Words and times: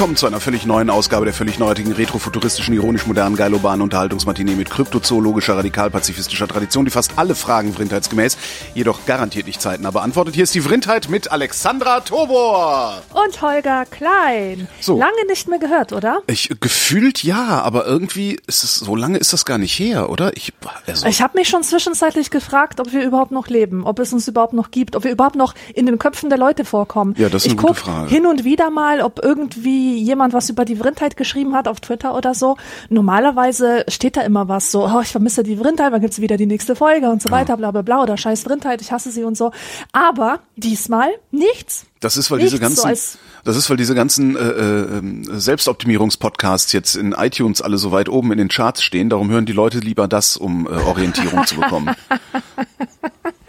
Willkommen 0.00 0.16
zu 0.16 0.26
einer 0.26 0.40
völlig 0.40 0.64
neuen 0.64 0.88
Ausgabe 0.88 1.26
der 1.26 1.34
völlig 1.34 1.58
neuartigen, 1.58 1.92
retrofuturistischen, 1.92 2.72
ironisch-modernen, 2.72 3.36
geilobanen 3.36 3.82
Unterhaltungsmatinee 3.82 4.54
mit 4.54 4.70
kryptozoologischer, 4.70 5.58
radikal-pazifistischer 5.58 6.48
Tradition, 6.48 6.86
die 6.86 6.90
fast 6.90 7.18
alle 7.18 7.34
Fragen 7.34 7.74
vrindheitsgemäß, 7.74 8.38
jedoch 8.72 9.04
garantiert 9.04 9.46
nicht 9.46 9.60
zeitnah 9.60 9.90
beantwortet. 9.90 10.34
Hier 10.34 10.44
ist 10.44 10.54
die 10.54 10.62
Vrindheit 10.62 11.10
mit 11.10 11.30
Alexandra 11.30 12.00
Tobor. 12.00 13.02
Und 13.12 13.42
Holger 13.42 13.84
Klein. 13.84 14.68
So. 14.80 14.98
Lange 14.98 15.26
nicht 15.28 15.48
mehr 15.48 15.58
gehört, 15.58 15.92
oder? 15.92 16.22
Ich 16.28 16.48
gefühlt 16.60 17.22
ja, 17.22 17.60
aber 17.60 17.84
irgendwie 17.84 18.40
ist 18.46 18.64
es 18.64 18.76
so 18.76 18.96
lange 18.96 19.18
ist 19.18 19.34
das 19.34 19.44
gar 19.44 19.58
nicht 19.58 19.78
her, 19.78 20.08
oder? 20.08 20.34
Ich 20.34 20.54
also, 20.86 21.08
Ich 21.08 21.20
habe 21.20 21.36
mich 21.36 21.50
schon 21.50 21.62
zwischenzeitlich 21.62 22.30
gefragt, 22.30 22.80
ob 22.80 22.94
wir 22.94 23.04
überhaupt 23.04 23.32
noch 23.32 23.48
leben, 23.48 23.84
ob 23.84 23.98
es 23.98 24.14
uns 24.14 24.26
überhaupt 24.26 24.54
noch 24.54 24.70
gibt, 24.70 24.96
ob 24.96 25.04
wir 25.04 25.10
überhaupt 25.10 25.36
noch 25.36 25.54
in 25.74 25.84
den 25.84 25.98
Köpfen 25.98 26.30
der 26.30 26.38
Leute 26.38 26.64
vorkommen. 26.64 27.14
Ja, 27.18 27.28
das 27.28 27.44
ist 27.44 27.52
ich 27.52 27.58
eine 27.58 27.68
gute 27.68 27.80
Frage. 27.80 28.08
hin 28.08 28.24
und 28.24 28.44
wieder 28.44 28.70
mal, 28.70 29.02
ob 29.02 29.22
irgendwie 29.22 29.89
jemand 29.98 30.32
was 30.32 30.48
über 30.50 30.64
die 30.64 30.76
Vrindheit 30.76 31.16
geschrieben 31.16 31.54
hat 31.54 31.68
auf 31.68 31.80
Twitter 31.80 32.14
oder 32.16 32.34
so. 32.34 32.56
Normalerweise 32.88 33.84
steht 33.88 34.16
da 34.16 34.22
immer 34.22 34.48
was 34.48 34.70
so, 34.70 34.86
oh, 34.86 35.00
ich 35.00 35.08
vermisse 35.08 35.42
die 35.42 35.56
Vrindheit, 35.56 35.92
wann 35.92 36.00
gibt's 36.00 36.20
wieder 36.20 36.36
die 36.36 36.46
nächste 36.46 36.76
Folge 36.76 37.08
und 37.10 37.22
so 37.22 37.30
weiter, 37.30 37.56
bla 37.56 37.70
bla 37.70 37.82
bla, 37.82 38.02
oder 38.02 38.16
scheiß 38.16 38.42
Vrindheit, 38.42 38.80
ich 38.82 38.92
hasse 38.92 39.10
sie 39.10 39.24
und 39.24 39.36
so. 39.36 39.52
Aber 39.92 40.40
diesmal 40.56 41.08
nichts. 41.30 41.86
Das 42.00 42.16
ist, 42.16 42.30
weil 42.30 42.38
Nichts 42.38 42.52
diese 42.52 42.62
so 42.62 42.66
ganzen, 42.68 42.86
als- 42.88 43.18
das 43.44 43.56
ist, 43.56 43.68
weil 43.68 43.76
diese 43.76 43.94
ganzen 43.94 44.34
äh, 44.36 44.40
äh, 44.40 44.98
ähm, 44.98 45.24
Selbstoptimierungspodcasts 45.30 46.72
jetzt 46.72 46.94
in 46.96 47.12
iTunes 47.12 47.60
alle 47.60 47.76
so 47.78 47.92
weit 47.92 48.08
oben 48.08 48.32
in 48.32 48.38
den 48.38 48.48
Charts 48.48 48.82
stehen. 48.82 49.10
Darum 49.10 49.30
hören 49.30 49.44
die 49.46 49.52
Leute 49.52 49.78
lieber 49.80 50.08
das, 50.08 50.36
um 50.36 50.66
äh, 50.66 50.70
Orientierung 50.70 51.44
zu 51.46 51.56
bekommen. 51.56 51.94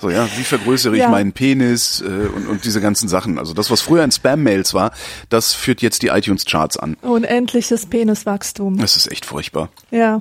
So 0.00 0.10
ja, 0.10 0.28
wie 0.36 0.44
vergrößere 0.44 0.94
ich 0.96 1.02
Ja. 1.02 1.08
meinen 1.08 1.32
Penis 1.32 2.00
äh, 2.00 2.04
und, 2.04 2.46
und 2.48 2.64
diese 2.64 2.80
ganzen 2.80 3.08
Sachen. 3.08 3.38
Also 3.38 3.54
das, 3.54 3.70
was 3.70 3.80
früher 3.80 4.04
in 4.04 4.10
Spam-Mails 4.12 4.74
war, 4.74 4.92
das 5.28 5.54
führt 5.54 5.80
jetzt 5.82 6.02
die 6.02 6.08
iTunes-Charts 6.08 6.76
an. 6.76 6.96
Unendliches 7.02 7.86
Peniswachstum. 7.86 8.78
Das 8.78 8.96
ist 8.96 9.10
echt 9.10 9.24
furchtbar. 9.24 9.70
Ja. 9.90 10.20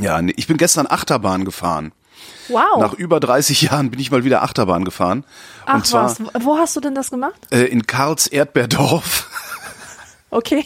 Ja, 0.00 0.20
nee, 0.22 0.34
ich 0.36 0.46
bin 0.46 0.56
gestern 0.58 0.86
Achterbahn 0.86 1.44
gefahren. 1.44 1.92
Wow. 2.48 2.78
Nach 2.80 2.94
über 2.94 3.20
30 3.20 3.62
Jahren 3.62 3.90
bin 3.90 4.00
ich 4.00 4.10
mal 4.10 4.24
wieder 4.24 4.42
Achterbahn 4.42 4.84
gefahren. 4.84 5.24
Ach 5.66 5.76
und 5.76 5.86
zwar 5.86 6.04
was, 6.04 6.18
wo 6.44 6.56
hast 6.58 6.76
du 6.76 6.80
denn 6.80 6.94
das 6.94 7.10
gemacht? 7.10 7.40
äh, 7.50 7.64
in 7.64 7.86
Karls 7.86 8.26
Erdbeerdorf. 8.26 9.28
Okay. 10.30 10.64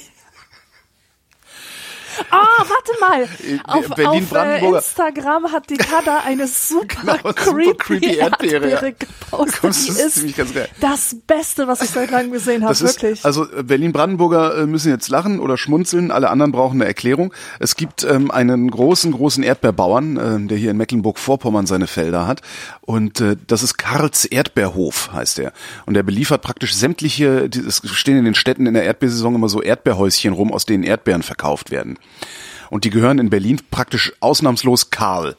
Ah, 2.30 2.64
warte 2.66 2.92
mal. 3.00 3.28
Auf, 3.64 3.90
auf 3.90 4.32
äh. 4.32 4.68
Instagram 4.76 5.52
hat 5.52 5.70
die 5.70 5.76
Kada 5.76 6.20
eine 6.24 6.46
super, 6.46 6.86
Genau, 7.00 7.16
super 7.16 7.32
creepy, 7.34 7.74
creepy 7.76 8.16
Erdbeere, 8.16 8.68
ja. 8.68 8.80
Erdbeere 8.80 8.92
gepostet. 8.94 9.64
Das 9.64 9.84
Die 9.84 9.90
ist 9.90 10.14
ziemlich 10.14 10.36
ganz 10.36 10.54
geil. 10.54 10.68
das 10.80 11.16
Beste, 11.26 11.66
was 11.68 11.82
ich 11.82 11.90
seit 11.90 12.10
langem 12.10 12.32
gesehen 12.32 12.62
habe, 12.62 12.72
Das 12.72 12.82
ist, 12.82 13.02
wirklich. 13.02 13.24
also 13.24 13.50
äh, 13.52 13.62
Berlin-Brandenburger 13.62 14.58
äh, 14.58 14.66
müssen 14.66 14.90
jetzt 14.90 15.08
lachen 15.08 15.40
oder 15.40 15.56
schmunzeln, 15.56 16.10
alle 16.10 16.30
anderen 16.30 16.52
brauchen 16.52 16.76
eine 16.80 16.86
Erklärung. 16.86 17.32
Es 17.58 17.76
gibt 17.76 18.04
ähm, 18.04 18.30
einen 18.30 18.70
großen, 18.70 19.12
großen 19.12 19.42
Erdbeerbauern, 19.42 20.16
ähm, 20.16 20.48
der 20.48 20.58
hier 20.58 20.70
in 20.70 20.76
Mecklenburg-Vorpommern 20.76 21.66
seine 21.66 21.86
Felder 21.86 22.26
hat. 22.26 22.42
Und 22.80 23.20
äh, 23.20 23.36
das 23.46 23.62
ist 23.62 23.78
Karls 23.78 24.24
Erdbeerhof, 24.24 25.10
heißt 25.12 25.38
er. 25.38 25.52
Und 25.86 25.96
er 25.96 26.02
beliefert 26.02 26.42
praktisch 26.42 26.74
sämtliche, 26.74 27.48
es 27.66 27.82
stehen 27.92 28.16
in 28.18 28.24
den 28.24 28.34
Städten 28.34 28.66
in 28.66 28.74
der 28.74 28.84
Erdbeersaison 28.84 29.34
immer 29.34 29.48
so 29.48 29.62
Erdbeerhäuschen 29.62 30.32
rum, 30.32 30.52
aus 30.52 30.66
denen 30.66 30.82
Erdbeeren 30.84 31.22
verkauft 31.22 31.70
werden. 31.70 31.98
Und 32.70 32.84
die 32.84 32.90
gehören 32.90 33.18
in 33.18 33.30
Berlin 33.30 33.60
praktisch 33.70 34.12
ausnahmslos 34.20 34.90
Karl. 34.90 35.36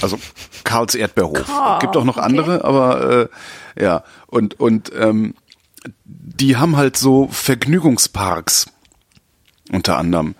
Also 0.00 0.18
Karls 0.64 0.94
Erdbeerhof. 0.94 1.46
Karl, 1.46 1.78
Gibt 1.80 1.96
auch 1.96 2.04
noch 2.04 2.16
okay. 2.16 2.26
andere, 2.26 2.64
aber 2.64 3.28
äh, 3.76 3.82
ja. 3.82 4.04
Und, 4.26 4.58
und 4.60 4.92
ähm, 4.98 5.34
die 6.04 6.56
haben 6.56 6.76
halt 6.76 6.96
so 6.96 7.28
Vergnügungsparks 7.28 8.66
unter 9.72 9.98
anderem. 9.98 10.34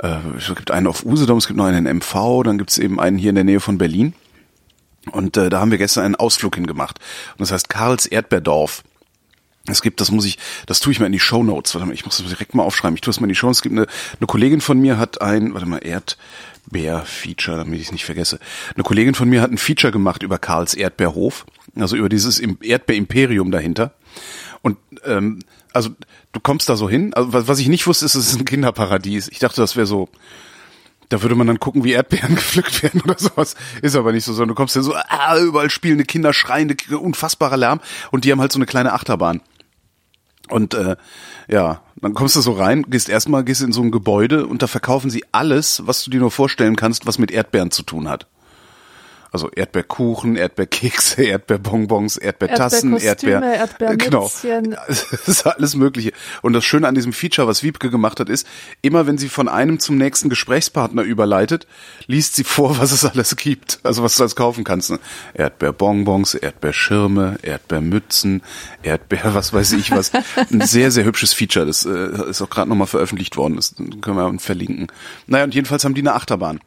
Äh, 0.00 0.18
es 0.36 0.48
gibt 0.48 0.70
einen 0.70 0.86
auf 0.86 1.04
Usedom, 1.04 1.38
es 1.38 1.46
gibt 1.46 1.56
noch 1.56 1.66
einen 1.66 1.86
in 1.86 1.96
MV, 1.98 2.42
dann 2.44 2.58
gibt 2.58 2.70
es 2.70 2.78
eben 2.78 3.00
einen 3.00 3.18
hier 3.18 3.30
in 3.30 3.36
der 3.36 3.44
Nähe 3.44 3.60
von 3.60 3.78
Berlin. 3.78 4.14
Und 5.10 5.36
äh, 5.36 5.50
da 5.50 5.60
haben 5.60 5.70
wir 5.70 5.78
gestern 5.78 6.04
einen 6.04 6.16
Ausflug 6.16 6.54
hingemacht. 6.54 6.98
Und 7.32 7.40
das 7.40 7.52
heißt 7.52 7.68
Karls 7.68 8.06
Erdbeerdorf. 8.06 8.82
Es 9.68 9.80
gibt, 9.82 10.00
das 10.00 10.10
muss 10.10 10.24
ich, 10.24 10.38
das 10.66 10.80
tue 10.80 10.92
ich 10.92 10.98
mal 11.00 11.06
in 11.06 11.12
die 11.12 11.20
Show 11.20 11.42
Notes. 11.44 11.74
Warte 11.74 11.86
mal, 11.86 11.92
ich 11.94 12.04
muss 12.04 12.16
das 12.18 12.26
direkt 12.26 12.54
mal 12.54 12.64
aufschreiben. 12.64 12.96
Ich 12.96 13.00
tue 13.00 13.12
es 13.12 13.20
mal 13.20 13.26
in 13.26 13.30
die 13.30 13.34
Show 13.36 13.46
Notes. 13.46 13.58
Es 13.58 13.62
gibt 13.62 13.76
eine, 13.76 13.86
eine 14.18 14.26
Kollegin 14.26 14.60
von 14.60 14.78
mir 14.80 14.98
hat 14.98 15.20
ein, 15.22 15.54
warte 15.54 15.66
mal, 15.66 15.78
Erdbeer-Feature, 15.84 17.58
damit 17.58 17.78
ich 17.80 17.86
es 17.86 17.92
nicht 17.92 18.04
vergesse. 18.04 18.38
Eine 18.74 18.82
Kollegin 18.82 19.14
von 19.14 19.28
mir 19.28 19.40
hat 19.40 19.50
ein 19.50 19.58
Feature 19.58 19.92
gemacht 19.92 20.22
über 20.22 20.38
Karls 20.38 20.74
Erdbeerhof, 20.74 21.46
also 21.76 21.96
über 21.96 22.08
dieses 22.08 22.38
Im- 22.38 22.58
Erdbeerimperium 22.60 23.50
dahinter. 23.50 23.94
Und 24.62 24.78
ähm, 25.04 25.40
also 25.72 25.90
du 26.32 26.40
kommst 26.40 26.68
da 26.68 26.76
so 26.76 26.88
hin. 26.88 27.14
Also 27.14 27.32
was 27.32 27.48
was 27.48 27.58
ich 27.58 27.68
nicht 27.68 27.86
wusste, 27.86 28.04
ist, 28.04 28.14
es 28.14 28.28
ist 28.32 28.38
ein 28.38 28.44
Kinderparadies. 28.44 29.28
Ich 29.28 29.38
dachte, 29.38 29.60
das 29.60 29.76
wäre 29.76 29.86
so. 29.86 30.08
Da 31.08 31.20
würde 31.20 31.34
man 31.34 31.46
dann 31.46 31.60
gucken, 31.60 31.84
wie 31.84 31.92
Erdbeeren 31.92 32.34
gepflückt 32.36 32.82
werden 32.82 33.02
oder 33.02 33.18
sowas. 33.18 33.54
Ist 33.82 33.96
aber 33.96 34.12
nicht 34.12 34.24
so, 34.24 34.32
sondern 34.32 34.48
du 34.48 34.54
kommst 34.54 34.76
ja 34.76 34.82
so, 34.82 34.94
ah, 34.94 35.38
überall 35.38 35.68
spielende 35.68 36.04
Kinder, 36.04 36.32
schreiende, 36.32 36.74
unfassbarer 36.98 37.56
Lärm 37.58 37.80
und 38.12 38.24
die 38.24 38.32
haben 38.32 38.40
halt 38.40 38.50
so 38.52 38.58
eine 38.58 38.66
kleine 38.66 38.92
Achterbahn. 38.94 39.42
Und 40.52 40.74
äh, 40.74 40.96
ja, 41.48 41.82
dann 41.96 42.14
kommst 42.14 42.36
du 42.36 42.40
so 42.40 42.52
rein, 42.52 42.84
gehst 42.88 43.08
erstmal, 43.08 43.44
gehst 43.44 43.62
in 43.62 43.72
so 43.72 43.82
ein 43.82 43.90
Gebäude 43.90 44.46
und 44.46 44.62
da 44.62 44.66
verkaufen 44.66 45.10
sie 45.10 45.24
alles, 45.32 45.86
was 45.86 46.04
du 46.04 46.10
dir 46.10 46.20
nur 46.20 46.30
vorstellen 46.30 46.76
kannst, 46.76 47.06
was 47.06 47.18
mit 47.18 47.30
Erdbeeren 47.30 47.70
zu 47.70 47.82
tun 47.82 48.08
hat. 48.08 48.26
Also 49.32 49.50
Erdbeerkuchen, 49.50 50.36
Erdbeerkekse, 50.36 51.24
Erdbeerbonbons, 51.24 52.18
Erdbeertassen, 52.18 52.98
Erdbeerkostüme, 52.98 53.56
Erdbeer, 53.56 53.96
genau. 53.96 54.30
Das 54.86 55.28
ist 55.28 55.46
alles 55.46 55.74
Mögliche. 55.74 56.12
Und 56.42 56.52
das 56.52 56.64
Schöne 56.64 56.86
an 56.86 56.94
diesem 56.94 57.14
Feature, 57.14 57.48
was 57.48 57.62
Wiebke 57.62 57.90
gemacht 57.90 58.20
hat, 58.20 58.28
ist, 58.28 58.46
immer 58.82 59.06
wenn 59.06 59.16
sie 59.16 59.30
von 59.30 59.48
einem 59.48 59.78
zum 59.78 59.96
nächsten 59.96 60.28
Gesprächspartner 60.28 61.02
überleitet, 61.02 61.66
liest 62.06 62.36
sie 62.36 62.44
vor, 62.44 62.78
was 62.78 62.92
es 62.92 63.06
alles 63.06 63.36
gibt. 63.36 63.80
Also 63.84 64.02
was 64.02 64.16
du 64.16 64.22
alles 64.22 64.36
kaufen 64.36 64.64
kannst. 64.64 64.90
Ne? 64.90 64.98
Erdbeerbonbons, 65.32 66.34
Erdbeerschirme, 66.34 67.38
Erdbeermützen, 67.40 68.42
Erdbeer, 68.82 69.34
was 69.34 69.54
weiß 69.54 69.72
ich 69.72 69.90
was. 69.92 70.12
Ein 70.50 70.60
sehr, 70.60 70.90
sehr 70.90 71.04
hübsches 71.04 71.32
Feature. 71.32 71.64
Das 71.64 71.86
äh, 71.86 72.28
ist 72.28 72.42
auch 72.42 72.50
gerade 72.50 72.68
nochmal 72.68 72.86
veröffentlicht 72.86 73.38
worden. 73.38 73.56
Das 73.56 73.74
können 74.02 74.16
wir 74.16 74.38
verlinken. 74.38 74.88
Naja, 75.26 75.44
und 75.44 75.54
jedenfalls 75.54 75.84
haben 75.84 75.94
die 75.94 76.02
eine 76.02 76.14
Achterbahn. 76.14 76.60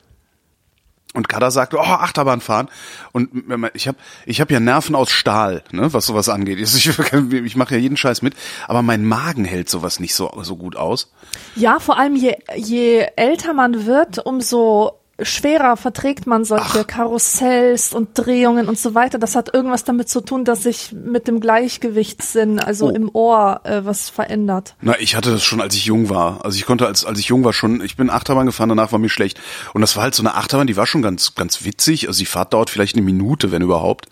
Und 1.16 1.30
Kada 1.30 1.50
sagte, 1.50 1.78
oh, 1.78 1.82
Achterbahn 1.82 2.42
fahren. 2.42 2.70
Und 3.12 3.30
ich 3.74 3.88
habe 3.88 3.98
ich 4.26 4.42
hab 4.42 4.52
ja 4.52 4.60
Nerven 4.60 4.96
aus 4.96 5.10
Stahl, 5.10 5.64
ne, 5.72 5.94
was 5.94 6.06
sowas 6.06 6.30
angeht. 6.30 6.60
Ich, 6.60 6.88
ich 7.32 7.56
mache 7.56 7.76
ja 7.76 7.80
jeden 7.80 7.98
Scheiß 7.98 8.22
mit, 8.22 8.36
aber 8.68 8.82
mein 8.82 9.06
Magen 9.06 9.46
hält 9.46 9.70
sowas 9.70 10.00
nicht 10.00 10.16
so, 10.16 10.32
so 10.42 10.56
gut 10.56 10.76
aus. 10.76 11.12
Ja, 11.56 11.80
vor 11.80 11.98
allem 11.98 12.16
je, 12.16 12.36
je 12.56 13.08
älter 13.16 13.54
man 13.54 13.86
wird, 13.86 14.26
umso 14.26 15.00
schwerer 15.22 15.78
verträgt 15.78 16.28
man 16.28 16.44
solche 16.44 16.84
Karussells 16.84 17.94
und 17.94 18.10
Drehungen 18.16 18.68
und 18.68 18.78
so 18.78 18.96
weiter. 18.96 19.18
Das 19.18 19.36
hat 19.36 19.54
irgendwas 19.54 19.84
damit 19.86 20.10
zu 20.10 20.20
tun, 20.22 20.44
dass 20.44 20.64
sich 20.64 20.92
mit 20.92 21.28
dem 21.28 21.40
Gleichgewichtssinn, 21.40 22.60
also 22.60 22.88
Oh. 22.88 22.90
im 22.90 23.10
Ohr, 23.14 23.62
äh, 23.64 23.86
was 23.86 24.10
verändert. 24.10 24.76
Na, 24.82 25.00
ich 25.00 25.16
hatte 25.16 25.32
das 25.32 25.44
schon, 25.44 25.62
als 25.62 25.74
ich 25.76 25.86
jung 25.86 26.10
war. 26.10 26.44
Also 26.44 26.58
ich 26.58 26.66
konnte, 26.66 26.86
als, 26.86 27.06
als 27.06 27.18
ich 27.20 27.28
jung 27.28 27.44
war 27.46 27.54
schon, 27.54 27.82
ich 27.82 27.96
bin 27.96 28.10
Achterbahn 28.10 28.46
gefahren, 28.46 28.70
danach 28.70 28.92
war 28.92 29.00
mir 29.00 29.10
schlecht. 29.10 29.40
Und 29.74 29.82
das 29.82 29.96
war 29.96 30.04
halt 30.04 30.16
so 30.16 30.22
eine 30.22 30.36
Achterbahn, 30.36 30.68
die 30.68 30.76
war 30.78 30.86
schon 30.88 31.02
ganz, 31.02 31.34
ganz 31.36 31.64
witzig. 31.64 32.08
Also 32.08 32.20
die 32.20 32.26
Fahrt 32.26 32.54
dauert 32.54 32.70
vielleicht 32.70 32.96
eine 32.96 33.06
Minute, 33.06 33.52
wenn 33.52 33.62
überhaupt. 33.62 34.08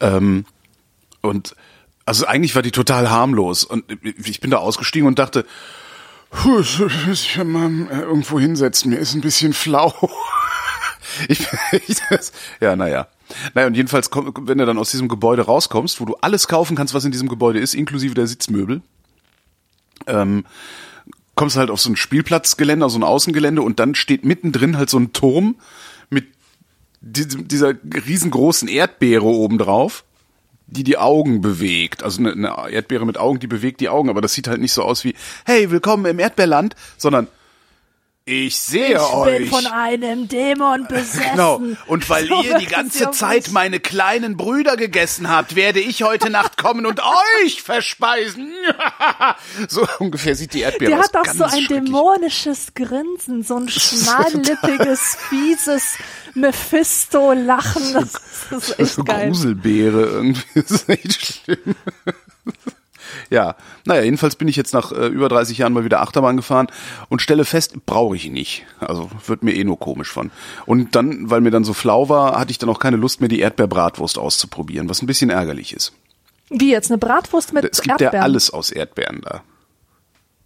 Ähm, 0.00 0.44
und 1.22 1.56
also 2.06 2.26
eigentlich 2.26 2.54
war 2.54 2.62
die 2.62 2.70
total 2.72 3.10
harmlos. 3.10 3.64
Und 3.64 3.84
ich 4.02 4.40
bin 4.40 4.50
da 4.50 4.58
ausgestiegen 4.58 5.06
und 5.06 5.18
dachte, 5.18 5.44
Puh, 6.30 6.60
ich 6.60 7.34
kann 7.34 7.48
mal 7.48 7.70
äh, 7.90 8.00
irgendwo 8.02 8.38
hinsetzen, 8.38 8.90
mir 8.90 8.98
ist 8.98 9.14
ein 9.14 9.20
bisschen 9.20 9.52
flau. 9.52 9.92
Ich, 11.28 11.46
ich 11.88 11.98
das, 12.08 12.30
ja, 12.60 12.76
naja. 12.76 13.08
Naja, 13.54 13.66
und 13.66 13.74
jedenfalls, 13.74 14.10
komm, 14.10 14.32
wenn 14.42 14.58
du 14.58 14.66
dann 14.66 14.78
aus 14.78 14.92
diesem 14.92 15.08
Gebäude 15.08 15.42
rauskommst, 15.42 16.00
wo 16.00 16.04
du 16.04 16.14
alles 16.20 16.46
kaufen 16.46 16.76
kannst, 16.76 16.94
was 16.94 17.04
in 17.04 17.10
diesem 17.10 17.28
Gebäude 17.28 17.58
ist, 17.58 17.74
inklusive 17.74 18.14
der 18.14 18.26
Sitzmöbel, 18.26 18.80
ähm, 20.06 20.44
kommst 21.34 21.56
halt 21.56 21.70
auf 21.70 21.80
so 21.80 21.90
ein 21.90 21.96
Spielplatzgelände, 21.96 22.86
auf 22.86 22.92
so 22.92 22.98
ein 22.98 23.02
Außengelände 23.02 23.62
und 23.62 23.80
dann 23.80 23.94
steht 23.94 24.24
mittendrin 24.24 24.76
halt 24.76 24.90
so 24.90 24.98
ein 24.98 25.12
Turm 25.12 25.56
mit 26.10 26.26
dieser 27.00 27.74
riesengroßen 28.06 28.68
Erdbeere 28.68 29.24
oben 29.24 29.58
drauf, 29.58 30.04
die 30.70 30.84
die 30.84 30.98
Augen 30.98 31.40
bewegt. 31.40 32.02
Also 32.02 32.20
eine, 32.20 32.32
eine 32.32 32.70
Erdbeere 32.72 33.04
mit 33.04 33.18
Augen, 33.18 33.40
die 33.40 33.46
bewegt 33.46 33.80
die 33.80 33.88
Augen, 33.88 34.08
aber 34.08 34.20
das 34.20 34.34
sieht 34.34 34.48
halt 34.48 34.60
nicht 34.60 34.72
so 34.72 34.82
aus 34.82 35.04
wie, 35.04 35.14
hey, 35.44 35.70
willkommen 35.70 36.06
im 36.06 36.18
Erdbeerland, 36.18 36.76
sondern 36.96 37.26
ich 38.30 38.56
sehe 38.60 38.94
ich 38.96 39.00
euch. 39.00 39.38
bin 39.38 39.48
von 39.48 39.66
einem 39.66 40.28
Dämon 40.28 40.86
besessen. 40.86 41.22
Genau. 41.32 41.60
Und 41.86 42.08
weil 42.08 42.26
So 42.28 42.42
ihr 42.42 42.58
die 42.58 42.66
ganze 42.66 43.10
Zeit 43.10 43.44
mich. 43.44 43.50
meine 43.52 43.80
kleinen 43.80 44.36
Brüder 44.36 44.76
gegessen 44.76 45.28
habt, 45.28 45.56
werde 45.56 45.80
ich 45.80 46.02
heute 46.04 46.30
Nacht 46.30 46.56
kommen 46.56 46.86
und 46.86 47.00
euch 47.44 47.62
verspeisen. 47.62 48.52
so 49.68 49.86
ungefähr 49.98 50.36
sieht 50.36 50.54
die 50.54 50.60
Erdbeere 50.60 50.90
Der 50.92 51.00
aus. 51.00 51.06
hat 51.12 51.16
auch 51.16 51.32
so 51.34 51.44
ein 51.44 51.66
dämonisches 51.66 52.68
Grinsen, 52.74 53.42
so 53.42 53.56
ein 53.56 53.68
schmallippiges, 53.68 55.16
fieses 55.28 55.96
Mephisto-Lachen. 56.34 57.92
Das, 57.94 58.12
das 58.50 58.68
ist 58.70 58.78
echt 58.78 58.92
so 58.94 59.04
geil. 59.04 59.28
Gruselbeere 59.28 60.02
irgendwie. 60.02 60.42
Das 60.54 60.70
ist 60.70 60.88
echt 60.88 61.42
schlimm. 61.44 61.74
Ja, 63.30 63.54
naja, 63.86 64.02
jedenfalls 64.02 64.36
bin 64.36 64.48
ich 64.48 64.56
jetzt 64.56 64.74
nach 64.74 64.92
äh, 64.92 65.06
über 65.06 65.28
30 65.28 65.56
Jahren 65.58 65.72
mal 65.72 65.84
wieder 65.84 66.00
Achterbahn 66.02 66.36
gefahren 66.36 66.66
und 67.08 67.22
stelle 67.22 67.44
fest, 67.44 67.86
brauche 67.86 68.16
ich 68.16 68.28
nicht. 68.30 68.66
Also 68.80 69.08
wird 69.26 69.42
mir 69.44 69.54
eh 69.54 69.64
nur 69.64 69.78
komisch 69.78 70.10
von. 70.10 70.30
Und 70.66 70.94
dann, 70.96 71.30
weil 71.30 71.40
mir 71.40 71.50
dann 71.52 71.64
so 71.64 71.72
flau 71.72 72.08
war, 72.08 72.38
hatte 72.38 72.50
ich 72.50 72.58
dann 72.58 72.68
auch 72.68 72.80
keine 72.80 72.96
Lust 72.96 73.20
mehr, 73.20 73.28
die 73.28 73.40
Erdbeerbratwurst 73.40 74.18
auszuprobieren, 74.18 74.88
was 74.88 75.00
ein 75.02 75.06
bisschen 75.06 75.30
ärgerlich 75.30 75.72
ist. 75.72 75.92
Wie 76.50 76.70
jetzt, 76.72 76.90
eine 76.90 76.98
Bratwurst 76.98 77.52
mit 77.52 77.64
Es 77.64 77.80
gibt 77.82 77.90
Erdbeeren? 78.00 78.14
ja 78.16 78.22
alles 78.22 78.50
aus 78.50 78.70
Erdbeeren 78.72 79.20
da. 79.22 79.42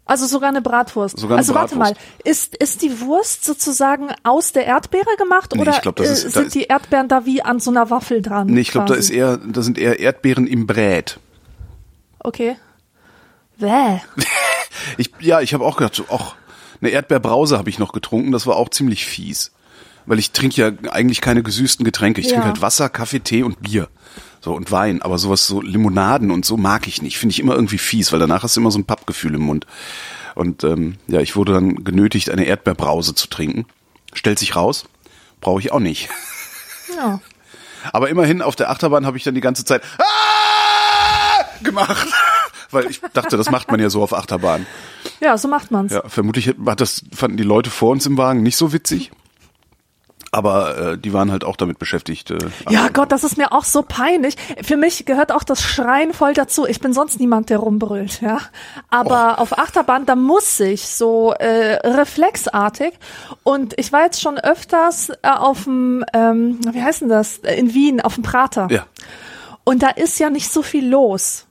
Also 0.06 0.26
sogar 0.26 0.50
eine 0.50 0.60
Bratwurst. 0.60 1.18
Sogar 1.18 1.38
eine 1.38 1.40
also 1.40 1.54
warte 1.54 1.76
mal, 1.76 1.94
Bratwurst. 1.94 2.20
ist, 2.26 2.56
ist 2.56 2.82
die 2.82 3.00
Wurst 3.00 3.42
sozusagen 3.46 4.08
aus 4.22 4.52
der 4.52 4.66
Erdbeere 4.66 5.16
gemacht 5.16 5.52
Nee, 5.54 5.62
oder 5.62 5.72
glaub, 5.80 5.98
äh, 6.00 6.02
ist- 6.02 6.30
sind 6.32 6.48
ist- 6.48 6.54
die 6.54 6.64
Erdbeeren 6.64 7.08
da 7.08 7.24
wie 7.24 7.40
an 7.40 7.58
so 7.58 7.70
einer 7.70 7.88
Waffel 7.88 8.20
dran? 8.20 8.48
Nee, 8.48 8.60
ich 8.60 8.70
glaube, 8.70 8.88
da 8.88 8.94
ist 8.94 9.08
eher, 9.08 9.38
da 9.38 9.62
sind 9.62 9.78
eher 9.78 9.98
Erdbeeren 10.00 10.46
im 10.46 10.66
Brät. 10.66 11.18
Okay. 12.18 12.56
Bäh. 13.58 14.00
Ich, 14.98 15.10
ja, 15.20 15.40
ich 15.40 15.54
habe 15.54 15.64
auch 15.64 15.76
gedacht, 15.78 15.94
so, 15.94 16.04
ach, 16.10 16.34
eine 16.80 16.90
Erdbeerbrause 16.90 17.56
habe 17.56 17.70
ich 17.70 17.78
noch 17.78 17.92
getrunken, 17.92 18.32
das 18.32 18.46
war 18.46 18.56
auch 18.56 18.68
ziemlich 18.68 19.06
fies. 19.06 19.52
Weil 20.04 20.18
ich 20.18 20.32
trinke 20.32 20.60
ja 20.60 20.90
eigentlich 20.90 21.22
keine 21.22 21.42
gesüßten 21.42 21.84
Getränke. 21.84 22.20
Ich 22.20 22.26
Ja. 22.26 22.32
trinke 22.32 22.48
halt 22.48 22.60
Wasser, 22.60 22.90
Kaffee, 22.90 23.20
Tee 23.20 23.42
und 23.42 23.62
Bier. 23.62 23.88
So, 24.42 24.52
und 24.52 24.70
Wein. 24.70 25.00
Aber 25.00 25.16
sowas, 25.16 25.46
so 25.46 25.62
Limonaden 25.62 26.30
und 26.30 26.44
so 26.44 26.58
mag 26.58 26.86
ich 26.86 27.00
nicht. 27.00 27.16
Finde 27.16 27.32
ich 27.32 27.40
immer 27.40 27.54
irgendwie 27.54 27.78
fies, 27.78 28.12
weil 28.12 28.18
danach 28.18 28.42
hast 28.42 28.56
du 28.56 28.60
immer 28.60 28.70
so 28.70 28.78
ein 28.78 28.84
Pappgefühl 28.84 29.34
im 29.36 29.40
Mund. 29.42 29.66
Und 30.34 30.62
ähm, 30.64 30.96
ja, 31.06 31.20
ich 31.20 31.34
wurde 31.34 31.54
dann 31.54 31.82
genötigt, 31.84 32.28
eine 32.28 32.44
Erdbeerbrause 32.44 33.14
zu 33.14 33.28
trinken. 33.28 33.64
Stellt 34.12 34.38
sich 34.38 34.54
raus, 34.54 34.84
brauche 35.40 35.60
ich 35.60 35.72
auch 35.72 35.80
nicht. 35.80 36.10
Ja. 36.94 37.20
Aber 37.92 38.10
immerhin 38.10 38.42
auf 38.42 38.56
der 38.56 38.70
Achterbahn 38.70 39.06
habe 39.06 39.16
ich 39.16 39.24
dann 39.24 39.34
die 39.34 39.40
ganze 39.40 39.64
Zeit 39.64 39.82
ah! 39.98 41.44
gemacht. 41.62 42.08
Weil 42.74 42.90
ich 42.90 43.00
dachte, 43.12 43.36
das 43.36 43.50
macht 43.50 43.70
man 43.70 43.80
ja 43.80 43.88
so 43.90 44.02
auf 44.02 44.12
Achterbahn. 44.12 44.66
ja, 45.20 45.38
so 45.38 45.48
macht 45.48 45.70
man's. 45.70 45.92
Ja, 45.92 46.02
vermutlich 46.06 46.54
hat 46.66 46.80
das, 46.80 47.02
fanden 47.14 47.36
die 47.36 47.42
Leute 47.44 47.70
vor 47.70 47.90
uns 47.90 48.04
im 48.06 48.18
Wagen 48.18 48.42
nicht 48.42 48.56
so 48.56 48.72
witzig. 48.72 49.10
Aber 50.32 50.76
äh, 50.94 50.98
die 50.98 51.12
waren 51.12 51.30
halt 51.30 51.44
auch 51.44 51.54
damit 51.54 51.78
beschäftigt. 51.78 52.32
Äh, 52.32 52.38
Ja, 52.68 52.88
Gott, 52.88 53.12
das 53.12 53.22
ist 53.22 53.36
mir 53.38 53.52
auch 53.52 53.62
so 53.62 53.82
peinlich. 53.86 54.34
Für 54.64 54.76
mich 54.76 55.04
gehört 55.06 55.30
auch 55.30 55.44
das 55.44 55.62
Schreien 55.62 56.12
voll 56.12 56.32
dazu. 56.32 56.66
Ich 56.66 56.80
bin 56.80 56.92
sonst 56.92 57.20
niemand, 57.20 57.50
der 57.50 57.58
rumbrüllt, 57.58 58.20
ja. 58.20 58.40
Aber 58.90 59.38
auf 59.38 59.56
Achterbahn, 59.56 60.06
da 60.06 60.16
muss 60.16 60.58
ich 60.58 60.88
so 60.88 61.32
äh, 61.34 61.74
reflexartig. 61.86 62.94
Und 63.44 63.78
ich 63.78 63.92
war 63.92 64.02
jetzt 64.02 64.20
schon 64.20 64.36
öfters 64.38 65.10
äh, 65.22 65.28
auf 65.28 65.64
dem, 65.64 66.04
ähm, 66.12 66.58
wie 66.72 66.82
heißt 66.82 67.02
denn 67.02 67.10
das, 67.10 67.38
Äh, 67.38 67.54
in 67.54 67.72
Wien, 67.72 68.00
auf 68.00 68.14
dem 68.14 68.24
Prater. 68.24 68.66
Ja. 68.72 68.86
Und 69.62 69.84
da 69.84 69.90
ist 69.90 70.18
ja 70.18 70.30
nicht 70.30 70.50
so 70.52 70.62
viel 70.62 70.88
los. 70.88 71.46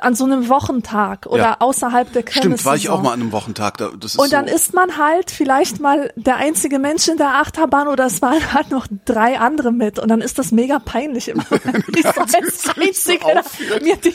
An 0.00 0.16
so 0.16 0.24
einem 0.24 0.48
Wochentag 0.48 1.26
oder 1.26 1.42
Ja. 1.42 1.56
außerhalb 1.60 2.12
der 2.12 2.24
Kirmes. 2.24 2.60
Stimmt, 2.60 2.64
war 2.64 2.74
ich 2.74 2.88
auch 2.88 3.02
mal 3.02 3.12
an 3.12 3.20
einem 3.20 3.32
Wochentag. 3.32 3.78
Da, 3.78 3.90
das 3.96 4.14
ist 4.14 4.18
Und 4.18 4.32
dann 4.32 4.48
so, 4.48 4.54
ist 4.54 4.74
man 4.74 4.96
halt 4.96 5.30
vielleicht 5.30 5.78
mal 5.78 6.12
der 6.16 6.36
einzige 6.36 6.80
Mensch 6.80 7.06
in 7.06 7.18
der 7.18 7.36
Achterbahn 7.36 7.86
oder 7.86 8.06
es 8.06 8.20
waren 8.20 8.52
halt 8.52 8.70
noch 8.72 8.88
drei 9.04 9.38
andere 9.38 9.70
mit 9.70 10.00
und 10.00 10.08
dann 10.08 10.20
ist 10.20 10.38
das 10.40 10.50
mega 10.50 10.80
peinlich 10.80 11.28
immer. 11.28 11.44
ich 11.94 12.02
so 12.02 12.20
als 12.20 12.34
einzige 12.76 13.20
da 13.20 13.42
mir 13.80 13.96
die, 13.96 14.14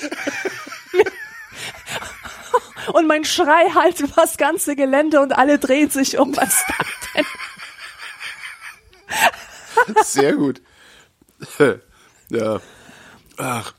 mir, 0.92 1.06
und 2.94 3.08
mein 3.08 3.24
Schrei 3.24 3.70
halt 3.74 4.00
über 4.00 4.14
das 4.16 4.38
ganze 4.38 4.76
Gelände 4.76 5.22
und 5.22 5.34
alle 5.34 5.60
drehen 5.60 5.90
sich 5.90 6.18
um. 6.18 6.36
Was 6.36 6.50
ist 6.50 6.66
das 6.68 6.88
denn? 7.16 7.26
sehr 10.04 10.34
gut. 10.34 10.62
ja. 12.30 12.60
Ach. 13.38 13.74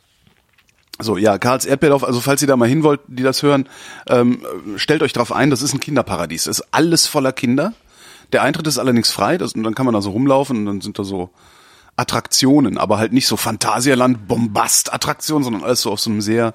So, 1.02 1.16
ja, 1.16 1.38
Karls 1.38 1.64
Erdbeerlauf, 1.64 2.04
also 2.04 2.20
falls 2.20 2.43
ihr 2.43 2.49
da 2.49 2.56
mal 2.56 2.69
hin 2.69 2.82
wollt, 2.82 3.00
die 3.06 3.22
das 3.22 3.43
hören, 3.43 3.69
ähm, 4.08 4.43
stellt 4.76 5.02
euch 5.02 5.12
drauf 5.12 5.32
ein, 5.32 5.50
das 5.50 5.62
ist 5.62 5.72
ein 5.75 5.81
Kinderparadies. 5.81 6.46
Es 6.46 6.60
ist 6.60 6.66
alles 6.70 7.06
voller 7.06 7.32
Kinder. 7.32 7.72
Der 8.32 8.43
Eintritt 8.43 8.66
ist 8.66 8.78
allerdings 8.78 9.10
frei, 9.10 9.37
das, 9.38 9.52
und 9.52 9.62
dann 9.62 9.75
kann 9.75 9.84
man 9.87 9.94
da 9.94 10.00
so 10.00 10.10
rumlaufen 10.10 10.58
und 10.58 10.66
dann 10.66 10.81
sind 10.81 10.99
da 10.99 11.04
so 11.04 11.31
Attraktionen, 11.96 12.78
aber 12.78 12.99
halt 12.99 13.12
nicht 13.12 13.26
so 13.26 13.37
Phantasialand 13.37 14.26
Bombast 14.26 14.94
Attraktionen, 14.94 15.44
sondern 15.44 15.62
alles 15.62 15.82
so 15.82 15.90
auf 15.90 16.00
so 16.00 16.08
einem 16.08 16.22
sehr 16.22 16.54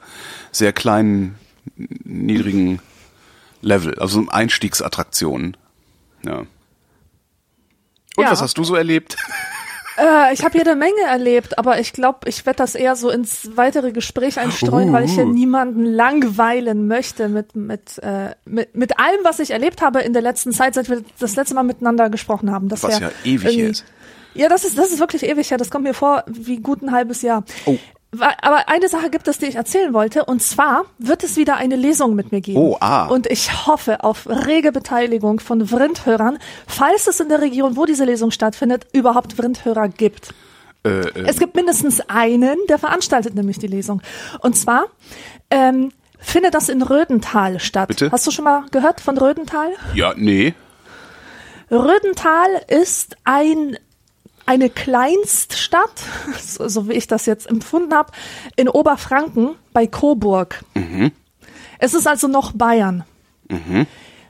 sehr 0.52 0.74
kleinen 0.74 1.36
niedrigen 1.76 2.80
Level, 3.62 4.00
also 4.00 4.26
Einstiegsattraktionen. 4.30 5.56
Ja. 6.26 6.40
Und 8.16 8.24
Ja. 8.24 8.32
was 8.32 8.42
hast 8.42 8.58
du 8.58 8.64
so 8.64 8.76
erlebt? 8.76 9.16
Äh, 9.98 10.34
ich 10.34 10.44
habe 10.46 10.58
jede 10.58 10.76
Menge 10.76 11.02
erlebt, 11.10 11.58
aber 11.58 11.80
ich 11.80 11.92
glaube, 11.92 12.30
ich 12.30 12.46
werde 12.46 12.58
das 12.58 12.76
eher 12.76 12.96
so 12.96 13.10
ins 13.10 13.50
weitere 13.56 13.92
Gespräch 13.92 14.40
einstreuen, 14.40 14.94
weil 14.94 15.06
ich 15.06 15.14
hier 15.14 15.26
Uh. 15.26 15.32
niemanden 15.34 15.86
langweilen 15.86 16.88
möchte 16.88 17.30
mit, 17.30 17.56
mit, 17.56 17.98
äh, 18.04 18.36
mit, 18.46 18.76
mit 18.76 19.00
allem, 19.00 19.20
was 19.24 19.40
ich 19.40 19.52
erlebt 19.52 19.82
habe 19.82 20.02
in 20.02 20.14
der 20.14 20.22
letzten 20.22 20.52
Zeit, 20.52 20.76
seit 20.76 20.90
wir 20.90 21.04
das 21.20 21.36
letzte 21.36 21.56
Mal 21.56 21.64
miteinander 21.64 22.10
gesprochen 22.10 22.52
haben. 22.52 22.70
Das 22.70 22.84
Was 22.84 23.00
ja 23.00 23.10
ewig 23.24 23.58
ist. 23.58 23.86
Ja, 24.36 24.50
das 24.50 24.66
ist, 24.66 24.78
das 24.78 24.92
ist 24.92 25.00
wirklich 25.00 25.24
ewig 25.24 25.50
her. 25.50 25.58
Das 25.58 25.72
kommt 25.72 25.84
mir 25.84 25.96
vor 25.96 26.24
wie 26.28 26.58
gut 26.58 26.84
ein 26.84 26.92
halbes 26.92 27.24
Jahr. 27.24 27.44
Oh. 27.66 27.78
Aber 28.12 28.70
eine 28.70 28.88
Sache 28.88 29.10
gibt 29.10 29.28
es, 29.28 29.38
die 29.38 29.48
ich 29.48 29.56
erzählen 29.56 29.94
wollte. 29.94 30.26
Und 30.26 30.42
zwar 30.42 30.86
wird 30.98 31.24
es 31.24 31.36
wieder 31.36 31.58
eine 31.58 31.76
Lesung 31.76 32.16
mit 32.16 32.32
mir 32.32 32.42
geben. 32.42 32.58
Oh, 32.58 32.78
ah. 32.80 33.08
Und 33.08 33.28
ich 33.28 33.68
hoffe 33.68 34.04
auf 34.04 34.28
rege 34.28 34.72
Beteiligung 34.72 35.40
von 35.40 35.68
Vrindhörern, 35.68 36.40
falls 36.68 37.08
es 37.08 37.20
in 37.20 37.28
der 37.30 37.42
Region, 37.42 37.76
wo 37.76 37.86
diese 37.86 38.06
Lesung 38.06 38.32
stattfindet, 38.32 38.88
überhaupt 38.94 39.34
Vrindhörer 39.34 39.90
gibt. 39.90 40.34
Äh, 40.86 41.02
äh, 41.02 41.26
Es 41.28 41.38
gibt 41.38 41.56
mindestens 41.56 42.00
einen, 42.10 42.58
der 42.70 42.80
veranstaltet 42.80 43.36
nämlich 43.36 43.60
die 43.60 43.68
Lesung. 43.68 44.02
Und 44.40 44.56
zwar 44.56 44.86
ähm, 45.52 45.92
findet 46.18 46.54
das 46.54 46.70
in 46.70 46.82
Rödental 46.82 47.60
statt. 47.60 47.90
Bitte? 47.90 48.10
Hast 48.12 48.26
du 48.26 48.32
schon 48.32 48.46
mal 48.46 48.64
gehört 48.72 49.02
von 49.02 49.18
Rödental? 49.18 49.70
ja, 49.94 50.14
nee. 50.16 50.54
Rödental 51.70 52.48
ist 52.70 53.18
ein 53.26 53.78
eine 54.48 54.70
Kleinststadt, 54.70 56.02
so, 56.42 56.68
so 56.68 56.90
wie 56.90 56.94
ich 56.94 57.06
das 57.06 57.28
jetzt 57.28 57.48
empfunden 57.48 57.94
habe, 57.94 58.12
in 58.56 58.68
Oberfranken 58.68 59.56
bei 59.74 59.86
Coburg. 59.86 60.64
Es 61.78 61.94
ist 61.94 62.08
also 62.08 62.28
noch 62.28 62.54
Bayern. 62.54 63.04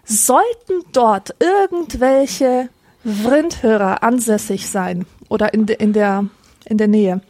Sollten 0.04 0.84
dort 0.92 1.36
irgendwelche 1.40 2.70
Vrindhörer 3.06 4.04
ansässig 4.04 4.70
sein 4.70 5.06
oder 5.30 5.54
in, 5.54 5.66
de, 5.66 5.78
in, 5.78 5.94
der, 5.94 6.26
in 6.66 6.78
der 6.78 6.88
Nähe, 6.88 7.22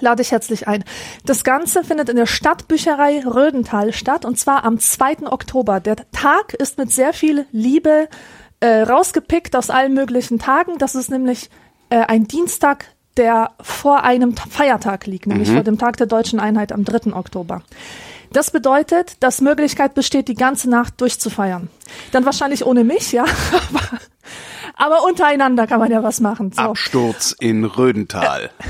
lade 0.00 0.22
ich 0.22 0.30
herzlich 0.30 0.68
ein. 0.68 0.84
Das 1.24 1.44
Ganze 1.44 1.82
findet 1.82 2.08
in 2.08 2.16
der 2.16 2.26
Stadtbücherei 2.26 3.24
Rödental 3.24 3.92
statt 3.92 4.24
und 4.24 4.38
zwar 4.38 4.64
am 4.64 4.78
2. 4.78 5.30
Oktober. 5.30 5.80
Der 5.80 5.96
Tag 6.12 6.54
ist 6.54 6.78
mit 6.78 6.92
sehr 6.92 7.12
viel 7.12 7.46
Liebe 7.50 8.08
äh, 8.60 8.82
rausgepickt 8.82 9.56
aus 9.56 9.70
allen 9.70 9.94
möglichen 9.94 10.38
Tagen. 10.38 10.78
Das 10.78 10.94
ist 10.94 11.10
nämlich 11.10 11.50
äh, 11.90 12.00
ein 12.06 12.26
Dienstag, 12.28 12.86
der 13.16 13.50
vor 13.60 14.04
einem 14.04 14.34
Ta- 14.34 14.48
Feiertag 14.48 15.06
liegt, 15.06 15.26
nämlich 15.26 15.50
vor 15.50 15.62
dem 15.64 15.78
Tag 15.78 15.96
der 15.96 16.06
deutschen 16.06 16.38
Einheit 16.40 16.72
am 16.72 16.84
3. 16.84 17.12
Oktober. 17.14 17.62
Das 18.32 18.50
bedeutet, 18.50 19.16
dass 19.20 19.40
Möglichkeit 19.40 19.94
besteht, 19.94 20.28
die 20.28 20.34
ganze 20.34 20.68
Nacht 20.68 21.00
durchzufeiern. 21.00 21.68
Dann 22.12 22.24
wahrscheinlich 22.26 22.64
ohne 22.64 22.84
mich, 22.84 23.12
ja. 23.12 23.24
Aber, 24.76 24.96
aber 24.98 25.04
untereinander 25.08 25.66
kann 25.66 25.80
man 25.80 25.90
ja 25.90 26.02
was 26.02 26.20
machen. 26.20 26.52
So. 26.52 26.60
Absturz 26.62 27.34
in 27.40 27.64
Rödental. 27.64 28.50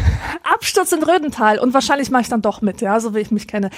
Absturz 0.68 0.92
in 0.92 1.02
Rödental 1.02 1.58
und 1.58 1.72
wahrscheinlich 1.72 2.10
mache 2.10 2.22
ich 2.22 2.28
dann 2.28 2.42
doch 2.42 2.60
mit, 2.60 2.82
ja, 2.82 3.00
so 3.00 3.14
wie 3.14 3.20
ich 3.20 3.30
mich 3.30 3.48
kenne. 3.48 3.70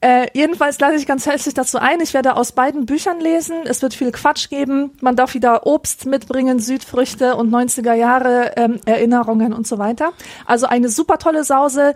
Äh, 0.00 0.28
jedenfalls 0.32 0.78
lade 0.78 0.94
ich 0.94 1.04
ganz 1.04 1.26
herzlich 1.26 1.54
dazu 1.54 1.78
ein. 1.78 2.00
Ich 2.00 2.14
werde 2.14 2.36
aus 2.36 2.52
beiden 2.52 2.86
Büchern 2.86 3.18
lesen. 3.18 3.56
Es 3.64 3.82
wird 3.82 3.94
viel 3.94 4.12
Quatsch 4.12 4.48
geben. 4.48 4.92
Man 5.00 5.16
darf 5.16 5.34
wieder 5.34 5.66
Obst 5.66 6.06
mitbringen, 6.06 6.60
Südfrüchte 6.60 7.34
und 7.34 7.52
90er 7.52 7.94
Jahre 7.94 8.52
ähm, 8.56 8.78
Erinnerungen 8.86 9.52
und 9.52 9.66
so 9.66 9.78
weiter. 9.78 10.12
Also 10.44 10.66
eine 10.66 10.88
super 10.88 11.18
tolle 11.18 11.42
Sause. 11.42 11.94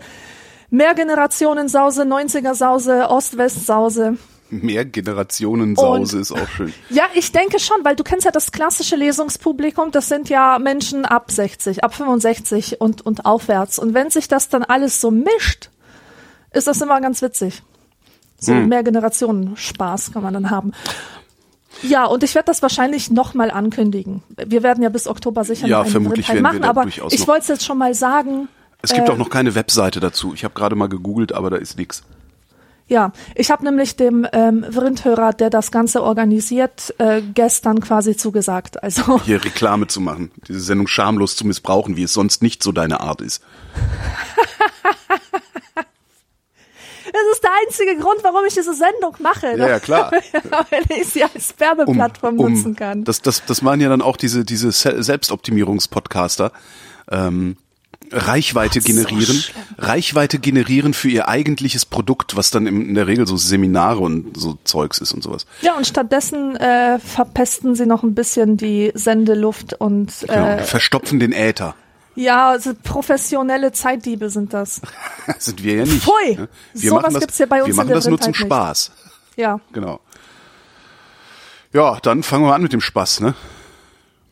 Mehrgenerationen-Sause, 0.69 2.01
90er-Sause, 2.03 3.09
Ost-West-Sause. 3.09 4.17
Mehr 4.51 4.85
Generationen 4.85 5.75
Sause 5.75 6.19
ist 6.19 6.31
auch 6.31 6.47
schön. 6.49 6.73
Ja, 6.89 7.03
ich 7.13 7.31
denke 7.31 7.59
schon, 7.59 7.77
weil 7.83 7.95
du 7.95 8.03
kennst 8.03 8.25
ja 8.25 8.31
das 8.31 8.51
klassische 8.51 8.95
Lesungspublikum, 8.97 9.91
das 9.91 10.09
sind 10.09 10.29
ja 10.29 10.59
Menschen 10.59 11.05
ab 11.05 11.31
60, 11.31 11.83
ab 11.83 11.95
65 11.95 12.81
und, 12.81 13.05
und 13.05 13.25
aufwärts. 13.25 13.79
Und 13.79 13.93
wenn 13.93 14.09
sich 14.09 14.27
das 14.27 14.49
dann 14.49 14.63
alles 14.63 14.99
so 15.01 15.09
mischt, 15.09 15.69
ist 16.51 16.67
das 16.67 16.81
immer 16.81 16.99
ganz 17.01 17.21
witzig. 17.21 17.63
So 18.37 18.53
mehr 18.53 18.83
Generationen 18.83 19.55
Spaß 19.55 20.11
kann 20.13 20.23
man 20.23 20.33
dann 20.33 20.49
haben. 20.49 20.73
Ja, 21.83 22.05
und 22.05 22.23
ich 22.23 22.35
werde 22.35 22.47
das 22.47 22.61
wahrscheinlich 22.61 23.09
nochmal 23.09 23.51
ankündigen. 23.51 24.23
Wir 24.35 24.63
werden 24.63 24.83
ja 24.83 24.89
bis 24.89 25.07
Oktober 25.07 25.43
sicher 25.43 25.67
Ja, 25.67 25.77
noch 25.77 25.83
einen 25.85 25.91
vermutlich 25.91 26.27
wir 26.31 26.41
machen, 26.41 26.63
aber 26.63 26.85
ich 26.87 27.27
wollte 27.27 27.41
es 27.43 27.47
jetzt 27.47 27.65
schon 27.65 27.77
mal 27.77 27.93
sagen. 27.93 28.47
Es 28.81 28.93
gibt 28.93 29.07
Äh, 29.07 29.11
auch 29.11 29.17
noch 29.17 29.29
keine 29.29 29.55
Webseite 29.55 29.99
dazu. 29.99 30.33
Ich 30.33 30.43
habe 30.43 30.53
gerade 30.53 30.75
mal 30.75 30.89
gegoogelt, 30.89 31.31
aber 31.33 31.49
da 31.51 31.57
ist 31.57 31.77
nichts. 31.77 32.03
Ja, 32.91 33.13
ich 33.35 33.49
habe 33.51 33.63
nämlich 33.63 33.95
dem 33.95 34.27
ähm, 34.33 34.65
Vrindhörer, 34.69 35.31
der 35.31 35.49
das 35.49 35.71
Ganze 35.71 36.03
organisiert, 36.03 36.93
äh, 36.97 37.21
gestern 37.21 37.79
quasi 37.79 38.17
zugesagt. 38.17 38.83
Also 38.83 39.21
Hier 39.23 39.41
Reklame 39.41 39.87
zu 39.87 40.01
machen, 40.01 40.29
diese 40.49 40.59
Sendung 40.59 40.87
schamlos 40.87 41.37
zu 41.37 41.47
missbrauchen, 41.47 41.95
wie 41.95 42.03
es 42.03 42.11
sonst 42.13 42.41
nicht 42.41 42.61
so 42.61 42.73
deine 42.73 42.99
Art 42.99 43.21
ist. 43.21 43.41
das 47.05 47.21
ist 47.33 47.43
der 47.43 47.51
einzige 47.65 47.95
Grund, 47.97 48.19
warum 48.23 48.43
ich 48.45 48.53
diese 48.55 48.73
Sendung 48.73 49.15
mache. 49.19 49.57
Ja, 49.57 49.69
ja, 49.69 49.79
klar. 49.79 50.11
Weil 50.69 50.83
ich 51.01 51.07
sie 51.07 51.23
als 51.23 51.53
Werbeplattform 51.57 52.35
nutzen 52.35 52.75
kann. 52.75 53.05
Das, 53.05 53.21
das, 53.21 53.45
das 53.45 53.61
machen 53.61 53.79
ja 53.79 53.87
dann 53.87 54.01
auch 54.01 54.17
diese, 54.17 54.43
diese 54.43 54.73
Se- 54.73 55.01
Selbstoptimierungspodcaster. 55.01 56.51
Ähm, 57.09 57.55
Reichweite 58.11 58.81
so 58.81 58.87
generieren, 58.87 59.35
schlimm. 59.35 59.63
Reichweite 59.77 60.39
generieren 60.39 60.93
für 60.93 61.09
ihr 61.09 61.27
eigentliches 61.29 61.85
Produkt, 61.85 62.35
was 62.35 62.51
dann 62.51 62.67
in 62.67 62.93
der 62.93 63.07
Regel 63.07 63.25
so 63.27 63.37
Seminare 63.37 63.99
und 63.99 64.37
so 64.37 64.57
Zeugs 64.63 64.99
ist 64.99 65.13
und 65.13 65.23
sowas. 65.23 65.45
Ja, 65.61 65.75
und 65.77 65.87
stattdessen 65.87 66.55
äh, 66.57 66.99
verpesten 66.99 67.75
sie 67.75 67.85
noch 67.85 68.03
ein 68.03 68.13
bisschen 68.15 68.57
die 68.57 68.91
Sendeluft 68.95 69.73
und 69.73 70.11
Genau. 70.27 70.33
äh, 70.47 70.63
Verstopfen 70.63 71.19
den 71.19 71.31
Äther. 71.31 71.75
ja, 72.15 72.49
also 72.49 72.73
professionelle 72.83 73.71
Zeitdiebe 73.71 74.29
sind 74.29 74.53
das. 74.53 74.81
sind 75.39 75.63
wir 75.63 75.75
ja 75.75 75.83
nicht. 75.85 76.03
Pfui! 76.03 76.35
ne? 76.35 76.49
Wir 76.73 76.89
Sowas 76.89 77.03
machen 77.03 77.13
das, 77.13 77.21
gibt's 77.21 77.37
hier 77.37 77.47
bei 77.47 77.59
uns 77.63 77.67
Wir 77.69 77.75
machen 77.75 77.89
das 77.89 78.07
nur 78.07 78.19
zum 78.19 78.33
Blindheit 78.33 78.49
nicht. 78.49 78.53
Spaß. 78.53 78.91
Ja, 79.37 79.59
Genau. 79.71 79.99
Ja, 81.73 81.97
dann 82.01 82.21
fangen 82.23 82.43
wir 82.45 82.53
an 82.53 82.61
mit 82.61 82.73
dem 82.73 82.81
Spaß, 82.81 83.21
ne? 83.21 83.33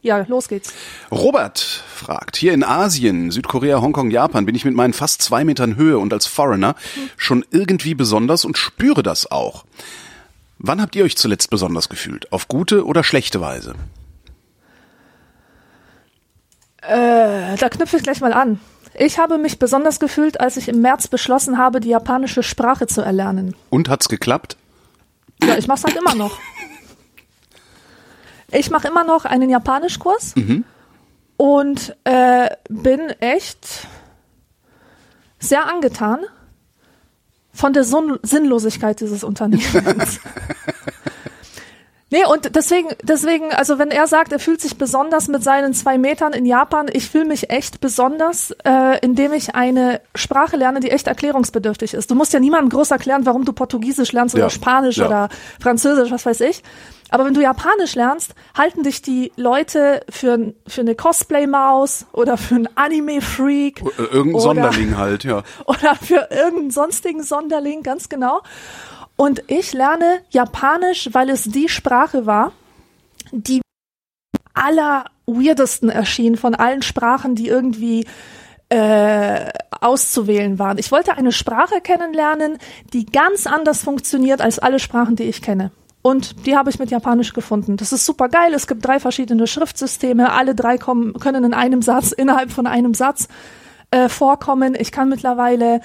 Ja, 0.02 0.26
los 0.28 0.48
geht's. 0.48 0.74
Robert 1.12 1.60
fragt, 1.60 2.38
hier 2.38 2.54
in 2.54 2.64
Asien, 2.64 3.32
Südkorea, 3.32 3.82
Hongkong, 3.82 4.12
Japan 4.12 4.46
bin 4.46 4.56
ich 4.56 4.66
mit 4.66 4.74
meinen 4.74 4.94
fast 4.94 5.22
zwei 5.22 5.44
Metern 5.44 5.76
Höhe 5.76 6.00
und 6.00 6.14
als 6.14 6.26
Foreigner 6.26 6.76
schon 7.18 7.46
irgendwie 7.52 7.96
besonders 7.96 8.46
und 8.46 8.58
spüre 8.58 9.04
das 9.04 9.30
auch. 9.30 9.66
Wann 10.58 10.82
habt 10.82 10.96
ihr 10.96 11.04
euch 11.04 11.18
zuletzt 11.18 11.50
besonders 11.50 11.90
gefühlt? 11.90 12.32
Auf 12.32 12.48
gute 12.48 12.86
oder 12.86 13.04
schlechte 13.04 13.42
Weise? 13.42 13.76
Äh, 16.82 17.58
da 17.58 17.70
knüpfe 17.70 17.98
ich 17.98 18.04
gleich 18.04 18.22
mal 18.22 18.34
an. 18.34 18.60
Ich 18.98 19.20
habe 19.20 19.38
mich 19.38 19.60
besonders 19.60 20.00
gefühlt, 20.00 20.40
als 20.40 20.58
ich 20.58 20.68
im 20.68 20.82
März 20.82 21.08
beschlossen 21.08 21.58
habe, 21.58 21.80
die 21.80 21.90
japanische 21.90 22.44
Sprache 22.44 22.88
zu 22.88 23.02
erlernen. 23.02 23.56
Und 23.70 23.90
hat's 23.90 24.10
geklappt? 24.10 24.58
Ja, 25.44 25.58
ich 25.58 25.68
mache 25.68 25.80
es 25.80 25.84
halt 25.86 25.96
immer 25.96 26.16
noch. 26.16 26.38
Ich 28.52 28.70
mache 28.70 28.88
immer 28.88 29.04
noch 29.04 29.26
einen 29.26 29.50
Japanischkurs 29.50 30.34
und 31.38 31.96
äh, 32.04 32.50
bin 32.70 33.00
echt 33.20 33.88
sehr 35.40 35.68
angetan 35.68 36.20
von 37.54 37.74
der 37.74 37.84
Sun 37.84 38.20
Sinnlosigkeit 38.24 39.00
dieses 39.00 39.24
Unternehmens. 39.24 40.20
Nee, 42.12 42.26
und 42.26 42.56
deswegen, 42.56 42.90
deswegen, 43.04 43.52
also 43.54 43.78
wenn 43.78 43.92
er 43.92 44.08
sagt, 44.08 44.32
er 44.32 44.40
fühlt 44.40 44.62
sich 44.62 44.78
besonders 44.78 45.28
mit 45.28 45.44
seinen 45.44 45.74
zwei 45.76 46.00
Metern 46.00 46.34
in 46.34 46.46
Japan, 46.46 46.88
ich 46.92 47.08
fühle 47.10 47.26
mich 47.26 47.52
echt 47.52 47.82
besonders, 47.82 48.52
äh, 48.64 48.98
indem 49.02 49.32
ich 49.34 49.54
eine 49.54 50.02
Sprache 50.16 50.58
lerne, 50.58 50.80
die 50.80 50.90
echt 50.90 51.06
erklärungsbedürftig 51.08 51.94
ist. 51.94 52.10
Du 52.10 52.16
musst 52.16 52.34
ja 52.34 52.40
niemandem 52.40 52.70
groß 52.70 52.90
erklären, 52.92 53.28
warum 53.28 53.46
du 53.46 53.54
Portugiesisch 53.54 54.12
lernst 54.12 54.34
oder 54.34 54.46
Ja, 54.46 54.50
Spanisch 54.50 54.98
ja. 54.98 55.06
oder 55.06 55.30
Französisch, 55.62 56.10
was 56.12 56.26
weiß 56.26 56.42
ich. 56.42 56.64
Aber 57.12 57.26
wenn 57.26 57.34
du 57.34 57.42
Japanisch 57.42 57.96
lernst, 57.96 58.34
halten 58.56 58.84
dich 58.84 59.02
die 59.02 59.32
Leute 59.36 60.02
für, 60.10 60.54
für 60.68 60.82
eine 60.82 60.94
Cosplay-Maus 60.96 62.06
oder 62.12 62.38
für 62.38 62.56
einen 62.56 62.70
Anime-Freak. 62.76 63.82
Irgendein 63.98 64.34
oder- 64.36 64.42
Sonderling 64.42 64.98
halt, 64.98 65.24
ja. 65.24 65.44
oder 65.66 65.96
für 65.96 66.28
irgendeinen 66.32 66.72
sonstigen 66.72 67.24
Sonderling, 67.24 67.82
ganz 67.84 68.10
genau. 68.10 68.42
Und 69.20 69.44
ich 69.48 69.74
lerne 69.74 70.22
Japanisch, 70.30 71.10
weil 71.12 71.30
es 71.30 71.44
die 71.44 71.68
Sprache 71.68 72.26
war, 72.26 72.54
die 73.34 73.62
aller 74.54 75.04
weirdesten 75.26 75.90
erschien 75.90 76.38
von 76.38 76.56
allen 76.56 76.82
Sprachen, 76.82 77.36
die 77.36 77.50
irgendwie 77.50 78.08
äh, 78.70 79.50
auszuwählen 79.82 80.58
waren. 80.58 80.78
Ich 80.78 80.94
wollte 80.94 81.18
eine 81.18 81.34
Sprache 81.34 81.82
kennenlernen, 81.82 82.60
die 82.94 83.06
ganz 83.06 83.46
anders 83.46 83.84
funktioniert 83.84 84.40
als 84.40 84.58
alle 84.58 84.80
Sprachen, 84.80 85.18
die 85.18 85.24
ich 85.24 85.42
kenne. 85.42 85.72
Und 86.02 86.46
die 86.46 86.56
habe 86.56 86.70
ich 86.70 86.80
mit 86.80 86.90
Japanisch 86.90 87.34
gefunden. 87.34 87.76
Das 87.76 87.92
ist 87.92 88.06
super 88.06 88.30
geil. 88.30 88.54
Es 88.54 88.68
gibt 88.68 88.88
drei 88.88 89.02
verschiedene 89.02 89.48
Schriftsysteme. 89.48 90.32
Alle 90.32 90.56
drei 90.56 90.78
kommen, 90.78 91.12
können 91.16 91.44
in 91.44 91.54
einem 91.54 91.82
Satz, 91.82 92.14
innerhalb 92.14 92.52
von 92.54 92.68
einem 92.68 92.94
Satz 92.94 93.28
äh, 93.92 94.08
vorkommen. 94.08 94.76
Ich 94.80 94.94
kann 94.94 95.10
mittlerweile 95.10 95.82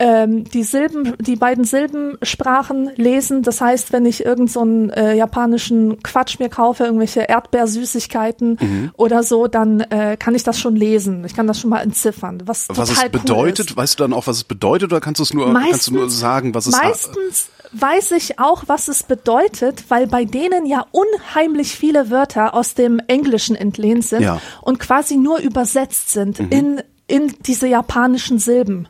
ähm, 0.00 0.44
die 0.44 0.62
Silben, 0.62 1.14
die 1.18 1.34
beiden 1.36 1.64
Silbensprachen 1.64 2.90
lesen. 2.96 3.42
Das 3.42 3.60
heißt, 3.60 3.92
wenn 3.92 4.06
ich 4.06 4.24
irgend 4.24 4.50
so 4.50 4.60
einen 4.60 4.90
äh, 4.90 5.14
japanischen 5.14 6.02
Quatsch 6.02 6.38
mir 6.38 6.48
kaufe, 6.48 6.84
irgendwelche 6.84 7.20
Erdbeersüßigkeiten 7.22 8.58
Mhm. 8.60 8.90
oder 8.96 9.22
so, 9.22 9.46
dann 9.48 9.80
äh, 9.80 10.16
kann 10.16 10.34
ich 10.34 10.42
das 10.44 10.58
schon 10.58 10.76
lesen. 10.76 11.24
Ich 11.24 11.34
kann 11.34 11.46
das 11.46 11.60
schon 11.60 11.70
mal 11.70 11.80
entziffern. 11.80 12.42
Was, 12.46 12.68
Was 12.68 12.90
es 12.90 13.08
bedeutet, 13.08 13.70
Cool 13.72 13.76
weißt 13.76 13.98
du 13.98 14.04
dann 14.04 14.12
auch, 14.12 14.26
was 14.26 14.36
es 14.36 14.44
bedeutet, 14.44 14.92
oder 14.92 15.00
kannst 15.00 15.18
du 15.18 15.22
es 15.24 15.34
nur, 15.34 15.52
kannst 15.52 15.88
du 15.88 15.94
nur 15.94 16.10
sagen, 16.10 16.54
was 16.54 16.66
es 16.66 16.76
Meistens 16.80 17.48
weiß 17.72 18.12
ich 18.12 18.38
auch, 18.38 18.64
was 18.66 18.88
es 18.88 19.02
bedeutet, 19.02 19.84
weil 19.88 20.06
bei 20.06 20.24
denen 20.24 20.64
ja 20.64 20.86
unheimlich 20.90 21.72
viele 21.76 22.10
Wörter 22.10 22.54
aus 22.54 22.74
dem 22.74 22.98
Englischen 23.08 23.56
entlehnt 23.56 24.04
sind 24.04 24.22
Ja. 24.22 24.40
und 24.62 24.78
quasi 24.78 25.16
nur 25.16 25.38
übersetzt 25.40 26.10
sind 26.10 26.38
in, 26.40 26.80
in 27.06 27.34
diese 27.40 27.68
japanischen 27.68 28.38
Silben. 28.38 28.88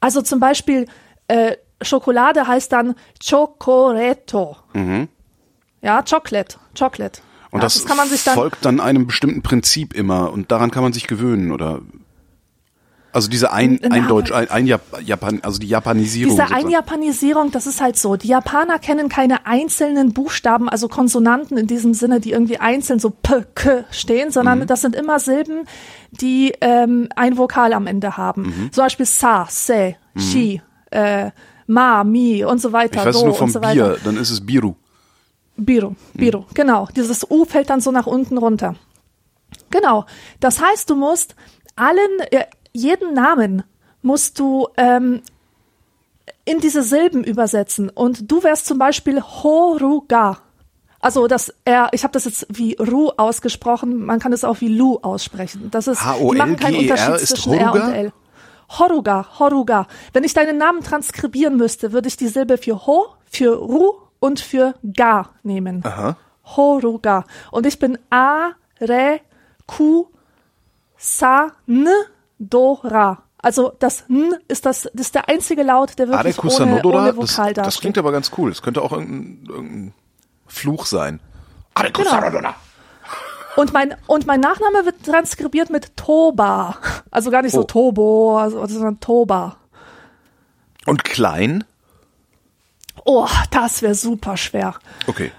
Also 0.00 0.22
zum 0.22 0.40
Beispiel 0.40 0.86
äh, 1.28 1.56
Schokolade 1.82 2.46
heißt 2.46 2.72
dann 2.72 2.94
Chocoreto. 3.24 4.56
Ja, 5.80 6.02
Chocolate, 6.02 6.58
Chocolate. 6.76 7.20
Mhm. 7.20 7.28
Und 7.50 7.60
ja, 7.60 7.66
das, 7.66 7.74
sich 8.10 8.24
dann 8.24 8.34
folgt 8.34 8.64
dann 8.64 8.80
einem 8.80 9.06
bestimmten 9.06 9.42
Prinzip 9.42 9.94
immer 9.94 10.32
und 10.32 10.52
daran 10.52 10.70
kann 10.70 10.82
man 10.82 10.92
sich 10.92 11.06
gewöhnen, 11.06 11.50
oder? 11.50 11.80
Also 13.12 13.28
diese 13.30 13.52
ein, 13.52 13.78
Na, 13.82 13.94
Eindeutsch, 13.94 14.32
ein, 14.32 14.50
ein 14.50 14.66
Jap 14.66 14.82
Japan, 15.02 15.40
also 15.42 15.58
die 15.58 15.68
Japanisierung. 15.68 16.30
Diese 16.34 16.42
sozusagen. 16.42 16.66
Einjapanisierung, 16.66 17.50
das 17.50 17.66
ist 17.66 17.80
halt 17.80 17.96
so. 17.96 18.16
Die 18.16 18.28
Japaner 18.28 18.78
kennen 18.78 19.08
keine 19.08 19.46
einzelnen 19.46 20.12
Buchstaben, 20.12 20.68
also 20.68 20.88
Konsonanten 20.88 21.56
in 21.56 21.66
diesem 21.66 21.94
Sinne, 21.94 22.20
die 22.20 22.32
irgendwie 22.32 22.58
einzeln 22.58 22.98
so 22.98 23.10
p, 23.10 23.44
k 23.54 23.84
stehen, 23.90 24.30
sondern 24.30 24.60
Mhm. 24.60 24.66
das 24.66 24.82
sind 24.82 24.94
immer 24.94 25.18
Silben, 25.20 25.64
die 26.10 26.52
ähm, 26.60 27.08
ein 27.16 27.38
Vokal 27.38 27.72
am 27.72 27.86
Ende 27.86 28.16
haben. 28.16 28.42
Mhm. 28.42 28.72
Zum 28.72 28.84
Beispiel 28.84 29.06
sa, 29.06 29.46
se, 29.48 29.96
shi, 30.16 30.60
äh, 30.90 31.30
ma, 31.66 32.04
mi 32.04 32.44
und 32.44 32.60
so 32.60 32.72
weiter. 32.72 33.00
Ich 33.00 33.06
weiß 33.06 33.20
do 33.20 33.26
nur 33.26 33.34
vom 33.34 33.50
so. 33.50 33.60
Bier, 33.60 33.96
dann 34.04 34.16
ist 34.16 34.30
es 34.30 34.44
Biru. 34.44 34.74
Biro, 35.56 35.96
Biro, 36.14 36.46
genau. 36.54 36.88
Dieses 36.94 37.28
U 37.28 37.44
fällt 37.44 37.68
dann 37.70 37.80
so 37.80 37.90
nach 37.90 38.06
unten 38.06 38.38
runter. 38.38 38.76
Genau. 39.70 40.04
Das 40.40 40.62
heißt, 40.62 40.88
du 40.88 40.94
musst 40.94 41.34
allen, 41.74 42.20
äh, 42.30 42.44
jeden 42.78 43.14
Namen 43.14 43.62
musst 44.02 44.38
du 44.38 44.68
ähm, 44.76 45.22
in 46.44 46.60
diese 46.60 46.82
Silben 46.82 47.24
übersetzen. 47.24 47.90
Und 47.90 48.30
du 48.30 48.42
wärst 48.42 48.66
zum 48.66 48.78
Beispiel 48.78 49.20
Horuga. 49.20 50.38
Also 51.00 51.28
das 51.28 51.54
R, 51.64 51.88
ich 51.92 52.02
habe 52.02 52.12
das 52.12 52.24
jetzt 52.24 52.46
wie 52.48 52.74
Ru 52.74 53.10
ausgesprochen, 53.16 54.04
man 54.04 54.18
kann 54.18 54.32
es 54.32 54.44
auch 54.44 54.60
wie 54.60 54.68
Lu 54.68 54.98
aussprechen. 55.02 55.70
Das 55.70 55.86
ist, 55.86 56.00
die 56.00 56.36
machen 56.36 56.56
keinen 56.56 56.74
H-O-L-G-E-R 56.74 57.12
Unterschied 57.12 57.28
zwischen 57.28 57.52
R 57.52 57.72
und 57.72 57.92
L. 57.92 58.12
Horuga, 58.70 59.26
Horuga. 59.38 59.86
Wenn 60.12 60.24
ich 60.24 60.34
deinen 60.34 60.58
Namen 60.58 60.82
transkribieren 60.82 61.56
müsste, 61.56 61.92
würde 61.92 62.08
ich 62.08 62.16
die 62.16 62.28
Silbe 62.28 62.58
für 62.58 62.86
Ho, 62.86 63.06
für 63.30 63.54
Ru 63.54 63.92
und 64.18 64.40
für 64.40 64.74
Ga 64.96 65.30
nehmen. 65.42 65.82
Aha. 65.84 66.16
Horuga. 66.56 67.24
Und 67.50 67.66
ich 67.66 67.78
bin 67.78 67.98
A, 68.10 68.50
Re, 68.80 69.20
Ku, 69.66 70.06
Sa, 70.96 71.52
N, 71.66 71.88
Do, 72.38 72.80
Ra. 72.82 73.22
Also 73.40 73.72
das 73.78 74.04
N 74.08 74.34
ist 74.48 74.66
das, 74.66 74.82
das 74.92 75.06
ist 75.06 75.14
der 75.14 75.28
einzige 75.28 75.62
Laut, 75.62 75.98
der 75.98 76.08
wirklich 76.08 76.38
Areku 76.38 76.62
ohne, 76.62 76.82
ohne 76.82 77.06
das, 77.14 77.16
Vokal 77.16 77.54
das 77.54 77.64
dasteht. 77.66 77.80
klingt 77.82 77.98
aber 77.98 78.10
ganz 78.12 78.32
cool. 78.36 78.50
Das 78.50 78.62
könnte 78.62 78.82
auch 78.82 78.92
irgendein, 78.92 79.46
irgendein 79.48 79.94
Fluch 80.46 80.86
sein. 80.86 81.20
Genau. 81.92 82.54
Und 83.56 83.72
mein, 83.72 83.94
und 84.06 84.26
mein 84.26 84.40
Nachname 84.40 84.84
wird 84.84 85.04
transkribiert 85.04 85.70
mit 85.70 85.96
Toba. 85.96 86.76
Also 87.10 87.30
gar 87.30 87.42
nicht 87.42 87.52
so 87.52 87.60
Oh. 87.60 87.64
Tobo, 87.64 88.38
also, 88.38 88.64
sondern 88.66 89.00
Toba. 89.00 89.56
Und 90.86 91.04
klein? 91.04 91.64
Oh, 93.04 93.28
das 93.50 93.82
wäre 93.82 93.94
super 93.94 94.36
schwer. 94.36 94.74
Okay. 95.06 95.32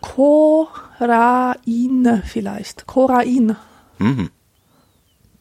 Korain 0.00 1.54
vielleicht. 2.24 2.86
Korain. 2.86 3.56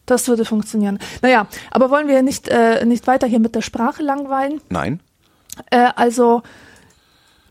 Das 0.07 0.27
würde 0.27 0.45
funktionieren. 0.45 0.97
Naja, 1.21 1.47
aber 1.69 1.91
wollen 1.91 2.07
wir 2.07 2.23
nicht, 2.23 2.47
äh, 2.47 2.83
nicht 2.85 3.05
weiter 3.05 3.27
hier 3.27 3.39
mit 3.39 3.53
der 3.53 3.61
Sprache 3.61 4.01
langweilen? 4.01 4.61
Nein? 4.69 5.01
Äh, 5.69 5.89
also, 5.95 6.41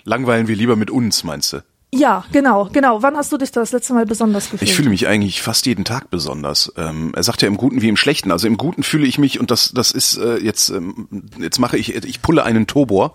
Langweilen 0.04 0.48
wir 0.48 0.56
lieber 0.56 0.74
mit 0.74 0.90
uns, 0.90 1.22
meinst 1.22 1.52
du? 1.52 1.62
Ja, 1.92 2.24
genau, 2.32 2.68
genau. 2.72 3.02
Wann 3.02 3.16
hast 3.16 3.32
du 3.32 3.36
dich 3.36 3.52
das 3.52 3.72
letzte 3.72 3.94
Mal 3.94 4.06
besonders 4.06 4.50
gefühlt? 4.50 4.62
Ich 4.62 4.74
fühle 4.74 4.88
mich 4.88 5.06
eigentlich 5.06 5.42
fast 5.42 5.66
jeden 5.66 5.84
Tag 5.84 6.10
besonders. 6.10 6.72
Ähm, 6.76 7.12
er 7.14 7.22
sagt 7.22 7.42
ja 7.42 7.48
im 7.48 7.56
Guten 7.56 7.80
wie 7.82 7.88
im 7.88 7.96
Schlechten. 7.96 8.32
Also 8.32 8.46
im 8.46 8.56
Guten 8.56 8.82
fühle 8.82 9.06
ich 9.06 9.18
mich 9.18 9.38
und 9.40 9.50
das 9.50 9.72
das 9.72 9.92
ist 9.92 10.16
äh, 10.16 10.38
jetzt 10.38 10.68
ähm, 10.70 11.08
jetzt 11.38 11.58
mache 11.58 11.78
ich 11.78 11.94
ich 11.94 12.22
pulle 12.22 12.44
einen 12.44 12.66
Tobor. 12.66 13.14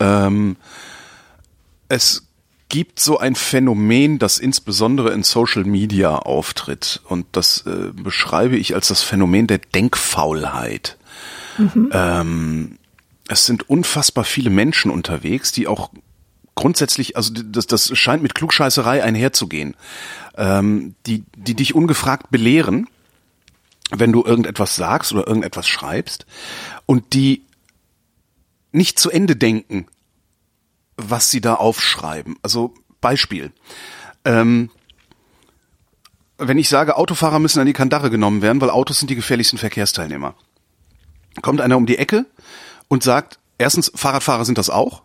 Ähm, 0.00 0.56
es 1.88 2.27
gibt 2.68 3.00
so 3.00 3.18
ein 3.18 3.34
Phänomen, 3.34 4.18
das 4.18 4.38
insbesondere 4.38 5.12
in 5.12 5.22
Social 5.22 5.64
Media 5.64 6.16
auftritt 6.16 7.00
und 7.08 7.26
das 7.32 7.64
äh, 7.66 7.92
beschreibe 7.92 8.56
ich 8.56 8.74
als 8.74 8.88
das 8.88 9.02
Phänomen 9.02 9.46
der 9.46 9.58
Denkfaulheit. 9.58 10.98
Mhm. 11.56 11.90
Ähm, 11.92 12.78
es 13.28 13.46
sind 13.46 13.68
unfassbar 13.68 14.24
viele 14.24 14.50
Menschen 14.50 14.90
unterwegs, 14.90 15.52
die 15.52 15.66
auch 15.66 15.90
grundsätzlich, 16.54 17.16
also 17.16 17.32
das, 17.32 17.66
das 17.66 17.96
scheint 17.96 18.22
mit 18.22 18.34
Klugscheißerei 18.34 19.02
einherzugehen, 19.02 19.74
ähm, 20.36 20.94
die, 21.06 21.24
die 21.36 21.54
dich 21.54 21.74
ungefragt 21.74 22.30
belehren, 22.30 22.88
wenn 23.90 24.12
du 24.12 24.24
irgendetwas 24.24 24.76
sagst 24.76 25.12
oder 25.12 25.26
irgendetwas 25.26 25.68
schreibst 25.68 26.26
und 26.84 27.14
die 27.14 27.42
nicht 28.72 28.98
zu 28.98 29.10
Ende 29.10 29.36
denken, 29.36 29.86
was 30.98 31.30
sie 31.30 31.40
da 31.40 31.54
aufschreiben. 31.54 32.36
Also 32.42 32.74
Beispiel. 33.00 33.52
Ähm, 34.24 34.70
wenn 36.36 36.58
ich 36.58 36.68
sage, 36.68 36.96
Autofahrer 36.96 37.38
müssen 37.38 37.60
an 37.60 37.66
die 37.66 37.72
Kandare 37.72 38.10
genommen 38.10 38.42
werden, 38.42 38.60
weil 38.60 38.70
Autos 38.70 38.98
sind 38.98 39.10
die 39.10 39.16
gefährlichsten 39.16 39.58
Verkehrsteilnehmer. 39.58 40.34
Kommt 41.40 41.60
einer 41.60 41.76
um 41.76 41.86
die 41.86 41.98
Ecke 41.98 42.26
und 42.88 43.02
sagt, 43.02 43.38
erstens, 43.56 43.90
Fahrradfahrer 43.94 44.44
sind 44.44 44.58
das 44.58 44.70
auch 44.70 45.02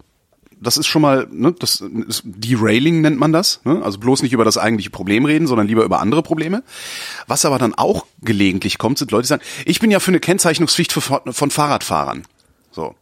das 0.63 0.77
ist 0.77 0.88
schon 0.88 1.01
mal, 1.01 1.27
ne, 1.29 1.53
das 1.57 1.81
ist 1.81 2.23
Derailing 2.25 3.01
nennt 3.01 3.19
man 3.19 3.33
das. 3.33 3.62
Ne? 3.65 3.81
Also 3.83 4.00
bloß 4.00 4.23
nicht 4.23 4.33
über 4.33 4.45
das 4.45 4.57
eigentliche 4.57 4.89
Problem 4.89 5.25
reden, 5.25 5.45
sondern 5.45 5.67
lieber 5.67 5.83
über 5.83 6.00
andere 6.00 6.23
Probleme. 6.23 6.63
Was 7.27 7.45
aber 7.45 7.59
dann 7.59 7.73
auch 7.73 8.05
gelegentlich 8.21 8.77
kommt, 8.77 8.97
sind 8.97 9.12
Leute, 9.12 9.23
die 9.23 9.27
sagen, 9.27 9.43
ich 9.65 9.79
bin 9.79 9.91
ja 9.91 10.00
für 10.00 10.12
eine 10.12 10.19
Kennzeichnungspflicht 10.19 10.93
von 10.93 11.51
Fahrradfahrern. 11.51 12.23
So 12.71 12.95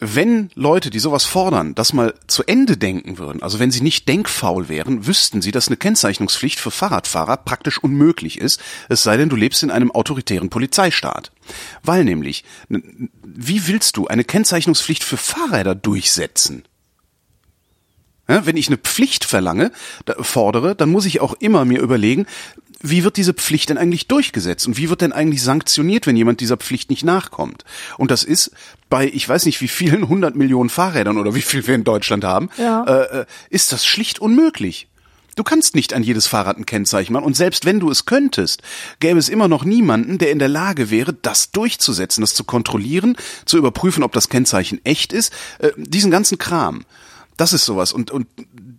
wenn 0.00 0.50
Leute, 0.54 0.90
die 0.90 1.00
sowas 1.00 1.24
fordern, 1.24 1.74
das 1.74 1.92
mal 1.92 2.14
zu 2.28 2.44
Ende 2.44 2.76
denken 2.76 3.18
würden, 3.18 3.42
also 3.42 3.58
wenn 3.58 3.72
sie 3.72 3.80
nicht 3.80 4.08
denkfaul 4.08 4.68
wären, 4.68 5.06
wüssten 5.06 5.42
sie, 5.42 5.50
dass 5.50 5.66
eine 5.66 5.76
Kennzeichnungspflicht 5.76 6.60
für 6.60 6.70
Fahrradfahrer 6.70 7.36
praktisch 7.38 7.78
unmöglich 7.78 8.38
ist, 8.38 8.60
es 8.88 9.02
sei 9.02 9.16
denn, 9.16 9.28
du 9.28 9.34
lebst 9.34 9.62
in 9.64 9.72
einem 9.72 9.90
autoritären 9.90 10.50
Polizeistaat. 10.50 11.32
Weil 11.82 12.04
nämlich, 12.04 12.44
wie 12.68 13.66
willst 13.66 13.96
du 13.96 14.06
eine 14.06 14.22
Kennzeichnungspflicht 14.22 15.02
für 15.02 15.16
Fahrräder 15.16 15.74
durchsetzen? 15.74 16.64
Ja, 18.28 18.44
wenn 18.44 18.58
ich 18.58 18.68
eine 18.68 18.76
Pflicht 18.76 19.24
verlange, 19.24 19.72
fordere, 20.20 20.76
dann 20.76 20.90
muss 20.90 21.06
ich 21.06 21.20
auch 21.20 21.32
immer 21.40 21.64
mir 21.64 21.80
überlegen, 21.80 22.26
wie 22.80 23.04
wird 23.04 23.16
diese 23.16 23.34
Pflicht 23.34 23.70
denn 23.70 23.78
eigentlich 23.78 24.06
durchgesetzt 24.06 24.66
und 24.66 24.76
wie 24.76 24.88
wird 24.88 25.00
denn 25.00 25.12
eigentlich 25.12 25.42
sanktioniert, 25.42 26.06
wenn 26.06 26.16
jemand 26.16 26.40
dieser 26.40 26.56
Pflicht 26.56 26.90
nicht 26.90 27.04
nachkommt? 27.04 27.64
Und 27.96 28.10
das 28.10 28.22
ist 28.22 28.52
bei, 28.88 29.06
ich 29.06 29.28
weiß 29.28 29.46
nicht 29.46 29.60
wie 29.60 29.68
vielen 29.68 30.08
hundert 30.08 30.36
Millionen 30.36 30.70
Fahrrädern 30.70 31.18
oder 31.18 31.34
wie 31.34 31.42
viel 31.42 31.66
wir 31.66 31.74
in 31.74 31.84
Deutschland 31.84 32.24
haben, 32.24 32.50
ja. 32.56 32.84
äh, 32.84 33.20
äh 33.20 33.26
ist 33.50 33.72
das 33.72 33.84
schlicht 33.84 34.20
unmöglich. 34.20 34.88
Du 35.34 35.44
kannst 35.44 35.76
nicht 35.76 35.92
an 35.92 36.02
jedes 36.02 36.26
Fahrrad 36.26 36.58
ein 36.58 36.66
Kennzeichen 36.66 37.12
machen 37.12 37.24
und 37.24 37.36
selbst 37.36 37.64
wenn 37.64 37.78
du 37.78 37.90
es 37.90 38.06
könntest, 38.06 38.62
gäbe 38.98 39.20
es 39.20 39.28
immer 39.28 39.46
noch 39.46 39.64
niemanden, 39.64 40.18
der 40.18 40.32
in 40.32 40.40
der 40.40 40.48
Lage 40.48 40.90
wäre, 40.90 41.12
das 41.12 41.52
durchzusetzen, 41.52 42.22
das 42.22 42.34
zu 42.34 42.42
kontrollieren, 42.42 43.16
zu 43.44 43.56
überprüfen, 43.56 44.02
ob 44.02 44.10
das 44.12 44.28
Kennzeichen 44.28 44.84
echt 44.84 45.12
ist, 45.12 45.32
äh, 45.60 45.70
diesen 45.76 46.10
ganzen 46.10 46.38
Kram. 46.38 46.84
Das 47.36 47.52
ist 47.52 47.64
sowas. 47.64 47.92
Und, 47.92 48.10
und 48.10 48.26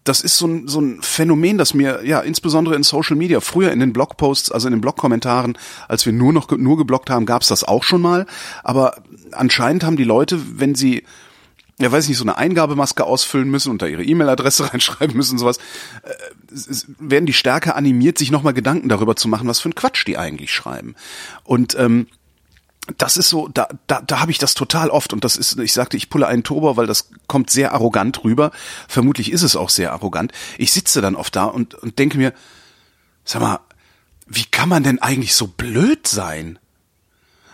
das 0.04 0.22
ist 0.22 0.38
so 0.38 0.48
ein, 0.48 0.68
so 0.68 0.80
ein 0.80 1.02
Phänomen, 1.02 1.58
das 1.58 1.74
mir, 1.74 2.02
ja, 2.04 2.20
insbesondere 2.22 2.76
in 2.76 2.84
Social 2.84 3.16
Media, 3.16 3.40
früher 3.42 3.72
in 3.72 3.80
den 3.80 3.94
Blogposts, 3.94 4.52
also 4.52 4.68
in 4.68 4.74
den 4.74 4.82
Blogkommentaren, 4.82 5.58
als 5.88 6.06
wir 6.06 6.14
nur 6.14 6.34
noch 6.34 6.50
nur 6.52 6.78
geblockt 6.78 7.10
haben, 7.10 7.26
gab 7.26 7.42
es 7.42 7.50
das 7.50 7.64
auch 7.64 7.84
schon 7.84 8.02
mal. 8.02 8.26
Aber 8.64 8.96
anscheinend 9.32 9.84
haben 9.84 9.98
die 9.98 10.04
Leute, 10.04 10.40
wenn 10.60 10.76
sie 10.76 11.04
ja, 11.82 11.90
weiß 11.90 12.04
ich 12.04 12.10
nicht, 12.10 12.18
so 12.18 12.26
eine 12.26 12.38
Eingabemaske 12.38 13.06
ausfüllen 13.06 13.50
müssen 13.50 13.72
und 13.72 13.82
da 13.82 13.88
ihre 13.88 14.04
E-Mail-Adresse 14.04 14.70
reinschreiben 14.74 15.16
müssen, 15.16 15.38
sowas, 15.38 15.60
äh, 16.04 16.14
werden 17.00 17.26
die 17.26 17.34
stärker 17.34 17.76
animiert, 17.78 18.18
sich 18.18 18.32
nochmal 18.32 18.54
Gedanken 18.54 18.90
darüber 18.90 19.16
zu 19.16 19.30
machen, 19.30 19.48
was 19.48 19.62
für 19.62 19.70
ein 19.70 19.76
Quatsch 19.76 20.06
die 20.06 20.18
eigentlich 20.18 20.52
schreiben. 20.52 20.96
Und 21.46 21.78
ähm, 21.80 22.08
das 22.98 23.18
ist 23.18 23.30
so, 23.30 23.48
da, 23.48 23.68
da, 23.88 24.02
da 24.02 24.20
habe 24.20 24.32
ich 24.32 24.38
das 24.38 24.54
total 24.54 24.90
oft 24.90 25.14
und 25.14 25.24
das 25.24 25.36
ist, 25.36 25.58
ich 25.60 25.74
sagte, 25.74 25.98
ich 25.98 26.10
pulle 26.10 26.28
einen 26.28 26.44
Turbo, 26.44 26.78
weil 26.78 26.88
das 26.88 27.10
kommt 27.28 27.50
sehr 27.50 27.74
arrogant 27.74 28.24
rüber. 28.24 28.52
Vermutlich 28.88 29.32
ist 29.32 29.44
es 29.44 29.56
auch 29.56 29.70
sehr 29.70 29.92
arrogant. 29.92 30.32
Ich 30.58 30.72
sitze 30.72 31.02
dann 31.02 31.16
oft 31.16 31.36
da 31.36 31.46
und, 31.46 31.76
und 31.76 32.00
denke 32.00 32.18
mir, 32.18 32.34
sag 33.24 33.42
mal, 33.42 33.60
wie 34.28 34.46
kann 34.46 34.70
man 34.70 34.84
denn 34.84 35.00
eigentlich 35.00 35.36
so 35.36 35.48
blöd 35.48 36.08
sein? 36.08 36.60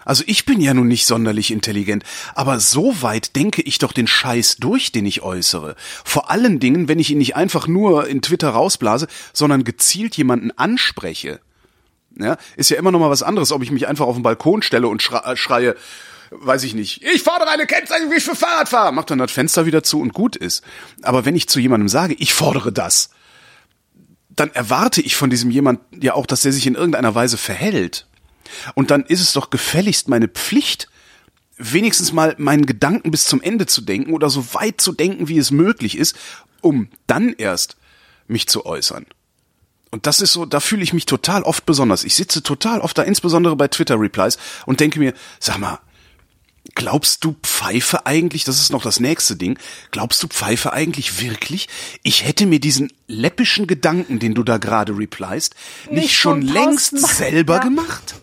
Also 0.05 0.23
ich 0.27 0.45
bin 0.45 0.61
ja 0.61 0.73
nun 0.73 0.87
nicht 0.87 1.07
sonderlich 1.07 1.49
intelligent, 1.49 2.03
aber 2.35 2.59
so 2.59 3.01
weit 3.01 3.35
denke 3.35 3.63
ich 3.63 3.79
doch 3.79 3.91
den 3.91 4.05
Scheiß 4.05 4.57
durch, 4.57 4.91
den 4.91 5.05
ich 5.05 5.23
äußere. 5.23 5.75
Vor 6.03 6.29
allen 6.29 6.59
Dingen, 6.59 6.87
wenn 6.87 6.99
ich 6.99 7.09
ihn 7.09 7.17
nicht 7.17 7.35
einfach 7.35 7.67
nur 7.67 8.07
in 8.07 8.21
Twitter 8.21 8.49
rausblase, 8.49 9.07
sondern 9.33 9.63
gezielt 9.63 10.15
jemanden 10.15 10.51
anspreche. 10.51 11.39
Ja, 12.17 12.37
ist 12.55 12.69
ja 12.69 12.77
immer 12.77 12.91
noch 12.91 12.99
mal 12.99 13.09
was 13.09 13.23
anderes, 13.23 13.51
ob 13.51 13.61
ich 13.61 13.71
mich 13.71 13.87
einfach 13.87 14.05
auf 14.05 14.15
den 14.15 14.23
Balkon 14.23 14.61
stelle 14.61 14.87
und 14.87 15.07
äh, 15.11 15.35
schreie, 15.35 15.75
weiß 16.31 16.63
ich 16.63 16.73
nicht, 16.73 17.03
ich 17.03 17.23
fordere 17.23 17.49
eine 17.49 17.65
Kennzeichnung, 17.65 18.11
wie 18.11 18.17
ich 18.17 18.23
für 18.23 18.35
Fahrrad 18.35 18.69
fahre, 18.69 18.93
mach 18.93 19.03
dann 19.03 19.17
das 19.17 19.31
Fenster 19.31 19.65
wieder 19.65 19.83
zu 19.83 19.99
und 19.99 20.13
gut 20.13 20.35
ist. 20.35 20.63
Aber 21.01 21.25
wenn 21.25 21.35
ich 21.35 21.49
zu 21.49 21.59
jemandem 21.59 21.89
sage, 21.89 22.15
ich 22.17 22.33
fordere 22.33 22.71
das, 22.71 23.09
dann 24.29 24.51
erwarte 24.51 25.01
ich 25.01 25.15
von 25.15 25.29
diesem 25.29 25.49
jemand 25.49 25.79
ja 26.01 26.13
auch, 26.13 26.25
dass 26.25 26.45
er 26.45 26.51
sich 26.51 26.67
in 26.67 26.75
irgendeiner 26.75 27.15
Weise 27.15 27.37
verhält. 27.37 28.07
Und 28.73 28.91
dann 28.91 29.03
ist 29.03 29.21
es 29.21 29.33
doch 29.33 29.49
gefälligst 29.49 30.07
meine 30.07 30.27
Pflicht, 30.27 30.89
wenigstens 31.57 32.11
mal 32.11 32.35
meinen 32.37 32.65
Gedanken 32.65 33.11
bis 33.11 33.25
zum 33.25 33.41
Ende 33.41 33.65
zu 33.65 33.81
denken 33.81 34.13
oder 34.13 34.29
so 34.29 34.53
weit 34.53 34.81
zu 34.81 34.91
denken, 34.91 35.27
wie 35.27 35.37
es 35.37 35.51
möglich 35.51 35.97
ist, 35.97 36.15
um 36.61 36.89
dann 37.07 37.33
erst 37.37 37.77
mich 38.27 38.47
zu 38.47 38.65
äußern. 38.65 39.05
Und 39.91 40.07
das 40.07 40.19
ist 40.19 40.33
so, 40.33 40.45
da 40.45 40.59
fühle 40.59 40.83
ich 40.83 40.93
mich 40.93 41.05
total 41.05 41.43
oft 41.43 41.65
besonders. 41.65 42.03
Ich 42.03 42.15
sitze 42.15 42.43
total 42.43 42.81
oft 42.81 42.97
da, 42.97 43.03
insbesondere 43.03 43.55
bei 43.55 43.67
Twitter-Replies 43.67 44.37
und 44.65 44.79
denke 44.79 44.99
mir, 44.99 45.13
sag 45.39 45.57
mal, 45.57 45.79
glaubst 46.73 47.23
du 47.23 47.35
Pfeife 47.43 48.05
eigentlich, 48.05 48.43
das 48.43 48.59
ist 48.59 48.71
noch 48.71 48.81
das 48.81 48.99
nächste 48.99 49.35
Ding, 49.35 49.59
glaubst 49.91 50.23
du 50.23 50.27
Pfeife 50.27 50.73
eigentlich 50.73 51.21
wirklich, 51.21 51.69
ich 52.01 52.25
hätte 52.25 52.45
mir 52.45 52.59
diesen 52.59 52.91
läppischen 53.07 53.67
Gedanken, 53.67 54.19
den 54.19 54.33
du 54.33 54.43
da 54.43 54.57
gerade 54.57 54.97
repliest, 54.97 55.55
nicht, 55.85 56.01
nicht 56.01 56.17
schon 56.17 56.41
längst 56.41 56.97
selber 56.97 57.55
ja. 57.55 57.61
gemacht? 57.61 58.15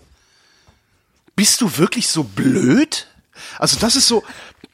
Bist 1.37 1.61
du 1.61 1.79
wirklich 1.79 2.09
so 2.09 2.25
blöd? 2.25 3.07
Also 3.59 3.79
das 3.79 3.97
ist 3.97 4.09
so, 4.09 4.23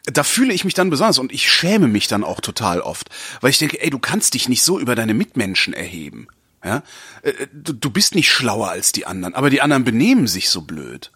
da 0.04 0.24
fühle 0.24 0.52
ich 0.52 0.64
mich 0.64 0.74
dann 0.74 0.90
besonders 0.90 1.18
und 1.18 1.32
ich 1.32 1.50
schäme 1.50 1.88
mich 1.88 2.08
dann 2.08 2.24
auch 2.24 2.40
total 2.40 2.80
oft, 2.80 3.08
weil 3.40 3.50
ich 3.50 3.58
denke, 3.58 3.80
ey, 3.80 3.90
du 3.90 3.98
kannst 3.98 4.34
dich 4.34 4.48
nicht 4.48 4.62
so 4.62 4.80
über 4.80 4.94
deine 4.94 5.14
Mitmenschen 5.14 5.74
erheben. 5.74 6.28
Ja? 6.64 6.82
Äh, 7.22 7.30
äh, 7.30 7.46
du, 7.52 7.72
du 7.72 7.90
bist 7.90 8.14
nicht 8.14 8.30
schlauer 8.30 8.68
als 8.68 8.92
die 8.92 9.06
anderen, 9.06 9.34
aber 9.34 9.50
die 9.50 9.60
anderen 9.60 9.84
benehmen 9.84 10.26
sich 10.26 10.50
so 10.50 10.62
blöd. 10.62 11.10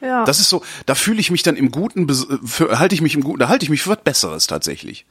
Ja. 0.00 0.24
Das 0.24 0.40
ist 0.40 0.50
so, 0.50 0.62
da 0.84 0.94
fühle 0.94 1.20
ich 1.20 1.30
mich 1.30 1.42
dann 1.42 1.56
im 1.56 1.70
Guten, 1.70 2.06
für, 2.44 2.78
halte 2.78 2.94
ich 2.94 3.00
mich 3.00 3.14
im 3.14 3.24
Guten, 3.24 3.38
da 3.38 3.48
halte 3.48 3.64
ich 3.64 3.70
mich 3.70 3.82
für 3.82 3.90
was 3.90 4.02
Besseres 4.02 4.46
tatsächlich. 4.46 5.06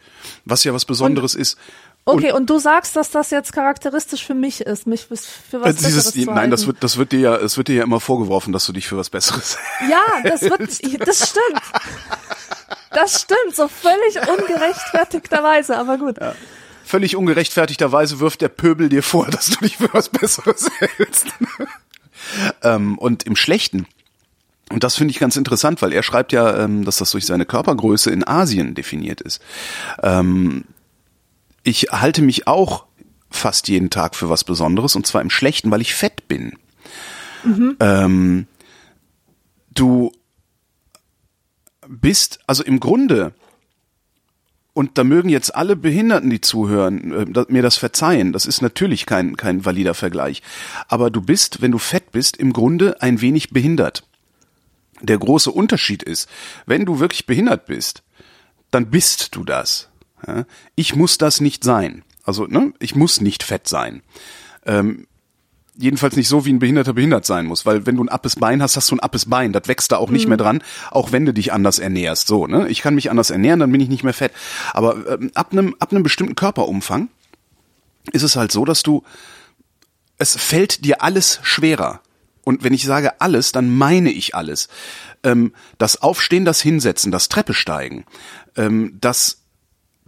Was 0.46 0.64
ja 0.64 0.74
was 0.74 0.86
Besonderes 0.86 1.36
und, 1.36 1.42
ist. 1.42 1.58
Okay, 2.06 2.32
und, 2.32 2.42
und, 2.42 2.50
du 2.52 2.60
sagst, 2.60 2.96
dass 2.96 3.10
das 3.10 3.32
jetzt 3.32 3.52
charakteristisch 3.52 4.24
für 4.24 4.36
mich 4.36 4.62
ist, 4.62 4.86
mich 4.86 5.06
für 5.06 5.10
was 5.62 5.72
äh, 5.72 5.74
dieses, 5.74 6.06
Besseres 6.06 6.26
zu 6.26 6.32
Nein, 6.32 6.52
das 6.52 6.68
wird, 6.68 6.84
das 6.84 6.98
wird 6.98 7.12
dir 7.12 7.20
ja, 7.20 7.36
es 7.36 7.58
wird 7.58 7.68
dir 7.68 7.78
ja 7.78 7.84
immer 7.84 8.00
vorgeworfen, 8.00 8.54
dass 8.54 8.66
du 8.68 8.74
dich 8.74 8.88
für 8.88 8.98
was 8.98 9.10
Besseres. 9.10 9.58
Ja, 9.90 10.04
das 10.24 10.42
wird, 10.44 10.62
das 10.62 11.30
stimmt. 11.30 11.62
Das 12.92 13.24
stimmt, 13.24 13.54
so 13.54 13.68
völlig 13.68 14.16
ungerechtfertigterweise, 14.26 15.78
aber 15.78 15.98
gut. 15.98 16.18
Ja 16.18 16.34
völlig 16.86 17.16
ungerechtfertigterweise 17.16 18.20
wirft 18.20 18.42
der 18.42 18.50
Pöbel 18.50 18.90
dir 18.90 19.04
vor, 19.04 19.26
dass 19.32 19.48
du 19.48 19.60
dich 19.60 19.78
für 19.78 19.94
was 19.94 20.10
Besseres 20.10 20.70
hältst. 20.78 21.28
ähm, 22.64 22.98
und 22.98 23.24
im 23.24 23.36
Schlechten. 23.36 23.88
Und 24.72 24.84
das 24.84 24.96
finde 24.96 25.12
ich 25.12 25.20
ganz 25.20 25.36
interessant, 25.36 25.82
weil 25.82 25.94
er 25.94 26.04
schreibt 26.04 26.32
ja, 26.32 26.64
ähm, 26.64 26.86
dass 26.86 26.98
das 26.98 27.12
durch 27.12 27.26
seine 27.26 27.46
Körpergröße 27.46 28.10
in 28.10 28.28
Asien 28.28 28.74
definiert 28.74 29.22
ist. 29.22 29.42
Ähm, 30.02 30.66
ich 31.64 31.88
halte 31.92 32.22
mich 32.22 32.48
auch 32.48 32.86
fast 33.30 33.68
jeden 33.68 33.90
Tag 33.90 34.16
für 34.16 34.30
was 34.30 34.44
Besonderes 34.44 34.96
und 34.96 35.06
zwar 35.06 35.22
im 35.22 35.30
Schlechten, 35.30 35.70
weil 35.70 35.82
ich 35.82 35.94
fett 35.94 36.28
bin. 36.28 36.54
Mhm. 37.44 37.78
Ähm, 37.80 38.48
du 39.74 40.12
bist, 41.88 42.40
also 42.48 42.64
im 42.64 42.80
Grunde 42.80 43.34
und 44.76 44.98
da 44.98 45.06
mögen 45.06 45.30
jetzt 45.30 45.56
alle 45.56 45.78
Behinderten, 45.78 46.30
die 46.30 46.42
zuhören, 46.42 47.34
äh, 47.34 47.46
mir 47.48 47.62
das 47.62 47.78
verzeihen. 47.78 48.34
Das 48.34 48.46
ist 48.46 48.62
natürlich 48.62 49.06
kein, 49.06 49.38
kein 49.38 49.64
valider 49.64 49.94
Vergleich. 49.94 50.44
Aber 50.90 51.10
du 51.10 51.22
bist, 51.22 51.62
wenn 51.62 51.72
du 51.72 51.78
fett 51.78 52.12
bist, 52.12 52.36
im 52.36 52.52
Grunde 52.52 53.02
ein 53.02 53.22
wenig 53.22 53.52
behindert. 53.52 54.04
Der 55.02 55.18
große 55.18 55.50
Unterschied 55.50 56.04
ist, 56.04 56.30
wenn 56.66 56.86
du 56.86 57.00
wirklich 57.00 57.26
behindert 57.26 57.68
bist, 57.68 58.04
dann 58.70 58.90
bist 58.90 59.34
du 59.36 59.46
das. 59.46 59.88
Ich 60.76 60.94
muss 60.94 61.18
das 61.18 61.40
nicht 61.40 61.64
sein. 61.64 62.04
Also, 62.24 62.46
ne, 62.46 62.74
ich 62.80 62.96
muss 62.96 63.22
nicht 63.22 63.44
fett 63.44 63.70
sein. 63.70 64.02
Ähm, 64.66 65.08
jedenfalls 65.78 66.16
nicht 66.16 66.28
so, 66.28 66.46
wie 66.46 66.54
ein 66.54 66.60
Behinderter 66.60 66.94
behindert 66.94 67.26
sein 67.26 67.46
muss, 67.46 67.66
weil 67.66 67.86
wenn 67.86 67.96
du 67.98 68.04
ein 68.04 68.10
appes 68.10 68.36
Bein 68.38 68.62
hast, 68.62 68.76
hast 68.78 68.92
du 68.92 68.96
ein 68.96 69.00
appes 69.00 69.26
Bein, 69.28 69.54
das 69.54 69.68
wächst 69.68 69.92
da 69.92 69.98
auch 69.98 70.10
nicht 70.10 70.28
mehr 70.28 70.38
dran, 70.38 70.64
auch 70.92 71.12
wenn 71.12 71.26
du 71.26 71.34
dich 71.34 71.54
anders 71.54 71.80
ernährst. 71.80 72.28
So, 72.28 72.48
ne? 72.48 72.68
Ich 72.70 72.82
kann 72.82 72.96
mich 72.96 73.10
anders 73.10 73.30
ernähren, 73.30 73.60
dann 73.60 73.72
bin 73.72 73.82
ich 73.82 73.90
nicht 73.90 74.04
mehr 74.04 74.14
fett. 74.14 74.32
Aber 74.74 75.20
ähm, 75.20 75.32
ab 75.34 75.52
einem 75.52 75.76
ab 75.80 75.92
einem 75.92 76.04
bestimmten 76.04 76.36
Körperumfang 76.36 77.10
ist 78.12 78.24
es 78.24 78.36
halt 78.36 78.52
so, 78.52 78.66
dass 78.66 78.84
du 78.84 79.04
es 80.18 80.36
fällt 80.36 80.86
dir 80.86 81.02
alles 81.02 81.40
schwerer. 81.44 82.02
Und 82.44 82.64
wenn 82.64 82.74
ich 82.74 82.86
sage 82.86 83.20
alles, 83.22 83.52
dann 83.52 83.76
meine 83.76 84.12
ich 84.12 84.36
alles. 84.36 84.70
Ähm, 85.24 85.54
das 85.78 86.02
Aufstehen, 86.02 86.46
das 86.46 86.62
Hinsetzen, 86.62 87.12
das 87.12 87.28
Treppe 87.28 87.54
steigen, 87.54 88.06
ähm, 88.56 88.98
das 89.02 89.42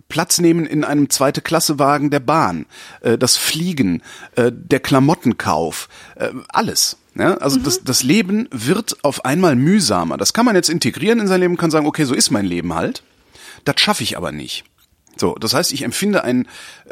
Platz 0.10 0.40
nehmen 0.40 0.66
in 0.66 0.84
einem 0.84 1.10
zweite 1.10 1.42
Klasse 1.42 1.80
Wagen 1.80 2.10
der 2.10 2.20
Bahn, 2.20 2.66
äh, 3.02 3.18
das 3.18 3.38
Fliegen, 3.38 4.02
äh, 4.36 4.52
der 4.54 4.80
Klamottenkauf, 4.80 5.90
äh, 6.16 6.32
alles. 6.50 6.98
Ja, 7.16 7.36
also 7.38 7.60
das, 7.60 7.84
das 7.84 8.04
Leben 8.04 8.48
wird 8.52 9.04
auf 9.04 9.26
einmal 9.26 9.56
mühsamer. 9.56 10.18
Das 10.18 10.34
kann 10.34 10.46
man 10.46 10.56
jetzt 10.56 10.70
integrieren 10.70 11.20
in 11.20 11.28
sein 11.28 11.40
Leben, 11.40 11.58
kann 11.58 11.72
sagen, 11.72 11.88
okay, 11.88 12.04
so 12.04 12.14
ist 12.14 12.30
mein 12.30 12.46
Leben 12.46 12.76
halt. 12.76 13.02
Das 13.66 13.82
schaffe 13.82 14.04
ich 14.04 14.18
aber 14.18 14.32
nicht. 14.32 14.66
So, 15.16 15.34
das 15.34 15.54
heißt, 15.56 15.74
ich 15.74 15.82
empfinde 15.82 16.24
einen, 16.24 16.48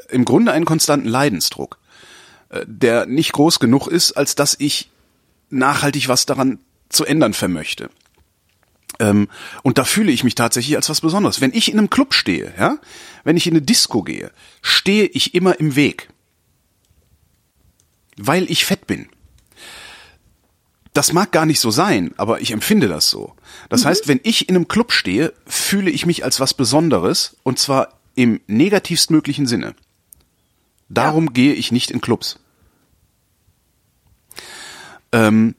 im 0.09 0.25
Grunde 0.25 0.51
einen 0.51 0.65
konstanten 0.65 1.07
Leidensdruck, 1.07 1.77
äh, 2.49 2.65
der 2.67 3.05
nicht 3.05 3.33
groß 3.33 3.59
genug 3.59 3.87
ist, 3.87 4.13
als 4.13 4.33
dass 4.35 4.55
ich 4.57 4.89
nachhaltig 5.51 6.07
was 6.09 6.25
daran 6.25 6.59
zu 6.89 7.05
ändern 7.05 7.33
vermöchte. 7.33 7.89
Ähm, 8.99 9.27
und 9.63 9.77
da 9.77 9.83
fühle 9.83 10.11
ich 10.11 10.23
mich 10.23 10.35
tatsächlich 10.35 10.75
als 10.75 10.89
was 10.89 11.01
Besonderes. 11.01 11.41
Wenn 11.41 11.53
ich 11.53 11.71
in 11.71 11.77
einem 11.77 11.89
Club 11.89 12.13
stehe, 12.13 12.53
ja, 12.57 12.77
wenn 13.23 13.37
ich 13.37 13.47
in 13.47 13.53
eine 13.53 13.61
Disco 13.61 14.03
gehe, 14.03 14.31
stehe 14.61 15.05
ich 15.05 15.33
immer 15.33 15.59
im 15.59 15.75
Weg. 15.75 16.09
Weil 18.17 18.49
ich 18.49 18.65
fett 18.65 18.87
bin. 18.87 19.09
Das 20.93 21.11
mag 21.11 21.33
gar 21.33 21.45
nicht 21.45 21.59
so 21.59 21.71
sein, 21.71 22.13
aber 22.15 22.39
ich 22.39 22.51
empfinde 22.51 22.87
das 22.87 23.09
so. 23.09 23.35
Das 23.67 23.83
heißt, 23.83 24.07
wenn 24.07 24.21
ich 24.23 24.47
in 24.47 24.55
einem 24.55 24.69
Club 24.69 24.93
stehe, 24.93 25.33
fühle 25.45 25.91
ich 25.91 26.05
mich 26.05 26.23
als 26.23 26.39
was 26.39 26.53
Besonderes 26.53 27.35
und 27.43 27.59
zwar 27.59 27.99
im 28.15 28.39
negativstmöglichen 28.47 29.45
Sinne. 29.45 29.75
Darum 30.87 31.33
gehe 31.33 31.53
ich 31.53 31.73
nicht 31.73 31.91
in 31.91 31.99
Clubs. 31.99 32.39
Ähm, 35.11 35.55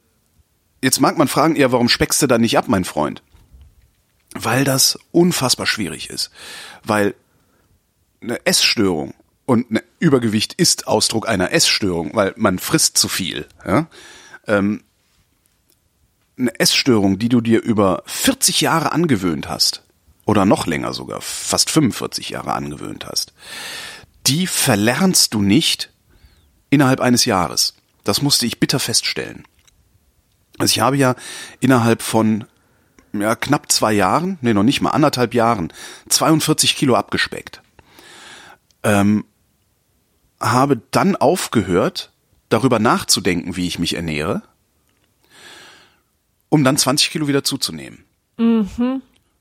jetzt 0.82 1.00
mag 1.00 1.18
man 1.18 1.28
fragen, 1.28 1.56
ja, 1.56 1.70
warum 1.70 1.90
speckst 1.90 2.22
du 2.22 2.26
da 2.26 2.38
nicht 2.38 2.56
ab, 2.56 2.68
mein 2.68 2.84
Freund? 2.84 3.22
Weil 4.44 4.64
das 4.64 4.98
unfassbar 5.12 5.66
schwierig 5.66 6.10
ist. 6.10 6.30
Weil 6.84 7.14
eine 8.20 8.44
Essstörung 8.46 9.14
und 9.44 9.70
ein 9.70 9.80
Übergewicht 9.98 10.54
ist 10.54 10.86
Ausdruck 10.88 11.28
einer 11.28 11.52
Essstörung, 11.52 12.10
weil 12.14 12.34
man 12.36 12.58
frisst 12.58 12.98
zu 12.98 13.08
viel. 13.08 13.46
Ja? 13.64 13.86
Ähm, 14.46 14.82
eine 16.38 16.58
Essstörung, 16.60 17.18
die 17.18 17.28
du 17.28 17.40
dir 17.40 17.62
über 17.62 18.02
40 18.06 18.60
Jahre 18.60 18.92
angewöhnt 18.92 19.48
hast, 19.48 19.82
oder 20.26 20.44
noch 20.44 20.66
länger 20.66 20.92
sogar, 20.92 21.20
fast 21.20 21.70
45 21.70 22.30
Jahre 22.30 22.52
angewöhnt 22.52 23.06
hast, 23.06 23.32
die 24.26 24.46
verlernst 24.46 25.32
du 25.32 25.40
nicht 25.40 25.90
innerhalb 26.68 27.00
eines 27.00 27.24
Jahres. 27.24 27.74
Das 28.04 28.22
musste 28.22 28.44
ich 28.44 28.60
bitter 28.60 28.80
feststellen. 28.80 29.44
Also 30.58 30.72
ich 30.72 30.80
habe 30.80 30.96
ja 30.96 31.14
innerhalb 31.60 32.02
von 32.02 32.44
ja, 33.20 33.36
knapp 33.36 33.70
zwei 33.70 33.92
Jahren, 33.92 34.38
nee, 34.40 34.54
noch 34.54 34.62
nicht 34.62 34.80
mal 34.80 34.90
anderthalb 34.90 35.34
Jahren, 35.34 35.72
42 36.08 36.76
Kilo 36.76 36.94
abgespeckt. 36.94 37.62
Ähm, 38.82 39.24
habe 40.40 40.80
dann 40.90 41.16
aufgehört, 41.16 42.12
darüber 42.48 42.78
nachzudenken, 42.78 43.56
wie 43.56 43.66
ich 43.66 43.78
mich 43.78 43.94
ernähre, 43.94 44.42
um 46.48 46.62
dann 46.64 46.76
20 46.76 47.10
Kilo 47.10 47.28
wieder 47.28 47.44
zuzunehmen. 47.44 48.04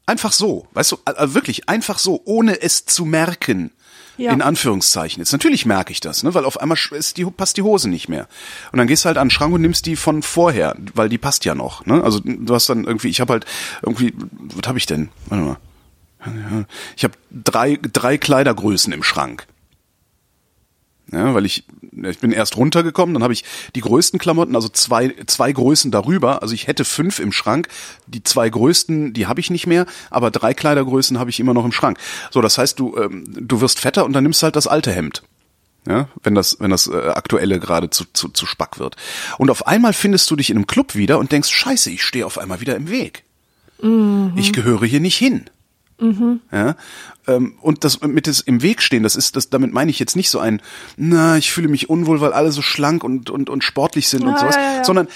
Einfach 0.06 0.32
so, 0.32 0.68
weißt 0.74 0.94
du, 0.94 0.98
wirklich 1.34 1.68
einfach 1.70 1.98
so, 1.98 2.22
ohne 2.26 2.62
es 2.62 2.86
zu 2.86 3.06
merken. 3.06 3.72
Ja. 4.18 4.32
In 4.32 4.42
Anführungszeichen. 4.42 5.22
Jetzt 5.22 5.32
natürlich 5.32 5.66
merke 5.66 5.92
ich 5.92 6.00
das, 6.00 6.24
ne, 6.24 6.34
weil 6.34 6.46
auf 6.46 6.60
einmal 6.60 6.78
ist 6.92 7.18
die, 7.18 7.26
passt 7.26 7.58
die 7.58 7.62
Hose 7.62 7.90
nicht 7.90 8.08
mehr. 8.08 8.28
Und 8.72 8.78
dann 8.78 8.88
gehst 8.88 9.04
du 9.04 9.08
halt 9.08 9.18
an 9.18 9.28
den 9.28 9.32
Schrank 9.32 9.54
und 9.54 9.62
nimmst 9.62 9.86
die 9.86 9.96
von 9.96 10.22
vorher, 10.22 10.76
weil 10.94 11.10
die 11.10 11.18
passt 11.18 11.46
ja 11.46 11.56
noch. 11.56 11.86
Ne? 11.86 12.04
Also 12.04 12.20
du 12.24 12.54
hast 12.54 12.70
dann 12.70 12.86
irgendwie, 12.86 13.10
ich 13.10 13.20
habe 13.20 13.34
halt 13.34 13.46
irgendwie, 13.82 14.14
was 14.56 14.68
habe 14.68 14.78
ich 14.78 14.86
denn? 14.86 15.10
Warte 15.28 15.44
mal. 15.44 15.58
Ich 16.96 17.04
habe 17.04 17.14
drei, 17.32 17.78
drei 17.82 18.18
Kleidergrößen 18.18 18.92
im 18.94 19.04
Schrank. 19.04 19.46
Ja, 21.12 21.34
weil 21.36 21.46
ich, 21.46 21.66
ich 22.04 22.20
bin 22.20 22.32
erst 22.32 22.58
runtergekommen, 22.58 23.14
dann 23.14 23.24
habe 23.24 23.34
ich 23.34 23.44
die 23.76 23.82
größten 23.82 24.20
Klamotten, 24.20 24.56
also 24.56 24.70
zwei, 24.70 25.14
zwei 25.28 25.52
Größen 25.52 25.92
darüber. 25.92 26.42
Also 26.42 26.54
ich 26.56 26.68
hätte 26.68 26.84
fünf 26.84 27.20
im 27.20 27.32
Schrank. 27.32 27.68
Die 28.08 28.24
zwei 28.24 28.50
größten, 28.50 29.14
die 29.14 29.28
habe 29.28 29.40
ich 29.40 29.50
nicht 29.50 29.68
mehr, 29.68 29.86
aber 30.10 30.32
drei 30.32 30.54
Kleidergrößen 30.54 31.20
habe 31.20 31.30
ich 31.30 31.40
immer 31.40 31.54
noch 31.54 31.66
im 31.66 31.72
Schrank. 31.72 32.00
So, 32.32 32.42
das 32.42 32.58
heißt, 32.58 32.80
du, 32.80 32.98
ähm, 32.98 33.24
du 33.28 33.62
wirst 33.62 33.80
fetter 33.80 34.04
und 34.06 34.14
dann 34.14 34.24
nimmst 34.24 34.42
halt 34.42 34.56
das 34.56 34.68
alte 34.68 34.92
Hemd. 34.92 35.24
Ja, 35.88 36.10
wenn 36.24 36.34
das, 36.34 36.60
wenn 36.60 36.72
das 36.72 36.88
äh, 36.88 36.96
aktuelle 36.96 37.60
gerade 37.60 37.92
zu, 37.92 38.06
zu, 38.12 38.30
zu 38.30 38.48
spack 38.48 38.80
wird. 38.80 38.96
Und 39.38 39.52
auf 39.52 39.68
einmal 39.68 39.94
findest 39.94 40.32
du 40.32 40.36
dich 40.36 40.50
in 40.50 40.58
einem 40.58 40.66
Club 40.66 40.96
wieder 40.96 41.20
und 41.20 41.32
denkst, 41.32 41.52
scheiße, 41.52 41.92
ich 41.92 42.02
stehe 42.04 42.26
auf 42.26 42.40
einmal 42.40 42.60
wieder 42.60 42.76
im 42.76 42.90
Weg. 42.90 43.24
Ich 44.36 44.52
gehöre 44.52 44.86
hier 44.86 45.00
nicht 45.00 45.18
hin. 45.18 45.46
Ja, 46.52 46.76
ähm, 47.28 47.58
und 47.62 47.84
das 47.84 48.02
mit 48.02 48.28
des 48.28 48.42
im 48.42 48.62
Weg 48.62 48.82
stehen, 48.82 49.04
das 49.04 49.16
ist, 49.16 49.36
das, 49.36 49.50
damit 49.50 49.74
meine 49.74 49.92
ich 49.92 50.00
jetzt 50.00 50.16
nicht 50.16 50.30
so 50.30 50.40
ein, 50.40 50.62
na, 50.98 51.38
ich 51.38 51.52
fühle 51.52 51.70
mich 51.70 51.90
unwohl, 51.90 52.20
weil 52.20 52.34
alle 52.34 52.52
so 52.52 52.62
schlank 52.62 53.04
und, 53.04 53.30
und, 53.30 53.50
und 53.50 53.64
sportlich 53.64 54.10
sind 54.10 54.24
und 54.24 54.34
Ja, 54.34 54.40
sowas, 54.40 54.56
ja, 54.56 54.84
sondern 54.84 55.08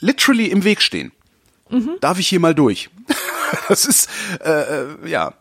literally 0.00 0.46
im 0.46 0.64
Weg 0.64 0.80
stehen. 0.80 1.12
Darf 2.00 2.18
ich 2.18 2.28
hier 2.28 2.40
mal 2.40 2.54
durch? 2.54 2.90
das 3.68 3.84
ist, 3.84 4.08
äh, 4.44 4.50
äh, 4.50 5.08
ja. 5.08 5.34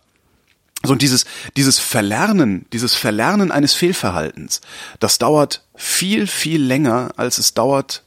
So 0.83 0.93
und 0.93 1.01
dieses, 1.01 1.25
dieses 1.57 1.77
Verlernen, 1.77 2.65
dieses 2.71 2.95
Verlernen 2.95 3.51
eines 3.51 3.73
Fehlverhaltens, 3.73 4.61
das 4.99 5.17
dauert 5.17 5.63
viel, 5.75 6.25
viel 6.25 6.63
länger, 6.63 7.11
als 7.17 7.37
es 7.37 7.53
dauert, 7.53 8.03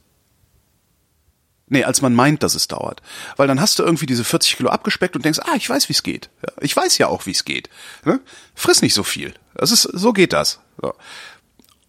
Nee, 1.73 1.83
als 1.85 2.03
man 2.03 2.13
meint, 2.13 2.43
dass 2.43 2.53
es 2.53 2.67
dauert. 2.67 3.01
Weil 3.35 3.47
dann 3.47 3.59
hast 3.59 3.79
du 3.79 3.83
irgendwie 3.83 4.05
diese 4.05 4.23
40 4.23 4.57
Kilo 4.57 4.69
abgespeckt 4.69 5.15
und 5.15 5.25
denkst, 5.25 5.39
ah, 5.43 5.55
ich 5.55 5.67
weiß, 5.67 5.89
wie 5.89 5.93
es 5.93 6.03
geht. 6.03 6.29
Ja, 6.45 6.53
ich 6.61 6.75
weiß 6.77 6.99
ja 6.99 7.07
auch, 7.07 7.25
wie 7.25 7.31
es 7.31 7.45
geht. 7.45 7.67
Ne? 8.05 8.19
Friss 8.53 8.83
nicht 8.83 8.93
so 8.93 9.01
viel. 9.01 9.33
Das 9.55 9.71
ist, 9.71 9.81
so 9.81 10.13
geht 10.13 10.33
das. 10.33 10.59
So. 10.79 10.93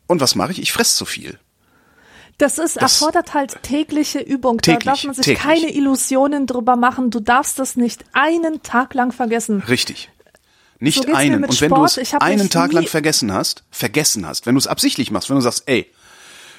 Und 0.07 0.23
was 0.23 0.37
mache 0.37 0.53
ich? 0.53 0.63
Ich 0.63 0.73
fress 0.73 0.97
zu 0.97 1.05
viel. 1.05 1.39
Das 2.39 2.57
ist, 2.59 2.77
Das- 2.77 2.99
erfordert 3.03 3.35
halt 3.35 3.63
tägliche 3.63 4.21
Übung. 4.21 4.57
Täglich, 4.57 4.85
da 4.85 4.91
darf 4.93 5.05
man 5.05 5.15
sich 5.15 5.25
täglich. 5.27 5.43
keine 5.43 5.75
Illusionen 5.75 6.47
drüber 6.47 6.77
machen. 6.77 7.11
Du 7.11 7.21
darfst 7.21 7.59
das 7.59 7.77
nicht 7.77 8.07
einen 8.15 8.63
Tag 8.63 8.95
lang 8.95 9.13
vergessen. 9.13 9.63
Richtig. 9.69 10.11
Nicht 10.81 11.05
So 11.05 11.13
einen. 11.13 11.45
Und 11.45 11.61
wenn 11.61 11.71
du 11.71 11.85
es 11.85 12.15
einen 12.15 12.49
Tag 12.49 12.73
lang 12.73 12.87
vergessen 12.87 13.35
hast, 13.35 13.65
vergessen 13.71 14.27
hast, 14.27 14.47
wenn 14.47 14.55
du 14.55 14.59
es 14.61 14.67
absichtlich 14.67 15.11
machst, 15.11 15.29
wenn 15.29 15.37
du 15.37 15.43
sagst, 15.43 15.65
ey, 15.67 15.93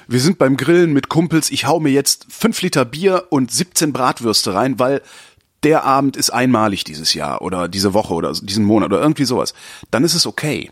wir 0.08 0.20
sind 0.20 0.38
beim 0.38 0.56
Grillen 0.56 0.92
mit 0.92 1.08
Kumpels, 1.08 1.50
ich 1.50 1.66
hau 1.66 1.80
mir 1.80 1.90
jetzt 1.90 2.26
fünf 2.28 2.62
Liter 2.62 2.84
Bier 2.84 3.26
und 3.30 3.50
17 3.50 3.92
Bratwürste 3.92 4.54
rein, 4.54 4.78
weil 4.78 5.02
der 5.62 5.84
Abend 5.84 6.16
ist 6.16 6.30
einmalig 6.30 6.84
dieses 6.84 7.14
Jahr 7.14 7.42
oder 7.42 7.68
diese 7.68 7.92
Woche 7.92 8.14
oder 8.14 8.32
diesen 8.32 8.64
Monat 8.64 8.92
oder 8.92 9.00
irgendwie 9.00 9.24
sowas, 9.24 9.54
dann 9.90 10.04
ist 10.04 10.14
es 10.14 10.26
okay. 10.26 10.70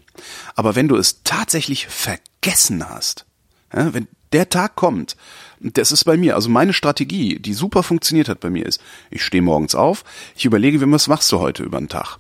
Aber 0.55 0.77
wenn 0.77 0.89
du 0.89 0.97
es 0.97 1.23
tatsächlich 1.25 1.87
vergessen 1.89 2.89
hast, 2.89 3.27
ja, 3.75 3.93
wenn 3.93 4.07
der 4.33 4.49
Tag 4.49 4.77
kommt, 4.77 5.17
das 5.61 5.91
ist 5.91 6.05
bei 6.05 6.17
mir, 6.17 6.35
also 6.35 6.49
meine 6.49 6.73
Strategie, 6.73 7.39
die 7.39 7.55
super 7.55 7.83
funktioniert 7.83 8.29
hat 8.29 8.41
bei 8.41 8.51
mir 8.51 8.67
ist, 8.67 8.81
ich 9.11 9.25
stehe 9.25 9.43
morgens 9.43 9.75
auf, 9.75 10.05
ich 10.37 10.45
überlege, 10.45 10.81
was 10.93 11.09
machst 11.09 11.33
du 11.33 11.41
heute 11.41 11.63
über 11.63 11.79
den 11.79 11.89
Tag? 11.89 12.19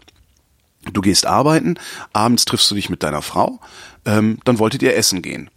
Du 0.92 1.00
gehst 1.00 1.26
arbeiten, 1.26 1.76
abends 2.12 2.44
triffst 2.44 2.70
du 2.70 2.74
dich 2.74 2.90
mit 2.90 3.02
deiner 3.02 3.22
Frau, 3.22 3.60
ähm, 4.04 4.38
dann 4.44 4.58
wolltet 4.58 4.82
ihr 4.82 4.96
essen 4.96 5.22
gehen. 5.22 5.50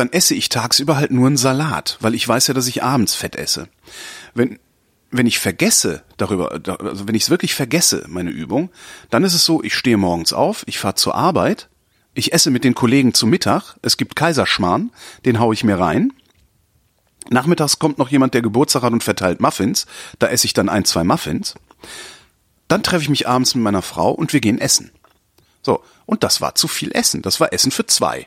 Dann 0.00 0.12
esse 0.14 0.34
ich 0.34 0.48
tagsüber 0.48 0.96
halt 0.96 1.10
nur 1.10 1.26
einen 1.26 1.36
Salat, 1.36 1.98
weil 2.00 2.14
ich 2.14 2.26
weiß 2.26 2.46
ja, 2.46 2.54
dass 2.54 2.66
ich 2.68 2.82
abends 2.82 3.14
Fett 3.14 3.36
esse. 3.36 3.68
Wenn, 4.32 4.58
wenn 5.10 5.26
ich 5.26 5.38
vergesse 5.38 6.02
darüber, 6.16 6.58
da- 6.58 6.76
also 6.76 7.06
wenn 7.06 7.14
ich 7.14 7.24
es 7.24 7.28
wirklich 7.28 7.54
vergesse, 7.54 8.06
meine 8.08 8.30
Übung, 8.30 8.70
dann 9.10 9.24
ist 9.24 9.34
es 9.34 9.44
so, 9.44 9.62
ich 9.62 9.74
stehe 9.74 9.98
morgens 9.98 10.32
auf, 10.32 10.62
ich 10.66 10.78
fahre 10.78 10.94
zur 10.94 11.14
Arbeit, 11.16 11.68
ich 12.14 12.32
esse 12.32 12.50
mit 12.50 12.64
den 12.64 12.74
Kollegen 12.74 13.12
zu 13.12 13.26
Mittag, 13.26 13.76
es 13.82 13.98
gibt 13.98 14.16
Kaiserschmarrn, 14.16 14.90
den 15.26 15.38
hau 15.38 15.52
ich 15.52 15.64
mir 15.64 15.78
rein. 15.78 16.14
Nachmittags 17.28 17.78
kommt 17.78 17.98
noch 17.98 18.08
jemand, 18.08 18.32
der 18.32 18.40
Geburtstag 18.40 18.82
hat 18.82 18.94
und 18.94 19.04
verteilt 19.04 19.42
Muffins, 19.42 19.84
da 20.18 20.28
esse 20.28 20.46
ich 20.46 20.54
dann 20.54 20.70
ein, 20.70 20.86
zwei 20.86 21.04
Muffins. 21.04 21.56
Dann 22.68 22.82
treffe 22.82 23.02
ich 23.02 23.10
mich 23.10 23.28
abends 23.28 23.54
mit 23.54 23.62
meiner 23.64 23.82
Frau 23.82 24.12
und 24.12 24.32
wir 24.32 24.40
gehen 24.40 24.58
essen. 24.62 24.92
So, 25.60 25.82
und 26.06 26.22
das 26.24 26.40
war 26.40 26.54
zu 26.54 26.68
viel 26.68 26.90
Essen. 26.92 27.20
Das 27.20 27.38
war 27.38 27.52
Essen 27.52 27.70
für 27.70 27.84
zwei. 27.84 28.26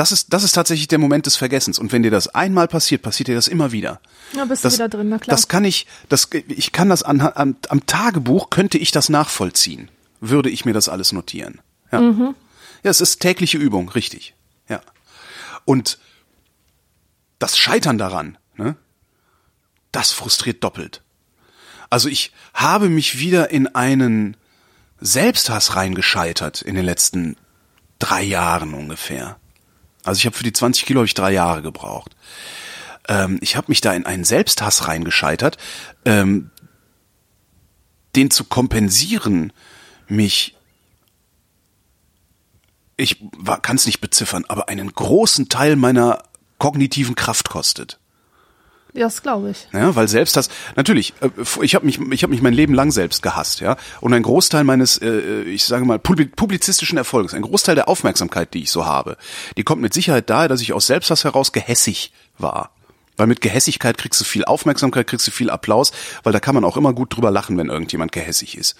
Das 0.00 0.12
ist, 0.12 0.32
das 0.32 0.44
ist 0.44 0.52
tatsächlich 0.52 0.88
der 0.88 0.98
Moment 0.98 1.26
des 1.26 1.36
Vergessens. 1.36 1.78
Und 1.78 1.92
wenn 1.92 2.02
dir 2.02 2.10
das 2.10 2.28
einmal 2.28 2.68
passiert, 2.68 3.02
passiert 3.02 3.28
dir 3.28 3.34
das 3.34 3.48
immer 3.48 3.70
wieder. 3.70 4.00
Ja, 4.32 4.46
bist 4.46 4.64
das, 4.64 4.72
du 4.72 4.78
wieder 4.78 4.88
drin, 4.88 5.10
na 5.10 5.18
klar. 5.18 5.36
Das 5.36 5.46
kann 5.46 5.62
ich, 5.62 5.86
das, 6.08 6.30
ich 6.48 6.72
kann 6.72 6.88
das 6.88 7.02
an, 7.02 7.20
am, 7.20 7.56
am 7.68 7.84
Tagebuch 7.84 8.48
könnte 8.48 8.78
ich 8.78 8.92
das 8.92 9.10
nachvollziehen. 9.10 9.90
Würde 10.18 10.48
ich 10.48 10.64
mir 10.64 10.72
das 10.72 10.88
alles 10.88 11.12
notieren. 11.12 11.60
Ja. 11.92 12.00
Mhm. 12.00 12.34
Ja, 12.82 12.90
es 12.90 13.02
ist 13.02 13.20
tägliche 13.20 13.58
Übung, 13.58 13.90
richtig. 13.90 14.32
Ja. 14.70 14.80
Und 15.66 15.98
das 17.38 17.58
Scheitern 17.58 17.98
daran, 17.98 18.38
ne, 18.56 18.76
das 19.92 20.12
frustriert 20.12 20.64
doppelt. 20.64 21.02
Also 21.90 22.08
ich 22.08 22.32
habe 22.54 22.88
mich 22.88 23.18
wieder 23.18 23.50
in 23.50 23.66
einen 23.74 24.38
Selbsthass 24.98 25.76
reingescheitert 25.76 26.62
in 26.62 26.74
den 26.74 26.86
letzten 26.86 27.36
drei 27.98 28.22
Jahren 28.22 28.72
ungefähr. 28.72 29.36
Also 30.04 30.18
ich 30.18 30.26
habe 30.26 30.36
für 30.36 30.44
die 30.44 30.52
20 30.52 30.86
Kilo 30.86 31.00
habe 31.00 31.06
ich 31.06 31.14
drei 31.14 31.32
Jahre 31.32 31.62
gebraucht. 31.62 32.16
Ähm, 33.08 33.38
ich 33.42 33.56
habe 33.56 33.66
mich 33.68 33.80
da 33.80 33.92
in 33.92 34.06
einen 34.06 34.24
Selbsthass 34.24 34.88
reingescheitert, 34.88 35.58
ähm, 36.04 36.50
den 38.16 38.30
zu 38.30 38.44
kompensieren, 38.44 39.52
mich 40.08 40.56
ich 42.96 43.22
kann 43.62 43.76
es 43.76 43.86
nicht 43.86 44.00
beziffern, 44.00 44.44
aber 44.48 44.68
einen 44.68 44.92
großen 44.92 45.48
Teil 45.48 45.76
meiner 45.76 46.22
kognitiven 46.58 47.14
Kraft 47.14 47.48
kostet. 47.48 47.99
Ja, 48.92 49.04
das 49.04 49.22
glaube 49.22 49.50
ich. 49.50 49.68
Ja, 49.72 49.94
weil 49.94 50.08
selbst 50.08 50.36
das 50.36 50.48
natürlich, 50.76 51.14
äh, 51.20 51.30
ich 51.62 51.74
habe 51.74 51.86
mich 51.86 52.00
ich 52.10 52.22
habe 52.22 52.32
mich 52.32 52.42
mein 52.42 52.54
Leben 52.54 52.74
lang 52.74 52.90
selbst 52.90 53.22
gehasst, 53.22 53.60
ja, 53.60 53.76
und 54.00 54.12
ein 54.12 54.22
Großteil 54.22 54.64
meines 54.64 54.98
äh, 54.98 55.42
ich 55.42 55.64
sage 55.64 55.84
mal 55.84 55.98
publizistischen 55.98 56.98
Erfolgs, 56.98 57.34
ein 57.34 57.42
Großteil 57.42 57.74
der 57.74 57.88
Aufmerksamkeit, 57.88 58.52
die 58.54 58.62
ich 58.62 58.70
so 58.70 58.86
habe, 58.86 59.16
die 59.56 59.62
kommt 59.62 59.82
mit 59.82 59.94
Sicherheit 59.94 60.28
daher, 60.30 60.48
dass 60.48 60.60
ich 60.60 60.72
aus 60.72 60.86
Selbsthass 60.86 61.24
heraus 61.24 61.52
gehässig 61.52 62.12
war. 62.38 62.70
Weil 63.16 63.26
mit 63.26 63.42
Gehässigkeit 63.42 63.98
kriegst 63.98 64.18
du 64.20 64.24
viel 64.24 64.46
Aufmerksamkeit, 64.46 65.06
kriegst 65.06 65.26
du 65.26 65.30
viel 65.30 65.50
Applaus, 65.50 65.92
weil 66.22 66.32
da 66.32 66.40
kann 66.40 66.54
man 66.54 66.64
auch 66.64 66.78
immer 66.78 66.94
gut 66.94 67.14
drüber 67.14 67.30
lachen, 67.30 67.58
wenn 67.58 67.68
irgendjemand 67.68 68.12
gehässig 68.12 68.56
ist. 68.56 68.76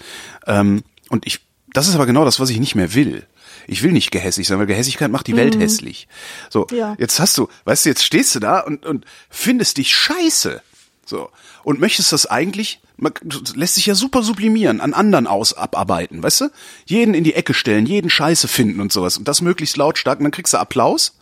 Ähm, 0.47 0.83
und 1.11 1.27
ich, 1.27 1.41
das 1.75 1.89
ist 1.89 1.95
aber 1.95 2.07
genau 2.07 2.25
das, 2.25 2.41
was 2.41 2.49
ich 2.49 2.59
nicht 2.59 2.75
mehr 2.75 2.95
will. 2.95 3.27
Ich 3.67 3.83
will 3.83 3.93
nicht 3.93 4.11
gehässig 4.11 4.47
sein, 4.47 4.59
weil 4.59 4.67
Gehässigkeit 4.67 5.11
macht 5.11 5.27
die 5.27 5.37
Welt 5.37 5.57
mhm. 5.57 5.61
hässlich. 5.61 6.09
So, 6.49 6.67
ja. 6.71 6.97
jetzt 6.99 7.21
hast 7.21 7.37
du, 7.39 7.49
weißt 7.65 7.85
du, 7.85 7.89
jetzt 7.91 8.05
stehst 8.05 8.35
du 8.35 8.41
da 8.41 8.61
und, 8.61 8.87
und 8.87 9.05
findest 9.29 9.79
dich 9.79 9.95
scheiße. 9.95 10.63
So. 11.05 11.31
Und 11.65 11.81
möchtest 11.81 12.13
das 12.13 12.27
eigentlich, 12.27 12.81
man 12.97 13.13
lässt 13.55 13.75
sich 13.75 13.87
ja 13.87 13.95
super 13.95 14.23
sublimieren, 14.23 14.81
an 14.81 14.95
anderen 14.95 15.27
aus 15.27 15.55
abarbeiten, 15.55 16.23
weißt 16.23 16.43
du? 16.43 16.51
Jeden 16.87 17.15
in 17.15 17.25
die 17.25 17.35
Ecke 17.35 17.55
stellen, 17.55 17.87
jeden 17.87 18.11
Scheiße 18.11 18.49
finden 18.49 18.81
und 18.81 18.93
sowas. 18.93 19.19
Und 19.19 19.27
das 19.27 19.41
möglichst 19.41 19.77
lautstark. 19.77 20.19
Und 20.21 20.25
dann 20.25 20.33
kriegst 20.33 20.53
du 20.55 20.59
Applaus. 20.59 21.17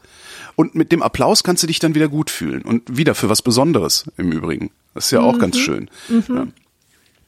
Und 0.56 0.74
mit 0.74 0.92
dem 0.92 1.02
Applaus 1.02 1.44
kannst 1.44 1.62
du 1.62 1.66
dich 1.68 1.78
dann 1.78 1.94
wieder 1.94 2.08
gut 2.08 2.30
fühlen. 2.30 2.62
Und 2.62 2.96
wieder 2.96 3.14
für 3.14 3.28
was 3.28 3.42
Besonderes 3.42 4.04
im 4.16 4.32
Übrigen. 4.32 4.70
Das 4.94 5.06
ist 5.06 5.10
ja 5.12 5.20
auch 5.20 5.34
mhm. 5.34 5.38
ganz 5.38 5.58
schön. 5.58 5.90
Mhm. 6.08 6.24
Ja. 6.28 6.46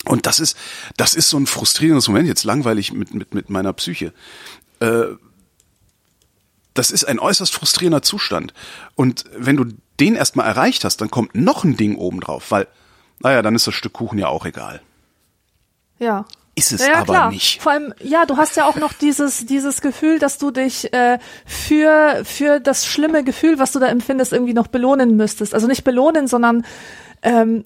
Und 0.05 0.27
das 0.27 0.41
ist, 0.41 0.57
das 0.97 1.15
ist 1.15 1.29
so 1.29 1.39
ein 1.39 1.47
frustrierendes 1.47 2.09
Moment, 2.09 2.27
jetzt 2.27 2.45
langweilig 2.45 2.93
mit, 2.93 3.15
mit, 3.15 3.35
mit 3.35 3.51
meiner 3.51 3.73
Psyche. 3.73 4.13
Äh, 4.81 5.17
das 6.75 6.91
ist 6.91 7.05
ein 7.05 7.19
äußerst 7.19 7.55
frustrierender 7.55 8.03
Zustand. 8.03 8.55
Und 8.95 9.25
wenn 9.37 9.57
du 9.57 9.67
den 9.99 10.15
erstmal 10.15 10.47
erreicht 10.47 10.85
hast, 10.85 11.01
dann 11.01 11.11
kommt 11.11 11.35
noch 11.35 11.65
ein 11.65 11.77
Ding 11.77 11.97
obendrauf, 11.97 12.51
weil, 12.51 12.67
naja, 13.19 13.43
dann 13.43 13.55
ist 13.55 13.67
das 13.67 13.75
Stück 13.75 13.93
Kuchen 13.93 14.19
ja 14.19 14.29
auch 14.29 14.47
egal. 14.47 14.81
Ja. 15.99 16.25
Ist 16.55 16.73
es 16.73 16.81
ja, 16.81 16.89
ja, 16.89 16.95
aber 16.97 17.05
klar. 17.05 17.31
nicht. 17.31 17.63
Vor 17.63 17.73
allem, 17.73 17.95
ja, 18.03 18.27
du 18.27 18.37
hast 18.37 18.57
ja 18.57 18.67
auch 18.67 18.77
noch 18.77 18.93
dieses, 18.93 19.47
dieses 19.47 19.81
Gefühl, 19.81 20.19
dass 20.19 20.39
du 20.39 20.51
dich 20.51 20.93
äh, 20.93 21.19
für, 21.47 22.23
für 22.25 22.61
das 22.61 22.87
schlimme 22.87 23.25
Gefühl, 23.25 23.59
was 23.59 23.73
du 23.73 23.79
da 23.79 23.87
empfindest, 23.87 24.33
irgendwie 24.33 24.55
noch 24.55 24.67
belohnen 24.67 25.17
müsstest. 25.17 25.55
Also 25.55 25.67
nicht 25.67 25.85
belohnen, 25.85 26.27
sondern 26.27 26.65
ähm, 27.23 27.65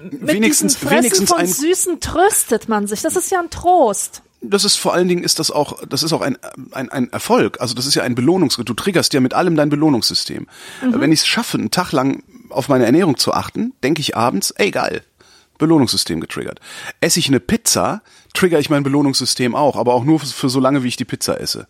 mit 0.00 0.26
wenigstens, 0.26 0.74
diesem 0.74 0.88
Fressen 0.88 1.04
wenigstens 1.04 1.30
von 1.30 1.46
Süßen 1.46 2.00
tröstet 2.00 2.68
man 2.68 2.86
sich. 2.86 3.02
Das 3.02 3.16
ist 3.16 3.30
ja 3.30 3.40
ein 3.40 3.50
Trost 3.50 4.23
das 4.50 4.64
ist 4.64 4.76
vor 4.76 4.94
allen 4.94 5.08
Dingen 5.08 5.22
ist 5.22 5.38
das 5.38 5.50
auch, 5.50 5.84
das 5.86 6.02
ist 6.02 6.12
auch 6.12 6.20
ein, 6.20 6.38
ein, 6.72 6.88
ein 6.90 7.12
Erfolg. 7.12 7.60
Also 7.60 7.74
das 7.74 7.86
ist 7.86 7.94
ja 7.94 8.02
ein 8.02 8.14
Belohnungs, 8.14 8.56
du 8.56 8.74
triggerst 8.74 9.12
ja 9.12 9.20
mit 9.20 9.34
allem 9.34 9.56
dein 9.56 9.68
Belohnungssystem. 9.68 10.46
Mhm. 10.82 11.00
Wenn 11.00 11.12
ich 11.12 11.20
es 11.20 11.26
schaffe, 11.26 11.58
einen 11.58 11.70
Tag 11.70 11.92
lang 11.92 12.22
auf 12.50 12.68
meine 12.68 12.86
Ernährung 12.86 13.16
zu 13.16 13.32
achten, 13.32 13.72
denke 13.82 14.00
ich 14.00 14.16
abends, 14.16 14.50
ey 14.52 14.70
geil, 14.70 15.02
Belohnungssystem 15.58 16.20
getriggert. 16.20 16.60
Esse 17.00 17.20
ich 17.20 17.28
eine 17.28 17.40
Pizza, 17.40 18.02
trigger 18.32 18.58
ich 18.58 18.70
mein 18.70 18.82
Belohnungssystem 18.82 19.54
auch, 19.54 19.76
aber 19.76 19.94
auch 19.94 20.04
nur 20.04 20.20
für, 20.20 20.26
für 20.26 20.48
so 20.48 20.60
lange, 20.60 20.82
wie 20.82 20.88
ich 20.88 20.96
die 20.96 21.04
Pizza 21.04 21.40
esse. 21.40 21.66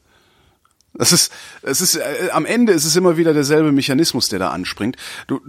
Das 0.95 1.13
ist, 1.13 1.33
es 1.63 1.81
ist, 1.81 1.97
äh, 1.97 2.31
am 2.33 2.47
Ende 2.47 2.73
ist 2.73 2.85
es 2.85 2.95
immer 2.97 3.17
wieder 3.17 3.35
derselbe 3.35 3.73
Mechanismus, 3.73 4.29
der 4.29 4.39
da 4.39 4.51
anspringt. 4.51 4.97
Du, 5.27 5.41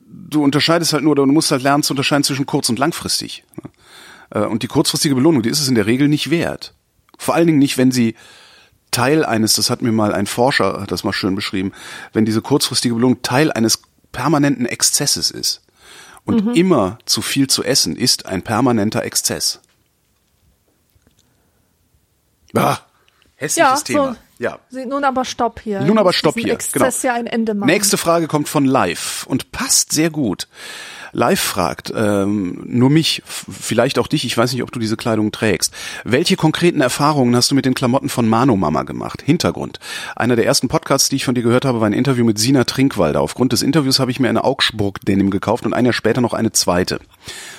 du 0.00 0.42
unterscheidest 0.42 0.94
halt 0.94 1.04
nur, 1.04 1.14
du 1.14 1.26
musst 1.26 1.50
halt 1.50 1.62
lernen 1.62 1.82
zu 1.82 1.92
unterscheiden 1.92 2.24
zwischen 2.24 2.46
kurz 2.46 2.68
und 2.68 2.78
langfristig. 2.78 3.44
Äh, 3.62 3.68
und 4.30 4.62
die 4.62 4.68
kurzfristige 4.68 5.14
Belohnung, 5.14 5.42
die 5.42 5.48
ist 5.48 5.60
es 5.60 5.68
in 5.68 5.74
der 5.74 5.86
Regel 5.86 6.08
nicht 6.08 6.30
wert. 6.30 6.74
Vor 7.18 7.34
allen 7.34 7.46
Dingen 7.46 7.58
nicht, 7.58 7.78
wenn 7.78 7.90
sie 7.90 8.14
Teil 8.90 9.24
eines, 9.24 9.54
das 9.54 9.70
hat 9.70 9.82
mir 9.82 9.92
mal 9.92 10.14
ein 10.14 10.26
Forscher, 10.26 10.84
das 10.88 11.04
mal 11.04 11.12
schön 11.12 11.34
beschrieben, 11.34 11.72
wenn 12.12 12.24
diese 12.24 12.42
kurzfristige 12.42 12.94
Belohnung 12.94 13.22
Teil 13.22 13.52
eines 13.52 13.82
permanenten 14.12 14.66
Exzesses 14.66 15.30
ist. 15.30 15.62
Und 16.24 16.44
mhm. 16.44 16.54
immer 16.54 16.98
zu 17.04 17.22
viel 17.22 17.46
zu 17.46 17.62
essen 17.62 17.94
ist 17.94 18.26
ein 18.26 18.42
permanenter 18.42 19.04
Exzess. 19.04 19.60
Ah, 22.54 22.78
hässliches 23.36 23.80
ja, 23.80 23.84
Thema. 23.84 24.16
Ja. 24.38 24.58
Nun 24.70 25.04
aber 25.04 25.24
Stopp 25.24 25.60
hier. 25.60 25.80
Nun 25.80 25.98
aber 25.98 26.12
Stopp 26.12 26.34
hier. 26.34 26.52
Exzess 26.52 27.02
genau. 27.02 27.14
ja 27.14 27.18
ein 27.18 27.26
Ende 27.26 27.54
machen. 27.54 27.68
Nächste 27.68 27.96
Frage 27.96 28.28
kommt 28.28 28.48
von 28.48 28.64
Live 28.64 29.26
und 29.28 29.52
passt 29.52 29.92
sehr 29.92 30.10
gut 30.10 30.46
live 31.16 31.40
fragt, 31.40 31.92
ähm, 31.96 32.62
nur 32.66 32.90
mich, 32.90 33.22
vielleicht 33.24 33.98
auch 33.98 34.06
dich, 34.06 34.26
ich 34.26 34.36
weiß 34.36 34.52
nicht, 34.52 34.62
ob 34.62 34.70
du 34.70 34.78
diese 34.78 34.98
Kleidung 34.98 35.32
trägst. 35.32 35.72
Welche 36.04 36.36
konkreten 36.36 36.82
Erfahrungen 36.82 37.34
hast 37.34 37.50
du 37.50 37.54
mit 37.54 37.64
den 37.64 37.74
Klamotten 37.74 38.10
von 38.10 38.28
Mano 38.28 38.54
Mama 38.54 38.82
gemacht? 38.82 39.22
Hintergrund. 39.22 39.80
Einer 40.14 40.36
der 40.36 40.44
ersten 40.44 40.68
Podcasts, 40.68 41.08
die 41.08 41.16
ich 41.16 41.24
von 41.24 41.34
dir 41.34 41.42
gehört 41.42 41.64
habe, 41.64 41.80
war 41.80 41.86
ein 41.86 41.94
Interview 41.94 42.24
mit 42.24 42.38
Sina 42.38 42.64
Trinkwalder. 42.64 43.22
Aufgrund 43.22 43.52
des 43.52 43.62
Interviews 43.62 43.98
habe 43.98 44.10
ich 44.10 44.20
mir 44.20 44.28
eine 44.28 44.44
Augsburg-Denim 44.44 45.30
gekauft 45.30 45.64
und 45.64 45.72
ein 45.72 45.86
Jahr 45.86 45.94
später 45.94 46.20
noch 46.20 46.34
eine 46.34 46.52
zweite. 46.52 47.00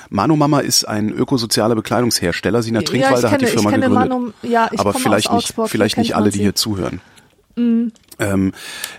Mano 0.10 0.36
Mama 0.36 0.60
ist 0.60 0.86
ein 0.86 1.10
ökosozialer 1.10 1.76
Bekleidungshersteller. 1.76 2.63
Sina 2.63 2.82
Trinkwalder 2.82 3.30
ja, 3.30 3.30
kenne, 3.30 3.32
hat 3.34 3.41
die 3.41 3.46
Firma 3.46 3.72
gegründet. 3.72 4.10
Manu, 4.10 4.32
ja, 4.41 4.70
aber 4.78 4.93
vielleicht 4.93 5.32
nicht, 5.32 5.54
vielleicht 5.65 5.98
nicht 5.98 6.15
alle, 6.15 6.30
die 6.30 6.39
hier 6.39 6.56
zuhören. 6.56 7.02
Ähm, 8.19 8.53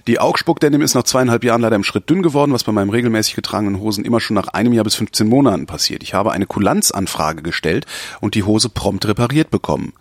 die 0.07 0.19
Augsburg 0.19 0.61
Denim 0.61 0.83
ist 0.83 0.95
nach 0.95 1.03
zweieinhalb 1.03 1.45
Jahren 1.45 1.61
leider 1.61 1.77
im 1.77 1.85
Schritt 1.85 2.09
dünn 2.09 2.23
geworden, 2.23 2.53
was 2.53 2.65
bei 2.65 2.73
meinem 2.73 2.91
regelmäßig 2.91 3.35
getragenen 3.35 3.81
Hosen 3.81 4.05
immer 4.05 4.21
schon 4.21 4.35
nach 4.35 4.49
einem 4.49 4.73
Jahr 4.73 4.85
bis 4.85 4.95
15 4.95 5.29
Monaten 5.29 5.67
passiert. 5.67 6.03
Ich 6.03 6.15
habe 6.15 6.33
eine 6.33 6.47
Kulanzanfrage 6.47 7.43
gestellt 7.43 7.87
und 8.21 8.35
die 8.35 8.45
Hose 8.45 8.69
prompt 8.69 9.07
repariert 9.07 9.51
bekommen. 9.51 9.93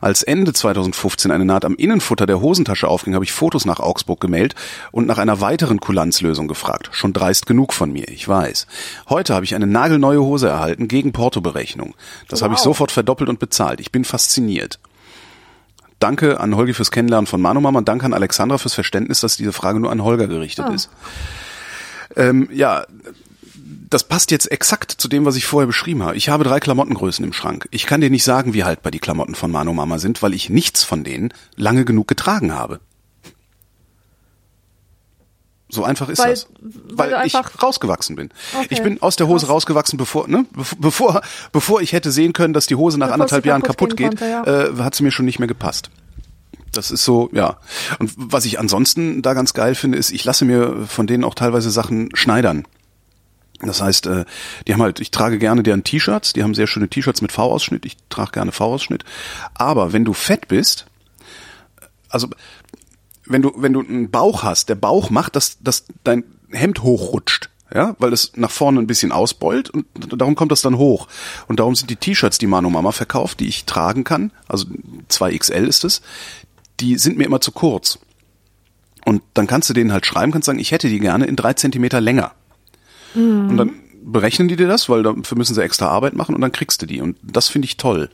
Als 0.00 0.22
Ende 0.22 0.52
2015 0.52 1.30
eine 1.30 1.44
Naht 1.44 1.64
am 1.64 1.74
Innenfutter 1.74 2.26
der 2.26 2.40
Hosentasche 2.40 2.88
aufging, 2.88 3.14
habe 3.14 3.24
ich 3.24 3.32
Fotos 3.32 3.64
nach 3.64 3.80
Augsburg 3.80 4.20
gemeldet 4.20 4.54
und 4.90 5.06
nach 5.06 5.18
einer 5.18 5.40
weiteren 5.40 5.80
Kulanzlösung 5.80 6.48
gefragt. 6.48 6.88
Schon 6.92 7.12
dreist 7.12 7.46
genug 7.46 7.72
von 7.72 7.92
mir, 7.92 8.08
ich 8.08 8.26
weiß. 8.26 8.66
Heute 9.08 9.34
habe 9.34 9.44
ich 9.44 9.54
eine 9.54 9.66
nagelneue 9.66 10.20
Hose 10.20 10.48
erhalten 10.48 10.88
gegen 10.88 11.12
Portoberechnung. 11.12 11.94
Das 12.28 12.40
wow. 12.40 12.44
habe 12.44 12.54
ich 12.54 12.60
sofort 12.60 12.92
verdoppelt 12.92 13.28
und 13.28 13.38
bezahlt. 13.38 13.80
Ich 13.80 13.92
bin 13.92 14.04
fasziniert. 14.04 14.78
Danke 16.02 16.40
an 16.40 16.56
Holgi 16.56 16.74
fürs 16.74 16.90
Kennenlernen 16.90 17.26
von 17.26 17.40
Manu 17.40 17.60
Mama 17.60 17.78
und 17.78 17.88
danke 17.88 18.04
an 18.04 18.12
Alexandra 18.12 18.58
fürs 18.58 18.74
Verständnis, 18.74 19.20
dass 19.20 19.36
diese 19.36 19.52
Frage 19.52 19.78
nur 19.78 19.92
an 19.92 20.02
Holger 20.02 20.26
gerichtet 20.26 20.66
oh. 20.68 20.72
ist. 20.72 20.90
Ähm, 22.16 22.48
ja, 22.52 22.84
das 23.88 24.04
passt 24.04 24.30
jetzt 24.30 24.50
exakt 24.50 24.90
zu 24.90 25.06
dem, 25.06 25.24
was 25.24 25.36
ich 25.36 25.46
vorher 25.46 25.66
beschrieben 25.66 26.02
habe. 26.02 26.16
Ich 26.16 26.28
habe 26.28 26.42
drei 26.44 26.58
Klamottengrößen 26.58 27.24
im 27.24 27.32
Schrank. 27.32 27.68
Ich 27.70 27.86
kann 27.86 28.00
dir 28.00 28.10
nicht 28.10 28.24
sagen, 28.24 28.52
wie 28.52 28.64
haltbar 28.64 28.90
die 28.90 28.98
Klamotten 28.98 29.34
von 29.36 29.52
Manu 29.52 29.72
Mama 29.74 29.98
sind, 29.98 30.22
weil 30.22 30.34
ich 30.34 30.50
nichts 30.50 30.82
von 30.82 31.04
denen 31.04 31.32
lange 31.56 31.84
genug 31.84 32.08
getragen 32.08 32.52
habe. 32.52 32.80
So 35.74 35.84
einfach 35.84 36.10
ist 36.10 36.18
weil, 36.18 36.30
das. 36.30 36.48
Weil, 36.60 37.12
weil 37.12 37.26
ich 37.26 37.34
rausgewachsen 37.34 38.14
bin. 38.14 38.28
Okay. 38.52 38.66
Ich 38.68 38.82
bin 38.82 39.00
aus 39.00 39.16
der 39.16 39.26
Hose 39.26 39.46
rausgewachsen, 39.46 39.96
bevor, 39.96 40.28
ne, 40.28 40.44
bevor, 40.78 41.22
bevor 41.50 41.80
ich 41.80 41.94
hätte 41.94 42.12
sehen 42.12 42.34
können, 42.34 42.52
dass 42.52 42.66
die 42.66 42.74
Hose 42.74 42.98
nach 42.98 43.06
bevor 43.06 43.14
anderthalb 43.14 43.46
Jahren 43.46 43.62
kaputt, 43.62 43.96
geht, 43.96 44.18
konnte, 44.18 44.26
ja. 44.26 44.44
äh, 44.44 44.76
hat 44.82 44.94
sie 44.94 45.02
mir 45.02 45.10
schon 45.10 45.24
nicht 45.24 45.38
mehr 45.38 45.48
gepasst. 45.48 45.88
Das 46.72 46.90
ist 46.90 47.06
so, 47.06 47.30
ja. 47.32 47.56
Und 47.98 48.12
was 48.16 48.44
ich 48.44 48.60
ansonsten 48.60 49.22
da 49.22 49.32
ganz 49.32 49.54
geil 49.54 49.74
finde, 49.74 49.96
ist, 49.96 50.10
ich 50.10 50.26
lasse 50.26 50.44
mir 50.44 50.84
von 50.86 51.06
denen 51.06 51.24
auch 51.24 51.34
teilweise 51.34 51.70
Sachen 51.70 52.14
schneidern. 52.14 52.66
Das 53.60 53.80
heißt, 53.80 54.06
äh, 54.08 54.26
die 54.66 54.74
haben 54.74 54.82
halt, 54.82 55.00
ich 55.00 55.10
trage 55.10 55.38
gerne 55.38 55.62
deren 55.62 55.84
T-Shirts, 55.84 56.34
die 56.34 56.42
haben 56.42 56.52
sehr 56.52 56.66
schöne 56.66 56.88
T-Shirts 56.88 57.22
mit 57.22 57.32
V-Ausschnitt, 57.32 57.86
ich 57.86 57.96
trage 58.10 58.32
gerne 58.32 58.52
V-Ausschnitt. 58.52 59.04
Aber 59.54 59.94
wenn 59.94 60.04
du 60.04 60.12
fett 60.12 60.48
bist, 60.48 60.84
also 62.10 62.28
wenn 63.26 63.42
du, 63.42 63.52
wenn 63.56 63.72
du 63.72 63.80
einen 63.80 64.10
Bauch 64.10 64.42
hast, 64.42 64.68
der 64.68 64.74
Bauch 64.74 65.10
macht, 65.10 65.36
dass, 65.36 65.58
dass 65.60 65.84
dein 66.04 66.24
Hemd 66.50 66.82
hochrutscht. 66.82 67.48
Ja, 67.74 67.96
weil 67.98 68.12
es 68.12 68.32
nach 68.36 68.50
vorne 68.50 68.80
ein 68.80 68.86
bisschen 68.86 69.12
ausbeult 69.12 69.70
und 69.70 69.86
darum 69.94 70.34
kommt 70.34 70.52
das 70.52 70.60
dann 70.60 70.76
hoch. 70.76 71.08
Und 71.48 71.58
darum 71.58 71.74
sind 71.74 71.88
die 71.88 71.96
T-Shirts, 71.96 72.36
die 72.36 72.46
Manu 72.46 72.68
Mama 72.68 72.92
verkauft, 72.92 73.40
die 73.40 73.48
ich 73.48 73.64
tragen 73.64 74.04
kann, 74.04 74.30
also 74.46 74.66
2XL 75.08 75.66
ist 75.66 75.84
es, 75.84 76.02
die 76.80 76.98
sind 76.98 77.16
mir 77.16 77.24
immer 77.24 77.40
zu 77.40 77.50
kurz. 77.50 77.98
Und 79.06 79.22
dann 79.32 79.46
kannst 79.46 79.70
du 79.70 79.74
denen 79.74 79.90
halt 79.90 80.04
schreiben, 80.04 80.32
kannst 80.32 80.46
sagen, 80.46 80.58
ich 80.58 80.70
hätte 80.70 80.90
die 80.90 81.00
gerne 81.00 81.24
in 81.24 81.34
drei 81.34 81.54
Zentimeter 81.54 82.02
länger. 82.02 82.32
Mhm. 83.14 83.48
Und 83.48 83.56
dann 83.56 83.70
berechnen 84.04 84.48
die 84.48 84.56
dir 84.56 84.68
das, 84.68 84.90
weil 84.90 85.02
dafür 85.02 85.38
müssen 85.38 85.54
sie 85.54 85.62
extra 85.62 85.88
Arbeit 85.88 86.14
machen 86.14 86.34
und 86.34 86.40
dann 86.40 86.52
kriegst 86.52 86.82
du 86.82 86.86
die. 86.86 87.00
Und 87.00 87.16
das 87.22 87.48
finde 87.48 87.66
ich 87.66 87.78
toll. 87.78 88.10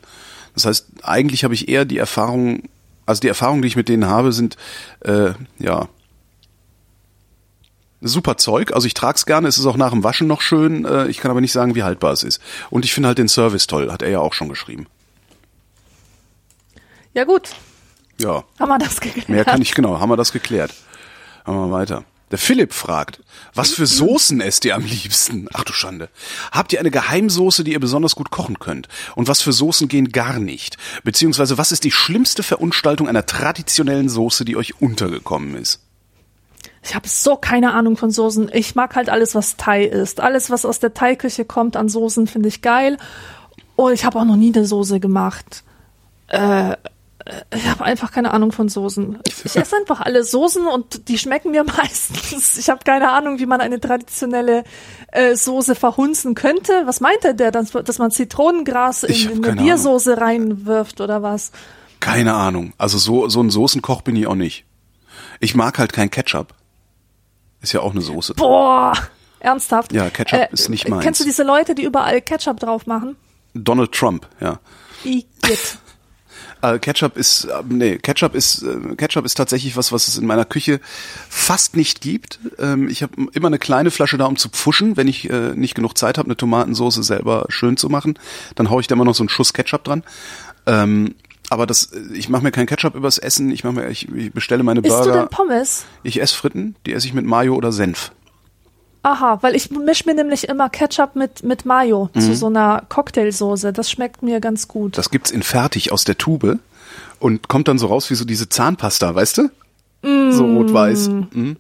Das 0.55 0.67
heißt, 0.67 0.87
eigentlich 1.03 1.45
habe 1.45 1.55
ich 1.55 1.69
eher 1.69 1.85
die 1.85 1.99
Erfahrung 1.99 2.63
Also 3.09 3.21
die 3.21 3.29
Erfahrungen, 3.29 3.63
die 3.63 3.69
ich 3.69 3.77
mit 3.77 3.89
denen 3.89 4.07
habe, 4.07 4.33
sind 4.33 4.57
äh, 5.01 5.31
ja 5.59 5.89
super 8.03 8.37
Zeug. 8.37 8.73
Also 8.75 8.87
ich 8.87 8.95
trag's 8.95 9.25
gerne, 9.27 9.49
es 9.49 9.57
ist 9.59 9.67
auch 9.67 9.77
nach 9.79 9.91
dem 9.91 10.05
Waschen 10.05 10.27
noch 10.27 10.41
schön. 10.43 10.85
Äh, 10.85 11.07
ich 11.09 11.19
kann 11.19 11.31
aber 11.31 11.41
nicht 11.41 11.53
sagen, 11.53 11.75
wie 11.75 11.83
haltbar 11.83 12.13
es 12.13 12.23
ist. 12.23 12.41
Und 12.71 12.85
ich 12.85 12.93
finde 12.93 13.07
halt 13.09 13.19
den 13.19 13.29
Service 13.29 13.67
toll, 13.67 13.91
hat 13.91 14.03
er 14.03 14.11
ja 14.11 14.21
auch 14.21 14.35
schon 14.35 14.49
geschrieben. 14.51 14.87
Ja 17.15 17.25
gut, 17.25 17.51
Ja, 18.21 18.45
haben 18.61 18.69
wir 18.69 18.79
das 18.79 19.01
geklärt. 19.01 19.29
mehr 19.31 19.45
kann 19.45 19.63
ich 19.63 19.75
genau. 19.75 19.99
Haben 20.01 20.11
wir 20.11 20.17
das 20.17 20.31
geklärt. 20.33 20.75
Machen 21.47 21.59
wir 21.61 21.71
weiter. 21.73 22.05
Der 22.31 22.39
Philipp 22.39 22.75
fragt, 22.75 23.21
was 23.55 23.71
für 23.71 23.87
Soßen 23.87 24.41
esst 24.41 24.65
ihr 24.65 24.75
am 24.75 24.85
liebsten? 24.85 25.49
Ach 25.55 25.65
du 25.65 25.73
Schande. 25.73 26.11
Habt 26.53 26.73
ihr 26.73 26.81
eine 26.81 26.91
Geheimsoße, 26.91 27.65
die 27.65 27.73
ihr 27.73 27.81
besonders 27.81 28.15
gut 28.15 28.31
kochen 28.31 28.59
könnt? 28.59 28.89
Und 29.15 29.29
was 29.29 29.41
für 29.41 29.53
Soßen 29.53 29.89
gehen 29.89 30.13
gar 30.13 30.39
nicht? 30.39 30.77
Beziehungsweise 31.05 31.57
was 31.57 31.73
ist 31.73 31.85
die 31.85 31.91
schlimmste 31.91 32.43
Verunstaltung 32.43 33.09
einer 33.09 33.27
traditionellen 33.27 34.09
Soße, 34.09 34.45
die 34.45 34.57
euch 34.57 34.81
untergekommen 34.81 35.55
ist? 35.55 35.81
Ich 36.83 36.95
habe 36.95 37.09
so 37.09 37.37
keine 37.37 37.73
Ahnung 37.73 37.97
von 37.97 38.11
Soßen. 38.11 38.51
Ich 38.53 38.75
mag 38.75 38.95
halt 38.95 39.09
alles, 39.09 39.35
was 39.35 39.57
Thai 39.57 39.85
ist. 39.85 40.21
Alles, 40.21 40.51
was 40.51 40.65
aus 40.65 40.81
der 40.81 40.95
Thai-Küche 40.95 41.45
kommt 41.45 41.77
an 41.77 41.89
Soßen, 41.89 42.27
finde 42.27 42.49
ich 42.49 42.63
geil. 42.63 42.99
Und 43.77 43.93
ich 43.93 44.05
habe 44.05 44.19
auch 44.19 44.25
noch 44.25 44.37
nie 44.37 44.53
eine 44.55 44.65
Soße 44.65 45.01
gemacht. 45.01 45.65
Äh, 46.29 46.77
ich 47.55 47.67
habe 47.67 47.85
einfach 47.85 48.11
keine 48.13 48.33
Ahnung 48.33 48.53
von 48.53 48.69
Soßen. 48.69 49.19
Ich, 49.27 49.57
esse 49.57 49.77
einfach 49.77 50.01
alle 50.01 50.25
Soßen 50.25 50.67
und 50.67 51.09
die 51.09 51.19
schmecken 51.19 51.51
mir 51.51 51.65
meistens. 51.79 52.57
Ich 52.59 52.69
habe 52.71 52.81
keine 52.85 53.11
Ahnung, 53.11 53.39
wie 53.39 53.47
man 53.47 53.61
eine 53.61 53.81
traditionelle 53.81 54.65
äh, 55.13 55.35
Soße 55.35 55.75
verhunzen 55.75 56.35
könnte. 56.35 56.83
Was 56.87 57.01
meint 57.01 57.25
er 57.25 57.35
der, 57.35 57.51
dass, 57.51 57.71
dass 57.73 57.99
man 57.99 58.11
Zitronengras 58.11 59.05
in, 59.05 59.31
in 59.31 59.45
eine 59.45 59.63
Biersoße 59.63 60.19
reinwirft 60.19 61.01
oder 61.01 61.23
was? 61.23 61.53
Keine 62.01 62.35
Ahnung. 62.35 62.73
Also 62.79 62.99
so, 62.99 63.29
so 63.29 63.43
ein 63.43 63.51
Soßenkoch 63.51 64.03
bin 64.03 64.17
ich 64.17 64.27
auch 64.27 64.35
nicht. 64.35 64.65
Ich 65.41 65.55
mag 65.55 65.79
halt 65.79 65.93
kein 65.93 66.11
Ketchup. 66.11 66.55
Ist 67.61 67.73
ja 67.73 67.81
auch 67.81 67.91
eine 67.91 68.01
Soße. 68.01 68.35
Boah, 68.35 68.93
ernsthaft. 69.41 69.93
Ja, 69.93 70.09
Ketchup 70.11 70.53
ist 70.53 70.69
nicht 70.69 70.89
meins. 70.89 71.03
Kennst 71.03 71.21
du 71.21 71.25
diese 71.25 71.43
Leute, 71.43 71.75
die 71.75 71.83
überall 71.83 72.21
Ketchup 72.21 72.61
drauf 72.61 72.87
machen? 72.87 73.17
Donald 73.55 73.93
Trump, 73.93 74.29
ja. 74.41 74.61
Igitt. 75.05 75.79
Äh, 76.63 76.79
Ketchup 76.79 77.17
ist, 77.17 77.45
äh, 77.45 77.63
nee, 77.69 77.99
Ketchup 77.99 78.35
ist, 78.35 78.63
äh, 78.63 78.95
Ketchup 78.97 79.25
ist 79.25 79.35
tatsächlich 79.35 79.77
was, 79.77 79.93
was 79.93 80.09
es 80.09 80.19
in 80.19 80.27
meiner 80.27 80.45
Küche 80.45 80.81
fast 81.29 81.77
nicht 81.77 82.01
gibt. 82.01 82.41
Ähm, 82.59 82.89
ich 82.89 83.03
habe 83.03 83.13
immer 83.33 83.47
eine 83.49 83.59
kleine 83.59 83.91
Flasche 83.91 84.19
da, 84.19 84.27
um 84.27 84.37
zu 84.37 84.49
pfuschen, 84.49 84.97
wenn 84.97 85.09
ich 85.09 85.31
äh, 85.31 85.55
nicht 85.55 85.75
genug 85.75 85.97
Zeit 85.97 86.19
habe, 86.19 86.27
eine 86.27 86.37
Tomatensauce 86.37 86.97
selber 86.97 87.47
schön 87.49 87.77
zu 87.77 87.89
machen. 87.89 88.19
Dann 88.57 88.71
hau 88.71 88.81
ich 88.81 88.87
da 88.87 88.95
immer 88.95 89.05
noch 89.05 89.15
so 89.15 89.23
einen 89.23 89.29
Schuss 89.29 89.53
Ketchup 89.53 89.85
dran. 89.85 90.03
Ähm, 90.67 91.15
aber 91.51 91.67
das, 91.67 91.91
ich 92.13 92.29
mache 92.29 92.43
mir 92.43 92.51
kein 92.51 92.67
Ketchup 92.67 92.95
übers 92.95 93.17
Essen. 93.19 93.51
Ich 93.51 93.65
mache 93.65 93.75
mir, 93.75 93.89
ich, 93.89 94.09
ich 94.13 94.33
bestelle 94.33 94.63
meine 94.63 94.81
Isst 94.81 94.91
du 94.91 95.05
Burger. 95.05 95.21
denn 95.21 95.29
Pommes? 95.29 95.87
Ich 96.03 96.21
esse 96.21 96.35
Fritten, 96.35 96.77
die 96.85 96.93
esse 96.93 97.07
ich 97.07 97.15
mit 97.15 97.25
Mayo 97.25 97.55
oder 97.55 97.73
Senf. 97.73 98.13
Aha, 99.09 99.39
weil 99.41 99.55
ich 99.55 99.71
misch 99.71 100.05
mir 100.05 100.13
nämlich 100.13 100.49
immer 100.51 100.69
Ketchup 100.69 101.17
mit, 101.17 101.43
mit 101.43 101.65
Mayo 101.65 102.11
zu 102.13 102.35
so 102.35 102.49
einer 102.49 102.85
Cocktailsoße. 102.91 103.73
Das 103.73 103.91
schmeckt 103.91 104.23
mir 104.23 104.39
ganz 104.39 104.69
gut. 104.69 104.93
Mhm. 104.93 104.97
Das 104.97 105.09
gibt's 105.09 105.31
in 105.31 105.43
fertig 105.43 105.93
aus 105.93 106.05
der 106.05 106.19
Tube 106.19 106.59
und 107.19 107.49
kommt 107.49 107.69
dann 107.69 107.79
so 107.79 107.87
raus 107.87 108.11
wie 108.11 108.15
so 108.17 108.27
diese 108.27 108.51
Zahnpasta, 108.51 109.15
weißt 109.15 109.39
du? 109.39 109.51
So 110.03 110.45
rot-weiß. 110.45 111.09
Mhm. 111.09 111.57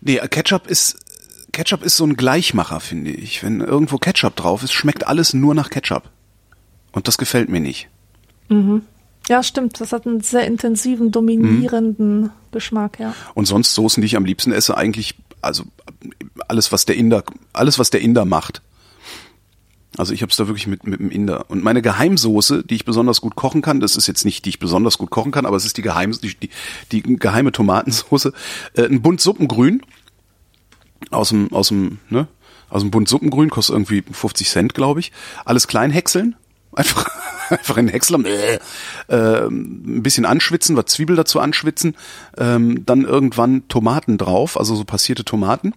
Nee, 0.00 0.20
Ketchup 0.28 0.66
ist 0.66 0.98
Ketchup 1.52 1.84
ist 1.84 1.96
so 1.96 2.04
ein 2.04 2.16
Gleichmacher, 2.16 2.80
finde 2.80 3.12
ich. 3.12 3.44
Wenn 3.44 3.60
irgendwo 3.60 3.98
Ketchup 3.98 4.34
drauf 4.34 4.64
ist, 4.64 4.72
schmeckt 4.72 5.06
alles 5.06 5.32
nur 5.32 5.54
nach 5.54 5.70
Ketchup. 5.70 6.10
Und 6.90 7.06
das 7.06 7.18
gefällt 7.18 7.48
mir 7.48 7.60
nicht. 7.60 7.88
ja, 9.28 9.42
stimmt. 9.44 9.80
Das 9.80 9.92
hat 9.92 10.08
einen 10.08 10.20
sehr 10.22 10.44
intensiven, 10.48 11.12
dominierenden 11.12 12.30
Geschmack, 12.50 12.98
ja. 12.98 13.14
Und 13.34 13.46
sonst 13.46 13.74
Soßen, 13.74 14.00
die 14.00 14.06
ich 14.06 14.16
am 14.16 14.24
liebsten 14.24 14.50
esse, 14.50 14.76
eigentlich, 14.76 15.14
also 15.44 15.64
alles, 16.48 16.72
was 16.72 16.84
der 16.84 16.96
Inder, 16.96 17.24
alles, 17.52 17.78
was 17.78 17.90
der 17.90 18.00
Inder 18.00 18.24
macht. 18.24 18.62
Also 19.96 20.12
ich 20.12 20.22
habe 20.22 20.30
es 20.30 20.36
da 20.36 20.48
wirklich 20.48 20.66
mit, 20.66 20.86
mit 20.86 20.98
dem 20.98 21.10
Inder. 21.10 21.48
Und 21.48 21.62
meine 21.62 21.80
Geheimsoße, 21.80 22.64
die 22.64 22.74
ich 22.74 22.84
besonders 22.84 23.20
gut 23.20 23.36
kochen 23.36 23.62
kann, 23.62 23.78
das 23.78 23.96
ist 23.96 24.08
jetzt 24.08 24.24
nicht, 24.24 24.44
die 24.44 24.50
ich 24.50 24.58
besonders 24.58 24.98
gut 24.98 25.10
kochen 25.10 25.30
kann, 25.30 25.46
aber 25.46 25.56
es 25.56 25.64
ist 25.64 25.76
die 25.76 25.82
geheime, 25.82 26.16
die, 26.16 26.34
die, 26.34 26.50
die 26.90 27.02
geheime 27.16 27.52
Tomatensoße. 27.52 28.32
Äh, 28.74 28.86
ein 28.86 29.02
Bund 29.02 29.20
Suppengrün 29.20 29.82
aus 31.10 31.28
dem, 31.28 31.52
aus 31.52 31.68
dem, 31.68 31.98
ne? 32.10 32.26
Aus 32.70 32.82
dem 32.82 32.90
Bund 32.90 33.08
Suppengrün, 33.08 33.50
kostet 33.50 33.74
irgendwie 33.74 34.02
50 34.02 34.48
Cent, 34.48 34.74
glaube 34.74 34.98
ich. 34.98 35.12
Alles 35.44 35.68
klein 35.68 35.92
häckseln. 35.92 36.34
Einfach, 36.74 37.08
einfach 37.50 37.76
in 37.76 37.88
Häcksler, 37.88 38.24
äh, 38.24 38.58
äh, 39.08 39.46
ein 39.46 40.02
bisschen 40.02 40.24
anschwitzen, 40.24 40.76
was 40.76 40.86
Zwiebel 40.86 41.16
dazu 41.16 41.40
anschwitzen, 41.40 41.96
ähm, 42.38 42.84
dann 42.86 43.04
irgendwann 43.04 43.68
Tomaten 43.68 44.18
drauf, 44.18 44.58
also 44.58 44.74
so 44.74 44.84
passierte 44.84 45.24
Tomaten. 45.24 45.74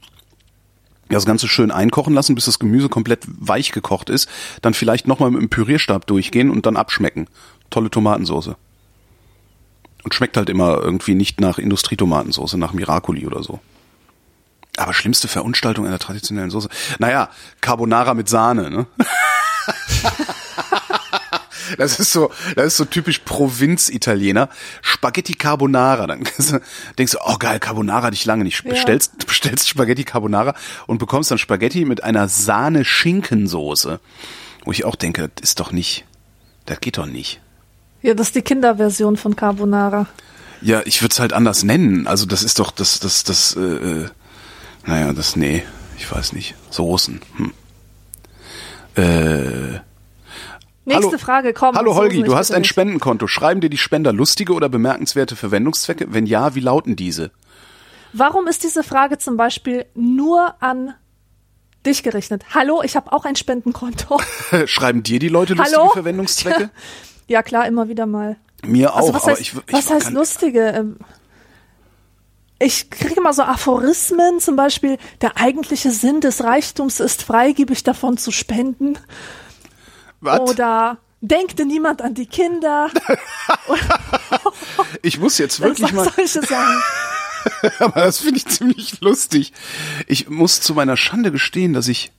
Das 1.10 1.26
Ganze 1.26 1.48
schön 1.48 1.72
einkochen 1.72 2.14
lassen, 2.14 2.36
bis 2.36 2.46
das 2.46 2.60
Gemüse 2.60 2.90
komplett 2.90 3.24
weich 3.28 3.72
gekocht 3.72 4.10
ist. 4.10 4.28
Dann 4.62 4.74
vielleicht 4.74 5.08
nochmal 5.08 5.32
mit 5.32 5.42
dem 5.42 5.50
Pürierstab 5.50 6.06
durchgehen 6.06 6.50
und 6.50 6.66
dann 6.66 6.76
abschmecken. 6.76 7.28
Tolle 7.70 7.90
Tomatensoße. 7.90 8.58
Und 10.04 10.14
schmeckt 10.14 10.36
halt 10.36 10.50
immer 10.50 10.78
irgendwie 10.82 11.16
nicht 11.16 11.40
nach 11.40 11.60
Industrietomatensoße, 11.60 12.58
nach 12.58 12.74
Miracoli 12.74 13.26
oder 13.26 13.42
so. 13.42 13.62
Aber 14.78 14.94
schlimmste 14.94 15.28
Verunstaltung 15.28 15.88
einer 15.88 16.00
traditionellen 16.00 16.52
Soße. 16.52 16.70
Naja, 17.00 17.30
Carbonara 17.62 18.14
mit 18.14 18.30
Sahne, 18.30 18.70
ne? 18.70 18.86
Das 21.78 22.00
ist 22.00 22.12
so, 22.12 22.32
das 22.56 22.68
ist 22.68 22.78
so 22.78 22.86
typisch 22.86 23.20
Provinz-Italiener. 23.20 24.50
Spaghetti 24.82 25.34
Carbonara. 25.34 26.08
Dann 26.08 26.24
denkst 26.98 27.12
du, 27.14 27.18
oh 27.26 27.38
geil, 27.38 27.60
Carbonara 27.60 28.04
hatte 28.04 28.16
ich 28.16 28.26
lange 28.26 28.44
nicht. 28.44 28.64
Ja. 28.64 28.72
Bestellst, 28.72 29.18
bestellst 29.28 29.68
Spaghetti 29.68 30.04
Carbonara 30.04 30.56
und 30.86 30.98
bekommst 30.98 31.32
dann 31.32 31.38
Spaghetti 31.38 31.86
mit 31.86 32.04
einer 32.04 32.28
Sahne-Schinkensoße. 32.28 34.00
Wo 34.64 34.72
ich 34.72 34.86
auch 34.86 34.96
denke, 34.96 35.30
das 35.36 35.52
ist 35.52 35.60
doch 35.60 35.72
nicht, 35.72 36.06
das 36.66 36.80
geht 36.80 36.98
doch 36.98 37.06
nicht. 37.06 37.40
Ja, 38.02 38.14
das 38.14 38.28
ist 38.28 38.36
die 38.36 38.42
Kinderversion 38.42 39.18
von 39.18 39.36
Carbonara. 39.36 40.08
Ja, 40.62 40.82
ich 40.86 41.02
würde 41.02 41.14
es 41.14 41.20
halt 41.20 41.34
anders 41.34 41.64
nennen. 41.64 42.08
Also 42.08 42.26
das 42.26 42.44
ist 42.44 42.60
doch 42.60 42.72
das, 42.72 43.00
das, 43.00 43.24
das, 43.24 43.56
äh, 43.56 43.62
äh, 43.62 44.10
naja, 44.86 45.14
das, 45.14 45.36
nee, 45.36 45.64
ich 45.98 46.12
weiß 46.12 46.34
nicht. 46.34 46.56
Soßen. 46.70 47.22
Hm. 47.38 47.54
Äh, 48.96 49.80
Nächste 50.88 51.08
Hallo. 51.08 51.18
Frage, 51.18 51.54
komm. 51.54 51.76
Hallo 51.76 51.96
Holgi, 51.96 52.24
du 52.24 52.36
hast 52.38 52.52
ein 52.52 52.62
nicht. 52.62 52.70
Spendenkonto. 52.70 53.28
Schreiben 53.28 53.60
dir 53.60 53.70
die 53.70 53.78
Spender 53.78 54.14
lustige 54.14 54.54
oder 54.54 54.70
bemerkenswerte 54.70 55.36
Verwendungszwecke? 55.36 56.08
Wenn 56.10 56.26
ja, 56.26 56.56
wie 56.56 56.62
lauten 56.62 56.96
diese? 56.96 57.32
Warum 58.14 58.48
ist 58.48 58.64
diese 58.64 58.84
Frage 58.84 59.18
zum 59.18 59.36
Beispiel 59.36 59.86
nur 59.96 60.56
an 60.62 60.94
dich 61.86 62.04
gerichtet? 62.04 62.46
Hallo, 62.56 62.82
ich 62.84 62.96
habe 62.96 63.12
auch 63.12 63.26
ein 63.26 63.36
Spendenkonto. 63.36 64.22
Schreiben 64.66 65.04
dir 65.04 65.20
die 65.20 65.28
Leute 65.28 65.56
lustige 65.56 65.78
Hallo? 65.78 65.90
Verwendungszwecke? 65.92 66.70
ja, 67.28 67.44
klar, 67.44 67.68
immer 67.68 67.90
wieder 67.90 68.06
mal. 68.06 68.38
Mir 68.66 68.94
auch, 68.94 68.98
Also 69.00 69.14
was 69.14 69.24
aber 69.24 69.32
heißt, 69.34 69.42
ich, 69.42 69.54
ich 69.68 69.74
was 69.74 69.90
heißt 69.90 70.12
lustige? 70.12 70.68
Ähm, 70.70 70.98
Ich 72.60 72.90
kriege 72.90 73.16
immer 73.20 73.34
so 73.34 73.44
Aphorismen, 73.44 74.40
zum 74.40 74.56
Beispiel, 74.56 74.98
der 75.22 75.38
eigentliche 75.38 75.92
Sinn 75.92 76.22
des 76.22 76.44
Reichtums 76.46 77.02
ist 77.02 77.24
freigebig 77.24 77.84
davon 77.84 78.18
zu 78.18 78.32
spenden. 78.32 78.98
Was? 80.22 80.40
Oder 80.40 80.98
denkte 81.22 81.66
niemand 81.66 82.02
an 82.02 82.14
die 82.14 82.28
Kinder. 82.28 82.90
Ich 85.02 85.20
muss 85.20 85.38
jetzt 85.38 85.60
wirklich 85.62 85.92
mal, 85.94 86.10
solche 86.16 86.42
Sachen. 86.42 86.82
aber 87.80 88.02
das 88.02 88.20
finde 88.20 88.38
ich 88.38 88.46
ziemlich 88.48 89.00
lustig. 89.02 89.54
Ich 90.08 90.30
muss 90.30 90.62
zu 90.62 90.74
meiner 90.74 90.98
Schande 90.98 91.32
gestehen, 91.32 91.74
dass 91.74 91.88
ich, 91.88 92.12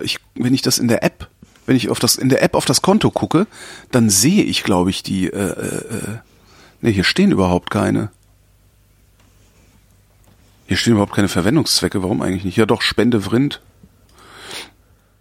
ich, 0.00 0.18
wenn 0.34 0.54
ich 0.54 0.62
das 0.62 0.78
in 0.78 0.88
der 0.88 1.02
App, 1.02 1.28
wenn 1.66 1.76
ich 1.76 1.90
auf 1.90 1.98
das 1.98 2.16
in 2.16 2.28
der 2.28 2.42
App 2.42 2.54
auf 2.54 2.64
das 2.64 2.82
Konto 2.82 3.10
gucke, 3.10 3.46
dann 3.90 4.10
sehe 4.10 4.42
ich, 4.42 4.64
glaube 4.64 4.90
ich, 4.90 5.02
die. 5.02 5.26
Äh, 5.26 5.50
äh, 5.50 6.18
nee, 6.80 6.92
hier 6.92 7.04
stehen 7.04 7.30
überhaupt 7.30 7.70
keine. 7.70 8.10
Hier 10.66 10.76
stehen 10.76 10.94
überhaupt 10.94 11.14
keine 11.14 11.28
Verwendungszwecke. 11.28 12.02
Warum 12.02 12.20
eigentlich 12.20 12.44
nicht? 12.44 12.56
Ja, 12.56 12.66
doch 12.66 12.82
Spende 12.82 13.22
Vrind. 13.22 13.60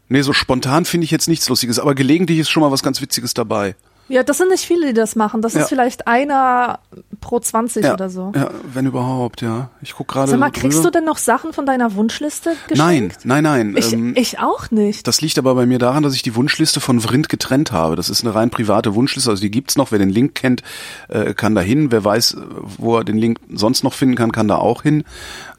Nee, 0.10 0.22
so 0.22 0.34
spontan 0.34 0.86
finde 0.86 1.06
ich 1.06 1.12
jetzt 1.12 1.28
nichts 1.28 1.50
Lustiges, 1.50 1.80
aber 1.80 1.96
gelegentlich 1.96 2.40
ist 2.40 2.50
schon 2.50 2.62
mal 2.62 2.72
was 2.72 2.84
ganz 2.84 3.02
Witziges 3.02 3.34
dabei. 3.34 3.76
Ja, 4.10 4.24
das 4.24 4.38
sind 4.38 4.50
nicht 4.50 4.64
viele, 4.66 4.88
die 4.88 4.94
das 4.94 5.18
machen. 5.18 5.42
Das 5.42 5.54
Ja. 5.54 5.64
ist 5.64 5.68
vielleicht 5.68 6.08
einer 6.08 6.80
pro 7.20 7.42
20 7.42 7.84
Ja, 7.84 7.94
oder 7.94 8.10
so. 8.10 8.32
ja, 8.34 8.50
wenn 8.74 8.86
überhaupt, 8.86 9.42
ja. 9.42 9.70
Ich 9.82 9.96
guck 9.96 10.08
gerade. 10.08 10.32
Sag 10.32 10.40
mal, 10.40 10.46
so 10.56 10.62
kriegst 10.62 10.78
drüber. 10.78 10.92
du 10.92 11.00
denn 11.00 11.04
noch 11.04 11.18
Sachen 11.18 11.52
von 11.52 11.66
deiner 11.66 11.94
Wunschliste 11.94 12.52
geschenkt? 12.70 13.26
Nein, 13.26 13.44
nein, 13.44 13.74
nein. 13.74 13.76
Ich, 13.78 13.92
ähm, 13.92 14.14
ich 14.16 14.40
auch 14.40 14.72
nicht. 14.72 15.06
Das 15.08 15.20
liegt 15.20 15.38
aber 15.38 15.54
bei 15.56 15.66
mir 15.66 15.78
daran, 15.78 16.04
dass 16.04 16.14
ich 16.14 16.22
die 16.22 16.36
Wunschliste 16.36 16.80
von 16.80 17.02
Vrind 17.02 17.28
getrennt 17.28 17.74
habe. 17.74 17.98
Das 17.98 18.10
ist 18.10 18.24
eine 18.24 18.34
rein 18.34 18.50
private 18.50 18.96
Wunschliste, 18.96 19.30
also 19.30 19.42
die 19.42 19.52
gibt's 19.52 19.76
noch. 19.76 19.92
Wer 19.92 20.00
den 20.00 20.10
Link 20.10 20.36
kennt, 20.36 20.64
äh, 21.10 21.34
kann 21.34 21.54
da 21.54 21.60
hin. 21.60 21.92
Wer 21.92 22.06
weiß, 22.06 22.38
wo 22.78 22.96
er 23.00 23.04
den 23.04 23.18
Link 23.18 23.40
sonst 23.54 23.84
noch 23.84 23.94
finden 23.94 24.16
kann, 24.16 24.32
kann 24.32 24.48
da 24.48 24.56
auch 24.56 24.84
hin. 24.84 25.04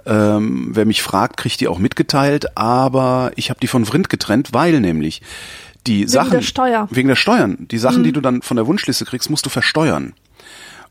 Ähm, 0.09 0.71
wer 0.73 0.87
mich 0.87 1.03
fragt, 1.03 1.37
kriegt 1.37 1.61
die 1.61 1.69
auch 1.69 1.79
mitgeteilt. 1.79 2.57
Aber 2.57 3.31
ich 3.37 3.51
habe 3.51 3.61
die 3.61 3.67
von 3.69 3.85
Vrind 3.85 4.09
getrennt, 4.09 4.53
weil 4.53 4.81
nämlich 4.81 5.21
die 5.87 6.01
Wegen 6.01 6.09
Sachen 6.09 6.31
der 6.33 6.43
Steuer. 6.43 6.89
wegen 6.91 7.09
der 7.09 7.17
Steuern, 7.17 7.67
die 7.71 7.77
Mhm. 7.77 7.81
Sachen, 7.81 8.03
die 8.05 8.13
du 8.13 8.21
dann 8.21 8.43
von 8.43 8.57
der 8.57 8.67
Wunschliste 8.67 9.05
kriegst, 9.05 9.31
musst 9.31 9.47
du 9.47 9.51
versteuern. 9.51 10.15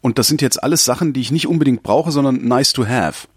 Und 0.01 0.19
das 0.19 0.27
sind 0.27 0.41
jetzt 0.41 0.61
alles 0.63 0.85
Sachen, 0.85 1.13
die 1.13 1.21
ich 1.21 1.31
nicht 1.31 1.47
unbedingt 1.47 1.83
brauche, 1.83 2.11
sondern 2.11 2.47
nice 2.47 2.73
to 2.73 2.85
have. 2.87 3.27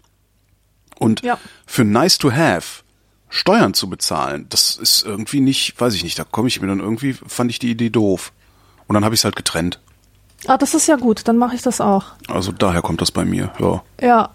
Und 0.99 1.21
Ja. 1.23 1.37
für 1.65 1.83
nice 1.83 2.17
to 2.19 2.31
have 2.31 2.83
Steuern 3.29 3.73
zu 3.73 3.89
bezahlen, 3.89 4.45
das 4.49 4.75
ist 4.75 5.03
irgendwie 5.05 5.39
nicht, 5.39 5.79
weiß 5.79 5.93
ich 5.95 6.03
nicht, 6.03 6.19
da 6.19 6.23
komme 6.23 6.47
ich 6.49 6.61
mir 6.61 6.67
dann 6.67 6.79
irgendwie, 6.79 7.13
fand 7.13 7.49
ich 7.49 7.59
die 7.59 7.71
Idee 7.71 7.89
doof. 7.89 8.31
Und 8.87 8.93
dann 8.93 9.03
habe 9.05 9.15
ich 9.15 9.21
es 9.21 9.25
halt 9.25 9.35
getrennt. 9.35 9.79
Ah, 10.47 10.57
das 10.57 10.73
ist 10.73 10.87
ja 10.87 10.95
gut, 10.97 11.27
dann 11.27 11.37
mache 11.37 11.55
ich 11.55 11.61
das 11.61 11.79
auch. 11.81 12.05
Also 12.27 12.51
daher 12.51 12.81
kommt 12.81 13.01
das 13.01 13.11
bei 13.11 13.23
mir, 13.25 13.51
ja. 13.59 13.83
Ja. 14.01 14.29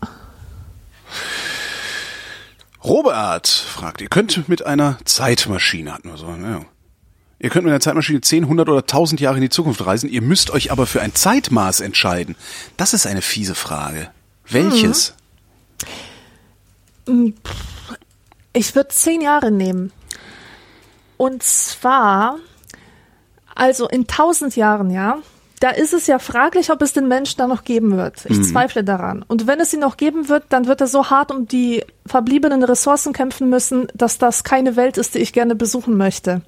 Robert 2.84 3.48
fragt, 3.48 4.00
ihr 4.00 4.08
könnt 4.08 4.48
mit 4.48 4.64
einer 4.64 4.98
Zeitmaschine, 5.04 5.92
hatten 5.92 6.08
wir 6.08 6.16
so, 6.16 6.28
ja. 6.28 6.64
Ihr 7.38 7.50
könnt 7.50 7.64
mit 7.64 7.72
einer 7.72 7.80
Zeitmaschine 7.80 8.20
10, 8.20 8.44
100 8.44 8.68
oder 8.68 8.80
1000 8.80 9.20
Jahre 9.20 9.36
in 9.36 9.42
die 9.42 9.50
Zukunft 9.50 9.84
reisen, 9.84 10.08
ihr 10.08 10.22
müsst 10.22 10.50
euch 10.50 10.70
aber 10.70 10.86
für 10.86 11.02
ein 11.02 11.14
Zeitmaß 11.14 11.80
entscheiden. 11.80 12.36
Das 12.76 12.94
ist 12.94 13.06
eine 13.06 13.22
fiese 13.22 13.54
Frage. 13.54 14.10
Welches? 14.48 15.14
Ich 18.52 18.74
würde 18.74 18.88
zehn 18.88 19.20
Jahre 19.20 19.50
nehmen. 19.50 19.92
Und 21.16 21.42
zwar, 21.42 22.38
also 23.54 23.88
in 23.88 24.06
tausend 24.06 24.56
Jahren, 24.56 24.90
ja, 24.90 25.18
da 25.60 25.70
ist 25.70 25.94
es 25.94 26.06
ja 26.06 26.18
fraglich, 26.18 26.70
ob 26.70 26.82
es 26.82 26.92
den 26.92 27.08
Menschen 27.08 27.38
da 27.38 27.46
noch 27.46 27.64
geben 27.64 27.96
wird. 27.96 28.26
Ich 28.26 28.44
zweifle 28.44 28.84
daran. 28.84 29.24
Und 29.26 29.46
wenn 29.46 29.58
es 29.60 29.72
ihn 29.72 29.80
noch 29.80 29.96
geben 29.96 30.28
wird, 30.28 30.44
dann 30.50 30.66
wird 30.66 30.80
er 30.80 30.86
so 30.86 31.08
hart 31.08 31.30
um 31.30 31.48
die 31.48 31.82
verbliebenen 32.04 32.62
Ressourcen 32.62 33.12
kämpfen 33.12 33.48
müssen, 33.48 33.88
dass 33.94 34.18
das 34.18 34.44
keine 34.44 34.76
Welt 34.76 34.98
ist, 34.98 35.14
die 35.14 35.20
ich 35.20 35.32
gerne 35.32 35.54
besuchen 35.54 35.96
möchte. 35.96 36.42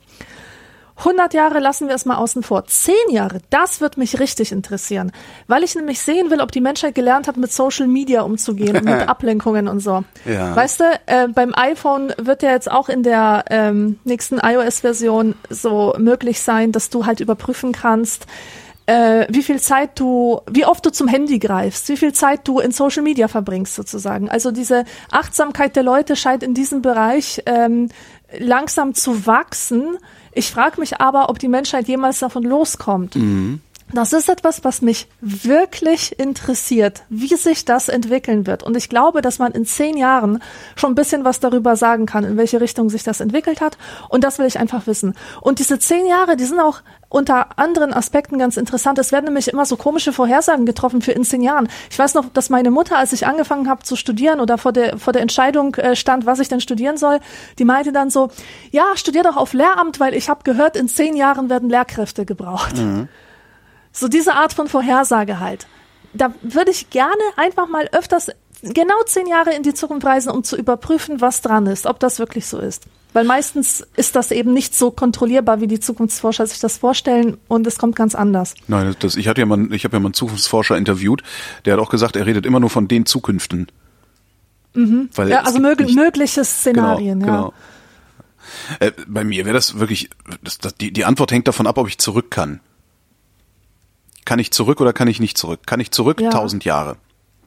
100 0.99 1.33
Jahre 1.33 1.61
lassen 1.61 1.87
wir 1.87 1.95
es 1.95 2.05
mal 2.07 2.17
außen 2.17 2.43
vor. 2.43 2.67
10 2.67 2.93
Jahre, 3.11 3.39
das 3.51 3.81
wird 3.81 3.97
mich 3.99 4.19
richtig 4.19 4.51
interessieren, 4.51 5.13
weil 5.47 5.63
ich 5.63 5.77
nämlich 5.77 6.01
sehen 6.01 6.31
will, 6.31 6.41
ob 6.41 6.51
die 6.51 6.61
Menschheit 6.61 6.97
gelernt 6.97 7.29
hat, 7.29 7.37
mit 7.37 7.53
Social 7.53 7.87
Media 7.87 8.23
umzugehen 8.23 8.77
und 8.77 8.85
mit 8.85 9.09
Ablenkungen 9.09 9.69
und 9.69 9.79
so. 9.79 10.03
Ja. 10.25 10.57
Weißt 10.57 10.81
du, 10.81 10.85
äh, 11.07 11.29
beim 11.29 11.55
iPhone 11.55 12.13
wird 12.19 12.43
ja 12.43 12.51
jetzt 12.51 12.71
auch 12.71 12.89
in 12.89 13.05
der 13.05 13.45
ähm, 13.49 14.01
nächsten 14.03 14.39
iOS-Version 14.39 15.35
so 15.49 15.95
möglich 15.99 16.41
sein, 16.41 16.73
dass 16.73 16.91
du 16.91 17.07
halt 17.07 17.21
überprüfen 17.21 17.71
kannst, 17.71 18.27
äh, 18.89 19.27
wie 19.29 19.43
viel 19.43 19.61
Zeit 19.61 20.01
du, 20.01 20.41
wie 20.51 20.65
oft 20.65 20.85
du 20.85 20.91
zum 20.91 21.09
Handy 21.09 21.39
greifst, 21.39 21.91
wie 21.91 21.97
viel 21.99 22.15
Zeit 22.15 22.49
du 22.49 22.59
in 22.59 22.73
Social 22.73 23.03
Media 23.03 23.29
verbringst 23.29 23.75
sozusagen. 23.75 24.31
Also 24.31 24.51
diese 24.51 24.85
Achtsamkeit 25.11 25.77
der 25.77 25.83
Leute 25.83 26.17
scheint 26.17 26.43
in 26.43 26.55
diesem 26.55 26.81
Bereich 26.81 27.43
ähm, 27.45 27.91
langsam 28.39 28.95
zu 28.95 29.27
wachsen. 29.27 29.99
Ich 30.33 30.51
frage 30.51 30.81
mich 30.81 31.03
aber, 31.03 31.29
ob 31.29 31.39
die 31.39 31.49
Menschheit 31.49 31.87
jemals 31.87 32.21
davon 32.21 32.45
loskommt. 32.45 33.15
Das 33.93 34.13
ist 34.13 34.29
etwas, 34.29 34.65
was 34.65 34.83
mich 34.83 35.09
wirklich 35.21 36.19
interessiert, 36.19 37.03
wie 37.09 37.35
sich 37.37 37.65
das 37.65 37.89
entwickeln 37.89 38.47
wird. 38.47 38.63
Und 38.63 38.77
ich 38.77 38.91
glaube, 38.91 39.23
dass 39.23 39.39
man 39.39 39.53
in 39.53 39.65
zehn 39.65 39.97
Jahren 39.97 40.43
schon 40.77 40.93
ein 40.93 40.95
bisschen 40.95 41.25
was 41.25 41.41
darüber 41.41 41.75
sagen 41.75 42.05
kann, 42.05 42.25
in 42.25 42.37
welche 42.37 42.61
Richtung 42.61 42.91
sich 42.91 43.03
das 43.03 43.21
entwickelt 43.21 43.63
hat. 43.63 43.79
Und 44.11 44.25
das 44.25 44.39
will 44.39 44.47
ich 44.47 44.59
einfach 44.59 44.87
wissen. 44.87 45.15
Und 45.41 45.59
diese 45.59 45.79
zehn 45.79 46.07
Jahre, 46.07 46.37
die 46.37 46.45
sind 46.45 46.61
auch 46.61 46.83
unter 47.09 47.59
anderen 47.59 47.95
Aspekten 47.95 48.39
ganz 48.39 48.59
interessant. 48.59 48.99
Es 48.99 49.11
werden 49.11 49.25
nämlich 49.25 49.49
immer 49.49 49.65
so 49.65 49.77
komische 49.77 50.13
Vorhersagen 50.13 50.67
getroffen 50.67 51.01
für 51.01 51.13
in 51.13 51.25
zehn 51.25 51.41
Jahren. 51.41 51.69
Ich 51.91 51.99
weiß 51.99 52.13
noch, 52.13 52.27
dass 52.31 52.51
meine 52.51 52.71
Mutter, 52.71 52.99
als 52.99 53.15
ich 53.15 53.27
angefangen 53.27 53.71
habe 53.71 53.83
zu 53.85 53.97
studieren 53.97 54.41
oder 54.41 54.59
vor 54.59 54.73
der, 54.73 54.99
vor 54.99 55.15
der 55.15 55.23
Entscheidung 55.23 55.75
äh, 55.77 55.97
stand, 55.97 56.27
was 56.27 56.41
ich 56.41 56.49
denn 56.49 56.61
studieren 56.61 56.99
soll, 56.99 57.21
die 57.59 57.65
meinte 57.65 57.93
dann 57.93 58.11
so, 58.11 58.29
ja, 58.71 58.85
studier 58.97 59.23
doch 59.23 59.39
auf 59.39 59.55
Lehramt, 59.55 59.99
weil 59.99 60.13
ich 60.15 60.29
habe 60.29 60.45
gehört, 60.45 60.77
in 60.77 60.89
zehn 60.89 61.17
Jahren 61.17 61.49
werden 61.49 61.71
Lehrkräfte 61.71 62.27
gebraucht. 62.27 62.77
So 63.93 64.09
diese 64.09 64.35
Art 64.35 64.53
von 64.53 64.69
Vorhersage 64.69 65.41
halt. 65.41 65.67
Da 66.15 66.33
würde 66.43 66.71
ich 66.71 66.91
gerne 66.91 67.23
einfach 67.37 67.69
mal 67.69 67.89
öfters 67.93 68.29
genau 68.63 68.95
zehn 69.07 69.27
Jahre 69.27 69.55
in 69.55 69.63
die 69.63 69.75
Zukunft 69.75 70.07
reisen, 70.07 70.31
um 70.31 70.43
zu 70.43 70.57
überprüfen, 70.57 71.21
was 71.21 71.43
dran 71.43 71.67
ist, 71.67 71.87
ob 71.87 72.01
das 72.01 72.19
wirklich 72.19 72.47
so 72.47 72.59
ist. 72.59 72.85
Weil 73.13 73.25
meistens 73.25 73.87
ist 73.97 74.17
das 74.17 74.31
eben 74.31 74.53
nicht 74.53 74.75
so 74.75 74.91
kontrollierbar, 74.91 75.61
wie 75.61 75.67
die 75.67 75.81
Zukunftsforscher 75.81 76.47
sich 76.47 76.61
das 76.61 76.77
vorstellen 76.79 77.39
und 77.49 77.67
es 77.67 77.79
kommt 77.79 77.97
ganz 77.97 78.15
anders. 78.15 78.55
Nein, 78.67 78.95
das, 78.99 79.17
ich 79.17 79.29
hatte 79.29 79.41
ja 79.41 79.47
mal, 79.47 79.73
ich 79.73 79.85
habe 79.85 79.97
ja 79.97 80.01
mal 80.01 80.09
einen 80.09 80.15
Zukunftsforscher 80.15 80.77
interviewt, 80.77 81.23
der 81.65 81.75
hat 81.75 81.81
auch 81.81 81.89
gesagt, 81.89 82.17
er 82.17 82.27
redet 82.27 82.45
immer 82.47 82.61
nur 82.61 82.71
von 82.71 82.87
den 82.89 83.07
Zukünften. 83.07 83.69
Weil 84.75 85.29
Ja, 85.31 85.41
also 85.43 85.59
mög 85.59 85.81
nicht- 85.81 85.95
mögliche 85.97 86.45
Szenarien, 86.45 87.21
genau, 87.21 87.33
ja. 87.33 87.39
Genau. 87.41 87.53
Äh, 88.81 88.93
bei 89.07 89.25
mir 89.25 89.45
wäre 89.45 89.55
das 89.55 89.79
wirklich, 89.79 90.11
das, 90.43 90.59
das, 90.59 90.75
die, 90.75 90.93
die 90.93 91.05
Antwort 91.05 91.33
hängt 91.33 91.49
davon 91.49 91.67
ab, 91.67 91.79
ob 91.79 91.89
ich 91.89 91.99
zurück 91.99 92.31
kann. 92.31 92.61
Kann 94.29 94.39
ich 94.41 94.51
zurück 94.51 94.83
oder 94.83 94.93
kann 94.93 95.09
ich 95.09 95.21
nicht 95.21 95.39
zurück? 95.39 95.61
Kann 95.65 95.81
ich 95.81 95.91
zurück 95.91 96.21
Ja. 96.21 96.29
tausend 96.29 96.67
Jahre? 96.67 96.97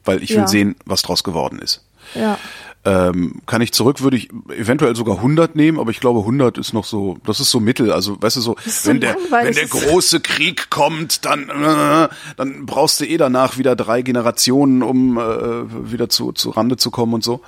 Weil 0.04 0.20
ich 0.20 0.30
will 0.30 0.38
Ja. 0.38 0.46
sehen, 0.48 0.74
was 0.84 1.02
draus 1.02 1.22
geworden 1.22 1.60
ist. 1.60 1.84
Ja. 2.16 2.36
Ähm, 2.84 3.40
kann 3.46 3.62
ich 3.62 3.72
zurück, 3.72 4.00
würde 4.00 4.16
ich 4.16 4.30
eventuell 4.58 4.96
sogar 4.96 5.18
100 5.22 5.54
nehmen, 5.54 5.78
aber 5.78 5.92
ich 5.92 6.00
glaube 6.00 6.24
100 6.24 6.58
ist 6.58 6.72
noch 6.72 6.82
so, 6.84 7.18
das 7.24 7.38
ist 7.38 7.50
so 7.52 7.60
Mittel, 7.60 7.92
also 7.92 8.20
weißt 8.20 8.34
du 8.34 8.40
so, 8.40 8.56
so 8.66 8.88
wenn 8.90 9.00
der 9.00 9.14
wenn 9.30 9.54
der 9.54 9.68
große 9.68 10.18
Krieg 10.18 10.68
kommt, 10.70 11.24
dann 11.24 11.48
äh, 11.48 12.08
dann 12.36 12.66
brauchst 12.66 12.98
du 12.98 13.04
eh 13.06 13.16
danach 13.16 13.56
wieder 13.58 13.76
drei 13.76 14.02
Generationen, 14.02 14.82
um 14.82 15.16
äh, 15.16 15.92
wieder 15.92 16.08
zu 16.08 16.32
zu 16.32 16.50
Rande 16.50 16.76
zu 16.76 16.90
kommen 16.90 17.14
und 17.14 17.22
so. 17.22 17.42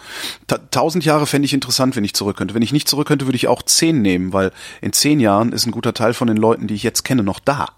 Ta 0.46 0.58
tausend 0.70 1.04
Jahre 1.04 1.26
fände 1.26 1.46
ich 1.46 1.52
interessant, 1.54 1.96
wenn 1.96 2.04
ich 2.04 2.14
zurück 2.14 2.36
könnte. 2.36 2.54
Wenn 2.54 2.62
ich 2.62 2.72
nicht 2.72 2.86
zurück 2.88 3.08
könnte, 3.08 3.26
würde 3.26 3.34
ich 3.34 3.48
auch 3.48 3.64
zehn 3.64 4.00
nehmen, 4.02 4.32
weil 4.32 4.52
in 4.80 4.92
zehn 4.92 5.18
Jahren 5.18 5.50
ist 5.50 5.66
ein 5.66 5.72
guter 5.72 5.94
Teil 5.94 6.14
von 6.14 6.28
den 6.28 6.36
Leuten, 6.36 6.68
die 6.68 6.74
ich 6.74 6.84
jetzt 6.84 7.02
kenne, 7.04 7.24
noch 7.24 7.40
da. 7.40 7.70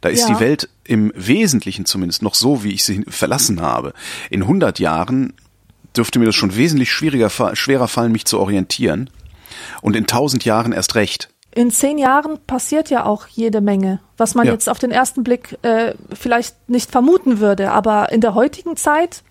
Da 0.00 0.08
ist 0.08 0.28
Ja. 0.28 0.34
die 0.34 0.40
Welt 0.40 0.68
im 0.84 1.12
Wesentlichen 1.14 1.84
zumindest 1.86 2.22
noch 2.22 2.34
so, 2.34 2.62
wie 2.64 2.72
ich 2.72 2.84
sie 2.84 3.04
verlassen 3.08 3.60
habe. 3.60 3.92
In 4.30 4.42
100 4.42 4.78
Jahren 4.78 5.32
dürfte 5.96 6.18
mir 6.18 6.26
das 6.26 6.34
schon 6.34 6.56
wesentlich 6.56 6.92
schwieriger, 6.92 7.30
schwerer 7.54 7.88
fallen, 7.88 8.12
mich 8.12 8.24
zu 8.24 8.38
orientieren. 8.40 9.10
Und 9.82 9.94
in 9.96 10.04
1000 10.06 10.44
Jahren 10.44 10.72
erst 10.72 10.94
recht. 10.94 11.30
In 11.54 11.70
zehn 11.70 11.98
Jahren 11.98 12.38
passiert 12.46 12.90
ja 12.90 13.04
auch 13.04 13.28
jede 13.28 13.60
Menge, 13.60 14.00
was 14.16 14.34
man 14.34 14.46
Ja. 14.46 14.52
jetzt 14.52 14.68
auf 14.68 14.80
den 14.80 14.90
ersten 14.90 15.22
Blick 15.22 15.56
äh, 15.62 15.94
vielleicht 16.12 16.68
nicht 16.68 16.90
vermuten 16.90 17.38
würde. 17.38 17.70
Aber 17.70 18.10
in 18.10 18.20
der 18.20 18.34
heutigen 18.34 18.76
Zeit 18.76 19.22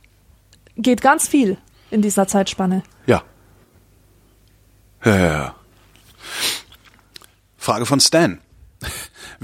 geht 0.78 1.02
ganz 1.02 1.28
viel 1.28 1.58
in 1.92 2.02
dieser 2.02 2.26
Zeitspanne. 2.28 2.82
Ja. 3.08 3.24
Ja, 5.04 5.16
ja, 5.18 5.26
ja. 5.34 5.56
Frage 7.58 7.86
von 7.86 8.00
Stan. 8.00 8.40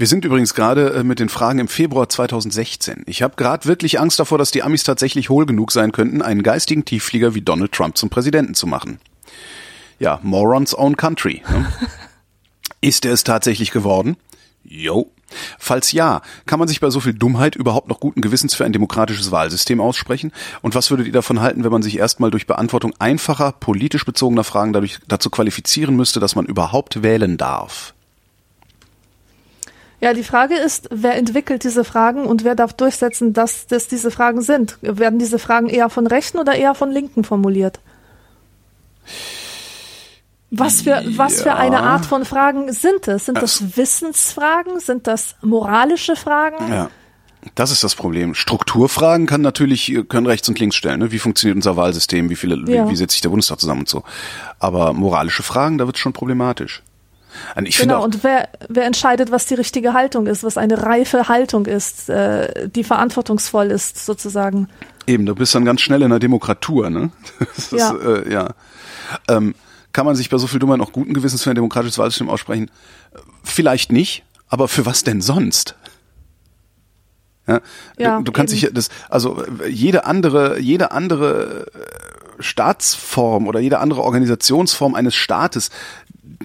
Wir 0.00 0.06
sind 0.06 0.24
übrigens 0.24 0.54
gerade 0.54 0.94
äh, 0.94 1.04
mit 1.04 1.20
den 1.20 1.28
Fragen 1.28 1.58
im 1.58 1.68
Februar 1.68 2.08
2016. 2.08 3.02
Ich 3.04 3.20
habe 3.20 3.36
gerade 3.36 3.66
wirklich 3.66 4.00
Angst 4.00 4.18
davor, 4.18 4.38
dass 4.38 4.50
die 4.50 4.62
Amis 4.62 4.82
tatsächlich 4.82 5.28
hohl 5.28 5.44
genug 5.44 5.72
sein 5.72 5.92
könnten, 5.92 6.22
einen 6.22 6.42
geistigen 6.42 6.86
Tiefflieger 6.86 7.34
wie 7.34 7.42
Donald 7.42 7.72
Trump 7.72 7.98
zum 7.98 8.08
Präsidenten 8.08 8.54
zu 8.54 8.66
machen. 8.66 8.98
Ja, 9.98 10.18
Morons 10.22 10.74
own 10.74 10.96
country. 10.96 11.42
Ne? 11.50 11.70
Ist 12.80 13.04
er 13.04 13.12
es 13.12 13.24
tatsächlich 13.24 13.72
geworden? 13.72 14.16
Jo. 14.64 15.10
Falls 15.58 15.92
ja, 15.92 16.22
kann 16.46 16.58
man 16.58 16.66
sich 16.66 16.80
bei 16.80 16.88
so 16.88 17.00
viel 17.00 17.12
Dummheit 17.12 17.54
überhaupt 17.54 17.88
noch 17.88 18.00
guten 18.00 18.22
Gewissens 18.22 18.54
für 18.54 18.64
ein 18.64 18.72
demokratisches 18.72 19.30
Wahlsystem 19.30 19.82
aussprechen? 19.82 20.32
Und 20.62 20.74
was 20.74 20.88
würdet 20.90 21.08
ihr 21.08 21.12
davon 21.12 21.42
halten, 21.42 21.62
wenn 21.62 21.72
man 21.72 21.82
sich 21.82 21.98
erstmal 21.98 22.30
durch 22.30 22.46
Beantwortung 22.46 22.94
einfacher, 22.98 23.52
politisch 23.52 24.06
bezogener 24.06 24.44
Fragen 24.44 24.72
dadurch 24.72 24.98
dazu 25.08 25.28
qualifizieren 25.28 25.94
müsste, 25.94 26.20
dass 26.20 26.36
man 26.36 26.46
überhaupt 26.46 27.02
wählen 27.02 27.36
darf? 27.36 27.92
Ja, 30.00 30.14
die 30.14 30.24
Frage 30.24 30.54
ist, 30.56 30.88
wer 30.90 31.16
entwickelt 31.16 31.62
diese 31.62 31.84
Fragen 31.84 32.24
und 32.24 32.42
wer 32.42 32.54
darf 32.54 32.72
durchsetzen, 32.72 33.32
dass 33.34 33.66
das 33.66 33.86
diese 33.86 34.10
Fragen 34.10 34.40
sind? 34.40 34.78
Werden 34.80 35.18
diese 35.18 35.38
Fragen 35.38 35.68
eher 35.68 35.90
von 35.90 36.06
Rechten 36.06 36.38
oder 36.38 36.54
eher 36.54 36.74
von 36.74 36.90
Linken 36.90 37.22
formuliert? 37.22 37.80
Was 40.50 40.82
für, 40.82 41.02
was 41.16 41.42
für 41.42 41.54
eine 41.54 41.82
Art 41.82 42.06
von 42.06 42.24
Fragen 42.24 42.72
sind 42.72 43.06
es? 43.08 43.26
Sind 43.26 43.40
das 43.40 43.76
Wissensfragen? 43.76 44.80
Sind 44.80 45.06
das 45.06 45.36
moralische 45.42 46.16
Fragen? 46.16 46.72
Ja. 46.72 46.90
Das 47.54 47.70
ist 47.70 47.84
das 47.84 47.94
Problem. 47.94 48.34
Strukturfragen 48.34 49.26
kann 49.26 49.40
natürlich, 49.40 49.96
können 50.08 50.26
rechts 50.26 50.48
und 50.48 50.58
links 50.58 50.76
stellen. 50.76 51.00
Ne? 51.00 51.12
Wie 51.12 51.18
funktioniert 51.18 51.56
unser 51.56 51.76
Wahlsystem? 51.76 52.28
Wie 52.28 52.36
viele, 52.36 52.56
Ja. 52.70 52.86
wie, 52.86 52.90
wie 52.92 52.96
setzt 52.96 53.12
sich 53.12 53.22
der 53.22 53.30
Bundestag 53.30 53.60
zusammen 53.60 53.80
und 53.80 53.88
so? 53.88 54.02
Aber 54.58 54.92
moralische 54.92 55.42
Fragen, 55.42 55.78
da 55.78 55.86
wird 55.86 55.96
es 55.96 56.00
schon 56.02 56.12
problematisch. 56.12 56.82
Und 57.56 57.66
ich 57.66 57.78
Genau, 57.78 57.98
auch, 57.98 58.04
und 58.04 58.22
wer, 58.22 58.48
wer 58.68 58.84
entscheidet, 58.84 59.30
was 59.30 59.46
die 59.46 59.54
richtige 59.54 59.92
Haltung 59.92 60.26
ist, 60.26 60.44
was 60.44 60.56
eine 60.56 60.82
reife 60.82 61.28
Haltung 61.28 61.66
ist, 61.66 62.08
äh, 62.08 62.68
die 62.68 62.84
verantwortungsvoll 62.84 63.70
ist, 63.70 64.04
sozusagen. 64.04 64.68
Eben, 65.06 65.26
du 65.26 65.34
bist 65.34 65.54
dann 65.54 65.64
ganz 65.64 65.80
schnell 65.80 66.02
in 66.02 66.10
der 66.10 66.18
Demokratur, 66.18 66.90
ne? 66.90 67.10
Das 67.56 67.72
ist, 67.72 67.72
Ja. 67.72 67.94
Äh, 67.96 68.32
ja. 68.32 68.48
Ähm, 69.28 69.54
kann 69.92 70.06
man 70.06 70.14
sich 70.14 70.30
bei 70.30 70.38
so 70.38 70.46
viel 70.46 70.60
Dummheit 70.60 70.78
noch 70.78 70.92
guten 70.92 71.14
Gewissens 71.14 71.42
für 71.42 71.50
ein 71.50 71.56
demokratisches 71.56 71.98
Wahlsystem 71.98 72.28
aussprechen? 72.30 72.70
Vielleicht 73.42 73.90
nicht, 73.90 74.24
aber 74.48 74.68
für 74.68 74.86
was 74.86 75.02
denn 75.02 75.20
sonst? 75.20 75.74
Ja, 77.46 77.60
Ja, 77.98 78.18
du, 78.18 78.24
du 78.24 78.32
kannst 78.32 78.54
eben. 78.54 78.60
dich 78.60 78.74
das, 78.74 78.88
also 79.08 79.42
jede 79.68 80.04
andere, 80.04 80.60
jede 80.60 80.92
andere 80.92 81.66
äh, 81.74 82.42
Staatsform 82.42 83.48
oder 83.48 83.60
jede 83.60 83.78
andere 83.80 84.02
Organisationsform 84.02 84.94
eines 84.94 85.14
Staates, 85.14 85.70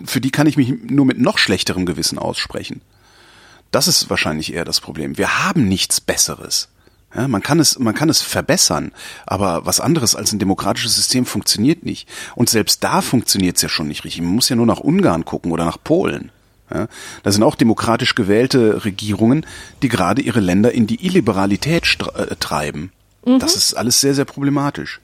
für 0.05 0.21
die 0.21 0.31
kann 0.31 0.47
ich 0.47 0.57
mich 0.57 0.73
nur 0.83 1.05
mit 1.05 1.19
noch 1.19 1.37
schlechterem 1.37 1.85
Gewissen 1.85 2.17
aussprechen. 2.17 2.81
Das 3.71 3.87
ist 3.87 4.09
wahrscheinlich 4.09 4.53
eher 4.53 4.65
das 4.65 4.79
Problem. 4.79 5.17
Wir 5.17 5.43
haben 5.43 5.67
nichts 5.67 5.99
Besseres. 5.99 6.69
Ja, 7.15 7.27
man 7.27 7.41
kann 7.41 7.59
es, 7.59 7.79
man 7.79 7.95
kann 7.95 8.09
es 8.09 8.21
verbessern, 8.21 8.91
aber 9.25 9.65
was 9.65 9.79
anderes 9.79 10.15
als 10.15 10.33
ein 10.33 10.39
demokratisches 10.39 10.95
System 10.95 11.25
funktioniert 11.25 11.85
nicht. 11.85 12.09
Und 12.35 12.49
selbst 12.49 12.83
da 12.83 13.01
funktioniert 13.01 13.55
es 13.55 13.61
ja 13.61 13.69
schon 13.69 13.87
nicht 13.87 14.03
richtig. 14.03 14.21
Man 14.21 14.35
muss 14.35 14.49
ja 14.49 14.55
nur 14.55 14.65
nach 14.65 14.81
Ungarn 14.81 15.23
gucken 15.23 15.51
oder 15.51 15.63
nach 15.63 15.77
Polen. 15.81 16.31
Ja, 16.73 16.87
da 17.23 17.31
sind 17.31 17.43
auch 17.43 17.55
demokratisch 17.55 18.15
gewählte 18.15 18.83
Regierungen, 18.85 19.45
die 19.81 19.87
gerade 19.87 20.21
ihre 20.21 20.39
Länder 20.39 20.71
in 20.71 20.87
die 20.87 21.05
Illiberalität 21.05 21.85
äh, 22.15 22.35
treiben. 22.37 22.91
Mhm. 23.25 23.39
Das 23.39 23.55
ist 23.55 23.75
alles 23.75 24.01
sehr, 24.01 24.15
sehr 24.15 24.25
problematisch. 24.25 24.99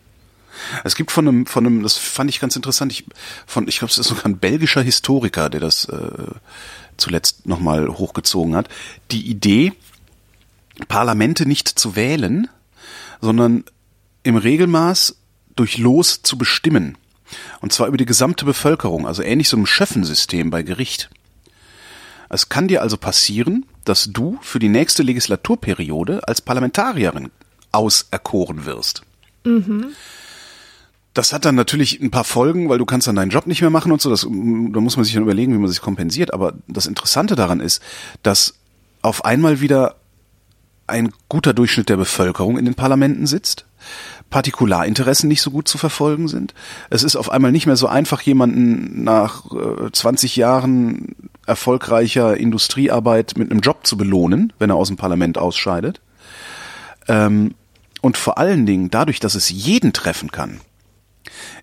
Es 0.83 0.95
gibt 0.95 1.11
von 1.11 1.27
einem, 1.27 1.45
von 1.45 1.65
einem, 1.65 1.83
das 1.83 1.97
fand 1.97 2.29
ich 2.29 2.39
ganz 2.39 2.55
interessant, 2.55 2.91
ich, 2.91 3.05
von, 3.45 3.67
ich 3.67 3.79
glaube, 3.79 3.91
es 3.91 3.97
ist 3.97 4.07
sogar 4.07 4.25
ein 4.25 4.37
belgischer 4.37 4.81
Historiker, 4.81 5.49
der 5.49 5.59
das 5.59 5.85
äh, 5.85 6.27
zuletzt 6.97 7.45
nochmal 7.47 7.87
hochgezogen 7.87 8.55
hat, 8.55 8.67
die 9.11 9.29
Idee, 9.29 9.73
Parlamente 10.87 11.45
nicht 11.45 11.67
zu 11.67 11.95
wählen, 11.95 12.47
sondern 13.21 13.63
im 14.23 14.37
Regelmaß 14.37 15.15
durch 15.55 15.77
Los 15.77 16.21
zu 16.23 16.37
bestimmen. 16.37 16.97
Und 17.61 17.71
zwar 17.71 17.87
über 17.87 17.97
die 17.97 18.05
gesamte 18.05 18.45
Bevölkerung, 18.45 19.07
also 19.07 19.23
ähnlich 19.23 19.49
so 19.49 19.57
einem 19.57 19.65
Schöffensystem 19.65 20.49
bei 20.49 20.63
Gericht. 20.63 21.09
Es 22.29 22.49
kann 22.49 22.67
dir 22.67 22.81
also 22.81 22.97
passieren, 22.97 23.65
dass 23.85 24.09
du 24.11 24.39
für 24.41 24.59
die 24.59 24.69
nächste 24.69 25.03
Legislaturperiode 25.03 26.27
als 26.27 26.41
Parlamentarierin 26.41 27.31
auserkoren 27.71 28.65
wirst. 28.65 29.03
Mhm. 29.43 29.93
Das 31.14 31.34
hat 31.34 31.43
dann 31.43 31.55
natürlich 31.55 31.99
ein 31.99 32.12
paar 32.12 32.24
Folgen, 32.24 32.70
weil 32.70 32.78
du 32.78 32.86
kannst 32.86 33.07
dann 33.07 33.18
deinen 33.18 33.32
Job 33.32 33.45
nicht 33.45 33.62
mehr 33.62 33.70
machen 33.70 33.91
und 33.91 34.01
so. 34.01 34.09
Das, 34.09 34.22
da 34.22 34.30
muss 34.30 34.95
man 34.95 35.03
sich 35.03 35.14
dann 35.14 35.24
überlegen, 35.24 35.53
wie 35.53 35.57
man 35.57 35.70
sich 35.70 35.82
kompensiert. 35.82 36.34
Aber 36.34 36.53
das 36.68 36.86
Interessante 36.86 37.36
daran 37.36 37.59
ist, 37.59 37.82
dass 38.24 38.55
auf 39.01 39.26
einmal 39.26 39.59
wieder 39.59 39.95
ein 40.88 41.12
guter 41.30 41.53
Durchschnitt 41.53 41.89
der 41.89 41.97
Bevölkerung 41.97 42.57
in 42.57 42.66
den 42.66 42.76
Parlamenten 42.76 43.26
sitzt, 43.26 43.66
Partikularinteressen 44.30 45.28
nicht 45.28 45.41
so 45.41 45.51
gut 45.51 45.68
zu 45.68 45.78
verfolgen 45.78 46.28
sind. 46.28 46.53
Es 46.89 47.03
ist 47.03 47.16
auf 47.16 47.32
einmal 47.32 47.51
nicht 47.51 47.66
mehr 47.66 47.76
so 47.76 47.88
einfach, 47.88 48.22
jemanden 48.22 49.03
nach 49.03 49.45
äh, 49.51 49.91
20 49.91 50.36
Jahren 50.36 51.16
erfolgreicher 51.45 52.38
Industriearbeit 52.38 53.38
mit 53.38 53.51
einem 53.51 53.62
Job 53.62 53.86
zu 53.86 53.97
belohnen, 53.97 54.53
wenn 54.59 54.70
er 54.70 54.76
aus 54.76 54.88
dem 54.88 54.97
Parlament 54.97 55.38
ausscheidet. 55.38 56.01
Ähm, 57.07 57.55
und 58.01 58.18
vor 58.18 58.38
allen 58.38 58.66
Dingen 58.66 58.89
dadurch, 58.89 59.20
dass 59.20 59.36
es 59.36 59.49
jeden 59.49 59.93
treffen 59.93 60.32
kann, 60.32 60.62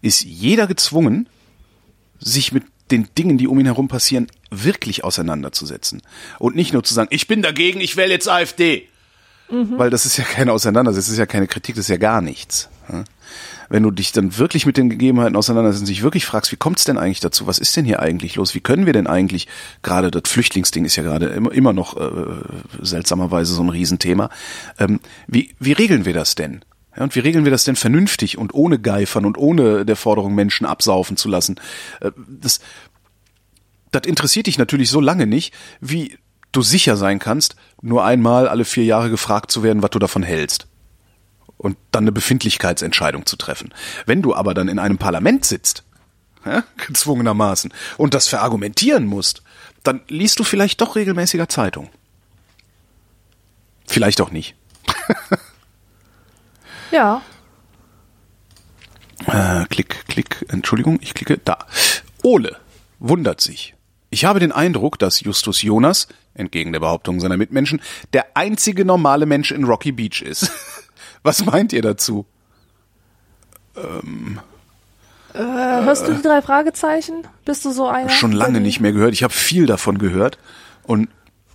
ist 0.03 0.25
jeder 0.25 0.67
gezwungen, 0.67 1.29
sich 2.19 2.53
mit 2.53 2.65
den 2.91 3.09
Dingen, 3.17 3.39
die 3.39 3.49
um 3.49 3.59
ihn 3.61 3.67
herum 3.67 3.89
passieren, 3.89 4.29
wirklich 4.51 5.05
auseinanderzusetzen. 5.05 6.03
Und 6.39 6.57
nicht 6.57 6.73
nur 6.73 6.85
zu 6.85 6.95
sagen, 6.95 7.09
ich 7.13 7.27
bin 7.27 7.43
dagegen, 7.43 7.81
ich 7.81 7.97
wähle 7.97 8.13
jetzt 8.13 8.29
AfD. 8.29 8.89
Mhm. 9.51 9.79
Weil 9.79 9.91
das 9.91 10.07
ist 10.07 10.17
ja 10.17 10.25
keine 10.25 10.53
Auseinandersetzung, 10.53 11.07
das 11.07 11.13
ist 11.13 11.19
ja 11.19 11.27
keine 11.27 11.47
Kritik, 11.47 11.75
das 11.75 11.87
ist 11.87 11.91
ja 11.91 11.97
gar 11.97 12.21
nichts. 12.21 12.69
Wenn 13.69 13.83
du 13.83 13.91
dich 13.91 14.13
dann 14.13 14.39
wirklich 14.39 14.65
mit 14.65 14.79
den 14.79 14.89
Gegebenheiten 14.89 15.37
auseinandersetzt 15.37 15.83
und 15.83 15.87
sich 15.87 16.03
wirklich 16.03 16.25
fragst, 16.25 16.51
wie 16.53 16.57
kommt 16.57 16.79
es 16.79 16.85
denn 16.85 16.97
eigentlich 16.97 17.21
dazu? 17.21 17.47
Was 17.47 17.59
ist 17.59 17.77
denn 17.77 17.85
hier 17.85 18.01
eigentlich 18.01 18.37
los? 18.37 18.55
Wie 18.55 18.61
können 18.61 18.87
wir 18.87 18.95
denn 18.95 19.07
eigentlich, 19.07 19.47
gerade 19.83 20.11
das 20.11 20.23
Flüchtlingsding 20.31 20.87
ist 20.87 20.97
ja 20.97 21.03
gerade 21.03 21.27
immer, 21.27 21.53
immer 21.53 21.75
noch 21.75 21.97
äh, 21.97 22.11
seltsamerweise 22.81 23.53
so 23.53 23.63
ein 23.63 23.69
Riesenthema. 23.69 24.31
Ähm, 24.79 25.01
wie, 25.27 25.55
wie 25.59 25.73
regeln 25.73 26.07
wir 26.07 26.15
das 26.15 26.35
denn? 26.35 26.65
Ja, 26.99 27.05
und 27.05 27.15
wie 27.15 27.21
regeln 27.21 27.45
wir 27.45 27.53
das 27.53 27.65
denn 27.65 27.77
vernünftig 27.77 28.39
und 28.39 28.53
ohne 28.55 28.81
Geifern 28.81 29.25
und 29.25 29.39
ohne 29.39 29.87
der 29.87 29.95
Forderung, 29.95 30.35
Menschen 30.35 30.67
absaufen 30.67 31.17
zu 31.17 31.29
lassen? 31.29 31.61
Äh, 32.01 32.11
das, 32.29 32.61
das 33.93 34.03
interessiert 34.05 34.49
dich 34.49 34.59
natürlich 34.59 34.91
so 34.91 35.01
lange 35.01 35.27
nicht, 35.27 35.55
wie 35.81 36.19
du 36.51 36.61
sicher 36.63 36.97
sein 36.97 37.21
kannst, 37.21 37.55
nur 37.83 38.05
einmal 38.05 38.49
alle 38.49 38.65
vier 38.65 38.85
Jahre 38.85 39.11
gefragt 39.11 39.53
zu 39.53 39.63
werden, 39.63 39.83
was 39.83 39.91
du 39.91 40.01
davon 40.01 40.25
hältst. 40.25 40.67
Und 41.57 41.77
dann 41.93 42.05
eine 42.05 42.13
Befindlichkeitsentscheidung 42.13 43.27
zu 43.27 43.37
treffen. 43.37 43.73
Wenn 44.07 44.23
du 44.23 44.35
aber 44.35 44.55
dann 44.55 44.69
in 44.69 44.79
einem 44.79 44.99
Parlament 44.99 45.45
sitzt, 45.45 45.85
ja, 46.45 46.65
gezwungenermaßen, 46.87 47.73
und 47.97 48.15
das 48.15 48.27
verargumentieren 48.27 49.07
musst, 49.07 49.43
dann 49.85 50.01
liest 50.09 50.41
du 50.41 50.45
vielleicht 50.45 50.81
doch 50.81 50.97
regelmäßiger 50.97 51.49
Zeitung. 51.49 51.91
Vielleicht 53.87 54.21
auch 54.21 54.31
nicht. 54.33 54.57
Ja. 56.91 57.23
Äh, 59.27 59.65
klick, 59.67 60.07
klick, 60.07 60.47
Entschuldigung, 60.49 60.99
ich 61.03 61.15
klicke 61.15 61.39
da. 61.39 61.59
Ole 62.23 62.57
wundert 62.99 63.41
sich. 63.41 63.75
Ich 64.11 64.25
habe 64.25 64.41
den 64.41 64.53
Eindruck, 64.53 64.99
dass 64.99 65.21
Justus 65.21 65.63
Jonas, 65.63 66.09
entgegen 66.35 66.73
der 66.73 66.81
Behauptung 66.81 67.21
seiner 67.21 67.37
Mitmenschen, 67.37 67.81
der 68.13 68.37
einzige 68.37 68.85
normale 68.85 69.27
Mensch 69.27 69.51
in 69.51 69.65
Rocky 69.65 69.93
Beach 69.93 70.23
ist. 70.23 70.51
Was 71.23 71.45
meint 71.45 71.73
ihr 71.73 71.83
dazu? 71.83 72.25
Ähm, 73.77 74.41
äh, 75.35 75.39
hörst 75.39 76.09
du 76.09 76.15
die 76.15 76.23
drei 76.23 76.41
Fragezeichen? 76.41 77.27
Bist 77.45 77.65
du 77.65 77.71
so 77.71 77.87
einer? 77.87 78.09
Schon 78.09 78.33
lange 78.33 78.61
nicht 78.61 78.81
mehr 78.81 78.93
gehört. 78.93 79.13
Ich 79.13 79.23
habe 79.23 79.35
viel 79.35 79.67
davon 79.67 79.99
gehört 79.99 80.39
und 80.85 81.09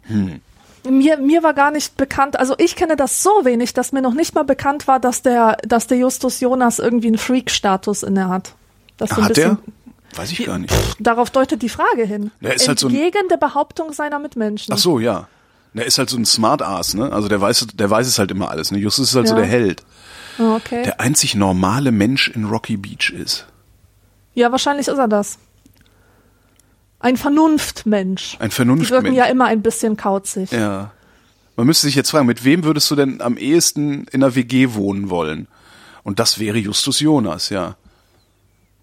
hm 0.03 0.41
mir, 0.89 1.17
mir 1.17 1.43
war 1.43 1.53
gar 1.53 1.71
nicht 1.71 1.97
bekannt, 1.97 2.39
also 2.39 2.55
ich 2.57 2.75
kenne 2.75 2.95
das 2.95 3.23
so 3.23 3.29
wenig, 3.43 3.73
dass 3.73 3.91
mir 3.91 4.01
noch 4.01 4.13
nicht 4.13 4.36
mal 4.36 4.43
bekannt 4.43 4.88
war, 4.88 4.99
dass 4.99 5.21
der, 5.21 5.57
dass 5.65 5.88
der 5.88 5.97
Justus 5.97 6.39
Jonas 6.39 6.79
irgendwie 6.79 7.07
einen 7.07 7.17
Freak-Status 7.17 8.03
inne 8.03 8.29
hat. 8.29 8.55
Das 8.97 9.11
so 9.11 9.23
hat 9.23 9.38
er? 9.38 9.57
Weiß 10.15 10.31
ich 10.31 10.45
gar 10.45 10.59
nicht. 10.59 10.73
Pff, 10.73 10.95
darauf 10.99 11.29
deutet 11.31 11.61
die 11.61 11.69
Frage 11.69 12.05
hin. 12.05 12.31
Der 12.41 12.53
ist 12.53 12.67
halt 12.67 12.79
so 12.79 12.88
ein, 12.88 13.11
der 13.29 13.38
Behauptung 13.38 13.93
seiner 13.93 14.19
Mitmenschen. 14.19 14.73
Ach 14.73 14.77
so, 14.77 14.99
ja. 14.99 15.27
Der 15.73 15.86
ist 15.88 15.97
halt 15.97 16.09
so 16.09 16.17
ein 16.17 16.25
Smart-Ass, 16.25 16.93
ne? 16.93 17.11
Also 17.11 17.27
der 17.27 17.41
weiß, 17.41 17.67
der 17.73 17.89
weiß 17.89 18.05
es 18.05 18.19
halt 18.19 18.29
immer 18.29 18.51
alles, 18.51 18.71
ne? 18.71 18.77
Justus 18.77 19.09
ist 19.09 19.15
halt 19.15 19.25
ja. 19.25 19.31
so 19.31 19.36
der 19.36 19.45
Held. 19.45 19.84
Oh, 20.38 20.55
okay. 20.55 20.84
Der 20.84 20.99
einzig 20.99 21.34
normale 21.34 21.91
Mensch 21.91 22.27
in 22.27 22.45
Rocky 22.45 22.77
Beach 22.77 23.09
ist. 23.09 23.47
Ja, 24.36 24.51
wahrscheinlich 24.51 24.88
ist 24.88 24.97
er 24.97 25.07
das. 25.07 25.39
Ein 27.04 27.18
Vernunftmensch. 27.18 28.38
Ein 28.39 28.49
Vernunftmensch. 28.49 28.88
Die 28.88 28.93
wirken 28.93 29.14
ja 29.14 29.26
immer 29.26 29.45
ein 29.45 29.62
bisschen 29.62 29.97
kauzig. 29.97 30.51
Ja. 30.51 30.91
Man 31.58 31.68
müsste 31.68 31.86
sich 31.88 31.95
jetzt 31.95 32.12
fragen, 32.12 32.26
mit 32.26 32.45
wem 32.45 32.64
würdest 32.64 32.89
du 32.89 32.95
denn 32.95 33.20
am 33.20 33.36
ehesten 33.36 34.06
in 34.12 34.24
einer 34.24 34.36
WG 34.36 34.74
wohnen 34.74 35.10
wollen? 35.10 35.47
Und 36.04 36.20
das 36.20 36.39
wäre 36.39 36.58
Justus 36.58 37.01
Jonas, 37.01 37.49
ja. 37.49 37.76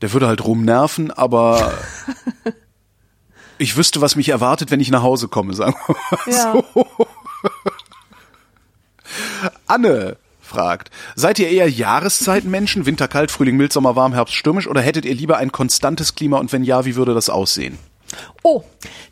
Der 0.02 0.12
würde 0.12 0.26
halt 0.26 0.44
rumnerven, 0.44 1.10
aber 1.10 1.72
ich 3.58 3.78
wüsste, 3.78 4.02
was 4.02 4.16
mich 4.16 4.28
erwartet, 4.28 4.70
wenn 4.70 4.80
ich 4.80 4.90
nach 4.90 5.02
Hause 5.02 5.28
komme, 5.28 5.54
sagen 5.54 5.74
wir 5.86 5.96
mal 6.10 6.18
ja. 6.26 6.52
so. 6.52 6.86
Anne 9.66 10.18
fragt, 10.42 10.90
seid 11.16 11.38
ihr 11.38 11.48
eher 11.48 11.70
Jahreszeitenmenschen, 11.70 12.84
Winter 12.84 13.08
kalt, 13.08 13.30
Frühling 13.30 13.56
mild, 13.56 13.72
Sommer 13.72 13.96
warm, 13.96 14.12
Herbst 14.12 14.34
stürmisch 14.34 14.68
oder 14.68 14.82
hättet 14.82 15.06
ihr 15.06 15.14
lieber 15.14 15.38
ein 15.38 15.52
konstantes 15.52 16.14
Klima 16.14 16.36
und 16.36 16.52
wenn 16.52 16.64
ja, 16.64 16.84
wie 16.84 16.96
würde 16.96 17.14
das 17.14 17.30
aussehen? 17.30 17.78
Oh, 18.42 18.62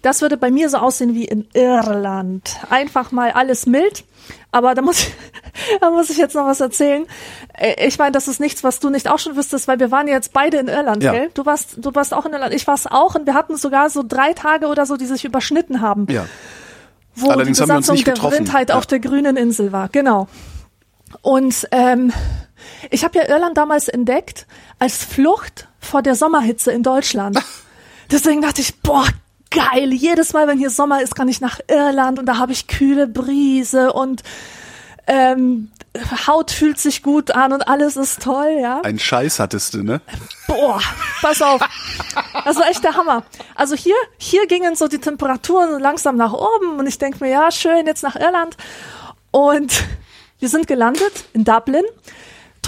das 0.02 0.22
würde 0.22 0.36
bei 0.36 0.50
mir 0.50 0.68
so 0.70 0.78
aussehen 0.78 1.14
wie 1.14 1.24
in 1.24 1.48
Irland. 1.52 2.56
Einfach 2.70 3.12
mal 3.12 3.32
alles 3.32 3.66
mild. 3.66 4.04
Aber 4.50 4.74
da 4.74 4.82
muss, 4.82 5.00
ich, 5.00 5.14
da 5.80 5.90
muss 5.90 6.10
ich 6.10 6.16
jetzt 6.16 6.34
noch 6.34 6.46
was 6.46 6.60
erzählen. 6.60 7.06
Äh, 7.54 7.86
ich 7.86 7.98
meine, 7.98 8.12
das 8.12 8.28
ist 8.28 8.40
nichts, 8.40 8.64
was 8.64 8.80
du 8.80 8.90
nicht 8.90 9.08
auch 9.08 9.18
schon 9.18 9.36
wüsstest, 9.36 9.68
weil 9.68 9.78
wir 9.78 9.90
waren 9.90 10.08
jetzt 10.08 10.32
beide 10.32 10.58
in 10.58 10.68
Irland, 10.68 11.02
ja. 11.02 11.12
gell? 11.12 11.30
Du 11.34 11.44
warst, 11.46 11.76
du 11.78 11.94
warst 11.94 12.14
auch 12.14 12.26
in 12.26 12.32
Irland. 12.32 12.54
Ich 12.54 12.66
war 12.66 12.74
es 12.74 12.86
auch 12.86 13.14
und 13.14 13.26
wir 13.26 13.34
hatten 13.34 13.56
sogar 13.56 13.90
so 13.90 14.02
drei 14.06 14.32
Tage 14.32 14.66
oder 14.66 14.86
so, 14.86 14.96
die 14.96 15.06
sich 15.06 15.24
überschnitten 15.24 15.80
haben. 15.80 16.06
Ja. 16.08 16.26
Wo 17.14 17.30
Allerdings 17.30 17.58
die 17.58 17.62
Besatzung 17.62 17.96
der 17.96 18.12
Blindheit 18.12 18.70
ja. 18.70 18.76
auf 18.76 18.86
der 18.86 19.00
grünen 19.00 19.36
Insel 19.36 19.72
war. 19.72 19.88
Genau. 19.88 20.28
Und 21.22 21.66
ähm, 21.72 22.12
ich 22.90 23.04
habe 23.04 23.18
ja 23.18 23.28
Irland 23.28 23.56
damals 23.56 23.88
entdeckt 23.88 24.46
als 24.78 25.04
Flucht 25.04 25.68
vor 25.80 26.02
der 26.02 26.14
Sommerhitze 26.14 26.70
in 26.70 26.82
Deutschland. 26.82 27.38
Deswegen 28.10 28.42
dachte 28.42 28.60
ich, 28.60 28.80
boah, 28.80 29.06
geil. 29.50 29.92
Jedes 29.92 30.32
Mal, 30.32 30.46
wenn 30.48 30.58
hier 30.58 30.70
Sommer 30.70 31.02
ist, 31.02 31.14
kann 31.14 31.28
ich 31.28 31.40
nach 31.40 31.60
Irland 31.68 32.18
und 32.18 32.26
da 32.26 32.38
habe 32.38 32.52
ich 32.52 32.66
kühle 32.66 33.06
Brise 33.06 33.92
und 33.92 34.22
ähm, 35.06 35.70
Haut 36.26 36.50
fühlt 36.50 36.78
sich 36.78 37.02
gut 37.02 37.30
an 37.30 37.52
und 37.52 37.66
alles 37.66 37.96
ist 37.96 38.22
toll, 38.22 38.58
ja. 38.60 38.82
Ein 38.82 38.98
Scheiß 38.98 39.40
hattest 39.40 39.74
du, 39.74 39.82
ne? 39.82 40.00
Boah, 40.46 40.80
pass 41.22 41.40
auf. 41.42 41.60
Das 42.44 42.56
war 42.56 42.68
echt 42.68 42.84
der 42.84 42.94
Hammer. 42.94 43.24
Also 43.54 43.74
hier, 43.74 43.96
hier 44.18 44.46
gingen 44.46 44.76
so 44.76 44.86
die 44.86 44.98
Temperaturen 44.98 45.80
langsam 45.80 46.16
nach 46.16 46.32
oben 46.32 46.78
und 46.78 46.86
ich 46.86 46.98
denke 46.98 47.24
mir, 47.24 47.30
ja, 47.30 47.50
schön, 47.50 47.86
jetzt 47.86 48.02
nach 48.02 48.16
Irland. 48.16 48.56
Und 49.30 49.84
wir 50.38 50.48
sind 50.48 50.66
gelandet 50.66 51.24
in 51.32 51.44
Dublin, 51.44 51.84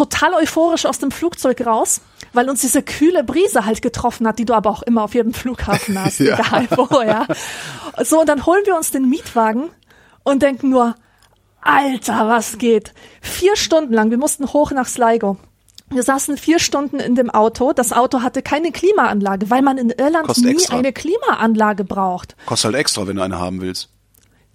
total 0.00 0.34
euphorisch 0.34 0.86
aus 0.86 0.98
dem 0.98 1.10
Flugzeug 1.10 1.66
raus 1.66 2.00
weil 2.32 2.48
uns 2.48 2.60
diese 2.60 2.82
kühle 2.82 3.24
Brise 3.24 3.64
halt 3.64 3.82
getroffen 3.82 4.26
hat, 4.26 4.38
die 4.38 4.44
du 4.44 4.54
aber 4.54 4.70
auch 4.70 4.82
immer 4.82 5.02
auf 5.02 5.14
jedem 5.14 5.34
Flughafen 5.34 5.98
hast, 6.04 6.20
ja. 6.20 6.38
egal 6.38 6.68
wo, 6.76 7.02
ja. 7.02 7.26
So, 8.02 8.20
und 8.20 8.28
dann 8.28 8.46
holen 8.46 8.62
wir 8.66 8.76
uns 8.76 8.90
den 8.90 9.08
Mietwagen 9.08 9.70
und 10.22 10.42
denken 10.42 10.70
nur, 10.70 10.94
Alter, 11.60 12.28
was 12.28 12.58
geht? 12.58 12.94
Vier 13.20 13.56
Stunden 13.56 13.92
lang, 13.92 14.10
wir 14.10 14.18
mussten 14.18 14.52
hoch 14.52 14.70
nach 14.70 14.86
Sligo. 14.86 15.36
Wir 15.92 16.04
saßen 16.04 16.36
vier 16.36 16.60
Stunden 16.60 17.00
in 17.00 17.16
dem 17.16 17.30
Auto. 17.30 17.72
Das 17.72 17.92
Auto 17.92 18.22
hatte 18.22 18.42
keine 18.42 18.70
Klimaanlage, 18.70 19.50
weil 19.50 19.60
man 19.60 19.76
in 19.76 19.90
Irland 19.90 20.28
Kostet 20.28 20.44
nie 20.44 20.52
extra. 20.52 20.76
eine 20.76 20.92
Klimaanlage 20.92 21.82
braucht. 21.82 22.36
Kostet 22.46 22.66
halt 22.66 22.76
extra, 22.76 23.08
wenn 23.08 23.16
du 23.16 23.22
eine 23.22 23.40
haben 23.40 23.60
willst. 23.60 23.88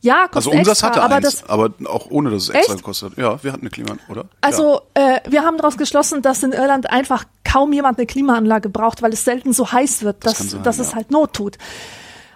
Ja, 0.06 0.28
Also 0.32 0.52
kostet 0.52 0.54
Umsatz 0.54 0.72
extra, 0.78 0.88
hatte 0.88 1.02
aber 1.02 1.16
eins, 1.16 1.42
das, 1.42 1.50
aber 1.50 1.72
auch 1.86 2.10
ohne, 2.12 2.30
dass 2.30 2.44
es 2.44 2.50
extra 2.50 2.74
Echt? 2.74 2.84
gekostet 2.84 3.12
hat. 3.12 3.18
Ja, 3.18 3.44
wir 3.44 3.52
hatten 3.52 3.62
eine 3.62 3.72
Klima, 3.72 3.98
oder? 4.08 4.26
Also 4.42 4.82
äh, 4.94 5.20
wir 5.28 5.44
haben 5.44 5.58
daraus 5.58 5.78
geschlossen, 5.78 6.22
dass 6.22 6.44
in 6.44 6.52
Irland 6.52 6.90
einfach 6.90 7.26
kaum 7.44 7.74
jemand 7.74 7.98
eine 7.98 8.06
Klimaanlage 8.06 8.70
braucht, 8.70 9.02
weil 9.02 9.14
es 9.14 9.26
selten 9.26 9.52
so 9.52 9.72
heiß 9.72 10.04
wird, 10.04 10.24
Das 10.24 10.38
dass, 10.38 10.50
sein, 10.52 10.64
dass 10.64 10.80
es 10.80 10.90
ja. 10.90 10.96
halt 10.98 11.10
Not 11.10 11.34
tut. 11.34 11.58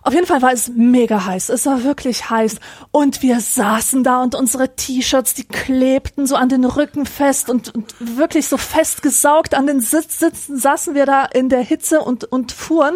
Auf 0.01 0.13
jeden 0.13 0.25
Fall 0.25 0.41
war 0.41 0.53
es 0.53 0.69
mega 0.69 1.25
heiß. 1.25 1.49
Es 1.49 1.65
war 1.65 1.83
wirklich 1.83 2.29
heiß. 2.29 2.55
Und 2.91 3.21
wir 3.21 3.41
saßen 3.41 4.03
da 4.03 4.23
und 4.23 4.33
unsere 4.33 4.75
T-Shirts, 4.75 5.33
die 5.33 5.43
klebten 5.43 6.25
so 6.25 6.35
an 6.35 6.49
den 6.49 6.63
Rücken 6.65 7.05
fest 7.05 7.49
und, 7.49 7.75
und 7.75 7.93
wirklich 7.99 8.47
so 8.47 8.57
festgesaugt 8.57 9.53
an 9.53 9.67
den 9.67 9.81
Sitz, 9.81 10.19
Sitzen 10.19 10.57
saßen 10.57 10.95
wir 10.95 11.05
da 11.05 11.25
in 11.25 11.49
der 11.49 11.61
Hitze 11.61 11.99
und, 11.99 12.23
und 12.23 12.51
fuhren. 12.51 12.95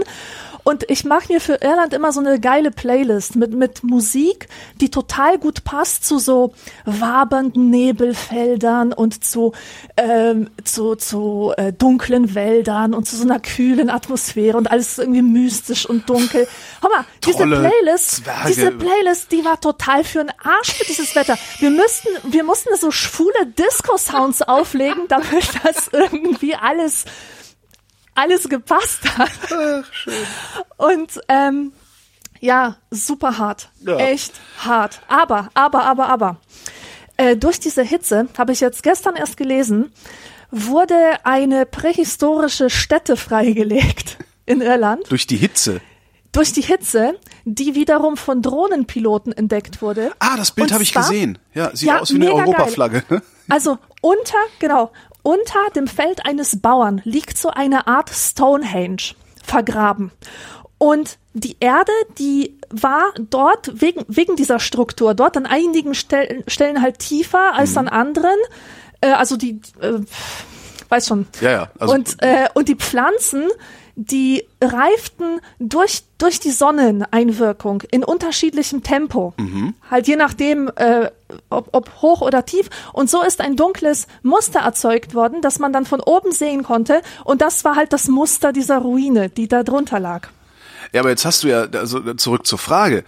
Und 0.63 0.89
ich 0.89 1.03
mache 1.03 1.31
mir 1.31 1.41
für 1.41 1.55
Irland 1.61 1.93
immer 1.93 2.11
so 2.11 2.21
eine 2.21 2.39
geile 2.39 2.71
Playlist 2.71 3.35
mit, 3.35 3.53
mit 3.53 3.83
Musik, 3.83 4.47
die 4.79 4.89
total 4.89 5.37
gut 5.37 5.63
passt 5.63 6.05
zu 6.05 6.19
so 6.19 6.53
wabernden 6.85 7.69
Nebelfeldern 7.69 8.93
und 8.93 9.23
zu, 9.25 9.53
ähm, 9.97 10.49
zu, 10.63 10.95
zu 10.95 11.53
äh, 11.57 11.73
dunklen 11.73 12.33
Wäldern 12.33 12.93
und 12.93 13.07
zu 13.07 13.17
so 13.17 13.23
einer 13.23 13.39
kühlen 13.39 13.89
Atmosphäre 13.89 14.57
und 14.57 14.71
alles 14.71 14.97
irgendwie 14.97 15.21
mystisch 15.21 15.85
und 15.85 16.09
dunkel. 16.09 16.47
Hör 16.81 16.89
mal, 16.89 17.05
diese 17.25 17.43
Playlist, 17.43 18.23
Zwerge. 18.23 18.47
diese 18.47 18.71
Playlist, 18.71 19.31
die 19.31 19.43
war 19.43 19.59
total 19.59 20.03
für 20.03 20.19
den 20.19 20.31
Arsch 20.41 20.73
für 20.73 20.85
dieses 20.85 21.15
Wetter. 21.15 21.37
Wir 21.59 21.69
müssten, 21.69 22.09
wir 22.23 22.43
mussten 22.43 22.69
so 22.77 22.91
schwule 22.91 23.45
Disco-Sounds 23.57 24.41
auflegen, 24.43 25.03
damit 25.09 25.49
das 25.63 25.89
irgendwie 25.91 26.55
alles 26.55 27.05
alles 28.15 28.49
gepasst 28.49 29.01
hat. 29.17 29.31
Und 30.77 31.19
ähm, 31.27 31.73
ja, 32.39 32.75
super 32.91 33.37
hart. 33.37 33.69
Ja. 33.81 33.97
Echt 33.97 34.33
hart. 34.59 35.01
Aber, 35.07 35.49
aber, 35.53 35.83
aber, 35.85 36.09
aber. 36.09 36.37
Äh, 37.17 37.37
durch 37.37 37.59
diese 37.59 37.83
Hitze, 37.83 38.27
habe 38.37 38.51
ich 38.53 38.59
jetzt 38.59 38.83
gestern 38.83 39.15
erst 39.15 39.37
gelesen, 39.37 39.91
wurde 40.51 40.95
eine 41.23 41.65
prähistorische 41.65 42.69
Stätte 42.69 43.15
freigelegt 43.17 44.17
in 44.45 44.61
Irland. 44.61 45.09
Durch 45.09 45.27
die 45.27 45.37
Hitze. 45.37 45.81
Durch 46.31 46.51
die 46.51 46.61
Hitze, 46.63 47.13
die 47.45 47.75
wiederum 47.75 48.17
von 48.17 48.41
Drohnenpiloten 48.41 49.31
entdeckt 49.31 49.83
wurde. 49.83 50.11
Ah, 50.17 50.35
das 50.35 50.51
Bild 50.51 50.71
habe 50.71 50.81
ich 50.81 50.91
gesehen. 50.91 51.37
Ja, 51.53 51.69
sieht 51.75 51.87
Ja, 51.89 51.99
aus 51.99 52.11
wie 52.11 52.15
eine 52.15 52.25
geil. 52.25 52.33
Europaflagge. 52.33 53.03
Ne? 53.09 53.21
Also 53.49 53.77
unter, 54.01 54.37
genau, 54.59 54.91
unter 55.23 55.69
dem 55.75 55.87
Feld 55.87 56.25
eines 56.25 56.61
Bauern 56.61 57.01
liegt 57.05 57.37
so 57.37 57.49
eine 57.49 57.87
Art 57.87 58.09
Stonehenge 58.09 59.15
vergraben. 59.43 60.11
Und 60.77 61.17
die 61.33 61.55
Erde, 61.59 61.91
die 62.19 62.57
war 62.69 63.13
dort 63.17 63.81
wegen, 63.81 64.03
wegen 64.07 64.35
dieser 64.35 64.59
Struktur, 64.59 65.13
dort 65.13 65.37
an 65.37 65.45
einigen 65.45 65.95
Stellen, 65.95 66.43
Stellen 66.47 66.81
halt 66.81 66.99
tiefer 66.99 67.53
als 67.53 67.77
an 67.77 67.87
anderen. 67.87 68.35
Äh, 69.01 69.11
also 69.11 69.37
die, 69.37 69.61
äh, 69.79 69.99
weiß 70.89 71.07
schon. 71.07 71.27
Ja, 71.41 71.51
ja, 71.51 71.71
also- 71.79 71.93
und, 71.93 72.15
äh, 72.19 72.49
und 72.53 72.67
die 72.67 72.75
Pflanzen, 72.75 73.49
die 73.95 74.43
reiften 74.61 75.39
durch, 75.59 76.03
durch 76.17 76.39
die 76.39 76.51
Sonneneinwirkung 76.51 77.83
in 77.91 78.03
unterschiedlichem 78.03 78.81
Tempo. 78.81 79.33
Halt 79.89 80.07
je 80.07 80.15
nachdem, 80.15 80.71
äh, 80.75 81.09
ob, 81.49 81.69
ob 81.73 82.01
hoch 82.01 82.21
oder 82.21 82.45
tief. 82.45 82.69
Und 82.91 83.09
so 83.09 83.21
ist 83.21 83.41
ein 83.41 83.55
dunkles 83.55 84.07
Muster 84.23 84.61
erzeugt 84.61 85.13
worden, 85.13 85.41
das 85.41 85.59
man 85.59 85.73
dann 85.73 85.85
von 85.85 85.99
oben 85.99 86.31
sehen 86.31 86.63
konnte. 86.63 87.01
Und 87.23 87.41
das 87.41 87.63
war 87.65 87.75
halt 87.75 87.93
das 87.93 88.07
Muster 88.07 88.51
dieser 88.51 88.79
Ruine, 88.79 89.29
die 89.29 89.47
da 89.47 89.63
drunter 89.63 89.99
lag. 89.99 90.29
Ja, 90.91 91.01
aber 91.01 91.09
jetzt 91.09 91.25
hast 91.25 91.43
du 91.43 91.49
ja, 91.49 91.61
also 91.63 92.13
zurück 92.15 92.45
zur 92.45 92.59
Frage. 92.59 93.03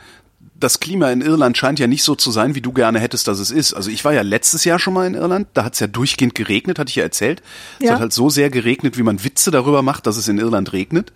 Das 0.57 0.79
Klima 0.79 1.11
in 1.11 1.21
Irland 1.21 1.57
scheint 1.57 1.79
ja 1.79 1.87
nicht 1.87 2.03
so 2.03 2.15
zu 2.15 2.31
sein, 2.31 2.55
wie 2.55 2.61
du 2.61 2.71
gerne 2.71 2.99
hättest, 2.99 3.27
dass 3.27 3.39
es 3.39 3.51
ist. 3.51 3.73
Also 3.73 3.89
ich 3.89 4.05
war 4.05 4.13
ja 4.13 4.21
letztes 4.21 4.63
Jahr 4.63 4.79
schon 4.79 4.93
mal 4.93 5.05
in 5.05 5.13
Irland, 5.15 5.47
da 5.53 5.65
hat 5.65 5.73
es 5.73 5.79
ja 5.81 5.87
durchgehend 5.87 6.33
geregnet, 6.33 6.79
hatte 6.79 6.89
ich 6.89 6.95
ja 6.95 7.03
erzählt. 7.03 7.41
Es 7.79 7.87
Ja. 7.87 7.93
hat 7.95 7.99
halt 7.99 8.13
so 8.13 8.29
sehr 8.29 8.49
geregnet, 8.49 8.97
wie 8.97 9.03
man 9.03 9.23
Witze 9.23 9.51
darüber 9.51 9.81
macht, 9.81 10.07
dass 10.07 10.15
es 10.17 10.27
in 10.29 10.37
Irland 10.37 10.71
regnet. 10.71 11.11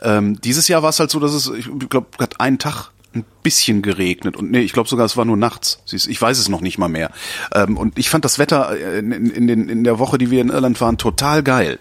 Ähm, 0.00 0.38
dieses 0.42 0.68
Jahr 0.68 0.82
war 0.82 0.90
es 0.90 1.00
halt 1.00 1.10
so, 1.10 1.18
dass 1.20 1.32
es, 1.32 1.50
ich 1.56 1.68
glaube, 1.88 2.08
hat 2.18 2.38
einen 2.38 2.58
Tag 2.58 2.90
ein 3.16 3.24
bisschen 3.42 3.82
geregnet 3.82 4.36
und 4.36 4.50
nee, 4.50 4.60
ich 4.60 4.72
glaube 4.72 4.88
sogar, 4.88 5.06
es 5.06 5.16
war 5.16 5.24
nur 5.24 5.36
nachts. 5.36 5.82
Ich 5.90 6.20
weiß 6.20 6.38
es 6.38 6.48
noch 6.48 6.60
nicht 6.60 6.78
mal 6.78 6.88
mehr. 6.88 7.10
Ähm, 7.54 7.76
und 7.76 7.98
ich 7.98 8.10
fand 8.10 8.24
das 8.24 8.38
Wetter 8.38 8.76
äh, 8.76 8.98
in, 8.98 9.12
in, 9.12 9.46
den, 9.46 9.68
in 9.68 9.84
der 9.84 9.98
Woche, 9.98 10.18
die 10.18 10.30
wir 10.30 10.40
in 10.40 10.50
Irland 10.50 10.80
waren, 10.80 10.98
total 10.98 11.42
geil, 11.42 11.78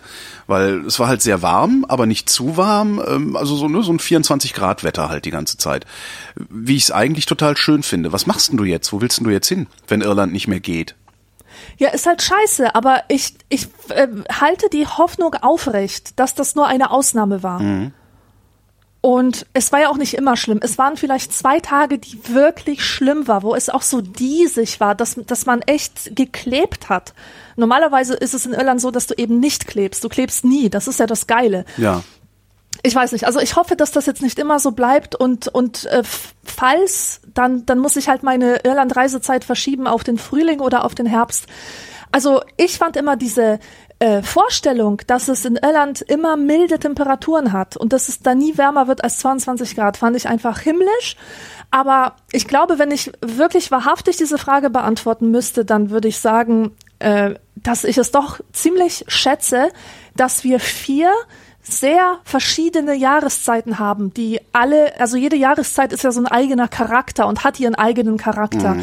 weil 0.48 0.86
es 0.86 1.00
war 1.00 1.08
halt 1.08 1.22
sehr 1.22 1.42
warm, 1.42 1.86
aber 1.88 2.06
nicht 2.06 2.30
zu 2.30 2.58
warm. 2.58 3.02
Ähm, 3.06 3.36
also 3.36 3.56
so, 3.56 3.68
ne, 3.68 3.84
so 3.84 3.92
ein 3.92 4.00
24 4.00 4.54
Grad 4.54 4.84
Wetter 4.84 5.10
halt 5.10 5.26
die 5.26 5.32
ganze 5.32 5.58
Zeit. 5.58 5.86
Wie 6.36 6.76
ich 6.76 6.84
es 6.84 6.92
eigentlich 6.92 7.26
total 7.26 7.58
schön 7.58 7.84
finde. 7.84 8.14
Was 8.14 8.26
machst 8.26 8.50
denn 8.50 8.58
du 8.58 8.64
jetzt? 8.64 8.92
Wo 8.94 9.02
willst 9.02 9.18
denn 9.18 9.26
du 9.26 9.32
jetzt 9.32 9.48
hin, 9.48 9.68
wenn 9.88 10.02
Irland 10.02 10.34
nicht 10.34 10.48
mehr 10.48 10.60
geht? 10.60 10.96
Ja, 11.78 11.90
ist 11.90 12.06
halt 12.06 12.22
scheiße, 12.22 12.76
aber 12.76 13.04
ich, 13.08 13.34
ich 13.50 13.68
äh, 13.90 14.08
halte 14.32 14.70
die 14.70 14.88
Hoffnung 14.88 15.34
aufrecht, 15.36 16.20
dass 16.20 16.36
das 16.36 16.56
nur 16.56 16.68
eine 16.68 16.92
Ausnahme 16.92 17.44
war. 17.44 17.60
Und 19.06 19.46
es 19.54 19.72
war 19.72 19.82
ja 19.82 19.90
auch 19.90 19.98
nicht 19.98 20.16
immer 20.16 20.36
schlimm. 20.36 20.62
Es 20.64 20.80
waren 20.80 20.98
vielleicht 20.98 21.32
zwei 21.32 21.60
Tage, 21.60 22.00
die 22.00 22.18
wirklich 22.28 22.84
schlimm 22.84 23.28
war, 23.28 23.44
wo 23.44 23.54
es 23.54 23.70
auch 23.70 23.84
so 23.84 24.02
diesig 24.02 24.80
war, 24.80 24.96
dass, 24.96 25.14
dass 25.28 25.46
man 25.46 25.62
echt 25.62 26.16
geklebt 26.16 26.90
hat. 26.90 27.14
Normalerweise 27.56 28.16
ist 28.16 28.34
es 28.34 28.48
in 28.48 28.54
Irland 28.54 28.82
so, 28.82 28.90
dass 28.90 29.06
du 29.06 29.14
eben 29.16 29.40
nicht 29.40 29.68
klebst. 29.68 30.04
Du 30.04 30.10
klebst 30.10 30.44
nie. 30.44 30.72
Das 30.72 30.88
ist 30.88 31.00
ja 31.00 31.06
das 31.06 31.28
Geile. 31.28 31.66
Ja. 31.78 32.02
Ich 32.82 32.96
weiß 32.96 33.12
nicht. 33.12 33.28
Also 33.28 33.40
ich 33.40 33.56
hoffe, 33.56 33.76
dass 33.76 33.92
das 33.92 34.08
jetzt 34.08 34.24
nicht 34.24 34.40
immer 34.40 34.58
so 34.58 34.72
bleibt 34.72 35.14
und 35.14 35.50
und 35.50 35.86
äh, 35.86 36.02
falls 36.44 37.22
dann 37.32 37.64
dann 37.68 37.78
muss 37.78 37.98
ich 37.98 38.10
halt 38.10 38.24
meine 38.24 38.62
Irland-Reisezeit 38.64 39.44
verschieben 39.44 39.86
auf 39.86 40.04
den 40.04 40.18
Frühling 40.18 40.62
oder 40.62 40.84
auf 40.84 40.96
den 40.96 41.06
Herbst. 41.06 41.46
Also 42.12 42.42
ich 42.58 42.80
fand 42.80 42.98
immer 42.98 43.18
diese 43.18 43.60
äh, 44.00 44.22
Vorstellung, 44.22 45.02
dass 45.08 45.28
es 45.28 45.46
in 45.46 45.56
Irland 45.56 46.02
immer 46.02 46.36
milde 46.36 46.80
Temperaturen 46.80 47.54
hat 47.54 47.78
und 47.78 47.94
dass 47.94 48.10
es 48.10 48.20
da 48.20 48.36
nie 48.36 48.58
wärmer 48.58 48.88
wird 48.88 49.04
als 49.04 49.18
22 49.18 49.76
Grad, 49.76 49.98
fand 49.98 50.16
ich 50.16 50.28
einfach 50.28 50.60
himmlisch. 50.60 51.16
Aber 51.72 52.16
ich 52.32 52.48
glaube, 52.48 52.80
wenn 52.80 52.92
ich 52.92 53.12
wirklich 53.22 53.72
wahrhaftig 53.72 54.18
diese 54.18 54.38
Frage 54.38 54.70
beantworten 54.70 55.32
müsste, 55.32 55.66
dann 55.66 55.90
würde 55.90 56.08
ich 56.08 56.20
sagen, 56.20 56.72
äh, 57.00 57.36
dass 57.56 57.84
ich 57.84 57.98
es 57.98 58.12
doch 58.12 58.40
ziemlich 58.54 59.06
schätze, 59.08 59.70
dass 60.16 60.44
wir 60.44 60.60
vier 60.60 61.12
sehr 61.68 62.20
verschiedene 62.24 62.96
Jahreszeiten 62.96 63.80
haben, 63.80 64.14
die 64.14 64.40
alle, 64.54 65.00
also 65.00 65.18
jede 65.18 65.36
Jahreszeit 65.36 65.94
ist 65.94 66.04
ja 66.04 66.12
so 66.12 66.22
ein 66.22 66.28
eigener 66.28 66.68
Charakter 66.68 67.28
und 67.28 67.44
hat 67.44 67.60
ihren 67.60 67.76
eigenen 67.76 68.18
Charakter. 68.18 68.76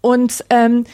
Und 0.00 0.44
ähm, 0.48 0.84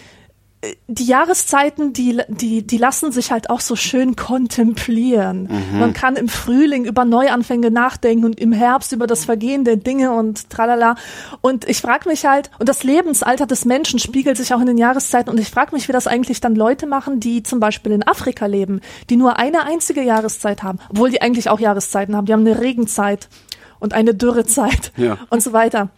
die 0.88 1.06
Jahreszeiten, 1.06 1.92
die, 1.92 2.20
die, 2.28 2.66
die 2.66 2.78
lassen 2.78 3.12
sich 3.12 3.30
halt 3.32 3.50
auch 3.50 3.60
so 3.60 3.76
schön 3.76 4.16
kontemplieren. 4.16 5.48
Man 5.78 5.92
kann 5.92 6.16
im 6.16 6.28
Frühling 6.28 6.84
über 6.84 7.04
Neuanfänge 7.04 7.70
nachdenken 7.70 8.24
und 8.24 8.40
im 8.40 8.52
Herbst 8.52 8.92
über 8.92 9.06
das 9.06 9.24
Vergehen 9.24 9.64
der 9.64 9.76
Dinge 9.76 10.12
und 10.12 10.50
tralala. 10.50 10.96
Und 11.40 11.68
ich 11.68 11.80
frage 11.80 12.08
mich 12.08 12.26
halt, 12.26 12.50
und 12.58 12.68
das 12.68 12.84
Lebensalter 12.84 13.46
des 13.46 13.64
Menschen 13.64 13.98
spiegelt 13.98 14.36
sich 14.36 14.52
auch 14.54 14.60
in 14.60 14.66
den 14.66 14.78
Jahreszeiten. 14.78 15.30
Und 15.30 15.38
ich 15.40 15.50
frage 15.50 15.74
mich, 15.74 15.88
wie 15.88 15.92
das 15.92 16.06
eigentlich 16.06 16.40
dann 16.40 16.54
Leute 16.54 16.86
machen, 16.86 17.20
die 17.20 17.42
zum 17.42 17.60
Beispiel 17.60 17.92
in 17.92 18.06
Afrika 18.06 18.46
leben, 18.46 18.80
die 19.10 19.16
nur 19.16 19.38
eine 19.38 19.64
einzige 19.64 20.02
Jahreszeit 20.02 20.62
haben, 20.62 20.78
obwohl 20.90 21.10
die 21.10 21.22
eigentlich 21.22 21.48
auch 21.50 21.60
Jahreszeiten 21.60 22.16
haben. 22.16 22.26
Die 22.26 22.32
haben 22.32 22.46
eine 22.46 22.60
Regenzeit 22.60 23.28
und 23.78 23.94
eine 23.94 24.14
Dürrezeit 24.14 24.92
Ja. 24.96 25.18
und 25.30 25.42
so 25.42 25.52
weiter. 25.52 25.90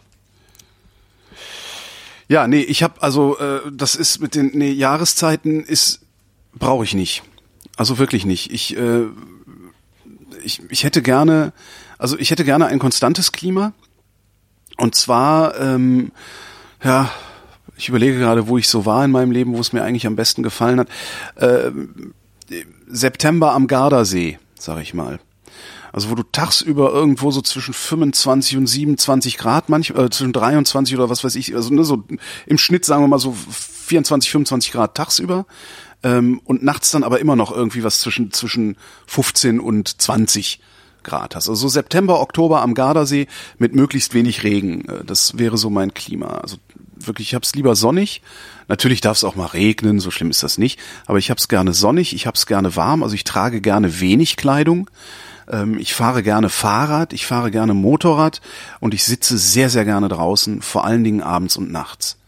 Ja, 2.29 2.47
nee, 2.47 2.61
ich 2.61 2.83
habe 2.83 3.01
also 3.01 3.37
äh, 3.39 3.61
das 3.71 3.95
ist 3.95 4.19
mit 4.19 4.35
den 4.35 4.51
nee, 4.53 4.71
Jahreszeiten 4.71 5.63
ist 5.63 6.01
brauche 6.53 6.83
ich 6.83 6.93
nicht. 6.93 7.23
Also 7.75 7.97
wirklich 7.97 8.23
nicht. 8.23 8.53
Ich 8.53 8.77
äh, 8.77 9.07
ich 10.43 10.61
ich 10.69 10.83
hätte 10.83 11.01
gerne 11.01 11.53
also 11.97 12.17
ich 12.17 12.29
hätte 12.29 12.45
gerne 12.45 12.67
ein 12.67 12.77
konstantes 12.77 13.31
Klima 13.31 13.73
und 14.77 14.93
zwar 14.93 15.59
ähm, 15.59 16.11
ja 16.83 17.11
ich 17.75 17.89
überlege 17.89 18.19
gerade, 18.19 18.47
wo 18.47 18.59
ich 18.59 18.67
so 18.67 18.85
war 18.85 19.03
in 19.03 19.11
meinem 19.11 19.31
Leben, 19.31 19.55
wo 19.55 19.59
es 19.59 19.73
mir 19.73 19.83
eigentlich 19.83 20.05
am 20.05 20.15
besten 20.15 20.43
gefallen 20.43 20.81
hat. 20.81 20.89
Äh, 21.35 21.71
September 22.87 23.53
am 23.53 23.67
Gardasee, 23.67 24.37
sag 24.59 24.81
ich 24.81 24.93
mal. 24.93 25.19
Also 25.91 26.09
wo 26.09 26.15
du 26.15 26.23
tagsüber 26.23 26.91
irgendwo 26.91 27.31
so 27.31 27.41
zwischen 27.41 27.73
25 27.73 28.57
und 28.57 28.67
27 28.67 29.37
Grad, 29.37 29.69
manchmal 29.69 30.05
äh, 30.05 30.09
zwischen 30.09 30.33
23 30.33 30.95
oder 30.95 31.09
was 31.09 31.23
weiß 31.23 31.35
ich, 31.35 31.55
also 31.55 31.73
ne, 31.73 31.83
so 31.83 32.03
im 32.45 32.57
Schnitt 32.57 32.85
sagen 32.85 33.03
wir 33.03 33.07
mal 33.07 33.19
so 33.19 33.33
24, 33.33 34.29
25 34.29 34.71
Grad 34.71 34.95
tagsüber 34.95 35.45
ähm, 36.03 36.41
und 36.45 36.63
nachts 36.63 36.91
dann 36.91 37.03
aber 37.03 37.19
immer 37.19 37.35
noch 37.35 37.51
irgendwie 37.51 37.83
was 37.83 37.99
zwischen 37.99 38.31
zwischen 38.31 38.77
15 39.07 39.59
und 39.59 40.01
20 40.01 40.59
Grad 41.03 41.35
hast. 41.35 41.49
Also 41.49 41.61
so 41.61 41.67
September, 41.69 42.19
Oktober 42.19 42.61
am 42.61 42.73
Gardasee 42.73 43.27
mit 43.57 43.73
möglichst 43.73 44.13
wenig 44.13 44.43
Regen. 44.43 44.87
Äh, 44.87 45.03
Das 45.05 45.37
wäre 45.37 45.57
so 45.57 45.69
mein 45.69 45.93
Klima. 45.93 46.27
Also 46.27 46.57
wirklich, 46.95 47.29
ich 47.29 47.35
hab's 47.35 47.55
lieber 47.55 47.75
sonnig. 47.75 48.21
Natürlich 48.67 49.01
darf 49.01 49.17
es 49.17 49.23
auch 49.23 49.35
mal 49.35 49.45
regnen, 49.47 49.99
so 49.99 50.11
schlimm 50.11 50.29
ist 50.29 50.43
das 50.43 50.57
nicht. 50.57 50.79
Aber 51.05 51.17
ich 51.17 51.31
hab's 51.31 51.47
gerne 51.47 51.73
sonnig, 51.73 52.13
ich 52.13 52.27
hab's 52.27 52.45
gerne 52.45 52.75
warm. 52.75 53.01
Also 53.03 53.15
ich 53.15 53.23
trage 53.23 53.61
gerne 53.61 53.99
wenig 53.99 54.35
Kleidung. 54.37 54.89
Ähm, 55.49 55.77
Ich 55.79 55.93
fahre 55.93 56.23
gerne 56.23 56.49
Fahrrad, 56.49 57.13
ich 57.13 57.25
fahre 57.25 57.51
gerne 57.51 57.73
Motorrad 57.73 58.41
und 58.79 58.93
ich 58.93 59.03
sitze 59.03 59.37
sehr, 59.37 59.69
sehr 59.69 59.85
gerne 59.85 60.07
draußen, 60.07 60.61
vor 60.61 60.85
allen 60.85 61.03
Dingen 61.03 61.21
abends 61.21 61.57
und 61.57 61.71
nachts. 61.71 62.18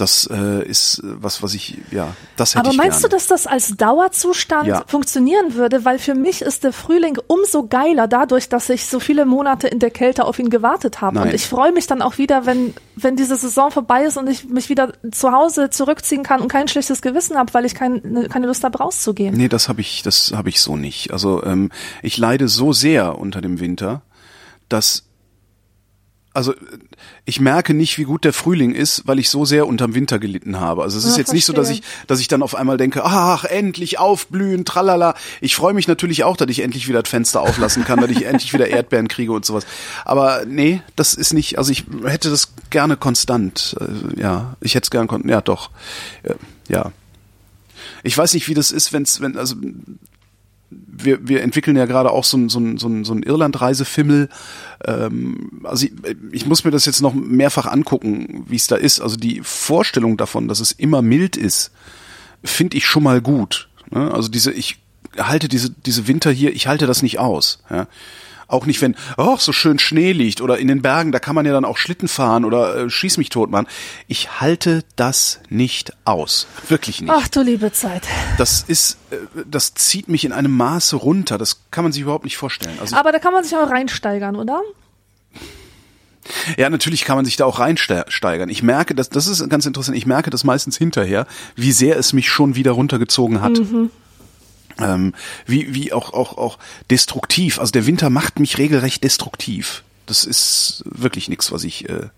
Das 0.00 0.26
äh, 0.32 0.64
ist 0.66 1.00
äh, 1.00 1.22
was, 1.22 1.42
was 1.42 1.52
ich, 1.52 1.76
ja, 1.90 2.14
das 2.36 2.54
hätte 2.54 2.60
Aber 2.60 2.70
ich 2.72 2.78
meinst 2.78 3.00
gerne. 3.00 3.10
du, 3.10 3.16
dass 3.16 3.26
das 3.26 3.46
als 3.46 3.76
Dauerzustand 3.76 4.66
Ja. 4.68 4.84
funktionieren 4.86 5.54
würde? 5.54 5.84
Weil 5.84 5.98
für 5.98 6.14
mich 6.14 6.40
ist 6.42 6.64
der 6.64 6.72
Frühling 6.72 7.18
umso 7.26 7.66
geiler 7.66 8.08
dadurch, 8.08 8.48
dass 8.48 8.70
ich 8.70 8.86
so 8.86 8.98
viele 8.98 9.26
Monate 9.26 9.68
in 9.68 9.78
der 9.78 9.90
Kälte 9.90 10.24
auf 10.24 10.38
ihn 10.38 10.48
gewartet 10.48 11.00
habe. 11.02 11.16
Nein. 11.16 11.28
Und 11.28 11.34
ich 11.34 11.46
freue 11.46 11.72
mich 11.72 11.86
dann 11.86 12.00
auch 12.00 12.16
wieder, 12.16 12.46
wenn, 12.46 12.72
wenn 12.96 13.16
diese 13.16 13.36
Saison 13.36 13.70
vorbei 13.70 14.04
ist 14.04 14.16
und 14.16 14.28
ich 14.28 14.48
mich 14.48 14.70
wieder 14.70 14.92
zu 15.12 15.32
Hause 15.32 15.68
zurückziehen 15.70 16.22
kann 16.22 16.40
und 16.40 16.48
kein 16.48 16.66
schlechtes 16.68 17.02
Gewissen 17.02 17.36
habe, 17.36 17.52
weil 17.52 17.66
ich 17.66 17.74
kein, 17.74 18.28
keine 18.30 18.46
Lust 18.46 18.64
habe, 18.64 18.78
rauszugehen. 18.78 19.36
Nee, 19.36 19.48
das 19.48 19.68
habe 19.68 19.82
ich, 19.82 20.02
das 20.02 20.32
habe 20.34 20.48
ich 20.48 20.60
so 20.62 20.76
nicht. 20.76 21.12
Also 21.12 21.42
ähm, 21.44 21.70
ich 22.02 22.16
leide 22.16 22.48
so 22.48 22.72
sehr 22.72 23.18
unter 23.18 23.40
dem 23.42 23.60
Winter, 23.60 24.00
dass 24.70 25.09
also 26.32 26.54
ich 27.24 27.40
merke 27.40 27.74
nicht, 27.74 27.98
wie 27.98 28.04
gut 28.04 28.24
der 28.24 28.32
Frühling 28.32 28.72
ist, 28.72 29.02
weil 29.06 29.18
ich 29.18 29.28
so 29.30 29.44
sehr 29.44 29.66
unterm 29.66 29.94
Winter 29.96 30.18
gelitten 30.20 30.60
habe. 30.60 30.82
Also 30.84 30.96
es 30.96 31.04
ist 31.04 31.12
Ja, 31.14 31.18
jetzt 31.18 31.32
nicht 31.32 31.44
so, 31.44 31.52
dass 31.52 31.70
ich, 31.70 31.78
verstehe. 31.82 32.06
dass 32.06 32.20
ich 32.20 32.28
dann 32.28 32.42
auf 32.42 32.54
einmal 32.54 32.76
denke, 32.76 33.04
ach, 33.04 33.44
endlich 33.44 33.98
aufblühen, 33.98 34.64
tralala. 34.64 35.14
Ich 35.40 35.56
freue 35.56 35.74
mich 35.74 35.88
natürlich 35.88 36.22
auch, 36.22 36.36
dass 36.36 36.48
ich 36.48 36.60
endlich 36.60 36.86
wieder 36.88 37.02
das 37.02 37.10
Fenster 37.10 37.40
auflassen 37.40 37.84
kann, 37.84 38.00
dass 38.00 38.10
ich 38.10 38.24
endlich 38.26 38.52
wieder 38.52 38.68
Erdbeeren 38.70 39.08
kriege 39.08 39.32
und 39.32 39.44
sowas. 39.44 39.66
Aber 40.04 40.44
nee, 40.46 40.82
das 40.94 41.14
ist 41.14 41.32
nicht, 41.32 41.58
also 41.58 41.72
ich 41.72 41.84
hätte 42.04 42.30
das 42.30 42.52
gerne 42.70 42.96
konstant. 42.96 43.76
Äh, 43.80 44.20
ja, 44.20 44.56
ich 44.60 44.76
hätte 44.76 44.84
es 44.86 44.90
gerne, 44.90 45.08
kon- 45.08 45.28
ja 45.28 45.40
doch, 45.40 45.70
Äh, 46.22 46.34
ja. 46.68 46.92
Ich 48.02 48.16
weiß 48.16 48.34
nicht, 48.34 48.46
wie 48.48 48.54
das 48.54 48.70
ist, 48.70 48.92
wenn's, 48.92 49.20
wenn, 49.20 49.36
also 49.36 49.56
wir, 51.04 51.26
wir 51.28 51.42
entwickeln 51.42 51.76
ja 51.76 51.86
gerade 51.86 52.10
auch 52.10 52.24
so 52.24 52.36
ein, 52.36 52.48
so 52.48 52.58
ein, 52.58 52.78
so 52.78 52.88
ein, 52.88 53.04
so 53.04 53.12
ein 53.12 53.22
Irland-Reisefimmel. 53.22 54.28
Ähm, 54.84 55.62
also 55.64 55.86
ich, 55.86 55.92
ich 56.32 56.46
muss 56.46 56.64
mir 56.64 56.70
das 56.70 56.84
jetzt 56.84 57.02
noch 57.02 57.14
mehrfach 57.14 57.66
angucken, 57.66 58.44
wie 58.48 58.56
es 58.56 58.66
da 58.66 58.76
ist. 58.76 59.00
Also 59.00 59.16
die 59.16 59.40
Vorstellung 59.42 60.16
davon, 60.16 60.48
dass 60.48 60.60
es 60.60 60.72
immer 60.72 61.02
mild 61.02 61.36
ist, 61.36 61.72
finde 62.44 62.76
ich 62.76 62.86
schon 62.86 63.02
mal 63.02 63.20
gut. 63.20 63.68
Ne? 63.90 64.12
Also 64.12 64.28
diese, 64.28 64.52
ich 64.52 64.78
halte 65.18 65.48
diese, 65.48 65.70
diese 65.70 66.06
Winter 66.06 66.30
hier, 66.30 66.54
ich 66.54 66.66
halte 66.66 66.86
das 66.86 67.02
nicht 67.02 67.18
aus. 67.18 67.62
Ja? 67.70 67.86
Auch 68.50 68.66
nicht, 68.66 68.82
wenn, 68.82 68.96
oh, 69.16 69.36
so 69.38 69.52
schön 69.52 69.78
Schnee 69.78 70.12
liegt 70.12 70.40
oder 70.40 70.58
in 70.58 70.68
den 70.68 70.82
Bergen, 70.82 71.12
da 71.12 71.18
kann 71.20 71.34
man 71.34 71.46
ja 71.46 71.52
dann 71.52 71.64
auch 71.64 71.76
Schlitten 71.76 72.08
fahren 72.08 72.44
oder 72.44 72.76
äh, 72.76 72.90
schieß 72.90 73.16
mich 73.16 73.28
tot 73.28 73.50
machen. 73.50 73.66
Ich 74.08 74.40
halte 74.40 74.84
das 74.96 75.40
nicht 75.48 75.92
aus. 76.04 76.46
Wirklich 76.68 77.00
nicht. 77.00 77.12
Ach 77.14 77.28
du 77.28 77.42
liebe 77.42 77.72
Zeit. 77.72 78.02
Das 78.38 78.64
ist, 78.66 78.98
äh, 79.10 79.16
das 79.48 79.74
zieht 79.74 80.08
mich 80.08 80.24
in 80.24 80.32
einem 80.32 80.56
Maße 80.56 80.96
runter. 80.96 81.38
Das 81.38 81.62
kann 81.70 81.84
man 81.84 81.92
sich 81.92 82.02
überhaupt 82.02 82.24
nicht 82.24 82.36
vorstellen. 82.36 82.76
Also 82.80 82.96
Aber 82.96 83.12
da 83.12 83.18
kann 83.18 83.32
man 83.32 83.44
sich 83.44 83.56
auch 83.56 83.70
reinsteigern, 83.70 84.36
oder? 84.36 84.60
ja, 86.56 86.70
natürlich 86.70 87.04
kann 87.04 87.16
man 87.16 87.24
sich 87.24 87.36
da 87.36 87.44
auch 87.44 87.58
reinsteigern. 87.58 88.48
Ich 88.48 88.62
merke, 88.62 88.94
dass 88.94 89.10
das 89.10 89.26
ist 89.26 89.48
ganz 89.48 89.66
interessant. 89.66 89.96
Ich 89.96 90.06
merke 90.06 90.30
das 90.30 90.44
meistens 90.44 90.76
hinterher, 90.76 91.26
wie 91.56 91.72
sehr 91.72 91.96
es 91.96 92.12
mich 92.12 92.28
schon 92.28 92.54
wieder 92.54 92.72
runtergezogen 92.72 93.40
hat. 93.40 93.60
Ähm, 94.82 95.14
wie 95.46 95.74
wie 95.74 95.92
auch 95.92 96.12
auch 96.12 96.36
auch 96.38 96.58
destruktiv. 96.90 97.58
Also 97.58 97.72
der 97.72 97.86
Winter 97.86 98.10
macht 98.10 98.40
mich 98.40 98.58
regelrecht 98.58 99.04
destruktiv. 99.04 99.82
Das 100.06 100.24
ist 100.24 100.82
wirklich 100.86 101.28
nichts, 101.28 101.52
was 101.52 101.64
ich 101.64 101.88
äh, 101.88 102.08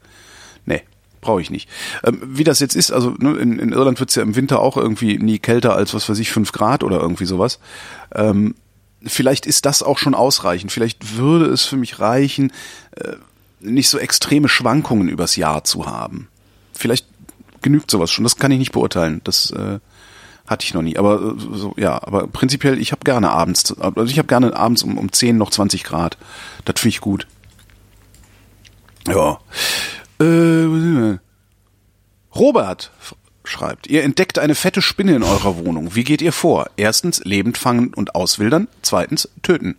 nee 0.65 0.83
brauche 1.23 1.41
ich 1.41 1.51
nicht. 1.51 1.71
Ähm, 2.05 2.21
wie 2.23 2.45
das 2.45 2.61
jetzt 2.61 2.75
ist, 2.75 2.93
also 2.93 3.15
ne, 3.19 3.37
in, 3.37 3.59
in 3.59 3.73
Irland 3.73 3.99
wird's 4.01 4.17
ja 4.17 4.23
im 4.23 4.37
Winter 4.37 4.61
auch 4.61 4.77
irgendwie 4.77 5.17
nie 5.19 5.39
kälter 5.39 5.75
als 5.75 5.95
was 5.95 6.09
weiß 6.09 6.19
ich 6.19 6.31
fünf 6.31 6.53
Grad 6.53 6.83
oder 6.83 7.01
irgendwie 7.01 7.25
sowas. 7.25 7.61
Ähm, 8.15 8.55
vielleicht 9.05 9.47
ist 9.47 9.65
das 9.65 9.83
auch 9.83 9.99
schon 9.99 10.15
ausreichend. 10.15 10.73
Vielleicht 10.73 11.17
würde 11.17 11.47
es 11.47 11.65
für 11.65 11.77
mich 11.77 11.99
reichen, 11.99 12.53
äh, 12.97 13.15
nicht 13.61 13.89
so 13.89 13.99
extreme 13.99 14.49
Schwankungen 14.49 15.09
übers 15.09 15.37
Jahr 15.37 15.65
zu 15.65 15.87
haben. 15.87 16.29
Vielleicht 16.73 17.07
genügt 17.63 17.91
sowas 17.91 18.11
schon. 18.11 18.25
Das 18.25 18.37
kann 18.37 18.51
ich 18.51 18.59
nicht 18.59 18.73
beurteilen. 18.73 19.21
Das 19.25 19.51
äh, 19.53 19.79
hatte 20.47 20.65
ich 20.65 20.75
noch 20.75 20.83
nie. 20.83 20.97
Aber 20.97 21.21
äh, 21.21 21.57
so 21.57 21.75
ja, 21.77 22.03
aber 22.03 22.27
prinzipiell 22.27 22.79
ich 22.79 22.93
habe 22.93 23.05
gerne 23.05 23.31
abends, 23.31 23.79
also 23.81 24.05
ich 24.05 24.19
habe 24.19 24.29
gerne 24.29 24.57
abends 24.57 24.83
um 24.83 24.99
um 24.99 25.13
10 25.13 25.37
noch 25.37 25.51
20 25.51 25.85
Grad. 25.85 26.19
Das 26.65 26.81
finde 26.81 26.95
ich 26.95 27.01
gut. 27.01 27.27
Ja. 29.07 29.41
Äh, 30.21 31.19
Robert 32.35 32.91
schreibt, 33.45 33.89
ihr 33.89 34.05
entdeckt 34.05 34.39
eine 34.39 34.55
fette 34.55 34.83
Spinne 34.83 35.17
in 35.17 35.23
eurer 35.23 35.57
Wohnung. 35.57 35.95
Wie 35.95 36.05
geht 36.05 36.23
ihr 36.23 36.33
vor? 36.33 36.71
Erstens 36.77 37.23
lebend 37.25 37.59
fangen 37.59 37.93
und 37.93 38.15
auswildern. 38.15 38.69
Zweitens 38.83 39.29
töten. 39.43 39.77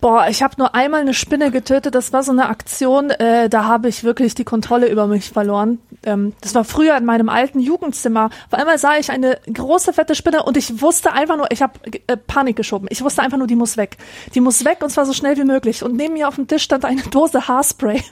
Boah, 0.00 0.28
ich 0.28 0.42
habe 0.42 0.54
nur 0.56 0.74
einmal 0.74 1.02
eine 1.02 1.12
Spinne 1.12 1.50
getötet. 1.50 1.94
Das 1.94 2.12
war 2.12 2.22
so 2.22 2.32
eine 2.32 2.48
Aktion, 2.48 3.10
äh, 3.10 3.50
da 3.50 3.64
habe 3.64 3.88
ich 3.88 4.02
wirklich 4.02 4.34
die 4.34 4.44
Kontrolle 4.44 4.88
über 4.88 5.06
mich 5.06 5.30
verloren. 5.30 5.78
Ähm, 6.04 6.32
das 6.40 6.54
war 6.54 6.64
früher 6.64 6.96
in 6.96 7.04
meinem 7.04 7.28
alten 7.28 7.60
Jugendzimmer. 7.60 8.30
Auf 8.50 8.58
einmal 8.58 8.78
sah 8.78 8.96
ich 8.96 9.10
eine 9.10 9.38
große, 9.52 9.92
fette 9.92 10.14
Spinne 10.14 10.42
und 10.44 10.56
ich 10.56 10.80
wusste 10.80 11.12
einfach 11.12 11.36
nur, 11.36 11.50
ich 11.50 11.60
habe 11.60 11.74
äh, 12.06 12.16
Panik 12.16 12.56
geschoben. 12.56 12.88
Ich 12.90 13.04
wusste 13.04 13.20
einfach 13.20 13.36
nur, 13.36 13.46
die 13.46 13.56
muss 13.56 13.76
weg. 13.76 13.98
Die 14.34 14.40
muss 14.40 14.64
weg 14.64 14.78
und 14.82 14.88
zwar 14.88 15.04
so 15.04 15.12
schnell 15.12 15.36
wie 15.36 15.44
möglich. 15.44 15.82
Und 15.84 15.96
neben 15.96 16.14
mir 16.14 16.28
auf 16.28 16.36
dem 16.36 16.48
Tisch 16.48 16.62
stand 16.62 16.86
eine 16.86 17.02
Dose 17.02 17.46
Haarspray. 17.46 18.02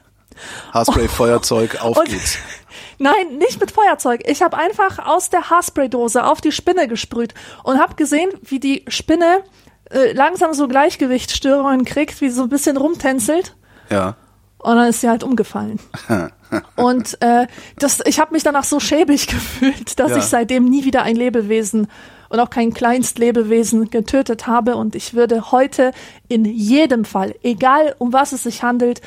Haarspray, 0.75 1.09
Feuerzeug, 1.09 1.83
auf. 1.83 1.97
Und- 1.97 2.09
geht's. 2.09 2.37
Nein, 2.99 3.39
nicht 3.39 3.61
mit 3.61 3.71
Feuerzeug. 3.71 4.23
Ich 4.27 4.43
habe 4.43 4.59
einfach 4.59 5.07
aus 5.07 5.31
der 5.31 5.51
Haarspraydose 5.51 6.25
auf 6.25 6.41
die 6.41 6.53
Spinne 6.53 6.89
gesprüht 6.89 7.33
und 7.63 7.79
habe 7.81 7.95
gesehen, 7.95 8.31
wie 8.43 8.61
die 8.61 8.85
Spinne 8.89 9.43
äh, 9.91 10.13
langsam 10.13 10.53
so 10.55 10.69
Gleichgewichtsstörungen 10.69 11.85
kriegt, 11.85 12.21
wie 12.21 12.29
sie 12.29 12.37
so 12.37 12.43
ein 12.43 12.49
bisschen 12.49 12.77
rumtänzelt. 12.77 13.55
Ja. 13.91 14.17
Und 14.59 14.77
dann 14.77 14.89
ist 14.89 15.01
sie 15.01 15.09
halt 15.09 15.23
umgefallen. 15.23 15.79
und 16.77 17.17
äh, 17.23 17.47
das, 17.79 18.01
ich 18.07 18.19
habe 18.19 18.33
mich 18.35 18.43
danach 18.43 18.65
so 18.65 18.81
schäbig 18.81 19.27
gefühlt, 19.29 19.99
dass 19.99 20.11
Ja. 20.11 20.17
ich 20.19 20.25
seitdem 20.25 20.65
nie 20.65 20.85
wieder 20.85 21.03
ein 21.03 21.17
Lebewesen 21.17 21.87
und 22.29 22.41
auch 22.41 22.51
kein 22.51 22.75
Kleinstlebewesen 22.75 23.89
getötet 23.91 24.47
habe. 24.47 24.77
Und 24.77 24.95
ich 24.95 25.15
würde 25.15 25.51
heute 25.53 25.93
in 26.29 26.45
jedem 26.45 27.05
Fall, 27.05 27.35
egal 27.43 27.95
um 27.99 28.13
was 28.13 28.33
es 28.33 28.43
sich 28.43 28.63
handelt, 28.63 29.01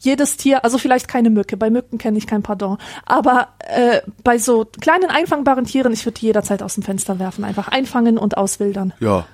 jedes 0.00 0.36
Tier, 0.36 0.64
also 0.64 0.76
vielleicht 0.76 1.08
keine 1.08 1.30
Mücke, 1.30 1.56
bei 1.56 1.70
Mücken 1.70 1.96
kenne 1.98 2.18
ich 2.18 2.26
kein 2.26 2.42
Pardon, 2.42 2.76
aber 3.06 3.48
äh, 3.60 4.02
bei 4.22 4.36
so 4.38 4.66
kleinen 4.80 5.08
einfangbaren 5.08 5.64
Tieren, 5.64 5.92
ich 5.94 6.04
würde 6.04 6.18
die 6.20 6.26
jederzeit 6.26 6.62
aus 6.62 6.74
dem 6.74 6.82
Fenster 6.82 7.18
werfen, 7.18 7.42
einfach 7.42 7.68
einfangen 7.68 8.18
und 8.18 8.36
auswildern. 8.36 8.92
Ja. 9.00 9.26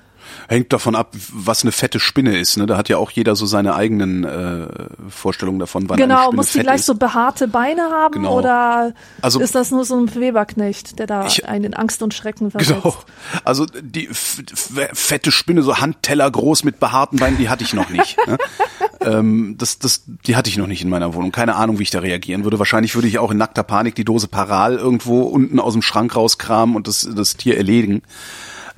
Hängt 0.49 0.73
davon 0.73 0.95
ab, 0.95 1.15
was 1.33 1.63
eine 1.63 1.73
fette 1.73 2.01
Spinne 2.01 2.39
ist. 2.39 2.57
Ne? 2.57 2.67
Da 2.67 2.77
hat 2.77 2.89
ja 2.89 2.97
auch 2.99 3.11
jeder 3.11 3.37
so 3.37 3.47
seine 3.47 3.75
eigenen 3.75 4.25
äh, 4.25 4.67
Vorstellungen 5.09 5.59
davon, 5.59 5.89
wann 5.89 5.99
eine 5.99 6.07
Genau, 6.09 6.23
Spinne 6.25 6.37
muss 6.37 6.53
die 6.53 6.61
gleich 6.61 6.77
ist. 6.81 6.87
so 6.87 6.95
behaarte 6.95 7.49
Beine 7.49 7.83
haben 7.91 8.15
Genau. 8.15 8.39
oder 8.39 8.95
Also- 9.23 9.41
ist 9.41 9.55
das 9.55 9.71
nur 9.71 9.85
so 9.85 9.97
ein 9.99 10.15
Weberknecht, 10.15 10.99
der 10.99 11.07
da 11.07 11.27
Ich- 11.27 11.47
einen 11.49 11.65
in 11.65 11.75
Angst 11.75 12.03
und 12.03 12.15
Schrecken 12.15 12.51
versetzt? 12.51 12.83
Genau. 12.83 12.97
Also 13.45 13.67
die 13.67 14.09
fette 14.13 15.31
Spinne, 15.33 15.63
so 15.63 15.79
Handteller 15.79 16.31
groß 16.31 16.65
mit 16.65 16.81
behaarten 16.81 17.19
Beinen, 17.19 17.39
die 17.39 17.49
hatte 17.49 17.65
ich 17.65 17.75
noch 17.75 17.91
nicht. 17.91 18.17
ne? 18.27 18.39
ähm, 19.01 19.57
das, 19.59 19.79
das, 19.79 20.03
die 20.27 20.37
hatte 20.37 20.51
ich 20.51 20.57
noch 20.57 20.67
nicht 20.67 20.83
in 20.83 20.89
meiner 20.89 21.15
Wohnung. 21.15 21.33
Keine 21.33 21.57
Ahnung, 21.57 21.79
wie 21.79 21.83
ich 21.85 21.91
da 21.91 22.01
reagieren 22.01 22.45
würde. 22.45 22.59
Wahrscheinlich 22.59 22.95
würde 22.95 23.09
ich 23.09 23.19
auch 23.19 23.31
in 23.31 23.39
nackter 23.39 23.63
Panik 23.63 23.95
die 23.95 24.05
Dose 24.05 24.29
Paral 24.29 24.77
irgendwo 24.77 25.23
unten 25.23 25.59
aus 25.61 25.73
dem 25.73 25.83
Schrank 25.83 26.17
rauskramen 26.17 26.77
und 26.77 26.87
das, 26.89 27.09
das 27.15 27.37
Tier 27.37 27.57
erledigen. 27.57 28.03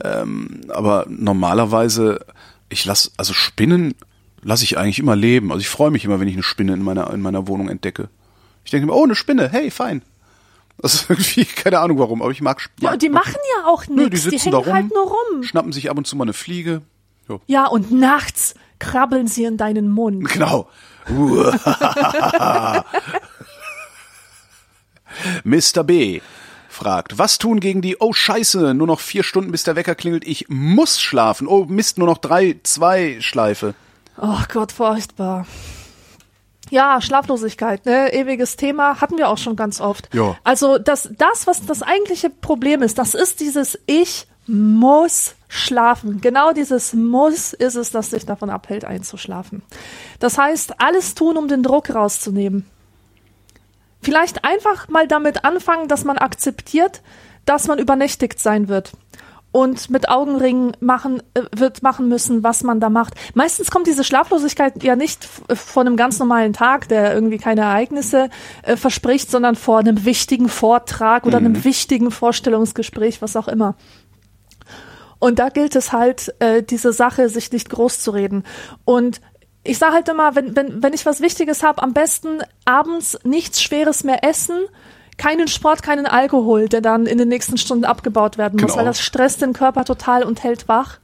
Ähm, 0.02 0.62
aber 0.68 1.06
normalerweise, 1.08 2.24
ich 2.68 2.84
lass, 2.84 3.12
also 3.16 3.32
Spinnen 3.32 3.94
lasse 4.42 4.64
ich 4.64 4.76
eigentlich 4.76 4.98
immer 4.98 5.14
leben. 5.14 5.52
Also 5.52 5.60
ich 5.60 5.68
freue 5.68 5.90
mich 5.90 6.04
immer, 6.04 6.18
wenn 6.18 6.28
ich 6.28 6.34
eine 6.34 6.42
Spinne 6.42 6.74
in 6.74 6.82
meiner, 6.82 7.12
in 7.12 7.20
meiner 7.20 7.46
Wohnung 7.46 7.68
entdecke. 7.68 8.08
Ich 8.64 8.72
denke 8.72 8.84
immer, 8.84 8.96
oh, 8.96 9.04
eine 9.04 9.14
Spinne, 9.14 9.48
hey, 9.48 9.70
fein. 9.70 10.02
Das 10.78 10.94
ist 10.94 11.08
irgendwie, 11.10 11.44
keine 11.44 11.78
Ahnung 11.78 11.98
warum, 11.98 12.22
aber 12.22 12.32
ich 12.32 12.40
mag 12.42 12.60
Spinnen. 12.60 12.84
Ja, 12.84 12.92
und 12.92 13.02
die 13.02 13.08
machen 13.08 13.36
ja 13.58 13.66
auch 13.66 13.86
nichts, 13.86 14.04
die 14.04 14.10
die, 14.10 14.16
sitzen 14.16 14.38
hängen 14.40 14.52
da 14.52 14.58
rum, 14.58 14.72
halt 14.72 14.88
nur 14.92 15.04
rum. 15.04 15.42
schnappen 15.42 15.72
sich 15.72 15.88
ab 15.90 15.96
und 15.96 16.06
zu 16.06 16.16
mal 16.16 16.24
eine 16.24 16.32
Fliege. 16.32 16.82
Jo. 17.28 17.40
Ja, 17.46 17.66
und 17.66 17.92
nachts 17.92 18.54
krabbeln 18.80 19.28
sie 19.28 19.44
in 19.44 19.56
deinen 19.56 19.88
Mund. 19.88 20.28
Genau. 20.32 20.68
Mr. 25.44 25.84
B 25.84 26.20
fragt, 26.72 27.18
was 27.18 27.38
tun 27.38 27.60
gegen 27.60 27.82
die, 27.82 27.96
oh 28.00 28.12
scheiße, 28.12 28.74
nur 28.74 28.86
noch 28.86 29.00
vier 29.00 29.22
Stunden 29.22 29.52
bis 29.52 29.64
der 29.64 29.76
Wecker 29.76 29.94
klingelt, 29.94 30.26
ich 30.26 30.46
muss 30.48 31.00
schlafen. 31.00 31.46
Oh 31.46 31.64
Mist, 31.66 31.98
nur 31.98 32.08
noch 32.08 32.18
drei, 32.18 32.56
zwei 32.62 33.18
Schleife. 33.20 33.74
Oh 34.20 34.40
Gott, 34.52 34.72
furchtbar. 34.72 35.46
Ja, 36.70 37.00
Schlaflosigkeit, 37.02 37.84
ne, 37.84 38.12
ewiges 38.14 38.56
Thema, 38.56 39.00
hatten 39.00 39.18
wir 39.18 39.28
auch 39.28 39.38
schon 39.38 39.56
ganz 39.56 39.80
oft. 39.80 40.08
Ja. 40.14 40.38
Also 40.42 40.78
das, 40.78 41.10
das, 41.18 41.46
was 41.46 41.66
das 41.66 41.82
eigentliche 41.82 42.30
Problem 42.30 42.82
ist, 42.82 42.98
das 42.98 43.14
ist 43.14 43.40
dieses 43.40 43.78
Ich 43.86 44.26
muss 44.46 45.34
schlafen. 45.48 46.20
Genau 46.20 46.52
dieses 46.52 46.94
Muss 46.94 47.52
ist 47.52 47.74
es, 47.74 47.90
das 47.90 48.10
dich 48.10 48.24
davon 48.24 48.48
abhält, 48.48 48.84
einzuschlafen. 48.84 49.62
Das 50.18 50.38
heißt, 50.38 50.80
alles 50.80 51.14
tun, 51.14 51.36
um 51.36 51.46
den 51.46 51.62
Druck 51.62 51.94
rauszunehmen. 51.94 52.64
Vielleicht 54.02 54.44
einfach 54.44 54.88
mal 54.88 55.06
damit 55.06 55.44
anfangen, 55.44 55.88
dass 55.88 56.04
man 56.04 56.18
akzeptiert, 56.18 57.02
dass 57.44 57.68
man 57.68 57.78
übernächtigt 57.78 58.38
sein 58.38 58.68
wird 58.68 58.92
und 59.52 59.90
mit 59.90 60.08
Augenringen 60.08 60.72
machen 60.80 61.22
äh, 61.34 61.42
wird 61.54 61.82
machen 61.82 62.08
müssen, 62.08 62.42
was 62.42 62.64
man 62.64 62.80
da 62.80 62.88
macht. 62.90 63.14
Meistens 63.34 63.70
kommt 63.70 63.86
diese 63.86 64.02
Schlaflosigkeit 64.02 64.82
ja 64.82 64.96
nicht 64.96 65.24
von 65.24 65.86
einem 65.86 65.96
ganz 65.96 66.18
normalen 66.18 66.54
Tag, 66.54 66.88
der 66.88 67.14
irgendwie 67.14 67.38
keine 67.38 67.60
Ereignisse 67.60 68.30
äh, 68.62 68.76
verspricht, 68.76 69.30
sondern 69.30 69.54
vor 69.54 69.78
einem 69.78 70.04
wichtigen 70.04 70.48
Vortrag 70.48 71.26
oder 71.26 71.38
mhm. 71.38 71.46
einem 71.46 71.64
wichtigen 71.64 72.10
Vorstellungsgespräch, 72.10 73.22
was 73.22 73.36
auch 73.36 73.48
immer. 73.48 73.76
Und 75.18 75.38
da 75.38 75.50
gilt 75.50 75.76
es 75.76 75.92
halt, 75.92 76.34
äh, 76.40 76.64
diese 76.64 76.92
Sache 76.92 77.28
sich 77.28 77.52
nicht 77.52 77.70
groß 77.70 78.00
zu 78.00 78.10
reden. 78.10 78.42
Und 78.84 79.20
ich 79.64 79.78
sage 79.78 79.94
halt 79.94 80.08
immer, 80.08 80.34
wenn, 80.34 80.56
wenn, 80.56 80.82
wenn 80.82 80.92
ich 80.92 81.06
was 81.06 81.20
Wichtiges 81.20 81.62
habe, 81.62 81.82
am 81.82 81.92
besten 81.92 82.40
abends 82.64 83.18
nichts 83.24 83.62
Schweres 83.62 84.04
mehr 84.04 84.24
essen, 84.24 84.58
keinen 85.18 85.46
Sport, 85.46 85.82
keinen 85.82 86.06
Alkohol, 86.06 86.68
der 86.68 86.80
dann 86.80 87.06
in 87.06 87.18
den 87.18 87.28
nächsten 87.28 87.56
Stunden 87.56 87.84
abgebaut 87.84 88.38
werden 88.38 88.60
muss, 88.60 88.72
genau. 88.72 88.78
weil 88.78 88.84
das 88.86 89.00
stresst 89.00 89.42
den 89.42 89.52
Körper 89.52 89.84
total 89.84 90.24
und 90.24 90.42
hält 90.42 90.68
wach. 90.68 90.98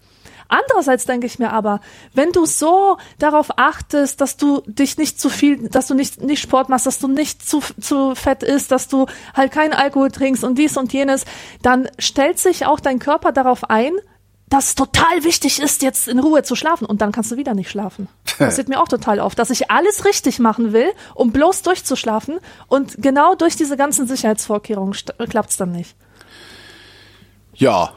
Andererseits 0.48 1.04
denke 1.04 1.26
ich 1.26 1.38
mir 1.38 1.52
aber, 1.52 1.80
wenn 2.14 2.32
du 2.32 2.46
so 2.46 2.96
darauf 3.18 3.58
achtest, 3.58 4.22
dass 4.22 4.38
du 4.38 4.62
dich 4.64 4.96
nicht 4.96 5.20
zu 5.20 5.28
viel, 5.28 5.68
dass 5.68 5.88
du 5.88 5.94
nicht, 5.94 6.22
nicht 6.22 6.40
Sport 6.40 6.70
machst, 6.70 6.86
dass 6.86 6.98
du 6.98 7.06
nicht 7.06 7.46
zu, 7.46 7.60
zu 7.80 8.14
fett 8.14 8.42
isst, 8.42 8.72
dass 8.72 8.88
du 8.88 9.06
halt 9.34 9.52
keinen 9.52 9.74
Alkohol 9.74 10.10
trinkst 10.10 10.42
und 10.44 10.56
dies 10.56 10.78
und 10.78 10.92
jenes, 10.94 11.26
dann 11.62 11.88
stellt 11.98 12.38
sich 12.38 12.64
auch 12.64 12.80
dein 12.80 12.98
Körper 12.98 13.32
darauf 13.32 13.68
ein, 13.68 13.92
dass 14.48 14.68
es 14.68 14.74
total 14.74 15.24
wichtig 15.24 15.60
ist, 15.60 15.82
jetzt 15.82 16.08
in 16.08 16.18
Ruhe 16.18 16.42
zu 16.42 16.54
schlafen 16.54 16.86
und 16.86 17.00
dann 17.00 17.12
kannst 17.12 17.30
du 17.30 17.36
wieder 17.36 17.54
nicht 17.54 17.70
schlafen. 17.70 18.08
Das 18.38 18.54
sieht 18.54 18.68
mir 18.68 18.80
auch 18.80 18.86
total 18.86 19.18
auf, 19.18 19.34
dass 19.34 19.50
ich 19.50 19.68
alles 19.68 20.04
richtig 20.04 20.38
machen 20.38 20.72
will, 20.72 20.92
um 21.14 21.32
bloß 21.32 21.62
durchzuschlafen 21.62 22.38
und 22.68 22.94
genau 22.98 23.34
durch 23.34 23.56
diese 23.56 23.76
ganzen 23.76 24.06
Sicherheitsvorkehrungen 24.06 24.94
klappt 25.28 25.50
es 25.50 25.56
dann 25.56 25.72
nicht. 25.72 25.96
Ja, 27.54 27.94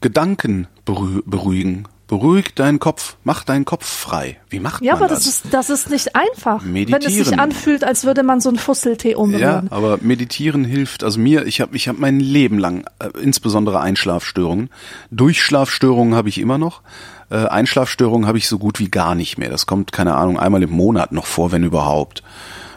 Gedanken 0.00 0.66
beruhigen 0.84 1.86
Beruhig 2.08 2.54
deinen 2.54 2.78
Kopf, 2.78 3.16
mach 3.24 3.42
deinen 3.42 3.64
Kopf 3.64 3.84
frei. 3.84 4.38
Wie 4.48 4.60
macht 4.60 4.80
ja, 4.82 4.94
man 4.94 5.08
das? 5.08 5.08
Ja, 5.08 5.14
aber 5.14 5.14
das 5.14 5.26
ist, 5.26 5.44
das 5.52 5.70
ist 5.70 5.90
nicht 5.90 6.14
einfach. 6.14 6.62
Meditieren. 6.62 7.02
Wenn 7.02 7.10
es 7.10 7.28
sich 7.28 7.38
anfühlt, 7.38 7.82
als 7.82 8.04
würde 8.04 8.22
man 8.22 8.40
so 8.40 8.48
einen 8.48 8.58
Fusseltee 8.58 9.16
umrühren. 9.16 9.40
Ja, 9.40 9.62
aber 9.70 9.98
meditieren 10.00 10.64
hilft, 10.64 11.02
also 11.02 11.18
mir, 11.18 11.46
ich 11.46 11.60
habe 11.60 11.74
ich 11.74 11.88
hab 11.88 11.98
mein 11.98 12.20
Leben 12.20 12.58
lang, 12.58 12.86
äh, 13.00 13.08
insbesondere 13.20 13.80
Einschlafstörungen. 13.80 14.70
Durchschlafstörungen 15.10 16.14
habe 16.14 16.28
ich 16.28 16.38
immer 16.38 16.58
noch. 16.58 16.82
Äh, 17.28 17.46
Einschlafstörungen 17.46 18.28
habe 18.28 18.38
ich 18.38 18.46
so 18.46 18.58
gut 18.58 18.78
wie 18.78 18.88
gar 18.88 19.16
nicht 19.16 19.36
mehr. 19.36 19.50
Das 19.50 19.66
kommt, 19.66 19.90
keine 19.90 20.14
Ahnung, 20.14 20.38
einmal 20.38 20.62
im 20.62 20.70
Monat 20.70 21.10
noch 21.10 21.26
vor, 21.26 21.50
wenn 21.50 21.64
überhaupt. 21.64 22.22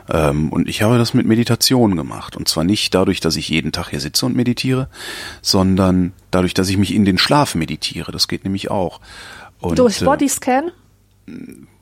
Ähm, 0.09 0.49
und 0.49 0.67
ich 0.67 0.81
habe 0.81 0.97
das 0.97 1.13
mit 1.13 1.25
Meditation 1.25 1.95
gemacht. 1.95 2.35
Und 2.35 2.47
zwar 2.47 2.63
nicht 2.63 2.93
dadurch, 2.93 3.19
dass 3.19 3.35
ich 3.35 3.49
jeden 3.49 3.71
Tag 3.71 3.89
hier 3.89 3.99
sitze 3.99 4.25
und 4.25 4.35
meditiere, 4.35 4.89
sondern 5.41 6.13
dadurch, 6.31 6.53
dass 6.53 6.69
ich 6.69 6.77
mich 6.77 6.93
in 6.93 7.05
den 7.05 7.17
Schlaf 7.17 7.55
meditiere. 7.55 8.11
Das 8.11 8.27
geht 8.27 8.43
nämlich 8.43 8.71
auch. 8.71 8.99
Und, 9.59 9.77
Durch 9.77 10.01
äh, 10.01 10.05
Bodyscan? 10.05 10.71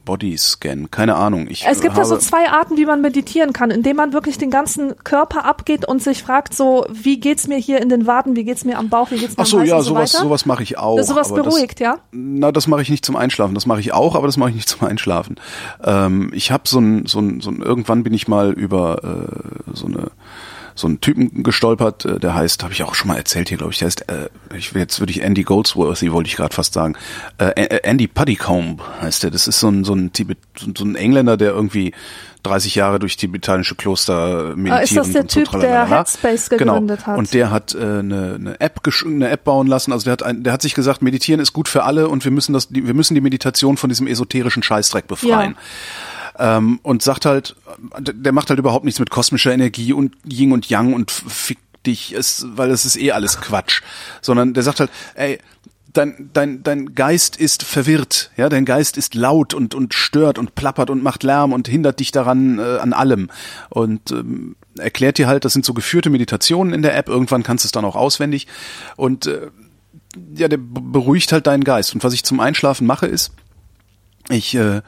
Bodyscan, 0.07 0.89
keine 0.89 1.15
Ahnung. 1.15 1.47
Ich 1.49 1.67
es 1.67 1.81
gibt 1.81 1.97
ja 1.97 2.05
so 2.05 2.17
zwei 2.17 2.49
Arten, 2.49 2.77
wie 2.77 2.85
man 2.85 3.01
meditieren 3.01 3.51
kann, 3.51 3.71
indem 3.71 3.97
man 3.97 4.13
wirklich 4.13 4.37
den 4.37 4.49
ganzen 4.49 4.95
Körper 5.03 5.43
abgeht 5.43 5.85
und 5.85 6.01
sich 6.01 6.23
fragt, 6.23 6.55
so 6.55 6.85
wie 6.89 7.19
geht's 7.19 7.47
mir 7.47 7.57
hier 7.57 7.81
in 7.81 7.89
den 7.89 8.07
Waden, 8.07 8.37
wie 8.37 8.45
geht's 8.45 8.63
mir 8.63 8.77
am 8.77 8.87
Bauch, 8.87 9.11
wie 9.11 9.17
geht's 9.17 9.35
mir 9.35 9.43
Ach 9.43 9.45
so, 9.45 9.57
am 9.57 9.61
Hals 9.61 9.69
ja, 9.69 9.75
und 9.75 9.83
so 9.83 9.89
sowas, 9.89 10.13
weiter. 10.13 10.23
sowas 10.23 10.45
mache 10.45 10.63
ich 10.63 10.77
auch. 10.77 10.95
Das 10.95 11.07
sowas 11.07 11.33
beruhigt, 11.33 11.81
das, 11.81 11.85
ja? 11.85 11.97
Na, 12.11 12.53
das 12.53 12.67
mache 12.67 12.81
ich 12.81 12.89
nicht 12.89 13.03
zum 13.03 13.17
Einschlafen. 13.17 13.53
Das 13.53 13.65
mache 13.65 13.81
ich 13.81 13.93
auch, 13.93 14.15
aber 14.15 14.27
das 14.27 14.37
mache 14.37 14.51
ich 14.51 14.55
nicht 14.55 14.69
zum 14.69 14.87
Einschlafen. 14.87 15.35
Ähm, 15.83 16.31
ich 16.33 16.51
habe 16.51 16.63
so 16.67 16.79
ein, 16.79 17.05
so 17.05 17.19
ein, 17.19 17.41
so 17.41 17.51
ein, 17.51 17.61
irgendwann 17.61 18.03
bin 18.03 18.13
ich 18.13 18.29
mal 18.29 18.53
über 18.53 19.03
äh, 19.03 19.73
so 19.73 19.87
eine 19.87 20.11
so 20.77 20.87
einen 20.87 21.01
Typen 21.01 21.43
gestolpert, 21.43 22.05
äh, 22.05 22.19
der 22.19 22.35
heißt, 22.35 22.63
habe 22.63 22.73
ich 22.73 22.83
auch 22.83 22.95
schon 22.95 23.07
mal 23.07 23.17
erzählt 23.17 23.49
hier, 23.49 23.57
glaube 23.57 23.73
ich, 23.73 23.79
der 23.79 23.87
heißt, 23.87 24.09
äh, 24.09 24.29
ich, 24.55 24.71
jetzt 24.73 24.99
würde 24.99 25.11
ich 25.11 25.21
Andy 25.21 25.43
Goldsworthy, 25.43 26.11
wollte 26.11 26.29
ich 26.29 26.35
gerade 26.35 26.53
fast 26.53 26.73
sagen, 26.73 26.95
äh, 27.37 27.79
Andy 27.83 28.07
Puddycomb 28.07 28.81
heißt 29.01 29.23
der. 29.23 29.31
Das 29.31 29.47
ist 29.47 29.59
so 29.59 29.69
ein, 29.69 29.83
so 29.83 29.93
ein 29.93 30.13
Tibet, 30.13 30.37
so 30.55 30.85
ein 30.85 30.95
Engländer, 30.95 31.35
der 31.35 31.51
irgendwie 31.51 31.93
30 32.43 32.75
Jahre 32.75 32.99
durch 32.99 33.17
tibetanische 33.17 33.75
Kloster 33.75 34.55
meditiert. 34.55 34.77
Ah, 34.77 34.81
ist 34.81 34.97
das 34.97 35.11
der 35.11 35.27
Typ, 35.27 35.49
so 35.51 35.59
der 35.59 35.89
Headspace 35.89 36.49
genau. 36.49 36.73
gegründet 36.73 36.99
genau. 36.99 37.11
hat? 37.11 37.17
Und 37.17 37.33
der 37.33 37.51
hat 37.51 37.73
äh, 37.73 37.79
eine, 37.79 38.35
eine 38.35 38.59
App 38.61 38.79
eine 39.05 39.29
App 39.29 39.43
bauen 39.43 39.67
lassen. 39.67 39.91
Also 39.91 40.05
der 40.05 40.13
hat 40.13 40.23
ein, 40.23 40.43
der 40.43 40.53
hat 40.53 40.61
sich 40.61 40.75
gesagt, 40.75 41.01
meditieren 41.01 41.41
ist 41.41 41.53
gut 41.53 41.67
für 41.67 41.83
alle 41.83 42.07
und 42.07 42.23
wir 42.23 42.31
müssen 42.31 42.53
das, 42.53 42.67
wir 42.71 42.93
müssen 42.93 43.15
die 43.15 43.21
Meditation 43.21 43.77
von 43.77 43.89
diesem 43.89 44.07
esoterischen 44.07 44.63
Scheißdreck 44.63 45.07
befreien. 45.07 45.51
Ja 45.51 46.16
ähm, 46.39 46.79
und 46.83 47.01
sagt 47.01 47.25
halt, 47.25 47.55
der 47.99 48.31
macht 48.31 48.49
halt 48.49 48.59
überhaupt 48.59 48.85
nichts 48.85 48.99
mit 48.99 49.09
kosmischer 49.09 49.53
Energie 49.53 49.93
und 49.93 50.15
Yin 50.25 50.51
und 50.51 50.69
Yang 50.69 50.93
und 50.93 51.11
fick 51.11 51.59
dich, 51.85 52.13
ist, 52.13 52.45
weil 52.57 52.71
es 52.71 52.85
ist 52.85 52.97
eh 52.97 53.11
alles 53.11 53.39
Quatsch, 53.39 53.81
sondern 54.21 54.53
der 54.53 54.63
sagt 54.63 54.79
halt, 54.79 54.91
ey, 55.15 55.39
dein, 55.93 56.29
dein, 56.33 56.63
dein 56.63 56.95
Geist 56.95 57.37
ist 57.37 57.63
verwirrt, 57.63 58.31
ja, 58.37 58.49
dein 58.49 58.65
Geist 58.65 58.97
ist 58.97 59.15
laut 59.15 59.53
und, 59.53 59.73
und 59.73 59.93
stört 59.93 60.37
und 60.37 60.55
plappert 60.55 60.89
und 60.89 61.01
macht 61.01 61.23
Lärm 61.23 61.53
und 61.53 61.67
hindert 61.67 61.99
dich 61.99 62.11
daran 62.11 62.59
äh, 62.59 62.77
an 62.79 62.93
allem. 62.93 63.29
Und 63.69 64.11
ähm, 64.11 64.55
erklärt 64.77 65.17
dir 65.17 65.27
halt, 65.27 65.45
das 65.45 65.53
sind 65.53 65.65
so 65.65 65.73
geführte 65.73 66.09
Meditationen 66.09 66.73
in 66.73 66.81
der 66.81 66.95
App, 66.95 67.09
irgendwann 67.09 67.43
kannst 67.43 67.63
du 67.63 67.67
es 67.67 67.71
dann 67.71 67.85
auch 67.85 67.95
auswendig. 67.95 68.47
Und 68.95 69.27
äh, 69.27 69.47
ja, 70.35 70.47
der 70.47 70.59
beruhigt 70.59 71.31
halt 71.31 71.47
deinen 71.47 71.63
Geist. 71.63 71.93
Und 71.93 72.03
was 72.03 72.13
ich 72.13 72.23
zum 72.23 72.39
Einschlafen 72.39 72.87
mache, 72.87 73.07
ist, 73.07 73.31
ich 74.29 74.55
äh, 74.55 74.81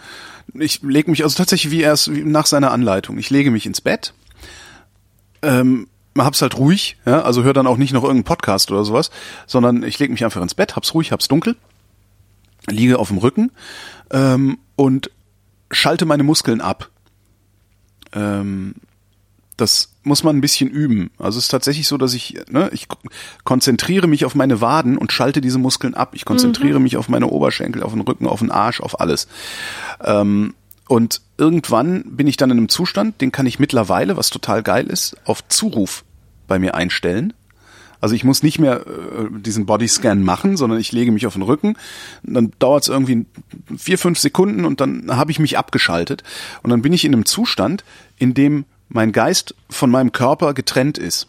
ich 0.53 0.81
lege 0.81 1.09
mich 1.11 1.23
also 1.23 1.37
tatsächlich 1.37 1.71
wie 1.71 1.81
erst 1.81 2.09
nach 2.09 2.45
seiner 2.45 2.71
Anleitung. 2.71 3.17
Ich 3.17 3.29
lege 3.29 3.51
mich 3.51 3.65
ins 3.65 3.81
Bett, 3.81 4.13
ähm, 5.41 5.87
hab's 6.17 6.41
halt 6.41 6.57
ruhig, 6.57 6.97
ja, 7.05 7.21
also 7.21 7.43
hör 7.43 7.53
dann 7.53 7.67
auch 7.67 7.77
nicht 7.77 7.93
noch 7.93 8.03
irgendeinen 8.03 8.25
Podcast 8.25 8.71
oder 8.71 8.83
sowas, 8.83 9.11
sondern 9.47 9.83
ich 9.83 9.99
lege 9.99 10.11
mich 10.11 10.25
einfach 10.25 10.41
ins 10.41 10.55
Bett, 10.55 10.75
hab's 10.75 10.93
ruhig, 10.93 11.11
hab's 11.11 11.27
dunkel, 11.27 11.55
liege 12.67 12.99
auf 12.99 13.09
dem 13.09 13.17
Rücken 13.17 13.51
ähm, 14.11 14.59
und 14.75 15.11
schalte 15.71 16.05
meine 16.05 16.23
Muskeln 16.23 16.61
ab. 16.61 16.89
Ähm, 18.13 18.75
das 19.59 19.93
muss 20.03 20.23
man 20.23 20.37
ein 20.37 20.41
bisschen 20.41 20.69
üben. 20.69 21.11
Also 21.17 21.37
es 21.37 21.45
ist 21.45 21.51
tatsächlich 21.51 21.87
so, 21.87 21.97
dass 21.97 22.13
ich, 22.13 22.37
ne, 22.49 22.69
ich 22.73 22.87
konzentriere 23.43 24.07
mich 24.07 24.25
auf 24.25 24.35
meine 24.35 24.61
Waden 24.61 24.97
und 24.97 25.11
schalte 25.11 25.41
diese 25.41 25.57
Muskeln 25.57 25.93
ab. 25.93 26.11
Ich 26.13 26.25
konzentriere 26.25 26.79
mhm. 26.79 26.83
mich 26.83 26.97
auf 26.97 27.09
meine 27.09 27.27
Oberschenkel, 27.27 27.83
auf 27.83 27.93
den 27.93 28.01
Rücken, 28.01 28.27
auf 28.27 28.39
den 28.39 28.51
Arsch, 28.51 28.81
auf 28.81 28.99
alles. 28.99 29.27
Ähm, 30.03 30.53
und 30.87 31.21
irgendwann 31.37 32.03
bin 32.05 32.27
ich 32.27 32.37
dann 32.37 32.49
in 32.49 32.57
einem 32.57 32.69
Zustand, 32.69 33.21
den 33.21 33.31
kann 33.31 33.45
ich 33.45 33.59
mittlerweile, 33.59 34.17
was 34.17 34.29
total 34.29 34.63
geil 34.63 34.87
ist, 34.87 35.15
auf 35.25 35.47
Zuruf 35.47 36.03
bei 36.47 36.57
mir 36.57 36.73
einstellen. 36.73 37.33
Also 38.01 38.15
ich 38.15 38.23
muss 38.23 38.43
nicht 38.43 38.59
mehr 38.59 38.85
äh, 38.87 39.39
diesen 39.39 39.65
Bodyscan 39.65 40.23
machen, 40.23 40.57
sondern 40.57 40.79
ich 40.79 40.91
lege 40.91 41.11
mich 41.11 41.27
auf 41.27 41.33
den 41.33 41.41
Rücken. 41.41 41.75
Dann 42.23 42.51
dauert 42.59 42.83
es 42.83 42.89
irgendwie 42.89 43.25
vier, 43.77 43.97
fünf 43.97 44.19
Sekunden 44.19 44.65
und 44.65 44.79
dann 44.81 45.15
habe 45.15 45.31
ich 45.31 45.39
mich 45.39 45.57
abgeschaltet. 45.57 46.23
Und 46.63 46.69
dann 46.69 46.81
bin 46.81 46.93
ich 46.93 47.05
in 47.05 47.13
einem 47.13 47.25
Zustand, 47.25 47.83
in 48.17 48.33
dem 48.33 48.65
mein 48.89 49.11
Geist 49.11 49.55
von 49.69 49.89
meinem 49.89 50.11
Körper 50.11 50.53
getrennt 50.53 50.97
ist. 50.97 51.27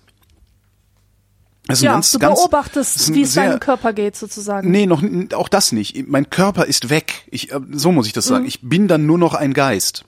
Also 1.68 1.84
ja, 1.84 1.92
ganz, 1.92 2.10
du 2.10 2.18
ganz, 2.18 2.40
beobachtest, 2.40 3.14
wie 3.14 3.22
es 3.22 3.34
deinem 3.34 3.60
Körper 3.60 3.92
geht, 3.92 4.16
sozusagen. 4.16 4.70
Nee, 4.70 4.86
noch 4.86 5.04
auch 5.34 5.48
das 5.48 5.70
nicht. 5.70 6.08
Mein 6.08 6.28
Körper 6.28 6.64
ist 6.64 6.90
weg. 6.90 7.26
Ich, 7.30 7.52
äh, 7.52 7.60
so 7.70 7.92
muss 7.92 8.06
ich 8.06 8.12
das 8.12 8.26
sagen. 8.26 8.42
Mhm. 8.42 8.48
Ich 8.48 8.60
bin 8.62 8.88
dann 8.88 9.06
nur 9.06 9.18
noch 9.18 9.34
ein 9.34 9.52
Geist. 9.52 10.04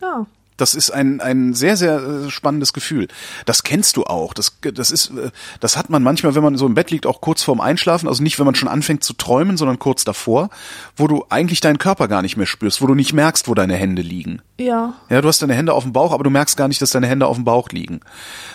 Ja. 0.00 0.26
Das 0.56 0.74
ist 0.74 0.90
ein, 0.90 1.20
ein 1.20 1.54
sehr, 1.54 1.76
sehr 1.76 1.96
äh, 1.96 2.30
spannendes 2.30 2.72
Gefühl. 2.72 3.08
Das 3.44 3.62
kennst 3.62 3.96
du 3.96 4.04
auch. 4.04 4.34
Das, 4.34 4.58
das 4.60 4.90
ist, 4.90 5.10
äh, 5.10 5.30
das 5.60 5.76
hat 5.76 5.90
man 5.90 6.02
manchmal, 6.02 6.34
wenn 6.34 6.42
man 6.42 6.56
so 6.56 6.66
im 6.66 6.74
Bett 6.74 6.90
liegt, 6.90 7.06
auch 7.06 7.20
kurz 7.20 7.42
vorm 7.42 7.60
Einschlafen. 7.60 8.08
Also 8.08 8.22
nicht, 8.22 8.38
wenn 8.38 8.46
man 8.46 8.54
schon 8.54 8.68
anfängt 8.68 9.04
zu 9.04 9.12
träumen, 9.12 9.56
sondern 9.56 9.78
kurz 9.78 10.04
davor, 10.04 10.50
wo 10.96 11.06
du 11.06 11.24
eigentlich 11.28 11.60
deinen 11.60 11.78
Körper 11.78 12.08
gar 12.08 12.22
nicht 12.22 12.36
mehr 12.36 12.46
spürst, 12.46 12.80
wo 12.80 12.86
du 12.86 12.94
nicht 12.94 13.12
merkst, 13.12 13.48
wo 13.48 13.54
deine 13.54 13.74
Hände 13.74 14.02
liegen. 14.02 14.42
Ja. 14.58 14.94
Ja, 15.10 15.20
du 15.20 15.28
hast 15.28 15.42
deine 15.42 15.54
Hände 15.54 15.72
auf 15.72 15.84
dem 15.84 15.92
Bauch, 15.92 16.12
aber 16.12 16.24
du 16.24 16.30
merkst 16.30 16.56
gar 16.56 16.68
nicht, 16.68 16.80
dass 16.80 16.90
deine 16.90 17.06
Hände 17.06 17.26
auf 17.26 17.36
dem 17.36 17.44
Bauch 17.44 17.68
liegen. 17.70 18.00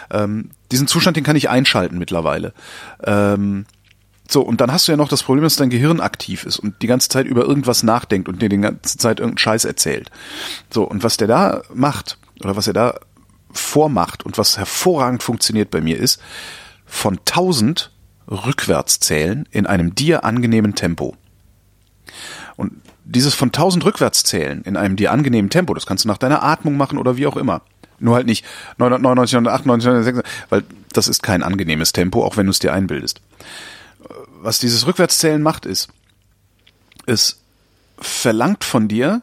Ähm, 0.10 0.50
diesen 0.72 0.88
Zustand, 0.88 1.18
den 1.18 1.24
kann 1.24 1.36
ich 1.36 1.50
einschalten 1.50 1.98
mittlerweile. 1.98 2.54
Ähm, 3.04 3.66
so, 4.32 4.42
und 4.42 4.62
dann 4.62 4.72
hast 4.72 4.88
du 4.88 4.94
ja 4.94 4.98
noch 4.98 5.10
das 5.10 5.24
Problem, 5.24 5.44
dass 5.44 5.58
dein 5.58 5.70
Gehirn 5.70 6.00
aktiv 6.00 6.46
ist 6.46 6.58
und 6.58 6.82
die 6.82 6.88
ganze 6.88 7.10
Zeit 7.10 7.26
über 7.26 7.44
irgendwas 7.44 7.84
nachdenkt 7.84 8.30
und 8.30 8.42
dir 8.42 8.48
die 8.48 8.58
ganze 8.58 8.98
Zeit 8.98 9.20
irgendeinen 9.20 9.40
Scheiß 9.40 9.66
erzählt. 9.66 10.10
So, 10.70 10.84
und 10.84 11.04
was 11.04 11.18
der 11.18 11.28
da 11.28 11.64
macht, 11.74 12.18
oder 12.42 12.56
was 12.56 12.68
er 12.68 12.74
da 12.74 12.96
vormacht 13.52 14.26
und 14.26 14.38
was 14.38 14.58
hervorragend 14.58 15.22
funktioniert 15.22 15.70
bei 15.70 15.82
mir 15.82 15.98
ist, 15.98 16.22
von 16.86 17.18
1000 17.18 17.92
rückwärts 18.30 19.02
zählen 19.02 19.48
in 19.52 19.68
einem 19.68 19.96
dir 19.96 20.24
angenehmen 20.24 20.76
Tempo. 20.76 21.16
Und 22.56 22.74
dieses 23.04 23.34
von 23.34 23.50
1000 23.50 23.84
rückwärts 23.84 24.24
zählen 24.24 24.62
in 24.62 24.78
einem 24.78 24.96
dir 24.96 25.12
angenehmen 25.12 25.50
Tempo, 25.50 25.74
das 25.74 25.86
kannst 25.86 26.06
du 26.06 26.08
nach 26.08 26.18
deiner 26.18 26.42
Atmung 26.42 26.78
machen 26.78 26.98
oder 26.98 27.18
wie 27.18 27.28
auch 27.28 27.36
immer. 27.36 27.64
Nur 28.00 28.16
halt 28.16 28.28
nicht 28.28 28.46
999, 28.78 29.34
998, 29.34 29.86
999, 29.88 30.32
weil 30.50 30.64
das 30.94 31.10
ist 31.10 31.22
kein 31.22 31.44
angenehmes 31.44 31.92
Tempo, 31.92 32.24
auch 32.24 32.38
wenn 32.38 32.46
du 32.46 32.52
es 32.52 32.60
dir 32.60 32.74
einbildest. 32.74 33.20
Was 34.44 34.60
dieses 34.60 34.86
Rückwärtszählen 34.86 35.42
macht, 35.42 35.66
ist, 35.66 35.90
es 37.06 37.40
verlangt 37.98 38.64
von 38.64 38.88
dir 38.88 39.22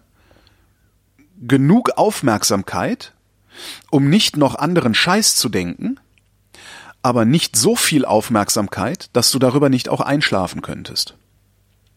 genug 1.40 1.90
Aufmerksamkeit, 1.96 3.12
um 3.90 4.08
nicht 4.08 4.36
noch 4.36 4.54
anderen 4.54 4.94
Scheiß 4.94 5.36
zu 5.36 5.48
denken, 5.48 5.98
aber 7.02 7.24
nicht 7.24 7.56
so 7.56 7.76
viel 7.76 8.04
Aufmerksamkeit, 8.04 9.10
dass 9.12 9.30
du 9.30 9.38
darüber 9.38 9.68
nicht 9.68 9.88
auch 9.88 10.00
einschlafen 10.00 10.62
könntest. 10.62 11.14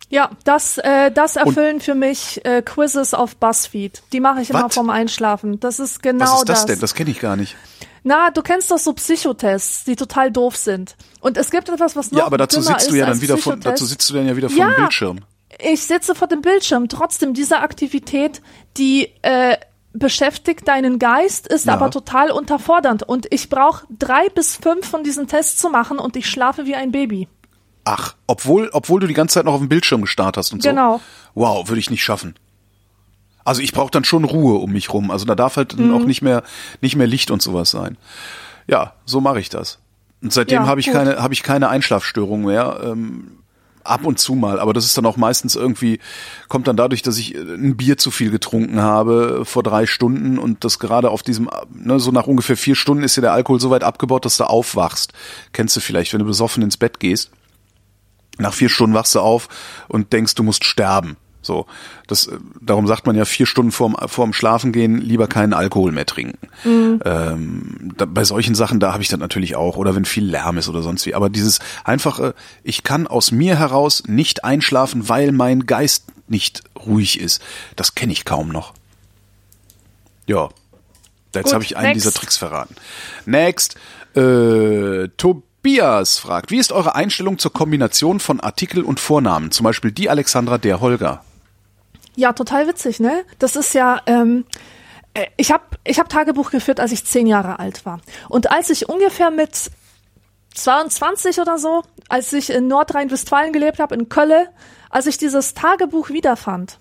Ja, 0.10 0.30
das, 0.44 0.78
äh, 0.78 1.10
das 1.10 1.38
erfüllen 1.38 1.80
für 1.80 1.96
mich 1.96 2.44
äh, 2.44 2.62
Quizzes 2.62 3.14
auf 3.14 3.38
BuzzFeed. 3.38 4.04
Die 4.12 4.20
mache 4.20 4.42
ich 4.42 4.50
immer 4.50 4.66
Was? 4.66 4.74
vorm 4.74 4.90
Einschlafen. 4.90 5.60
Das 5.62 5.80
ist 5.80 6.04
genau 6.04 6.26
Was 6.26 6.40
ist 6.40 6.50
das, 6.50 6.60
das. 6.60 6.66
denn? 6.66 6.80
Das 6.82 6.96
kenne 6.96 7.12
ich 7.12 7.20
gar 7.22 7.38
nicht. 7.38 7.56
Na, 8.04 8.30
du 8.30 8.42
kennst 8.42 8.72
doch 8.72 8.78
so 8.78 8.92
Psychotests, 8.94 9.86
die 9.86 9.96
total 9.96 10.32
doof 10.32 10.58
sind. 10.58 10.98
Und 11.22 11.38
es 11.38 11.50
gibt 11.52 11.70
etwas, 11.70 11.96
was 11.96 12.12
noch 12.12 12.20
Ja, 12.20 12.26
aber 12.26 12.38
dazu 12.38 12.62
sitzt 12.62 12.88
du 12.88 12.94
ist 12.94 12.98
ja 12.98 13.06
dann 13.06 13.22
wieder 13.22 13.38
vor, 13.38 13.56
dazu 13.56 13.86
sitzt 13.86 14.10
du 14.10 14.14
dann 14.16 14.28
ja 14.28 14.36
wieder 14.36 14.50
vor 14.50 14.58
Ja. 14.60 14.70
dem 14.72 14.76
Bildschirm. 14.76 15.20
Ich 15.60 15.84
sitze 15.84 16.16
vor 16.16 16.28
dem 16.28 16.42
Bildschirm. 16.42 16.90
Trotzdem, 16.90 17.34
diese 17.34 17.60
Aktivität, 17.60 18.42
die 18.78 19.10
äh, 19.22 19.58
beschäftigt 19.94 20.68
deinen 20.68 20.98
Geist, 21.00 21.48
ist 21.48 21.66
Ja. 21.68 21.74
aber 21.74 21.92
total 21.92 22.32
unterfordernd. 22.32 23.04
Und 23.04 23.28
ich 23.32 23.50
brauche 23.50 23.86
drei 23.90 24.30
bis 24.30 24.56
fünf 24.58 24.88
von 24.88 25.04
diesen 25.04 25.28
Tests 25.28 25.58
zu 25.62 25.70
machen 25.70 26.00
und 26.00 26.16
ich 26.16 26.28
schlafe 26.30 26.66
wie 26.66 26.76
ein 26.76 26.92
Baby. 26.92 27.28
Ach, 27.84 28.16
obwohl, 28.28 28.70
obwohl 28.74 29.00
du 29.00 29.08
die 29.08 29.14
ganze 29.14 29.34
Zeit 29.36 29.46
noch 29.46 29.54
auf 29.54 29.60
dem 29.60 29.70
Bildschirm 29.70 30.02
gestarrt 30.02 30.38
hast 30.38 30.54
und 30.54 30.64
so. 30.64 30.70
Genau. 30.70 31.02
Wow, 31.36 31.68
würde 31.68 31.80
ich 31.80 31.90
nicht 31.90 32.04
schaffen. 32.04 32.36
Also 33.44 33.62
ich 33.62 33.74
brauche 33.74 33.90
dann 33.92 34.04
schon 34.04 34.24
Ruhe 34.24 34.60
um 34.60 34.72
mich 34.72 34.94
rum. 34.94 35.10
Also 35.12 35.26
da 35.26 35.36
darf 35.36 35.58
halt 35.58 35.74
dann 35.74 35.88
Mhm. 35.90 35.96
auch 35.96 36.06
nicht 36.06 36.22
mehr, 36.22 36.44
nicht 36.82 36.96
mehr 36.96 37.08
Licht 37.08 37.32
und 37.32 37.42
sowas 37.42 37.72
sein. 37.72 37.98
Ja, 38.68 38.94
so 39.06 39.20
mache 39.20 39.40
ich 39.40 39.50
das. 39.50 39.80
Und 40.22 40.32
seitdem 40.34 40.64
Ja, 40.64 40.68
habe 40.68 40.80
ich 40.80 40.88
gut. 40.88 40.96
keine, 40.96 41.18
habe 41.18 41.34
ich 41.34 41.44
keine 41.44 41.70
Einschlafstörung 41.70 42.44
mehr. 42.46 42.80
Ähm, 42.84 43.38
ab 43.84 44.06
und 44.06 44.20
zu 44.20 44.36
mal, 44.36 44.60
aber 44.60 44.74
das 44.74 44.86
ist 44.86 44.98
dann 44.98 45.08
auch 45.08 45.18
meistens 45.18 45.56
irgendwie, 45.56 46.00
kommt 46.48 46.68
dann 46.68 46.78
dadurch, 46.78 47.02
dass 47.02 47.18
ich 47.18 47.36
äh, 47.36 47.40
ein 47.40 47.78
Bier 47.78 47.98
zu 47.98 48.12
viel 48.12 48.30
getrunken 48.30 48.80
habe 48.82 49.44
vor 49.44 49.64
drei 49.64 49.86
Stunden 49.88 50.38
und 50.38 50.64
das 50.64 50.80
gerade 50.80 51.10
auf 51.10 51.24
diesem, 51.24 51.50
ne, 51.74 52.00
so 52.00 52.12
nach 52.12 52.28
ungefähr 52.28 52.58
vier 52.58 52.76
Stunden 52.76 53.04
ist 53.04 53.16
ja 53.16 53.22
der 53.22 53.34
Alkohol 53.34 53.60
so 53.60 53.70
weit 53.72 53.84
abgebaut, 53.84 54.26
dass 54.26 54.38
du 54.38 54.44
aufwachst. 54.44 55.14
Kennst 55.52 55.76
du 55.76 55.80
vielleicht, 55.80 56.14
wenn 56.14 56.20
du 56.20 56.26
besoffen 56.26 56.62
ins 56.64 56.78
Bett 56.78 57.00
gehst. 57.00 57.32
Nach 58.38 58.54
vier 58.54 58.70
Stunden 58.70 58.96
wachst 58.96 59.16
du 59.16 59.20
auf 59.20 59.50
und 59.88 60.14
denkst, 60.14 60.36
du 60.36 60.44
musst 60.44 60.64
sterben. 60.64 61.18
So, 61.52 61.66
das, 62.08 62.28
äh, 62.28 62.38
darum 62.62 62.88
sagt 62.88 63.06
man 63.06 63.18
ja 63.18 63.26
vier 63.26 63.46
Stunden 63.46 63.74
vorm, 63.74 63.98
vorm 64.06 64.32
Schlafengehen 64.32 65.00
lieber 65.02 65.28
keinen 65.28 65.52
Alkohol 65.52 65.92
mehr 65.92 66.06
trinken. 66.06 66.38
Ähm, 67.04 67.92
da, 67.98 68.06
bei 68.06 68.24
solchen 68.24 68.56
Sachen, 68.56 68.80
da 68.80 68.94
habe 68.94 69.04
ich 69.04 69.10
das 69.10 69.20
natürlich 69.20 69.58
auch, 69.58 69.76
oder 69.76 69.94
wenn 69.94 70.06
viel 70.06 70.24
Lärm 70.24 70.58
ist 70.58 70.70
oder 70.70 70.82
sonst 70.82 71.06
wie. 71.06 71.14
Aber 71.14 71.30
dieses 71.30 71.60
einfache, 71.84 72.36
ich 72.64 72.84
kann 72.84 73.06
aus 73.06 73.34
mir 73.34 73.60
heraus 73.60 74.04
nicht 74.08 74.46
einschlafen, 74.46 75.10
weil 75.10 75.34
mein 75.34 75.66
Geist 75.66 76.06
nicht 76.30 76.64
ruhig 76.86 77.20
ist, 77.20 77.42
das 77.76 77.96
kenne 77.96 78.14
ich 78.14 78.24
kaum 78.24 78.48
noch. 78.48 78.74
Ja, 80.28 80.48
jetzt 81.36 81.54
habe 81.54 81.66
ich 81.66 81.76
einen 81.76 81.88
next. 81.88 82.06
dieser 82.06 82.14
Tricks 82.14 82.38
verraten. 82.38 82.76
Next, 83.26 83.76
äh, 84.16 85.10
Tobias 85.18 86.18
fragt, 86.18 86.50
wie 86.50 86.60
ist 86.60 86.72
eure 86.72 86.96
Einstellung 86.96 87.40
zur 87.40 87.52
Kombination 87.52 88.22
von 88.22 88.40
Artikel 88.40 88.84
und 88.84 89.02
Vornamen? 89.02 89.52
Zum 89.52 89.66
Beispiel 89.66 89.92
die 89.92 90.10
Alexandra, 90.10 90.58
der 90.58 90.80
Holger. 90.80 91.26
Ja, 92.16 92.34
total 92.34 92.68
witzig, 92.68 93.00
ne? 93.00 93.24
Das 93.40 93.56
ist 93.56 93.74
ja, 93.74 94.02
ähm, 94.06 94.46
äh, 95.14 95.28
ich 95.38 95.52
habe 95.52 95.64
ich 95.84 96.00
hab 96.00 96.10
Tagebuch 96.10 96.52
geführt, 96.52 96.80
als 96.80 96.92
ich 96.92 97.06
zehn 97.06 97.28
Jahre 97.28 97.60
alt 97.60 97.86
war. 97.86 98.02
Und 98.30 98.52
als 98.52 98.70
ich 98.70 98.90
ungefähr 98.90 99.32
mit 99.32 99.72
22 100.54 101.40
oder 101.40 101.58
so, 101.58 101.84
als 102.10 102.34
ich 102.34 102.50
in 102.50 102.68
Nordrhein-Westfalen 102.68 103.54
gelebt 103.54 103.80
habe, 103.80 103.96
in 103.96 104.10
Kölle, 104.10 104.50
als 104.90 105.08
ich 105.08 105.18
dieses 105.18 105.54
Tagebuch 105.54 106.10
wiederfand, 106.10 106.78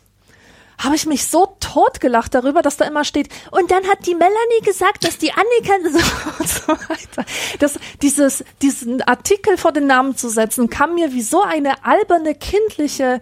habe 0.79 0.97
ich 0.97 1.07
mich 1.07 1.29
so 1.29 1.57
totgelacht 1.61 2.35
darüber, 2.35 2.63
dass 2.63 2.79
da 2.79 2.87
immer 2.87 3.05
steht, 3.05 3.29
und 3.51 3.71
dann 3.71 3.87
hat 3.87 4.07
die 4.07 4.15
Melanie 4.15 4.61
gesagt, 4.65 5.05
dass 5.05 5.19
die 5.19 5.31
Annika 5.33 5.75
und 6.39 6.49
so 6.49 6.69
weiter. 6.69 7.25
Das, 7.59 7.79
dieses, 8.03 8.45
diesen 8.63 9.03
Artikel 9.03 9.59
vor 9.59 9.73
den 9.73 9.87
Namen 9.87 10.17
zu 10.17 10.29
setzen, 10.29 10.71
kam 10.71 10.95
mir 10.95 11.13
wie 11.13 11.23
so 11.23 11.43
eine 11.43 11.85
alberne, 11.85 12.35
kindliche 12.35 13.21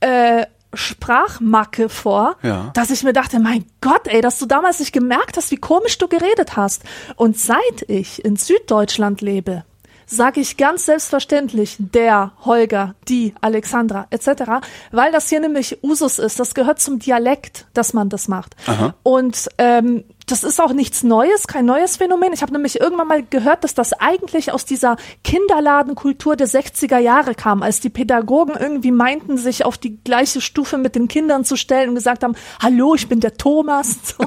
äh, 0.00 0.46
Sprachmacke 0.76 1.88
vor, 1.88 2.36
Ja. 2.42 2.70
dass 2.74 2.90
ich 2.90 3.02
mir 3.02 3.12
dachte, 3.12 3.38
mein 3.38 3.64
Gott, 3.80 4.06
ey, 4.06 4.20
dass 4.20 4.38
du 4.38 4.46
damals 4.46 4.80
nicht 4.80 4.92
gemerkt 4.92 5.36
hast, 5.36 5.50
wie 5.50 5.56
komisch 5.56 5.98
du 5.98 6.08
geredet 6.08 6.56
hast. 6.56 6.82
Und 7.16 7.38
seit 7.38 7.82
ich 7.88 8.24
in 8.24 8.36
Süddeutschland 8.36 9.20
lebe, 9.20 9.64
sage 10.08 10.40
ich 10.40 10.56
ganz 10.56 10.86
selbstverständlich 10.86 11.76
der, 11.80 12.32
Holger, 12.44 12.94
die, 13.08 13.34
Alexandra 13.40 14.06
etc., 14.10 14.64
weil 14.92 15.10
das 15.10 15.28
hier 15.28 15.40
nämlich 15.40 15.82
Usus 15.82 16.18
ist. 16.20 16.38
Das 16.38 16.54
gehört 16.54 16.78
zum 16.78 17.00
Dialekt, 17.00 17.66
dass 17.74 17.92
man 17.92 18.08
das 18.08 18.28
macht. 18.28 18.54
Und 19.02 19.48
ähm, 19.58 20.04
das 20.26 20.42
ist 20.42 20.60
auch 20.60 20.72
nichts 20.72 21.04
Neues, 21.04 21.46
kein 21.46 21.64
neues 21.66 21.96
Phänomen. 21.98 22.32
Ich 22.32 22.42
habe 22.42 22.52
nämlich 22.52 22.80
irgendwann 22.80 23.06
mal 23.06 23.22
gehört, 23.22 23.62
dass 23.64 23.74
das 23.74 23.92
eigentlich 23.92 24.50
aus 24.52 24.64
dieser 24.64 24.96
Kinderladenkultur 25.22 26.34
der 26.36 26.48
60er 26.48 26.98
Jahre 26.98 27.34
kam, 27.34 27.62
als 27.62 27.80
die 27.80 27.90
Pädagogen 27.90 28.56
irgendwie 28.58 28.90
meinten, 28.90 29.38
sich 29.38 29.64
auf 29.64 29.78
die 29.78 29.96
gleiche 30.02 30.40
Stufe 30.40 30.78
mit 30.78 30.96
den 30.96 31.06
Kindern 31.08 31.44
zu 31.44 31.54
stellen 31.56 31.90
und 31.90 31.94
gesagt 31.94 32.24
haben, 32.24 32.34
hallo, 32.60 32.94
ich 32.96 33.08
bin 33.08 33.20
der 33.20 33.36
Thomas. 33.36 33.96
So. 34.18 34.24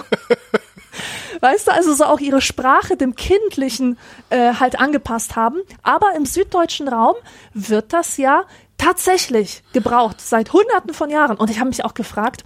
Weißt 1.42 1.68
du, 1.68 1.72
also 1.72 1.94
so 1.94 2.04
auch 2.06 2.20
ihre 2.20 2.42
Sprache 2.42 2.98
dem 2.98 3.16
Kindlichen 3.16 3.98
äh, 4.32 4.56
halt 4.56 4.80
angepasst 4.80 5.36
haben. 5.36 5.60
Aber 5.84 6.14
im 6.18 6.26
süddeutschen 6.26 6.88
Raum 6.90 7.16
wird 7.54 7.94
das 7.94 8.18
ja 8.18 8.44
tatsächlich 8.78 9.64
gebraucht, 9.72 10.20
seit 10.20 10.52
hunderten 10.52 10.94
von 10.94 11.10
Jahren. 11.10 11.38
Und 11.38 11.50
ich 11.52 11.60
habe 11.60 11.70
mich 11.70 11.86
auch 11.86 11.94
gefragt, 11.94 12.44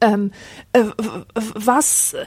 ähm, 0.00 0.32
äh, 0.72 0.84
was, 1.34 2.14
wa- 2.14 2.26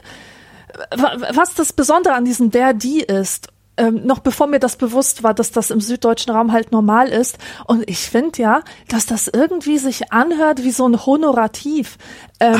was 0.90 1.54
das 1.54 1.72
Besondere 1.72 2.14
an 2.14 2.24
diesem 2.24 2.50
der, 2.50 2.72
die 2.72 3.00
ist. 3.00 3.48
Ähm, 3.78 4.06
noch 4.06 4.20
bevor 4.20 4.46
mir 4.46 4.58
das 4.58 4.76
bewusst 4.76 5.22
war, 5.22 5.34
dass 5.34 5.50
das 5.50 5.70
im 5.70 5.82
süddeutschen 5.82 6.32
Raum 6.32 6.52
halt 6.52 6.72
normal 6.72 7.08
ist. 7.08 7.36
Und 7.66 7.88
ich 7.90 8.08
finde 8.08 8.40
ja, 8.40 8.62
dass 8.88 9.04
das 9.04 9.28
irgendwie 9.28 9.76
sich 9.76 10.12
anhört 10.12 10.64
wie 10.64 10.70
so 10.70 10.88
ein 10.88 11.04
Honorativ. 11.04 11.98
Ähm, 12.40 12.56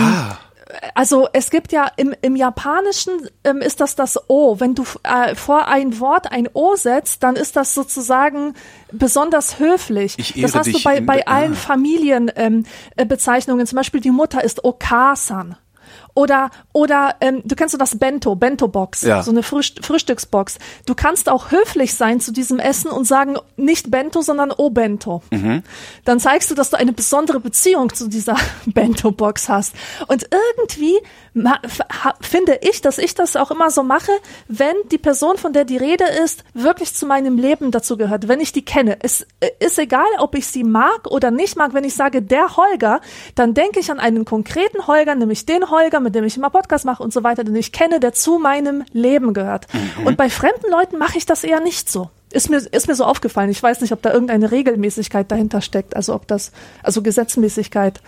also 0.94 1.28
es 1.32 1.50
gibt 1.50 1.72
ja 1.72 1.88
im, 1.96 2.14
im 2.22 2.36
Japanischen 2.36 3.12
ähm, 3.44 3.58
ist 3.58 3.80
das 3.80 3.94
das 3.94 4.18
O. 4.28 4.58
Wenn 4.58 4.74
du 4.74 4.84
äh, 5.04 5.34
vor 5.34 5.68
ein 5.68 6.00
Wort 6.00 6.32
ein 6.32 6.48
O 6.52 6.76
setzt, 6.76 7.22
dann 7.22 7.36
ist 7.36 7.56
das 7.56 7.74
sozusagen 7.74 8.54
besonders 8.92 9.58
höflich. 9.58 10.18
Ich 10.18 10.40
das 10.40 10.54
hast 10.54 10.74
du 10.74 10.82
bei, 10.82 11.00
bei 11.00 11.26
allen 11.26 11.52
ah. 11.52 11.56
Familienbezeichnungen. 11.56 13.60
Ähm, 13.60 13.64
äh. 13.64 13.66
Zum 13.66 13.76
Beispiel 13.76 14.00
die 14.00 14.10
Mutter 14.10 14.42
ist 14.42 14.64
Okasan. 14.64 15.56
Oder, 16.16 16.50
oder 16.72 17.14
ähm, 17.20 17.42
du 17.44 17.54
kennst 17.54 17.72
so 17.72 17.78
das 17.78 17.98
Bento, 17.98 18.34
Bento-Box, 18.34 19.02
Ja. 19.02 19.22
so 19.22 19.30
eine 19.30 19.42
Frühst 19.42 19.84
Frühstücksbox. 19.84 20.58
Du 20.86 20.94
kannst 20.94 21.28
auch 21.28 21.50
höflich 21.50 21.94
sein 21.94 22.20
zu 22.20 22.32
diesem 22.32 22.58
Essen 22.58 22.90
und 22.90 23.04
sagen, 23.06 23.36
nicht 23.56 23.90
Bento, 23.90 24.22
sondern 24.22 24.50
O 24.56 24.70
Bento. 24.70 25.22
Dann 26.04 26.18
zeigst 26.18 26.50
du, 26.50 26.54
dass 26.54 26.70
du 26.70 26.78
eine 26.78 26.94
besondere 26.94 27.38
Beziehung 27.38 27.92
zu 27.94 28.08
dieser 28.08 28.36
Bento-Box 28.66 29.48
hast. 29.50 29.74
Und 30.08 30.26
irgendwie 30.32 30.94
finde 32.20 32.58
ich, 32.62 32.80
dass 32.80 32.98
ich 32.98 33.14
das 33.14 33.36
auch 33.36 33.50
immer 33.50 33.70
so 33.70 33.82
mache, 33.82 34.12
wenn 34.48 34.74
die 34.90 34.98
Person, 34.98 35.36
von 35.36 35.52
der 35.52 35.64
die 35.64 35.76
Rede 35.76 36.04
ist, 36.24 36.44
wirklich 36.54 36.94
zu 36.94 37.06
meinem 37.06 37.36
Leben 37.36 37.70
dazu 37.70 37.96
gehört, 37.96 38.28
wenn 38.28 38.40
ich 38.40 38.52
die 38.52 38.64
kenne. 38.64 38.98
Es 39.02 39.26
äh, 39.40 39.50
ist 39.60 39.78
egal, 39.78 40.06
ob 40.18 40.34
ich 40.34 40.46
sie 40.46 40.64
mag 40.64 41.06
oder 41.10 41.30
nicht 41.30 41.56
mag. 41.56 41.74
Wenn 41.74 41.84
ich 41.84 41.94
sage, 41.94 42.22
der 42.22 42.56
Holger, 42.56 43.00
dann 43.34 43.54
denke 43.54 43.80
ich 43.80 43.90
an 43.90 44.00
einen 44.00 44.24
konkreten 44.24 44.86
Holger, 44.86 45.14
nämlich 45.14 45.46
den 45.46 45.70
Holger, 45.70 46.00
mit 46.00 46.14
dem 46.14 46.24
ich 46.24 46.36
immer 46.36 46.50
Podcast 46.50 46.84
mache 46.84 47.02
und 47.02 47.12
so 47.12 47.22
weiter, 47.22 47.44
den 47.44 47.56
ich 47.56 47.72
kenne, 47.72 48.00
der 48.00 48.12
zu 48.12 48.38
meinem 48.38 48.84
Leben 48.92 49.34
gehört. 49.34 49.66
Und 50.04 50.16
bei 50.16 50.30
fremden 50.30 50.70
Leuten 50.70 50.98
mache 50.98 51.18
ich 51.18 51.26
das 51.26 51.44
eher 51.44 51.60
nicht 51.60 51.90
so. 51.90 52.10
Ist 52.30 52.50
mir, 52.50 52.58
ist 52.58 52.88
mir 52.88 52.94
so 52.94 53.04
aufgefallen. 53.04 53.50
Ich 53.50 53.62
weiß 53.62 53.80
nicht, 53.80 53.92
ob 53.92 54.02
da 54.02 54.12
irgendeine 54.12 54.50
Regelmäßigkeit 54.50 55.30
dahinter 55.30 55.60
steckt, 55.60 55.94
also 55.94 56.14
ob 56.14 56.26
das, 56.26 56.52
also 56.82 57.02
Gesetzmäßigkeit. 57.02 58.00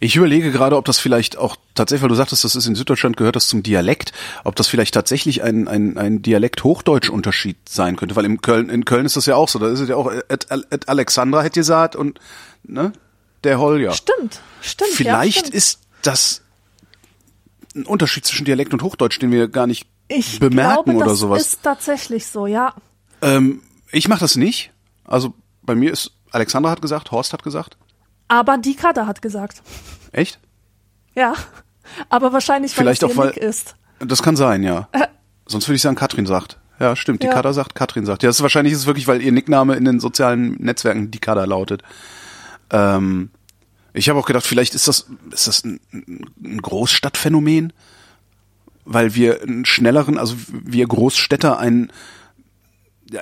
Ich 0.00 0.16
überlege 0.16 0.52
gerade, 0.52 0.76
ob 0.76 0.84
das 0.84 0.98
vielleicht 0.98 1.36
auch 1.36 1.56
tatsächlich, 1.74 2.02
weil 2.02 2.08
du 2.08 2.14
sagtest, 2.14 2.44
das 2.44 2.54
ist 2.54 2.66
in 2.66 2.74
Süddeutschland 2.74 3.16
gehört 3.16 3.36
das 3.36 3.48
zum 3.48 3.62
Dialekt, 3.62 4.12
ob 4.44 4.54
das 4.56 4.68
vielleicht 4.68 4.94
tatsächlich 4.94 5.42
ein, 5.42 5.66
ein, 5.66 5.98
ein 5.98 6.22
Dialekt-Hochdeutsch-Unterschied 6.22 7.56
sein 7.68 7.96
könnte, 7.96 8.14
weil 8.14 8.24
in 8.24 8.40
Köln, 8.40 8.68
in 8.68 8.84
Köln 8.84 9.06
ist 9.06 9.16
das 9.16 9.26
ja 9.26 9.34
auch 9.34 9.48
so, 9.48 9.58
da 9.58 9.68
ist 9.68 9.80
es 9.80 9.88
ja 9.88 9.96
auch, 9.96 10.10
et, 10.10 10.46
et 10.50 10.88
Alexandra 10.88 11.42
hätte 11.42 11.60
gesagt 11.60 11.96
und, 11.96 12.20
ne, 12.62 12.92
der 13.44 13.58
Holger. 13.58 13.92
Stimmt, 13.92 14.40
stimmt. 14.60 14.90
Vielleicht 14.92 15.36
ja, 15.36 15.40
stimmt. 15.40 15.54
ist 15.54 15.80
das 16.02 16.42
ein 17.74 17.84
Unterschied 17.84 18.24
zwischen 18.24 18.44
Dialekt 18.44 18.72
und 18.72 18.82
Hochdeutsch, 18.82 19.18
den 19.20 19.30
wir 19.30 19.48
gar 19.48 19.66
nicht 19.66 19.86
ich 20.08 20.40
bemerken 20.40 20.84
glaube, 20.84 20.96
oder 20.96 21.06
das 21.06 21.18
sowas. 21.18 21.42
ist 21.42 21.62
tatsächlich 21.62 22.26
so, 22.26 22.46
ja. 22.46 22.74
Ähm, 23.20 23.62
ich 23.90 24.08
mache 24.08 24.20
das 24.20 24.36
nicht. 24.36 24.72
Also 25.04 25.34
bei 25.62 25.74
mir 25.74 25.92
ist, 25.92 26.12
Alexandra 26.30 26.70
hat 26.70 26.82
gesagt, 26.82 27.10
Horst 27.10 27.32
hat 27.32 27.42
gesagt. 27.42 27.76
Aber 28.28 28.58
die 28.58 28.74
Kader 28.76 29.06
hat 29.06 29.22
gesagt. 29.22 29.62
Echt? 30.12 30.38
Ja. 31.14 31.34
Aber 32.08 32.32
wahrscheinlich, 32.32 32.76
weil 32.76 32.84
Vielleicht 32.84 33.02
es 33.02 33.10
auch, 33.10 33.16
weil- 33.16 33.30
ist. 33.30 33.74
Das 34.00 34.22
kann 34.22 34.36
sein, 34.36 34.62
ja. 34.62 34.88
Sonst 35.46 35.66
würde 35.66 35.76
ich 35.76 35.82
sagen, 35.82 35.96
Katrin 35.96 36.26
sagt. 36.26 36.58
Ja, 36.78 36.94
stimmt. 36.94 37.22
Die 37.22 37.26
Ja. 37.26 37.32
Kader 37.32 37.52
sagt, 37.52 37.74
Katrin 37.74 38.06
sagt. 38.06 38.22
Ja, 38.22 38.28
das 38.28 38.36
ist 38.36 38.42
wahrscheinlich 38.42 38.72
ist 38.72 38.80
es 38.80 38.86
wirklich, 38.86 39.08
weil 39.08 39.20
ihr 39.22 39.32
Nickname 39.32 39.74
in 39.74 39.84
den 39.84 39.98
sozialen 39.98 40.52
Netzwerken 40.60 41.10
die 41.10 41.18
Kader 41.18 41.46
lautet. 41.46 41.82
Ähm, 42.70 43.30
ich 43.94 44.08
habe 44.08 44.18
auch 44.20 44.26
gedacht, 44.26 44.46
vielleicht 44.46 44.74
ist 44.74 44.86
das, 44.86 45.08
ist 45.32 45.48
das 45.48 45.64
ein, 45.64 45.80
ein 45.92 46.62
Großstadtphänomen, 46.62 47.72
weil 48.84 49.14
wir 49.16 49.42
einen 49.42 49.64
schnelleren, 49.64 50.18
also 50.18 50.36
wir 50.52 50.86
Großstädter 50.86 51.58
einen 51.58 51.90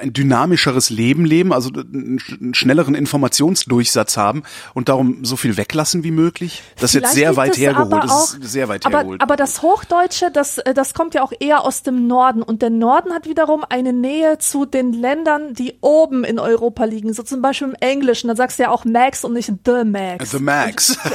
ein 0.01 0.13
dynamischeres 0.13 0.91
Leben 0.91 1.25
leben, 1.25 1.53
also 1.53 1.71
einen 1.71 2.19
sch- 2.19 2.41
einen 2.41 2.55
schnelleren 2.55 2.95
Informationsdurchsatz 2.95 4.17
haben 4.17 4.43
und 4.75 4.89
darum 4.89 5.25
so 5.25 5.37
viel 5.37 5.57
weglassen 5.57 6.03
wie 6.05 6.11
möglich. 6.11 6.63
Das 6.81 6.95
ist 6.95 7.03
jetzt 7.03 7.15
sehr 7.15 7.37
weit 7.37 7.57
hergeholt. 7.57 7.93
aber 7.93 8.01
Das 8.03 8.35
ist 8.35 8.51
sehr 8.51 8.69
weit 8.69 8.85
aber, 8.87 8.99
hergeholt. 8.99 9.23
aber 9.23 9.37
das 9.37 9.63
Hochdeutsche, 9.63 10.31
das, 10.33 10.59
äh, 10.59 10.75
das 10.75 10.93
kommt 10.95 11.15
ja 11.15 11.23
auch 11.23 11.33
eher 11.39 11.65
aus 11.65 11.83
dem 11.83 12.07
Norden. 12.07 12.43
Und 12.43 12.63
der 12.63 12.71
Norden 12.71 13.13
hat 13.13 13.27
wiederum 13.29 13.65
eine 13.69 13.93
Nähe 13.93 14.39
zu 14.39 14.67
den 14.67 14.93
Ländern, 14.93 15.55
die 15.55 15.75
oben 15.81 16.25
in 16.25 16.39
Europa 16.39 16.85
liegen. 16.85 17.13
So 17.13 17.23
zum 17.23 17.41
Beispiel 17.43 17.69
im 17.69 17.75
Englischen, 17.81 18.29
da 18.29 18.37
sagst 18.37 18.59
du 18.59 18.65
ja 18.65 18.71
auch 18.71 18.85
Max 18.85 19.25
und 19.25 19.35
nicht 19.35 19.53
The 19.65 19.85
Max. 19.85 20.31
The 20.33 20.39
Max. 20.41 20.99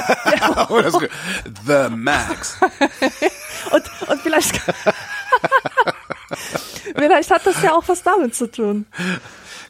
Oh, 0.68 0.76
ist 0.78 0.92
gut. 0.94 1.08
The 1.66 1.88
Max. 1.94 2.56
Und, 3.70 3.82
und 4.10 4.20
vielleicht, 4.22 4.60
vielleicht 6.94 7.30
hat 7.30 7.46
das 7.46 7.62
ja 7.62 7.72
auch 7.72 7.84
was 7.86 8.02
damit 8.02 8.34
zu 8.34 8.50
tun. 8.50 8.86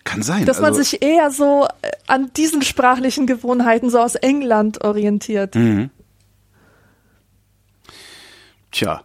Kann 0.04 0.22
sein. 0.22 0.46
Dass 0.46 0.60
man 0.60 0.70
also, 0.70 0.82
sich 0.82 1.02
eher 1.02 1.30
so 1.30 1.66
äh, 1.82 1.90
an 2.06 2.30
diesen 2.36 2.62
sprachlichen 2.62 3.26
Gewohnheiten 3.26 3.88
so 3.90 4.00
aus 4.00 4.14
England 4.16 4.82
orientiert. 4.82 5.54
Mhm. 5.54 5.90
Tja. 8.72 9.04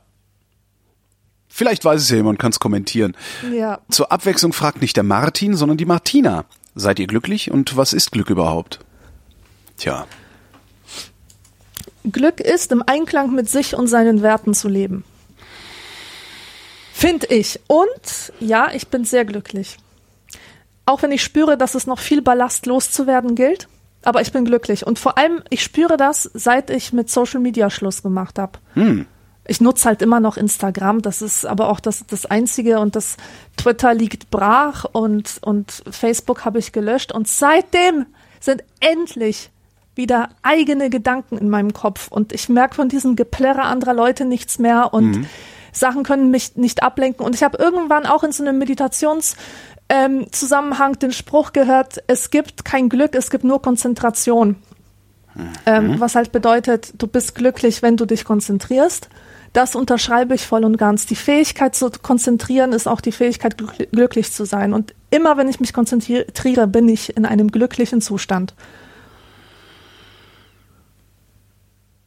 Vielleicht 1.50 1.86
weiß 1.86 2.02
es 2.02 2.10
ja 2.10 2.18
jemand, 2.18 2.40
kann 2.40 2.52
es 2.52 2.60
kommentieren. 2.60 3.16
Ja. 3.52 3.80
Zur 3.90 4.12
Abwechslung 4.12 4.54
fragt 4.54 4.82
nicht 4.82 4.96
der 4.96 5.04
Martin, 5.04 5.56
sondern 5.56 5.78
die 5.78 5.86
Martina. 5.86 6.46
Seid 6.76 7.00
ihr 7.00 7.08
glücklich 7.08 7.52
und 7.52 7.76
was 7.76 7.94
ist 7.94 8.12
Glück 8.12 8.30
überhaupt? 8.30 8.80
Tja. 9.78 10.06
Glück 12.12 12.40
ist, 12.40 12.72
im 12.72 12.84
Einklang 12.86 13.34
mit 13.34 13.50
sich 13.50 13.76
und 13.76 13.88
seinen 13.88 14.22
Werten 14.22 14.54
zu 14.54 14.70
leben. 14.70 15.04
Find 16.98 17.30
ich. 17.30 17.60
Und 17.68 18.34
ja, 18.40 18.72
ich 18.74 18.88
bin 18.88 19.06
sehr 19.06 19.24
glücklich. 19.24 19.78
Auch 20.88 21.04
wenn 21.04 21.12
ich 21.12 21.22
spüre, 21.22 21.56
dass 21.56 21.76
es 21.76 21.86
noch 21.86 22.00
viel 22.00 22.24
Ballast 22.24 22.66
loszuwerden 22.66 23.36
gilt. 23.36 23.68
Aber 24.04 24.22
ich 24.22 24.32
bin 24.32 24.46
glücklich. 24.46 24.88
Und 24.88 24.98
vor 24.98 25.16
allem, 25.16 25.44
ich 25.52 25.62
spüre 25.62 25.96
das, 25.96 26.24
seit 26.34 26.72
ich 26.72 26.94
mit 26.94 27.12
Social 27.12 27.40
Media 27.40 27.70
Schluss 27.70 28.02
gemacht 28.02 28.40
habe. 28.40 28.54
Ich 29.46 29.62
nutze 29.62 29.86
halt 29.86 30.02
immer 30.02 30.20
noch 30.20 30.38
Instagram. 30.38 31.04
Das 31.04 31.22
ist 31.22 31.46
aber 31.46 31.70
auch 31.70 31.80
das, 31.80 32.04
das 32.08 32.26
Einzige. 32.26 32.80
Und 32.80 32.96
das 32.96 33.18
Twitter 33.58 33.94
liegt 33.94 34.32
brach 34.32 34.84
und, 34.92 35.38
und 35.42 35.84
Facebook 35.92 36.46
habe 36.46 36.58
ich 36.58 36.72
gelöscht. 36.72 37.12
Und 37.12 37.28
seitdem 37.28 38.08
sind 38.40 38.64
endlich 38.80 39.52
wieder 39.94 40.30
eigene 40.42 40.90
Gedanken 40.90 41.38
in 41.38 41.52
meinem 41.52 41.74
Kopf. 41.74 42.08
Und 42.08 42.34
ich 42.34 42.50
merke 42.50 42.74
von 42.74 42.90
diesem 42.90 43.16
Geplärre 43.16 43.62
anderer 43.62 43.94
Leute 43.94 44.26
nichts 44.26 44.58
mehr. 44.58 44.96
Und 44.96 45.28
Sachen 45.78 46.04
können 46.04 46.32
mich 46.32 46.56
nicht 46.56 46.84
ablenken. 46.84 47.26
Und 47.26 47.36
ich 47.36 47.44
habe 47.44 47.58
irgendwann 47.58 48.06
auch 48.06 48.24
in 48.24 48.32
so 48.32 48.44
einem 48.44 48.62
Meditations- 48.62 49.36
ähm, 49.90 50.28
Zusammenhang 50.32 51.00
den 51.00 51.14
Spruch 51.14 51.54
gehört, 51.54 52.04
es 52.08 52.30
gibt 52.30 52.66
kein 52.66 52.90
Glück, 52.90 53.16
es 53.16 53.30
gibt 53.30 53.44
nur 53.44 53.62
Konzentration. 53.62 54.58
Ähm, 55.66 56.00
was 56.00 56.16
halt 56.16 56.32
bedeutet, 56.32 56.94
du 56.98 57.06
bist 57.08 57.36
glücklich, 57.36 57.84
wenn 57.84 57.96
du 57.96 58.06
dich 58.06 58.26
konzentrierst. 58.26 59.08
Das 59.54 59.76
unterschreibe 59.76 60.34
ich 60.36 60.46
voll 60.46 60.66
und 60.66 60.78
ganz. 60.78 61.06
Die 61.06 61.16
Fähigkeit 61.16 61.76
zu 61.76 61.92
konzentrieren 62.02 62.74
ist 62.74 62.88
auch 62.88 63.02
die 63.02 63.12
Fähigkeit, 63.12 63.56
glück- 63.58 63.88
glücklich 63.92 64.34
zu 64.34 64.46
sein. 64.46 64.74
Und 64.74 64.94
immer 65.12 65.38
wenn 65.38 65.48
ich 65.48 65.60
mich 65.60 65.74
konzentriere, 65.74 66.68
bin 66.68 66.90
ich 66.90 67.16
in 67.16 67.26
einem 67.26 67.50
glücklichen 67.52 68.02
Zustand. 68.02 68.56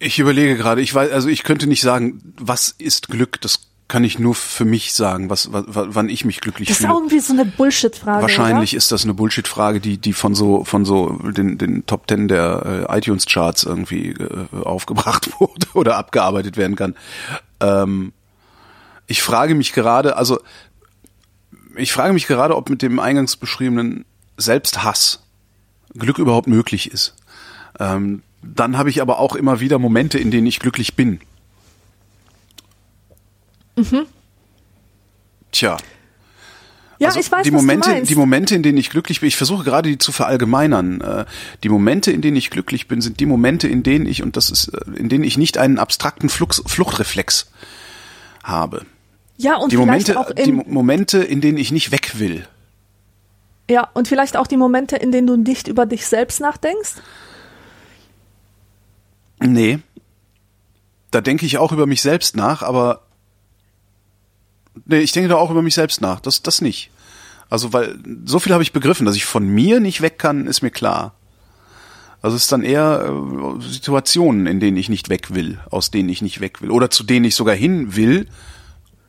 Ich 0.00 0.18
überlege 0.18 0.56
gerade, 0.56 0.80
ich 0.80 0.94
weiß, 0.94 1.12
also 1.12 1.28
ich 1.28 1.42
könnte 1.44 1.66
nicht 1.66 1.82
sagen, 1.82 2.34
was 2.38 2.74
ist 2.76 3.08
Glück? 3.08 3.40
Das 3.42 3.70
kann 3.86 4.02
ich 4.02 4.18
nur 4.18 4.34
für 4.34 4.64
mich 4.64 4.94
sagen, 4.94 5.30
was, 5.30 5.52
was 5.52 5.64
wann 5.68 6.08
ich 6.08 6.24
mich 6.24 6.40
glücklich 6.40 6.68
Das 6.68 6.78
ist 6.78 6.84
fühle. 6.84 6.94
auch 6.94 6.98
irgendwie 6.98 7.18
so 7.18 7.32
eine 7.32 7.44
Bullshit-Frage. 7.44 8.22
Wahrscheinlich 8.22 8.72
Oder? 8.72 8.78
ist 8.78 8.92
das 8.92 9.04
eine 9.04 9.14
Bullshit-Frage, 9.14 9.80
die, 9.80 9.98
die 9.98 10.12
von 10.12 10.34
so, 10.34 10.64
von 10.64 10.84
so 10.84 11.18
den, 11.22 11.58
den 11.58 11.84
Top 11.86 12.06
Ten 12.06 12.28
der 12.28 12.86
äh, 12.88 12.98
iTunes-Charts 12.98 13.64
irgendwie 13.64 14.10
äh, 14.10 14.46
aufgebracht 14.62 15.30
wurde 15.40 15.66
oder 15.74 15.96
abgearbeitet 15.96 16.56
werden 16.56 16.76
kann. 16.76 16.94
Ähm, 17.60 18.12
ich 19.06 19.22
frage 19.22 19.54
mich 19.54 19.72
gerade, 19.72 20.16
also 20.16 20.40
ich 21.76 21.92
frage 21.92 22.14
mich 22.14 22.26
gerade, 22.26 22.56
ob 22.56 22.70
mit 22.70 22.82
dem 22.82 23.00
eingangs 23.00 23.36
beschriebenen 23.36 24.04
Selbsthass 24.36 25.24
Glück 25.94 26.18
überhaupt 26.18 26.46
möglich 26.46 26.92
ist. 26.92 27.16
Ähm, 27.80 28.22
dann 28.42 28.76
habe 28.78 28.90
ich 28.90 29.00
aber 29.02 29.18
auch 29.18 29.34
immer 29.36 29.60
wieder 29.60 29.78
Momente, 29.78 30.18
in 30.18 30.30
denen 30.30 30.46
ich 30.46 30.58
glücklich 30.60 30.94
bin. 30.96 31.20
Tja. 35.52 35.76
Ja, 36.98 37.08
Also 37.08 37.20
ich 37.20 37.32
weiß, 37.32 37.44
die 37.44 37.52
was 37.52 37.62
Momente, 37.62 38.02
die 38.02 38.14
Momente, 38.14 38.54
in 38.54 38.62
denen 38.62 38.76
ich 38.76 38.90
glücklich 38.90 39.20
bin, 39.20 39.28
ich 39.28 39.36
versuche 39.36 39.64
gerade 39.64 39.88
die 39.88 39.96
zu 39.98 40.12
verallgemeinern. 40.12 41.00
Äh, 41.00 41.24
Die 41.62 41.70
Momente, 41.70 42.12
in 42.12 42.20
denen 42.20 42.36
ich 42.36 42.50
glücklich 42.50 42.88
bin, 42.88 43.00
sind 43.00 43.20
die 43.20 43.26
Momente, 43.26 43.68
in 43.68 43.82
denen 43.82 44.04
ich 44.04 44.22
und 44.22 44.36
das 44.36 44.50
ist, 44.50 44.68
äh, 44.68 44.80
in 44.96 45.08
denen 45.08 45.24
ich 45.24 45.38
nicht 45.38 45.56
einen 45.56 45.78
abstrakten 45.78 46.28
Flux, 46.28 46.62
Fluchtreflex 46.66 47.50
habe. 48.44 48.84
ja, 49.38 49.56
und 49.56 49.72
Die 49.72 49.76
vielleicht 49.78 50.08
Momente, 50.08 50.18
auch 50.20 50.30
die 50.34 50.42
in, 50.50 50.56
Mo- 50.56 50.64
Momente, 50.68 51.18
in 51.22 51.40
denen 51.40 51.56
ich 51.56 51.72
nicht 51.72 51.90
weg 51.90 52.18
will. 52.18 52.46
ja, 53.70 53.88
und 53.94 54.06
vielleicht 54.06 54.36
auch 54.36 54.46
die 54.46 54.58
Momente, 54.58 54.96
in 54.96 55.10
denen 55.10 55.26
du 55.26 55.36
nicht 55.38 55.68
über 55.68 55.86
dich 55.86 56.06
selbst 56.06 56.40
nachdenkst. 56.40 56.96
Nee. 59.40 59.78
Da 61.10 61.20
denke 61.20 61.46
ich 61.46 61.58
auch 61.58 61.72
über 61.72 61.86
mich 61.86 62.02
selbst 62.02 62.36
nach, 62.36 62.62
aber 62.62 63.02
nee, 64.84 65.00
ich 65.00 65.12
denke 65.12 65.28
da 65.28 65.36
auch 65.36 65.50
über 65.50 65.62
mich 65.62 65.74
selbst 65.74 66.00
nach. 66.00 66.20
Das, 66.20 66.42
das 66.42 66.60
nicht. 66.60 66.90
Also, 67.48 67.72
weil 67.72 67.98
so 68.24 68.38
viel 68.38 68.52
habe 68.52 68.62
ich 68.62 68.72
begriffen, 68.72 69.06
dass 69.06 69.16
ich 69.16 69.24
von 69.24 69.46
mir 69.46 69.80
nicht 69.80 70.02
weg 70.02 70.18
kann, 70.18 70.46
ist 70.46 70.62
mir 70.62 70.70
klar. 70.70 71.14
Also 72.22 72.36
es 72.36 72.42
ist 72.42 72.52
dann 72.52 72.62
eher 72.62 73.06
äh, 73.08 73.62
Situationen, 73.62 74.46
in 74.46 74.60
denen 74.60 74.76
ich 74.76 74.88
nicht 74.88 75.08
weg 75.08 75.34
will, 75.34 75.58
aus 75.70 75.90
denen 75.90 76.08
ich 76.10 76.22
nicht 76.22 76.40
weg 76.40 76.60
will. 76.60 76.70
Oder 76.70 76.90
zu 76.90 77.02
denen 77.02 77.24
ich 77.24 77.34
sogar 77.34 77.54
hin 77.54 77.96
will 77.96 78.28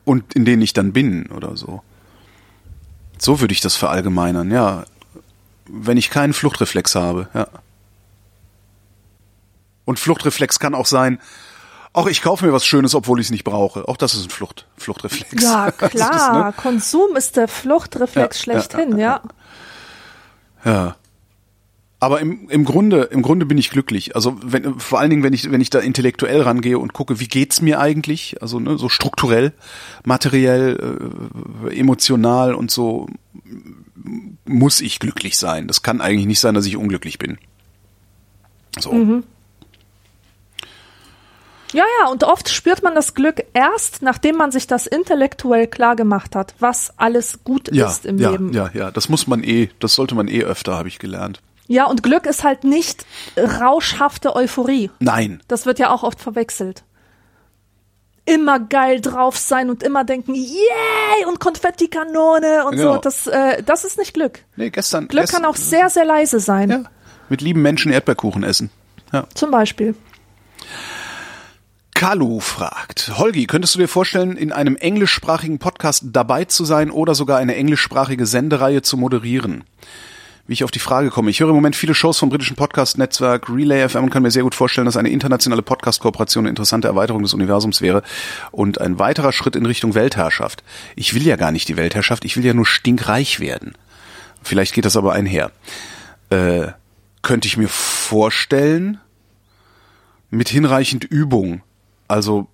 und 0.06 0.34
in 0.34 0.46
denen 0.46 0.62
ich 0.62 0.74
dann 0.74 0.94
bin 0.94 1.28
oder 1.28 1.58
so. 1.58 1.82
So 3.18 3.42
würde 3.42 3.54
ich 3.54 3.62
das 3.62 3.76
verallgemeinern, 3.76 4.50
ja. 4.50 4.86
Wenn 5.68 5.98
ich 5.98 6.10
keinen 6.10 6.34
Fluchtreflex 6.34 6.96
habe, 6.96 7.28
ja. 7.34 7.48
Und 9.86 10.00
Fluchtreflex 10.00 10.60
kann 10.60 10.76
auch 10.76 10.86
sein, 10.86 11.20
auch 11.94 12.08
ich 12.08 12.22
kaufe 12.22 12.46
mir 12.46 12.54
was 12.54 12.66
Schönes, 12.66 12.96
obwohl 12.96 13.20
ich 13.20 13.28
es 13.28 13.32
nicht 13.32 13.44
brauche. 13.44 13.88
Auch 13.88 13.98
das 13.98 14.14
ist 14.14 14.26
ein 14.26 14.30
Flucht, 14.30 14.66
Fluchtreflex. 14.78 15.44
Ja, 15.44 15.72
klar. 15.78 16.46
ne? 16.46 16.54
Konsum 16.56 17.16
ist 17.18 17.36
der 17.36 17.48
Fluchtreflex 17.48 18.38
Ja, 18.38 18.44
schlechthin, 18.44 18.98
ja. 18.98 19.22
Ja. 20.64 20.96
Aber 22.00 22.20
im, 22.20 22.50
im 22.50 22.66
Grunde, 22.66 23.04
im 23.04 23.22
Grunde 23.22 23.46
bin 23.46 23.60
ich 23.60 23.70
glücklich. 23.70 24.16
Also 24.16 24.36
wenn, 24.44 24.80
vor 24.80 25.00
allen 25.00 25.12
Dingen, 25.12 25.22
wenn 25.22 25.34
ich, 25.34 25.52
wenn 25.52 25.62
ich 25.62 25.70
da 25.70 25.80
intellektuell 25.80 26.42
rangehe 26.42 26.80
und 26.80 26.94
gucke, 26.94 27.20
wie 27.20 27.28
geht's 27.28 27.62
mir 27.62 27.80
eigentlich? 27.80 28.42
Also 28.42 28.60
ne, 28.60 28.78
so 28.78 28.90
strukturell, 28.90 29.54
materiell, 30.04 30.98
äh, 31.70 31.78
emotional 31.78 32.56
und 32.56 32.72
so 32.72 33.08
muss 34.46 34.82
ich 34.82 35.00
glücklich 35.00 35.38
sein. 35.38 35.68
Das 35.68 35.84
kann 35.84 36.02
eigentlich 36.02 36.26
nicht 36.26 36.40
sein, 36.40 36.56
dass 36.56 36.66
ich 36.66 36.76
unglücklich 36.76 37.20
bin. 37.20 37.38
So. 38.80 38.94
Mhm. 38.94 39.24
Ja, 41.74 41.86
ja, 42.02 42.08
und 42.10 42.24
oft 42.24 42.50
spürt 42.50 42.84
man 42.84 42.96
das 42.96 43.14
Glück 43.14 43.44
erst, 43.54 44.02
nachdem 44.02 44.36
man 44.36 44.52
sich 44.52 44.68
das 44.68 44.88
intellektuell 44.88 45.68
klar 45.68 45.96
gemacht 45.96 46.36
hat, 46.36 46.54
was 46.60 46.94
alles 46.98 47.44
gut 47.44 47.74
Ja, 47.74 47.88
ist 47.88 48.06
im 48.06 48.18
ja, 48.18 48.32
Leben. 48.32 48.52
ja, 48.54 48.70
ja. 48.74 48.92
Das 48.92 49.08
muss 49.10 49.28
man 49.28 49.44
eh, 49.44 49.70
das 49.80 49.96
sollte 49.96 50.16
man 50.16 50.28
eh 50.28 50.44
öfter, 50.44 50.76
habe 50.76 50.88
ich 50.90 51.00
gelernt. 51.00 51.42
Ja, 51.68 51.86
und 51.86 52.04
Glück 52.04 52.26
ist 52.26 52.44
halt 52.44 52.66
nicht 52.66 53.06
rauschhafte 53.38 54.36
Euphorie. 54.36 54.90
Nein. 55.00 55.42
Das 55.48 55.66
wird 55.66 55.80
ja 55.80 55.90
auch 55.92 56.04
oft 56.04 56.20
verwechselt. 56.20 56.84
Immer 58.26 58.60
geil 58.60 59.00
drauf 59.02 59.38
sein 59.38 59.70
und 59.70 59.82
immer 59.82 60.04
denken, 60.04 60.36
yay, 60.36 61.26
und 61.28 61.40
Konfettikanone 61.40 62.66
und 62.66 62.76
Genau. 62.76 62.96
so. 62.96 63.00
Das, 63.00 63.28
äh, 63.28 63.64
das 63.64 63.84
ist 63.86 63.98
nicht 63.98 64.14
Glück. 64.14 64.40
Nee, 64.58 64.70
gestern. 64.70 65.08
Glück 65.08 65.24
gestern, 65.24 65.44
kann 65.44 65.50
auch 65.50 65.56
sehr, 65.56 65.90
sehr 65.90 66.06
leise 66.06 66.40
sein. 66.40 66.70
Ja, 66.70 66.84
mit 67.30 67.42
lieben 67.42 67.62
Menschen 67.62 67.92
Erdbeerkuchen 67.92 68.44
essen. 68.44 68.70
Ja. 69.14 69.26
Zum 69.34 69.50
Beispiel. 69.52 69.96
Kalu 72.02 72.40
fragt, 72.40 73.12
Holgi, 73.20 73.46
könntest 73.46 73.76
du 73.76 73.80
dir 73.80 73.88
vorstellen, 73.88 74.36
in 74.36 74.52
einem 74.52 74.76
englischsprachigen 74.76 75.60
Podcast 75.60 76.06
dabei 76.08 76.46
zu 76.46 76.66
sein 76.66 76.90
oder 76.90 77.14
sogar 77.14 77.38
eine 77.38 77.56
englischsprachige 77.56 78.26
Sendereihe 78.26 78.82
zu 78.82 78.98
moderieren? 78.98 79.66
wie 80.48 80.54
ich 80.54 80.64
auf 80.64 80.72
die 80.72 80.80
Frage 80.80 81.12
komme. 81.12 81.30
Ich 81.30 81.40
höre 81.40 81.50
im 81.50 81.56
Moment 81.56 81.76
viele 81.76 81.94
Shows 81.94 82.18
vom 82.18 82.30
britischen 82.30 82.56
Podcast-Netzwerk 82.56 83.48
Relay 83.50 83.88
FM 83.88 84.06
und 84.06 84.10
kann 84.10 84.24
mir 84.24 84.32
sehr 84.32 84.42
gut 84.42 84.56
vorstellen, 84.56 84.86
dass 84.86 84.98
eine 84.98 85.12
internationale 85.12 85.62
Podcast-Kooperation 85.62 86.46
eine 86.46 86.50
interessante 86.50 86.88
Erweiterung 86.88 87.22
des 87.22 87.36
Universums 87.36 87.82
wäre 87.82 88.02
und 88.50 88.82
ein 88.82 88.98
weiterer 88.98 89.32
Schritt 89.32 89.56
in 89.56 89.68
Richtung 89.68 89.94
Weltherrschaft. 89.94 90.64
Ich 90.96 91.14
will 91.14 91.22
ja 91.22 91.36
gar 91.36 91.52
nicht 91.52 91.70
die 91.70 91.78
Weltherrschaft, 91.78 92.26
ich 92.26 92.36
will 92.36 92.44
ja 92.44 92.56
nur 92.56 92.66
stinkreich 92.66 93.40
werden. 93.40 93.76
Vielleicht 94.42 94.74
geht 94.74 94.86
das 94.86 94.98
aber 94.98 95.14
einher. 95.14 95.52
Äh, 96.32 96.70
könnte 97.22 97.48
ich 97.48 97.58
mir 97.58 97.70
vorstellen, 97.70 99.00
mit 100.32 100.50
hinreichend 100.50 101.04
Übung, 101.04 101.62
also 102.12 102.48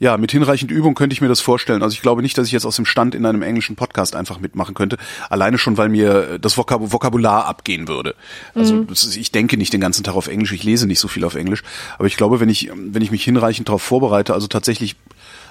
ja, 0.00 0.16
mit 0.16 0.32
hinreichend 0.32 0.70
Übung 0.70 0.94
könnte 0.94 1.12
ich 1.12 1.20
mir 1.20 1.28
das 1.28 1.42
vorstellen. 1.42 1.82
Also 1.82 1.92
ich 1.92 2.00
glaube 2.00 2.22
nicht, 2.22 2.36
dass 2.38 2.46
ich 2.46 2.52
jetzt 2.52 2.64
aus 2.64 2.76
dem 2.76 2.86
Stand 2.86 3.14
in 3.14 3.26
einem 3.26 3.42
englischen 3.42 3.76
Podcast 3.76 4.16
einfach 4.16 4.40
mitmachen 4.40 4.74
könnte. 4.74 4.96
Alleine 5.28 5.58
schon, 5.58 5.76
weil 5.76 5.90
mir 5.90 6.38
das 6.38 6.56
Vokab 6.56 6.80
Vokabular 6.90 7.44
abgehen 7.44 7.86
würde. 7.86 8.14
Also 8.54 8.76
mhm. 8.76 8.88
ist, 8.90 9.14
ich 9.14 9.30
denke 9.30 9.58
nicht 9.58 9.74
den 9.74 9.80
ganzen 9.80 10.02
Tag 10.02 10.14
auf 10.14 10.26
Englisch, 10.26 10.52
ich 10.52 10.64
lese 10.64 10.86
nicht 10.86 11.00
so 11.00 11.06
viel 11.06 11.22
auf 11.22 11.34
Englisch. 11.34 11.62
Aber 11.98 12.06
ich 12.06 12.16
glaube, 12.16 12.40
wenn 12.40 12.48
ich, 12.48 12.70
wenn 12.74 13.02
ich 13.02 13.10
mich 13.10 13.22
hinreichend 13.22 13.68
darauf 13.68 13.82
vorbereite, 13.82 14.32
also 14.32 14.46
tatsächlich 14.46 14.96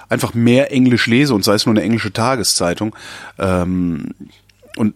einfach 0.08 0.34
mehr 0.34 0.72
Englisch 0.72 1.06
lese 1.06 1.32
und 1.32 1.44
sei 1.44 1.54
es 1.54 1.64
nur 1.64 1.76
eine 1.76 1.84
englische 1.84 2.12
Tageszeitung, 2.12 2.96
ähm, 3.38 4.14
und 4.76 4.94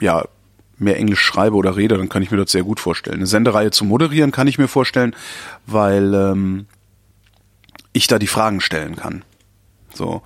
ja, 0.00 0.24
mehr 0.78 0.96
Englisch 0.96 1.20
schreibe 1.20 1.56
oder 1.56 1.76
rede, 1.76 1.96
dann 1.96 2.08
kann 2.08 2.22
ich 2.22 2.30
mir 2.30 2.36
das 2.36 2.50
sehr 2.50 2.62
gut 2.62 2.80
vorstellen. 2.80 3.18
Eine 3.18 3.26
Sendereihe 3.26 3.70
zu 3.70 3.84
moderieren 3.84 4.32
kann 4.32 4.46
ich 4.46 4.58
mir 4.58 4.68
vorstellen, 4.68 5.14
weil 5.66 6.14
ähm, 6.14 6.66
ich 7.92 8.06
da 8.06 8.18
die 8.18 8.26
Fragen 8.26 8.60
stellen 8.60 8.96
kann. 8.96 9.24
So. 9.92 10.22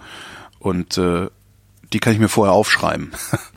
Und 0.58 0.98
äh, 0.98 1.28
die 1.92 1.98
kann 1.98 2.12
ich 2.12 2.18
mir 2.18 2.28
vorher 2.28 2.52
aufschreiben. 2.52 3.12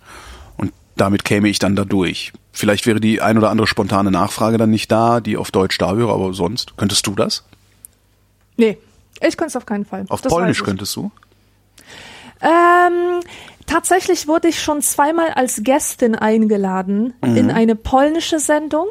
Und 0.58 0.74
damit 0.96 1.26
käme 1.26 1.50
ich 1.50 1.60
dann 1.60 1.76
da 1.76 1.86
durch. 1.86 2.34
Vielleicht 2.52 2.86
wäre 2.86 3.00
die 3.00 3.22
ein 3.22 3.38
oder 3.38 3.50
andere 3.50 3.68
spontane 3.68 4.12
Nachfrage 4.12 4.58
dann 4.58 4.70
nicht 4.70 4.92
da, 4.92 5.20
die 5.20 5.38
auf 5.38 5.52
Deutsch 5.52 5.78
da 5.78 5.98
wäre, 5.98 6.14
aber 6.14 6.34
sonst. 6.34 6.78
Könntest 6.78 7.06
du 7.06 7.16
das? 7.16 7.44
Nee, 8.58 8.78
ich 9.22 9.38
könnte 9.38 9.50
es 9.50 9.56
auf 9.56 9.66
keinen 9.66 9.86
Fall. 9.86 10.06
Auf 10.08 10.22
das 10.22 10.32
Polnisch 10.32 10.64
könntest 10.64 10.96
du? 10.96 11.12
Ähm, 12.42 13.22
tatsächlich 13.66 14.28
wurde 14.28 14.48
ich 14.48 14.62
schon 14.62 14.82
zweimal 14.82 15.30
als 15.32 15.62
Gästin 15.64 16.16
eingeladen 16.16 17.14
mhm. 17.24 17.38
in 17.38 17.52
eine 17.52 17.76
polnische 17.76 18.40
Sendung. 18.40 18.90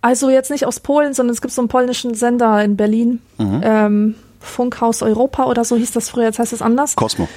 Also 0.00 0.30
jetzt 0.30 0.50
nicht 0.50 0.66
aus 0.66 0.80
Polen, 0.80 1.14
sondern 1.14 1.34
es 1.34 1.40
gibt 1.40 1.52
so 1.52 1.60
einen 1.60 1.68
polnischen 1.68 2.14
Sender 2.14 2.62
in 2.62 2.76
Berlin. 2.76 3.20
Mhm. 3.38 3.60
Ähm, 3.62 4.14
Funkhaus 4.40 5.02
Europa 5.02 5.46
oder 5.46 5.64
so 5.64 5.76
hieß 5.76 5.92
das 5.92 6.08
früher, 6.08 6.24
jetzt 6.24 6.38
heißt 6.38 6.52
es 6.52 6.62
anders. 6.62 6.94
Cosmo. 6.94 7.28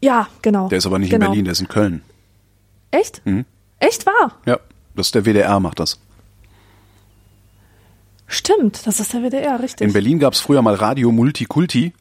Ja, 0.00 0.28
genau. 0.42 0.68
Der 0.68 0.78
ist 0.78 0.86
aber 0.86 0.98
nicht 0.98 1.10
genau. 1.10 1.26
in 1.26 1.30
Berlin, 1.30 1.44
der 1.44 1.52
ist 1.52 1.60
in 1.60 1.68
Köln. 1.68 2.02
Echt? 2.90 3.24
Mhm. 3.24 3.44
Echt 3.78 4.06
wahr? 4.06 4.36
Ja, 4.46 4.58
das 4.94 5.08
ist 5.08 5.14
der 5.14 5.24
WDR, 5.24 5.58
macht 5.60 5.80
das. 5.80 5.98
Stimmt, 8.26 8.86
das 8.86 8.98
ist 8.98 9.12
der 9.12 9.22
WDR, 9.22 9.60
richtig. 9.60 9.86
In 9.86 9.92
Berlin 9.92 10.18
gab 10.18 10.32
es 10.32 10.40
früher 10.40 10.62
mal 10.62 10.74
Radio 10.74 11.12
Multikulti. 11.12 11.92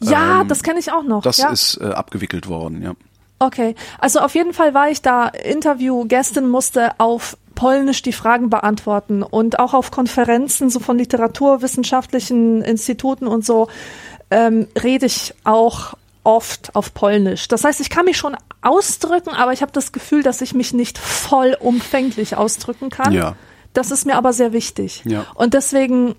Ja, 0.00 0.42
ähm, 0.42 0.48
das 0.48 0.62
kenne 0.62 0.78
ich 0.78 0.92
auch 0.92 1.02
noch. 1.02 1.22
Das 1.22 1.38
ja. 1.38 1.50
ist 1.50 1.78
äh, 1.80 1.86
abgewickelt 1.86 2.48
worden, 2.48 2.82
ja. 2.82 2.94
Okay, 3.40 3.76
also 3.98 4.18
auf 4.18 4.34
jeden 4.34 4.52
Fall 4.52 4.74
war 4.74 4.90
ich 4.90 5.00
da 5.00 5.28
Interviewgästin, 5.28 6.48
musste 6.48 6.98
auf 6.98 7.36
Polnisch 7.54 8.02
die 8.02 8.12
Fragen 8.12 8.50
beantworten 8.50 9.22
und 9.22 9.58
auch 9.58 9.74
auf 9.74 9.90
Konferenzen 9.90 10.70
so 10.70 10.80
von 10.80 10.98
literaturwissenschaftlichen 10.98 12.62
Instituten 12.62 13.26
und 13.26 13.44
so 13.44 13.68
ähm, 14.30 14.66
rede 14.80 15.06
ich 15.06 15.34
auch 15.44 15.94
oft 16.24 16.74
auf 16.74 16.94
Polnisch. 16.94 17.48
Das 17.48 17.64
heißt, 17.64 17.80
ich 17.80 17.90
kann 17.90 18.04
mich 18.04 18.16
schon 18.16 18.36
ausdrücken, 18.60 19.30
aber 19.30 19.52
ich 19.52 19.62
habe 19.62 19.72
das 19.72 19.92
Gefühl, 19.92 20.22
dass 20.22 20.40
ich 20.40 20.52
mich 20.52 20.72
nicht 20.72 20.98
vollumfänglich 20.98 22.36
ausdrücken 22.36 22.90
kann. 22.90 23.12
Ja. 23.12 23.36
Das 23.72 23.90
ist 23.90 24.04
mir 24.04 24.16
aber 24.16 24.32
sehr 24.32 24.52
wichtig. 24.52 25.02
Ja. 25.04 25.26
Und 25.34 25.54
deswegen 25.54 26.16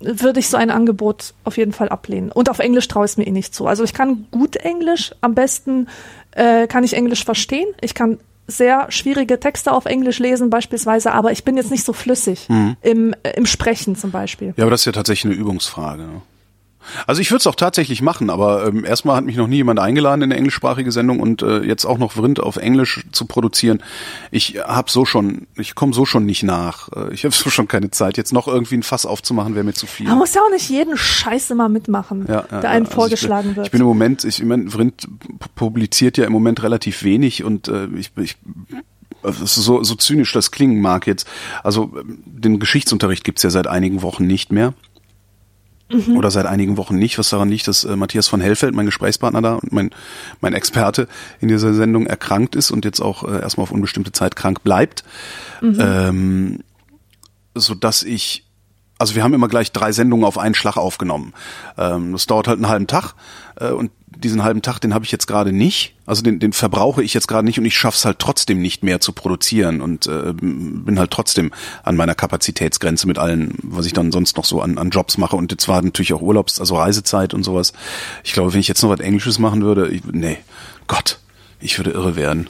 würde 0.00 0.40
ich 0.40 0.48
so 0.48 0.56
ein 0.56 0.70
Angebot 0.70 1.34
auf 1.44 1.56
jeden 1.56 1.72
Fall 1.72 1.88
ablehnen. 1.88 2.30
Und 2.32 2.50
auf 2.50 2.58
Englisch 2.58 2.88
traue 2.88 3.04
ich 3.04 3.12
es 3.12 3.16
mir 3.16 3.26
eh 3.26 3.30
nicht 3.30 3.54
zu. 3.54 3.66
Also 3.66 3.84
ich 3.84 3.92
kann 3.92 4.26
gut 4.30 4.56
Englisch, 4.56 5.14
am 5.20 5.34
besten 5.34 5.88
äh, 6.32 6.66
kann 6.66 6.84
ich 6.84 6.94
Englisch 6.94 7.24
verstehen. 7.24 7.68
Ich 7.80 7.94
kann 7.94 8.18
sehr 8.46 8.90
schwierige 8.90 9.40
Texte 9.40 9.72
auf 9.72 9.86
Englisch 9.86 10.18
lesen 10.18 10.50
beispielsweise, 10.50 11.12
aber 11.12 11.32
ich 11.32 11.44
bin 11.44 11.56
jetzt 11.56 11.70
nicht 11.70 11.84
so 11.84 11.92
flüssig 11.92 12.48
mhm. 12.48 12.76
im, 12.82 13.14
äh, 13.22 13.30
im 13.36 13.46
Sprechen 13.46 13.96
zum 13.96 14.10
Beispiel. 14.10 14.52
Ja, 14.56 14.64
aber 14.64 14.70
das 14.70 14.82
ist 14.82 14.86
ja 14.86 14.92
tatsächlich 14.92 15.32
eine 15.32 15.40
Übungsfrage. 15.40 16.02
Ne? 16.02 16.22
Also 17.06 17.20
ich 17.20 17.30
würde 17.30 17.40
es 17.40 17.46
auch 17.46 17.54
tatsächlich 17.54 18.02
machen, 18.02 18.30
aber 18.30 18.66
ähm, 18.66 18.84
erstmal 18.84 19.16
hat 19.16 19.24
mich 19.24 19.36
noch 19.36 19.46
nie 19.46 19.56
jemand 19.56 19.80
eingeladen 19.80 20.22
in 20.22 20.30
eine 20.30 20.36
englischsprachige 20.36 20.92
Sendung 20.92 21.20
und 21.20 21.42
äh, 21.42 21.62
jetzt 21.62 21.84
auch 21.84 21.98
noch 21.98 22.12
Vrind 22.12 22.40
auf 22.40 22.56
Englisch 22.56 23.04
zu 23.12 23.26
produzieren. 23.26 23.82
Ich 24.30 24.58
habe 24.64 24.90
so 24.90 25.04
schon, 25.04 25.46
ich 25.56 25.74
komme 25.74 25.92
so 25.92 26.04
schon 26.04 26.26
nicht 26.26 26.42
nach. 26.42 26.88
Äh, 26.92 27.12
ich 27.12 27.24
habe 27.24 27.34
so 27.34 27.50
schon 27.50 27.68
keine 27.68 27.90
Zeit. 27.90 28.16
Jetzt 28.16 28.32
noch 28.32 28.48
irgendwie 28.48 28.76
ein 28.76 28.82
Fass 28.82 29.06
aufzumachen, 29.06 29.54
wäre 29.54 29.64
mir 29.64 29.74
zu 29.74 29.86
viel. 29.86 30.06
Man 30.06 30.18
muss 30.18 30.34
ja 30.34 30.40
auch 30.42 30.50
nicht 30.50 30.68
jeden 30.68 30.96
Scheiß 30.96 31.50
immer 31.50 31.68
mitmachen, 31.68 32.26
ja, 32.28 32.44
ja, 32.50 32.60
der 32.60 32.70
einem 32.70 32.86
also 32.86 32.96
vorgeschlagen 32.96 33.50
ich 33.50 33.54
bin, 33.54 33.56
wird. 33.56 33.66
Ich 33.66 33.72
bin 33.72 33.80
im 33.80 33.86
Moment, 33.86 34.24
ich, 34.24 34.40
ich 34.40 34.44
mein, 34.44 34.68
Vrind 34.70 35.08
publiziert 35.54 36.16
ja 36.16 36.24
im 36.24 36.32
Moment 36.32 36.62
relativ 36.62 37.02
wenig 37.04 37.44
und 37.44 37.68
äh, 37.68 37.86
ich, 37.96 38.12
ich 38.16 38.36
so, 39.24 39.82
so 39.82 39.94
zynisch 39.94 40.32
das 40.32 40.50
klingen 40.50 40.80
mag 40.80 41.06
jetzt. 41.06 41.26
Also 41.62 41.92
den 42.04 42.58
Geschichtsunterricht 42.58 43.24
gibt's 43.24 43.42
ja 43.42 43.50
seit 43.50 43.66
einigen 43.66 44.02
Wochen 44.02 44.26
nicht 44.26 44.52
mehr. 44.52 44.74
Mhm. 45.94 46.16
Oder 46.16 46.30
seit 46.30 46.46
einigen 46.46 46.76
Wochen 46.76 46.96
nicht, 46.96 47.18
was 47.18 47.30
daran 47.30 47.48
liegt, 47.48 47.68
dass 47.68 47.84
äh, 47.84 47.96
Matthias 47.96 48.28
von 48.28 48.40
Hellfeld, 48.40 48.74
mein 48.74 48.86
Gesprächspartner 48.86 49.42
da 49.42 49.54
und 49.54 49.72
mein, 49.72 49.90
mein 50.40 50.52
Experte 50.52 51.08
in 51.40 51.48
dieser 51.48 51.72
Sendung 51.74 52.06
erkrankt 52.06 52.56
ist 52.56 52.70
und 52.70 52.84
jetzt 52.84 53.00
auch 53.00 53.24
äh, 53.24 53.40
erstmal 53.40 53.62
auf 53.62 53.70
unbestimmte 53.70 54.12
Zeit 54.12 54.36
krank 54.36 54.62
bleibt. 54.62 55.04
Mhm. 55.60 55.78
Ähm, 55.80 56.58
so 57.54 57.74
dass 57.74 58.02
ich 58.02 58.44
also 58.98 59.16
wir 59.16 59.24
haben 59.24 59.34
immer 59.34 59.48
gleich 59.48 59.72
drei 59.72 59.92
Sendungen 59.92 60.24
auf 60.24 60.38
einen 60.38 60.54
Schlag 60.54 60.76
aufgenommen. 60.76 61.34
Ähm, 61.76 62.12
das 62.12 62.26
dauert 62.26 62.46
halt 62.48 62.58
einen 62.58 62.68
halben 62.68 62.86
Tag 62.86 63.14
äh, 63.56 63.70
und 63.70 63.90
diesen 64.16 64.44
halben 64.44 64.62
Tag, 64.62 64.78
den 64.80 64.94
habe 64.94 65.04
ich 65.04 65.12
jetzt 65.12 65.26
gerade 65.26 65.52
nicht. 65.52 65.94
Also 66.06 66.22
den, 66.22 66.38
den 66.38 66.52
verbrauche 66.52 67.02
ich 67.02 67.14
jetzt 67.14 67.28
gerade 67.28 67.46
nicht 67.46 67.58
und 67.58 67.64
ich 67.64 67.76
schaff's 67.76 68.04
halt 68.04 68.18
trotzdem 68.18 68.60
nicht 68.60 68.82
mehr 68.82 69.00
zu 69.00 69.12
produzieren 69.12 69.80
und 69.80 70.06
äh, 70.06 70.32
bin 70.32 70.98
halt 70.98 71.10
trotzdem 71.10 71.52
an 71.82 71.96
meiner 71.96 72.14
Kapazitätsgrenze 72.14 73.06
mit 73.06 73.18
allen, 73.18 73.54
was 73.62 73.86
ich 73.86 73.92
dann 73.92 74.12
sonst 74.12 74.36
noch 74.36 74.44
so 74.44 74.60
an, 74.60 74.78
an 74.78 74.90
Jobs 74.90 75.18
mache. 75.18 75.36
Und 75.36 75.50
jetzt 75.50 75.68
war 75.68 75.80
natürlich 75.82 76.12
auch 76.12 76.22
Urlaubs, 76.22 76.60
also 76.60 76.76
Reisezeit 76.76 77.34
und 77.34 77.42
sowas. 77.44 77.72
Ich 78.22 78.32
glaube, 78.32 78.52
wenn 78.52 78.60
ich 78.60 78.68
jetzt 78.68 78.82
noch 78.82 78.90
was 78.90 79.00
Englisches 79.00 79.38
machen 79.38 79.62
würde, 79.62 79.88
ich, 79.88 80.02
nee, 80.04 80.38
Gott, 80.86 81.18
ich 81.60 81.78
würde 81.78 81.90
irre 81.90 82.16
werden. 82.16 82.48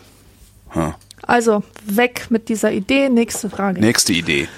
Ha. 0.75 0.97
Also 1.23 1.63
weg 1.87 2.27
mit 2.31 2.49
dieser 2.49 2.73
Idee. 2.73 3.09
Nächste 3.09 3.49
Frage. 3.49 3.81
Nächste 3.81 4.13
Idee. 4.13 4.49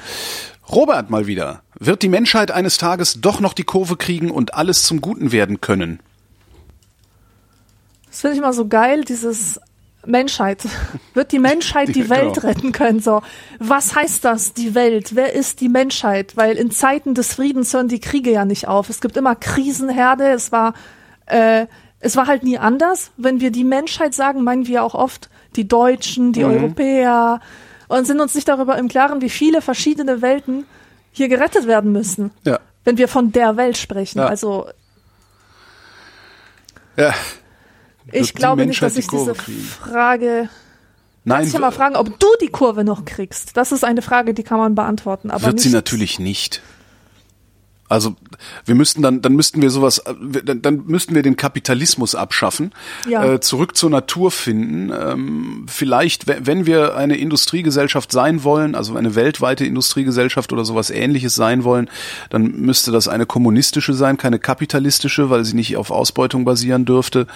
Robert 0.68 1.10
mal 1.10 1.26
wieder. 1.26 1.62
Wird 1.78 2.02
die 2.02 2.08
Menschheit 2.08 2.50
eines 2.50 2.76
Tages 2.76 3.20
doch 3.20 3.40
noch 3.40 3.52
die 3.52 3.64
Kurve 3.64 3.96
kriegen 3.96 4.30
und 4.30 4.54
alles 4.54 4.82
zum 4.82 5.00
Guten 5.00 5.30
werden 5.30 5.60
können? 5.60 6.00
Das 8.16 8.22
finde 8.22 8.36
ich 8.36 8.38
immer 8.38 8.54
so 8.54 8.66
geil, 8.66 9.04
dieses 9.04 9.60
Menschheit. 10.06 10.62
Wird 11.12 11.32
die 11.32 11.38
Menschheit 11.38 11.88
die, 11.88 11.92
die 12.04 12.08
Welt 12.08 12.36
genau. 12.36 12.46
retten 12.46 12.72
können? 12.72 13.00
So, 13.00 13.20
was 13.58 13.94
heißt 13.94 14.24
das, 14.24 14.54
die 14.54 14.74
Welt? 14.74 15.14
Wer 15.14 15.34
ist 15.34 15.60
die 15.60 15.68
Menschheit? 15.68 16.34
Weil 16.34 16.56
in 16.56 16.70
Zeiten 16.70 17.12
des 17.12 17.34
Friedens 17.34 17.74
hören 17.74 17.88
die 17.88 18.00
Kriege 18.00 18.30
ja 18.30 18.46
nicht 18.46 18.68
auf. 18.68 18.88
Es 18.88 19.02
gibt 19.02 19.18
immer 19.18 19.36
Krisenherde. 19.36 20.30
Es 20.30 20.50
war, 20.50 20.72
äh, 21.26 21.66
es 22.00 22.16
war 22.16 22.26
halt 22.26 22.42
nie 22.42 22.56
anders. 22.56 23.10
Wenn 23.18 23.40
wir 23.40 23.50
die 23.50 23.64
Menschheit 23.64 24.14
sagen, 24.14 24.44
meinen 24.44 24.66
wir 24.66 24.82
auch 24.82 24.94
oft 24.94 25.28
die 25.54 25.68
Deutschen, 25.68 26.32
die 26.32 26.42
mhm. 26.42 26.52
Europäer 26.52 27.40
und 27.88 28.06
sind 28.06 28.18
uns 28.20 28.34
nicht 28.34 28.48
darüber 28.48 28.78
im 28.78 28.88
Klaren, 28.88 29.20
wie 29.20 29.28
viele 29.28 29.60
verschiedene 29.60 30.22
Welten 30.22 30.64
hier 31.12 31.28
gerettet 31.28 31.66
werden 31.66 31.92
müssen. 31.92 32.30
Ja. 32.44 32.60
Wenn 32.82 32.96
wir 32.96 33.08
von 33.08 33.30
der 33.30 33.58
Welt 33.58 33.76
sprechen. 33.76 34.20
Ja. 34.20 34.26
Also. 34.26 34.68
Ja. 36.96 37.12
Ich 38.12 38.34
glaube 38.34 38.66
nicht, 38.66 38.80
dass 38.82 38.96
ich 38.96 39.06
die 39.08 39.16
diese 39.16 39.34
kriegen. 39.34 39.60
Frage. 39.60 40.48
Nein. 41.24 41.46
Ich 41.46 41.58
mal 41.58 41.72
fragen, 41.72 41.96
ob 41.96 42.20
du 42.20 42.26
die 42.40 42.48
Kurve 42.48 42.84
noch 42.84 43.04
kriegst. 43.04 43.56
Das 43.56 43.72
ist 43.72 43.84
eine 43.84 44.00
Frage, 44.00 44.32
die 44.32 44.44
kann 44.44 44.58
man 44.58 44.76
beantworten. 44.76 45.30
Aber 45.32 45.46
wird 45.46 45.60
sie 45.60 45.70
natürlich 45.70 46.20
nicht. 46.20 46.62
Also 47.88 48.16
wir 48.64 48.74
müssten 48.74 49.02
dann, 49.02 49.22
dann 49.22 49.34
müssten 49.34 49.62
wir 49.62 49.70
sowas, 49.70 50.02
dann, 50.44 50.62
dann 50.62 50.82
müssten 50.86 51.14
wir 51.14 51.22
den 51.22 51.36
Kapitalismus 51.36 52.14
abschaffen, 52.14 52.72
ja. 53.08 53.24
äh, 53.24 53.40
zurück 53.40 53.76
zur 53.76 53.90
Natur 53.90 54.30
finden. 54.30 54.92
Ähm, 54.92 55.66
vielleicht, 55.68 56.26
wenn 56.26 56.66
wir 56.66 56.96
eine 56.96 57.16
Industriegesellschaft 57.16 58.10
sein 58.10 58.42
wollen, 58.44 58.74
also 58.74 58.96
eine 58.96 59.14
weltweite 59.14 59.64
Industriegesellschaft 59.64 60.52
oder 60.52 60.64
sowas 60.64 60.90
ähnliches 60.90 61.34
sein 61.34 61.64
wollen, 61.64 61.88
dann 62.30 62.52
müsste 62.60 62.90
das 62.90 63.08
eine 63.08 63.26
kommunistische 63.26 63.94
sein, 63.94 64.16
keine 64.16 64.38
kapitalistische, 64.38 65.30
weil 65.30 65.44
sie 65.44 65.54
nicht 65.54 65.76
auf 65.76 65.90
Ausbeutung 65.90 66.44
basieren 66.44 66.84
dürfte. 66.84 67.26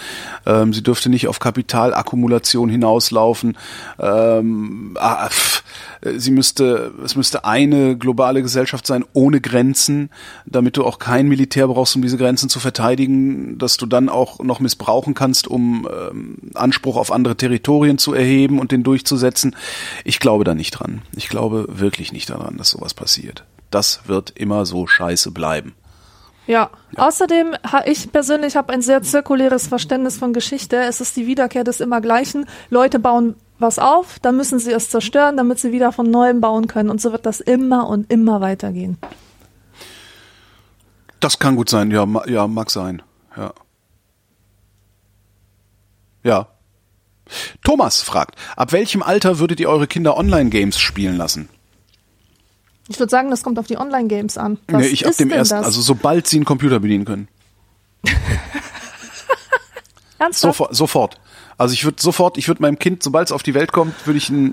Ähm, 0.46 0.72
sie 0.72 0.82
dürfte 0.82 1.08
nicht 1.10 1.28
auf 1.28 1.38
Kapitalakkumulation 1.38 2.68
hinauslaufen. 2.68 3.56
Ähm, 3.98 4.96
ah, 4.98 5.28
pff, 5.28 5.58
äh, 5.58 5.62
sie 6.02 6.30
müsste, 6.30 6.92
es 7.04 7.16
müsste 7.16 7.44
eine 7.44 7.96
globale 7.96 8.42
Gesellschaft 8.42 8.86
sein 8.86 9.04
ohne 9.12 9.40
Grenzen, 9.40 10.10
damit 10.46 10.76
du 10.76 10.84
auch 10.84 10.98
kein 10.98 11.28
Militär 11.28 11.68
brauchst, 11.68 11.96
um 11.96 12.02
diese 12.02 12.18
Grenzen 12.18 12.48
zu 12.48 12.60
verteidigen, 12.60 13.58
dass 13.58 13.76
du 13.76 13.86
dann 13.86 14.08
auch 14.08 14.40
noch 14.40 14.60
missbrauchen 14.60 15.14
kannst, 15.14 15.48
um 15.48 15.88
ähm, 15.90 16.38
Anspruch 16.54 16.96
auf 16.96 17.12
andere 17.12 17.36
Territorien 17.36 17.98
zu 17.98 18.14
erheben 18.14 18.58
und 18.58 18.72
den 18.72 18.82
durchzusetzen. 18.82 19.56
Ich 20.04 20.20
glaube 20.20 20.44
da 20.44 20.54
nicht 20.54 20.72
dran. 20.72 21.02
Ich 21.16 21.28
glaube 21.28 21.66
wirklich 21.68 22.12
nicht 22.12 22.30
daran, 22.30 22.56
dass 22.56 22.70
sowas 22.70 22.94
passiert. 22.94 23.44
Das 23.70 24.02
wird 24.06 24.30
immer 24.30 24.66
so 24.66 24.86
scheiße 24.86 25.30
bleiben. 25.30 25.74
Ja. 26.46 26.70
Außerdem, 26.96 27.54
ha, 27.70 27.84
ich 27.86 28.10
persönlich 28.10 28.56
habe 28.56 28.72
ein 28.72 28.82
sehr 28.82 29.02
zirkuläres 29.02 29.68
Verständnis 29.68 30.18
von 30.18 30.32
Geschichte. 30.32 30.76
Es 30.76 31.00
ist 31.00 31.16
die 31.16 31.28
Wiederkehr 31.28 31.62
des 31.62 31.80
Immergleichen. 31.80 32.46
Leute 32.70 32.98
bauen 32.98 33.36
was 33.60 33.78
auf, 33.78 34.18
dann 34.20 34.36
müssen 34.36 34.58
sie 34.58 34.72
es 34.72 34.90
zerstören, 34.90 35.36
damit 35.36 35.58
sie 35.58 35.72
wieder 35.72 35.92
von 35.92 36.10
neuem 36.10 36.40
bauen 36.40 36.66
können. 36.66 36.90
Und 36.90 37.00
so 37.00 37.12
wird 37.12 37.26
das 37.26 37.40
immer 37.40 37.88
und 37.88 38.10
immer 38.10 38.40
weitergehen. 38.40 38.98
Das 41.20 41.38
kann 41.38 41.56
gut 41.56 41.68
sein, 41.68 41.90
ja, 41.90 42.06
ja, 42.26 42.46
mag 42.46 42.70
sein. 42.70 43.02
Ja. 43.36 43.52
Ja. 46.22 46.48
Thomas 47.62 48.00
fragt, 48.00 48.36
ab 48.56 48.72
welchem 48.72 49.02
Alter 49.02 49.38
würdet 49.38 49.60
ihr 49.60 49.68
eure 49.68 49.86
Kinder 49.86 50.16
Online-Games 50.16 50.78
spielen 50.80 51.16
lassen? 51.16 51.48
Ich 52.88 52.98
würde 52.98 53.10
sagen, 53.10 53.30
das 53.30 53.44
kommt 53.44 53.58
auf 53.58 53.68
die 53.68 53.76
Online-Games 53.76 54.36
an. 54.36 54.58
Was 54.66 54.82
nee, 54.82 54.88
ich 54.88 55.06
ab 55.06 55.16
dem 55.16 55.30
ersten, 55.30 55.54
das? 55.56 55.66
also 55.66 55.80
sobald 55.80 56.26
sie 56.26 56.38
einen 56.38 56.44
Computer 56.44 56.80
bedienen 56.80 57.04
können. 57.04 57.28
Ernsthaft? 60.18 60.56
Sofort, 60.56 60.74
sofort. 60.74 61.20
Also 61.60 61.74
ich 61.74 61.84
würde 61.84 62.00
sofort, 62.00 62.38
ich 62.38 62.48
würde 62.48 62.62
meinem 62.62 62.78
Kind, 62.78 63.02
sobald 63.02 63.28
es 63.28 63.32
auf 63.32 63.42
die 63.42 63.52
Welt 63.52 63.70
kommt, 63.70 64.06
würde 64.06 64.16
ich 64.16 64.30
ein, 64.30 64.44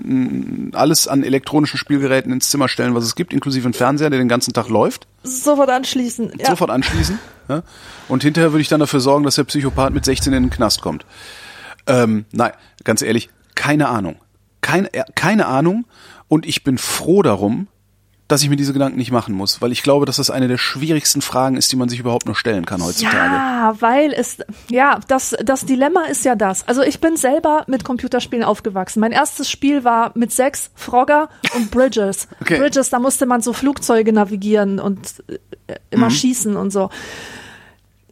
ein, 0.68 0.74
alles 0.74 1.08
an 1.08 1.24
elektronischen 1.24 1.78
Spielgeräten 1.78 2.30
ins 2.30 2.50
Zimmer 2.50 2.68
stellen, 2.68 2.94
was 2.94 3.02
es 3.02 3.14
gibt, 3.14 3.32
inklusive 3.32 3.64
einen 3.64 3.72
Fernseher, 3.72 4.10
der 4.10 4.18
den 4.18 4.28
ganzen 4.28 4.52
Tag 4.52 4.68
läuft, 4.68 5.06
Sofort 5.22 5.70
anschließen. 5.70 6.34
Ja. 6.38 6.50
sofort 6.50 6.70
anschließen. 6.70 7.18
Ja? 7.48 7.62
Und 8.08 8.22
hinterher 8.24 8.52
würde 8.52 8.60
ich 8.60 8.68
dann 8.68 8.80
dafür 8.80 9.00
sorgen, 9.00 9.24
dass 9.24 9.36
der 9.36 9.44
Psychopath 9.44 9.94
mit 9.94 10.04
16 10.04 10.34
in 10.34 10.42
den 10.42 10.50
Knast 10.50 10.82
kommt. 10.82 11.06
Ähm, 11.86 12.26
nein, 12.30 12.52
ganz 12.84 13.00
ehrlich, 13.00 13.30
keine 13.54 13.88
Ahnung. 13.88 14.16
Keine, 14.60 14.92
äh, 14.92 15.04
keine 15.14 15.46
Ahnung. 15.46 15.86
Und 16.28 16.44
ich 16.44 16.62
bin 16.62 16.76
froh 16.76 17.22
darum, 17.22 17.68
dass 18.28 18.42
ich 18.42 18.50
mir 18.50 18.56
diese 18.56 18.74
Gedanken 18.74 18.98
nicht 18.98 19.10
machen 19.10 19.34
muss, 19.34 19.62
weil 19.62 19.72
ich 19.72 19.82
glaube, 19.82 20.04
dass 20.04 20.16
das 20.16 20.28
eine 20.28 20.48
der 20.48 20.58
schwierigsten 20.58 21.22
Fragen 21.22 21.56
ist, 21.56 21.72
die 21.72 21.76
man 21.76 21.88
sich 21.88 21.98
überhaupt 21.98 22.26
nur 22.26 22.34
stellen 22.36 22.66
kann 22.66 22.84
heutzutage. 22.84 23.34
Ja, 23.34 23.74
weil 23.80 24.12
es, 24.12 24.36
ja, 24.68 25.00
das, 25.08 25.34
das 25.42 25.64
Dilemma 25.64 26.04
ist 26.04 26.24
ja 26.26 26.36
das. 26.36 26.68
Also 26.68 26.82
ich 26.82 27.00
bin 27.00 27.16
selber 27.16 27.64
mit 27.66 27.84
Computerspielen 27.84 28.44
aufgewachsen. 28.44 29.00
Mein 29.00 29.12
erstes 29.12 29.50
Spiel 29.50 29.82
war 29.82 30.12
mit 30.14 30.30
sechs 30.30 30.70
Frogger 30.74 31.30
und 31.56 31.70
Bridges. 31.72 32.28
Okay. 32.42 32.58
Bridges, 32.58 32.90
da 32.90 32.98
musste 32.98 33.24
man 33.24 33.40
so 33.40 33.52
Flugzeuge 33.54 34.12
navigieren 34.12 34.78
und 34.78 35.22
äh, 35.66 35.76
immer 35.90 36.06
Mhm. 36.08 36.12
schießen 36.12 36.56
und 36.56 36.70
so. 36.70 36.90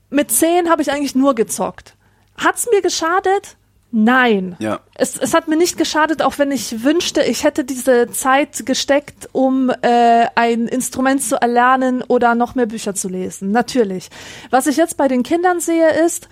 Mit 0.08 0.30
zehn 0.30 0.70
habe 0.70 0.80
ich 0.82 0.90
eigentlich 0.90 1.14
nur 1.14 1.34
gezockt. 1.34 1.94
Hat's 2.38 2.66
mir 2.72 2.80
geschadet? 2.80 3.56
Nein. 3.98 4.56
Ja. 4.58 4.80
Es, 4.94 5.16
es 5.16 5.32
hat 5.32 5.48
mir 5.48 5.56
nicht 5.56 5.78
geschadet, 5.78 6.20
auch 6.20 6.38
wenn 6.38 6.52
ich 6.52 6.84
wünschte, 6.84 7.22
ich 7.22 7.44
hätte 7.44 7.64
diese 7.64 8.10
Zeit 8.10 8.66
gesteckt, 8.66 9.30
um 9.32 9.70
äh, 9.70 10.26
ein 10.34 10.68
Instrument 10.68 11.22
zu 11.22 11.36
erlernen 11.40 12.02
oder 12.06 12.34
noch 12.34 12.54
mehr 12.54 12.66
Bücher 12.66 12.94
zu 12.94 13.08
lesen. 13.08 13.52
Natürlich. 13.52 14.10
Was 14.50 14.66
ich 14.66 14.76
jetzt 14.76 14.98
bei 14.98 15.08
den 15.08 15.22
Kindern 15.22 15.60
sehe, 15.60 15.88
ist, 16.04 16.28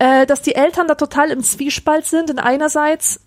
äh, 0.00 0.26
dass 0.26 0.42
die 0.42 0.56
Eltern 0.56 0.88
da 0.88 0.96
total 0.96 1.30
im 1.30 1.44
Zwiespalt 1.44 2.04
sind. 2.04 2.30
In 2.30 2.40
einerseits 2.40 3.20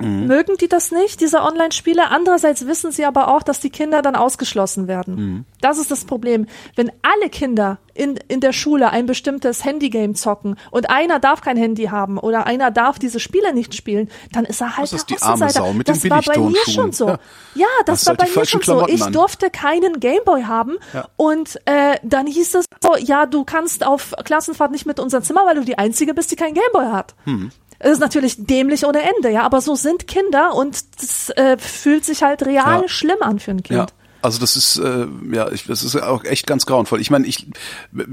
mögen 0.00 0.56
die 0.60 0.68
das 0.68 0.92
nicht, 0.92 1.20
diese 1.20 1.42
Online-Spiele. 1.42 2.08
Andererseits 2.10 2.66
wissen 2.66 2.92
sie 2.92 3.04
aber 3.04 3.28
auch, 3.28 3.42
dass 3.42 3.58
die 3.60 3.70
Kinder 3.70 4.00
dann 4.00 4.14
ausgeschlossen 4.14 4.86
werden. 4.86 5.44
Das 5.60 5.78
ist 5.78 5.90
das 5.90 6.04
Problem. 6.04 6.46
Wenn 6.76 6.92
alle 7.02 7.28
Kinder 7.30 7.78
in, 7.94 8.16
in 8.28 8.40
der 8.40 8.52
Schule 8.52 8.90
ein 8.90 9.06
bestimmtes 9.06 9.64
Handygame 9.64 10.14
zocken 10.14 10.56
und 10.70 10.88
einer 10.88 11.18
darf 11.18 11.40
kein 11.40 11.56
Handy 11.56 11.86
haben 11.86 12.16
oder 12.18 12.46
einer 12.46 12.70
darf 12.70 13.00
diese 13.00 13.18
Spiele 13.18 13.52
nicht 13.52 13.74
spielen, 13.74 14.08
dann 14.32 14.44
ist 14.44 14.60
er 14.60 14.76
halt 14.76 14.84
Das 14.84 15.00
ist 15.00 15.10
der 15.10 15.16
die 15.16 15.22
arme 15.24 15.34
Außenseiter. 15.46 15.66
Sau 15.66 15.72
mit 15.72 15.88
das 15.88 16.08
war 16.08 16.22
bei 16.22 16.38
mir 16.38 16.56
schon 16.70 16.92
so. 16.92 17.08
Ja. 17.08 17.18
Ja, 17.56 17.66
das 17.86 18.00
Hast 18.00 18.06
war 18.06 18.14
bei 18.14 18.24
mir 18.26 18.44
schon 18.46 18.60
so. 18.60 18.72
Klamotten 18.72 18.92
Ich 18.94 19.02
an. 19.02 19.12
durfte 19.12 19.50
keinen 19.50 19.98
Gameboy 19.98 20.44
haben 20.44 20.76
Ja. 20.94 21.08
und 21.16 21.56
äh, 21.64 21.96
dann 22.04 22.28
hieß 22.28 22.54
es 22.54 22.66
so, 22.80 22.94
ja, 22.96 23.26
du 23.26 23.42
kannst 23.44 23.84
auf 23.84 24.14
Klassenfahrt 24.24 24.70
nicht 24.70 24.86
mit 24.86 25.00
unser 25.00 25.22
Zimmer, 25.22 25.44
weil 25.44 25.56
du 25.56 25.64
die 25.64 25.76
Einzige 25.76 26.14
bist, 26.14 26.30
die 26.30 26.36
keinen 26.36 26.54
Gameboy 26.54 26.92
hat. 26.92 27.16
Hm. 27.24 27.50
Es 27.80 27.92
ist 27.92 28.00
natürlich 28.00 28.36
dämlich 28.38 28.84
ohne 28.84 29.00
Ende, 29.02 29.30
ja, 29.30 29.42
aber 29.42 29.60
so 29.60 29.74
sind 29.76 30.06
Kinder 30.08 30.54
und 30.54 30.78
das 31.00 31.30
äh, 31.30 31.56
fühlt 31.58 32.04
sich 32.04 32.22
halt 32.22 32.44
real 32.44 32.82
Ja. 32.82 32.88
schlimm 32.88 33.18
an 33.20 33.38
für 33.38 33.52
ein 33.52 33.62
Kind. 33.62 33.78
Ja. 33.78 33.86
Also 34.20 34.40
das 34.40 34.56
ist 34.56 34.78
äh, 34.78 35.06
ja, 35.32 35.48
ich, 35.52 35.66
das 35.66 35.84
ist 35.84 35.94
auch 35.94 36.24
echt 36.24 36.48
ganz 36.48 36.66
grauenvoll. 36.66 37.00
Ich 37.00 37.10
meine, 37.10 37.24
ich, 37.24 37.46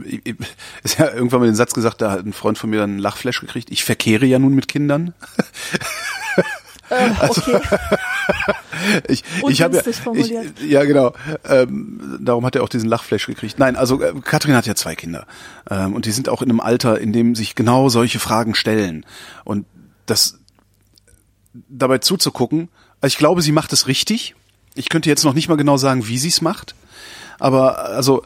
ich, 0.06 0.36
ist 0.84 1.00
ja 1.00 1.12
irgendwann 1.12 1.40
mal 1.40 1.48
den 1.48 1.56
Satz 1.56 1.74
gesagt, 1.74 2.00
da 2.00 2.12
hat 2.12 2.24
ein 2.24 2.32
Freund 2.34 2.60
von 2.60 2.70
mir 2.70 2.80
dann 2.80 2.92
einen 2.92 3.00
Lachflash 3.00 3.40
gekriegt. 3.42 3.72
Ich 3.72 3.84
verkehre 3.84 4.28
ja 4.28 4.38
nun 4.38 4.54
mit 4.54 4.68
Kindern. 4.68 5.14
Äh, 6.92 7.10
Also 7.20 7.42
okay. 7.42 7.60
Ich, 9.07 9.23
ich 9.47 9.61
habe 9.61 9.77
ja, 9.77 10.14
ich, 10.14 10.34
ja 10.68 10.84
genau. 10.84 11.14
Ähm, 11.43 12.19
darum 12.22 12.45
hat 12.45 12.56
er 12.56 12.64
auch 12.64 12.69
diesen 12.69 12.89
Lachflash 12.89 13.26
gekriegt. 13.26 13.57
Nein, 13.57 13.76
also 13.76 14.02
äh, 14.02 14.14
Katrin 14.22 14.56
hat 14.56 14.65
ja 14.65 14.76
zwei 14.76 14.95
Kinder 14.95 15.26
ähm, 15.69 15.93
und 15.93 16.06
die 16.06 16.11
sind 16.11 16.30
auch 16.30 16.41
in 16.41 16.49
einem 16.49 16.60
Alter, 16.60 16.99
in 16.99 17.14
dem 17.14 17.35
sich 17.35 17.56
genau 17.56 17.89
solche 17.89 18.19
Fragen 18.19 18.53
stellen 18.53 19.06
und 19.43 19.65
das 20.06 20.39
dabei 21.69 21.99
zuzugucken. 21.99 22.69
Also 23.02 23.14
ich 23.14 23.18
glaube, 23.18 23.41
sie 23.41 23.52
macht 23.52 23.73
es 23.73 23.88
richtig. 23.88 24.35
Ich 24.76 24.89
könnte 24.89 25.10
jetzt 25.10 25.23
noch 25.23 25.34
nicht 25.34 25.47
mal 25.47 25.56
genau 25.56 25.77
sagen, 25.77 26.07
wie 26.07 26.18
sie 26.18 26.27
es 26.27 26.41
macht, 26.41 26.76
aber 27.39 27.80
also 27.80 28.23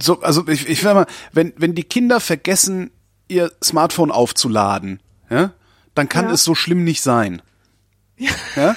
so, 0.00 0.20
also 0.22 0.46
ich, 0.48 0.68
ich 0.68 0.80
sag 0.80 0.94
mal, 0.94 1.06
wenn 1.32 1.52
wenn 1.56 1.74
die 1.74 1.84
Kinder 1.84 2.20
vergessen, 2.20 2.90
ihr 3.28 3.52
Smartphone 3.62 4.10
aufzuladen, 4.10 5.00
ja, 5.28 5.52
dann 5.94 6.08
kann 6.08 6.26
Ja. 6.26 6.32
es 6.32 6.44
so 6.44 6.54
schlimm 6.54 6.84
nicht 6.84 7.02
sein. 7.02 7.42
Ja? 8.56 8.76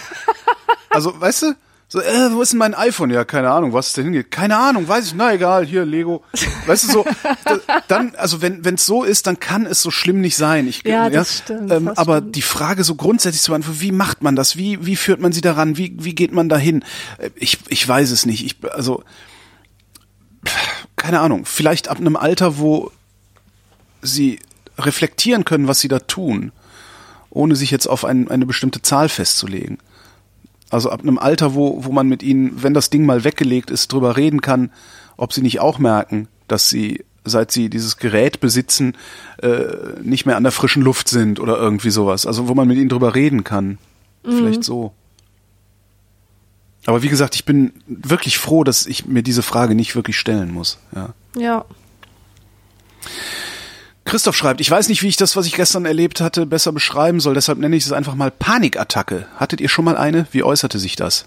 Also, 0.89 1.19
weißt 1.19 1.41
du? 1.43 1.55
So, 1.89 2.01
äh, 2.01 2.31
wo 2.33 2.41
ist 2.41 2.53
denn 2.53 2.57
mein 2.59 2.73
iPhone? 2.73 3.11
Ja, 3.11 3.23
keine 3.23 3.51
Ahnung, 3.51 3.71
was 3.73 3.87
es 3.87 3.93
denn 3.93 4.05
hingeht. 4.05 4.31
Keine 4.31 4.57
Ahnung, 4.57 4.87
weiß 4.87 5.05
ich, 5.05 5.13
na 5.13 5.31
egal, 5.31 5.63
hier, 5.63 5.85
Lego. 5.85 6.23
Weißt 6.65 6.85
du, 6.85 6.91
so, 6.91 7.05
da, 7.45 7.59
dann, 7.87 8.15
also 8.15 8.41
wenn 8.41 8.63
es 8.73 8.85
so 8.87 9.03
ist, 9.03 9.27
dann 9.27 9.39
kann 9.39 9.67
es 9.67 9.83
so 9.83 9.91
schlimm 9.91 10.19
nicht 10.19 10.35
sein. 10.35 10.67
Ich, 10.67 10.83
Ja, 10.85 11.11
das 11.11 11.39
stimmt, 11.39 11.71
Ähm, 11.71 11.85
das 11.85 11.97
aber 11.99 12.17
stimmt. 12.17 12.35
die 12.35 12.41
Frage 12.41 12.83
so 12.83 12.95
grundsätzlich 12.95 13.43
zu 13.43 13.51
beantworten, 13.51 13.81
wie 13.81 13.91
macht 13.91 14.23
man 14.23 14.35
das? 14.35 14.57
Wie, 14.57 14.83
wie 14.85 14.95
führt 14.95 15.19
man 15.19 15.33
sie 15.33 15.41
daran? 15.41 15.77
Wie, 15.77 15.95
wie 15.99 16.15
geht 16.15 16.31
man 16.31 16.49
dahin? 16.49 16.83
Äh, 17.19 17.29
Ich, 17.35 17.59
ich 17.67 17.87
weiß 17.87 18.09
es 18.09 18.25
nicht. 18.25 18.43
Ich, 18.43 18.55
also, 18.73 19.03
keine 20.95 21.19
Ahnung, 21.19 21.45
vielleicht 21.45 21.89
ab 21.89 21.97
einem 21.99 22.15
Alter, 22.15 22.57
wo 22.57 22.91
sie 24.01 24.39
reflektieren 24.79 25.45
können, 25.45 25.67
was 25.67 25.79
sie 25.79 25.87
da 25.89 25.99
tun, 25.99 26.51
ohne 27.33 27.55
sich 27.55 27.71
jetzt 27.71 27.87
auf 27.87 28.05
ein, 28.05 28.29
eine 28.29 28.45
bestimmte 28.45 28.81
Zahl 28.81 29.09
festzulegen. 29.09 29.79
Also 30.69 30.89
ab 30.89 31.01
einem 31.01 31.17
Alter, 31.17 31.55
wo, 31.55 31.83
wo 31.83 31.91
man 31.91 32.07
mit 32.07 32.23
ihnen, 32.23 32.63
wenn 32.63 32.73
das 32.73 32.89
Ding 32.89 33.05
mal 33.05 33.23
weggelegt 33.23 33.71
ist, 33.71 33.91
drüber 33.91 34.17
reden 34.17 34.41
kann, 34.41 34.71
ob 35.17 35.33
sie 35.33 35.41
nicht 35.41 35.59
auch 35.59 35.79
merken, 35.79 36.27
dass 36.47 36.69
sie, 36.69 37.03
seit 37.23 37.51
sie 37.51 37.69
dieses 37.69 37.97
Gerät 37.97 38.39
besitzen, 38.39 38.95
äh, 39.41 39.65
nicht 40.01 40.25
mehr 40.25 40.37
an 40.37 40.43
der 40.43 40.51
frischen 40.51 40.83
Luft 40.83 41.09
sind 41.09 41.39
oder 41.39 41.57
irgendwie 41.57 41.91
sowas. 41.91 42.25
Also 42.25 42.47
wo 42.47 42.53
man 42.53 42.67
mit 42.67 42.77
ihnen 42.77 42.89
drüber 42.89 43.15
reden 43.15 43.43
kann. 43.43 43.77
Vielleicht 44.23 44.63
so. 44.63 44.93
Aber 46.85 47.01
wie 47.01 47.09
gesagt, 47.09 47.35
ich 47.35 47.45
bin 47.45 47.73
wirklich 47.87 48.37
froh, 48.37 48.63
dass 48.63 48.85
ich 48.85 49.05
mir 49.05 49.23
diese 49.23 49.43
Frage 49.43 49.75
nicht 49.75 49.95
wirklich 49.95 50.17
stellen 50.17 50.51
muss. 50.51 50.79
Ja. 50.95 51.13
Ja. 51.37 51.65
Christoph 54.05 54.35
schreibt, 54.35 54.59
ich 54.61 54.69
weiß 54.69 54.89
nicht, 54.89 55.01
wie 55.01 55.07
ich 55.07 55.15
das, 55.15 55.35
was 55.35 55.45
ich 55.45 55.53
gestern 55.53 55.85
erlebt 55.85 56.19
hatte, 56.19 56.45
besser 56.45 56.71
beschreiben 56.73 57.19
soll, 57.19 57.33
deshalb 57.35 57.57
nenne 57.59 57.75
ich 57.75 57.85
es 57.85 57.91
einfach 57.93 58.15
mal 58.15 58.31
Panikattacke. 58.31 59.27
Hattet 59.37 59.61
ihr 59.61 59.69
schon 59.69 59.85
mal 59.85 59.95
eine? 59.97 60.27
Wie 60.31 60.43
äußerte 60.43 60.77
sich 60.77 60.95
das? 60.95 61.25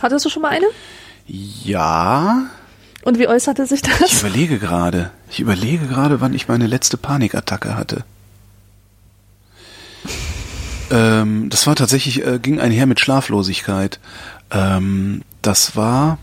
Hattest 0.00 0.24
du 0.24 0.30
schon 0.30 0.42
mal 0.42 0.50
eine? 0.50 0.66
Ja, 1.26 2.46
Und 3.02 3.18
wie 3.18 3.26
äußerte 3.28 3.66
sich 3.66 3.82
ich 3.84 3.98
das? 3.98 4.20
überlege 4.20 4.58
gerade. 4.58 5.10
Ich 5.30 5.40
überlege 5.40 5.86
gerade, 5.88 6.20
wann 6.20 6.34
ich 6.34 6.46
meine 6.48 6.66
letzte 6.68 6.96
Panikattacke 6.96 7.76
hatte. 7.76 8.04
Ähm, 10.90 11.50
das 11.50 11.66
war 11.66 11.74
tatsächlich, 11.76 12.24
äh, 12.24 12.38
ging 12.38 12.60
einher 12.60 12.86
mit 12.86 13.00
Schlaflosigkeit. 13.00 13.98
Ähm, 14.50 15.22
das 15.42 15.76
war. 15.76 16.18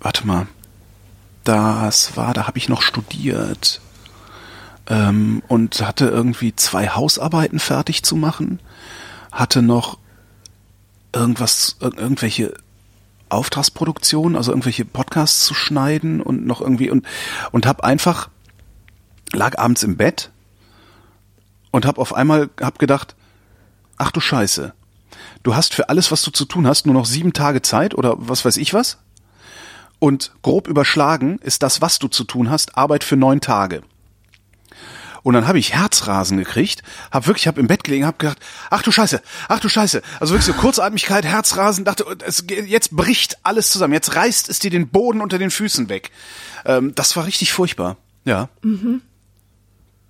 Warte 0.00 0.26
mal. 0.26 0.46
Das 1.48 2.14
war, 2.14 2.34
da 2.34 2.46
habe 2.46 2.58
ich 2.58 2.68
noch 2.68 2.82
studiert. 2.82 3.80
Ähm, 4.86 5.42
und 5.48 5.80
hatte 5.80 6.06
irgendwie 6.06 6.54
zwei 6.54 6.88
Hausarbeiten 6.88 7.58
fertig 7.58 8.02
zu 8.02 8.16
machen. 8.16 8.60
Hatte 9.32 9.62
noch 9.62 9.96
irgendwas, 11.14 11.76
ir- 11.80 11.96
irgendwelche 11.96 12.52
Auftragsproduktionen, 13.30 14.36
also 14.36 14.52
irgendwelche 14.52 14.84
Podcasts 14.84 15.46
zu 15.46 15.54
schneiden 15.54 16.20
und 16.20 16.46
noch 16.46 16.60
irgendwie 16.60 16.90
und 16.90 17.06
und 17.50 17.64
habe 17.64 17.82
einfach 17.82 18.28
lag 19.32 19.58
abends 19.58 19.82
im 19.82 19.96
Bett 19.96 20.30
und 21.70 21.86
habe 21.86 21.98
auf 21.98 22.14
einmal 22.14 22.50
hab 22.60 22.78
gedacht, 22.78 23.14
ach 23.96 24.10
du 24.10 24.20
Scheiße, 24.20 24.74
du 25.44 25.54
hast 25.54 25.74
für 25.74 25.88
alles, 25.88 26.10
was 26.12 26.20
du 26.22 26.30
zu 26.30 26.44
tun 26.44 26.66
hast, 26.66 26.84
nur 26.84 26.94
noch 26.94 27.06
sieben 27.06 27.32
Tage 27.32 27.62
Zeit 27.62 27.94
oder 27.94 28.16
was 28.18 28.44
weiß 28.44 28.58
ich 28.58 28.74
was. 28.74 28.98
Und 29.98 30.32
grob 30.42 30.68
überschlagen 30.68 31.38
ist 31.42 31.62
das, 31.62 31.80
was 31.80 31.98
du 31.98 32.08
zu 32.08 32.24
tun 32.24 32.50
hast, 32.50 32.76
Arbeit 32.76 33.04
für 33.04 33.16
neun 33.16 33.40
Tage. 33.40 33.82
Und 35.22 35.34
dann 35.34 35.46
habe 35.46 35.58
ich 35.58 35.74
Herzrasen 35.74 36.38
gekriegt, 36.38 36.82
habe 37.10 37.26
wirklich, 37.26 37.48
habe 37.48 37.60
im 37.60 37.66
Bett 37.66 37.84
gelegen, 37.84 38.06
habe 38.06 38.18
gedacht, 38.18 38.38
ach 38.70 38.82
du 38.82 38.92
Scheiße, 38.92 39.20
ach 39.48 39.60
du 39.60 39.68
Scheiße. 39.68 40.00
Also 40.20 40.32
wirklich 40.32 40.46
so 40.46 40.60
Kurzatmigkeit, 40.60 41.24
Herzrasen, 41.24 41.84
dachte, 41.84 42.04
es, 42.24 42.44
jetzt 42.48 42.96
bricht 42.96 43.36
alles 43.42 43.70
zusammen, 43.70 43.94
jetzt 43.94 44.14
reißt 44.14 44.48
es 44.48 44.60
dir 44.60 44.70
den 44.70 44.88
Boden 44.88 45.20
unter 45.20 45.38
den 45.38 45.50
Füßen 45.50 45.88
weg. 45.88 46.12
Ähm, 46.64 46.94
das 46.94 47.16
war 47.16 47.26
richtig 47.26 47.52
furchtbar, 47.52 47.96
ja. 48.24 48.48
Mhm. 48.62 49.02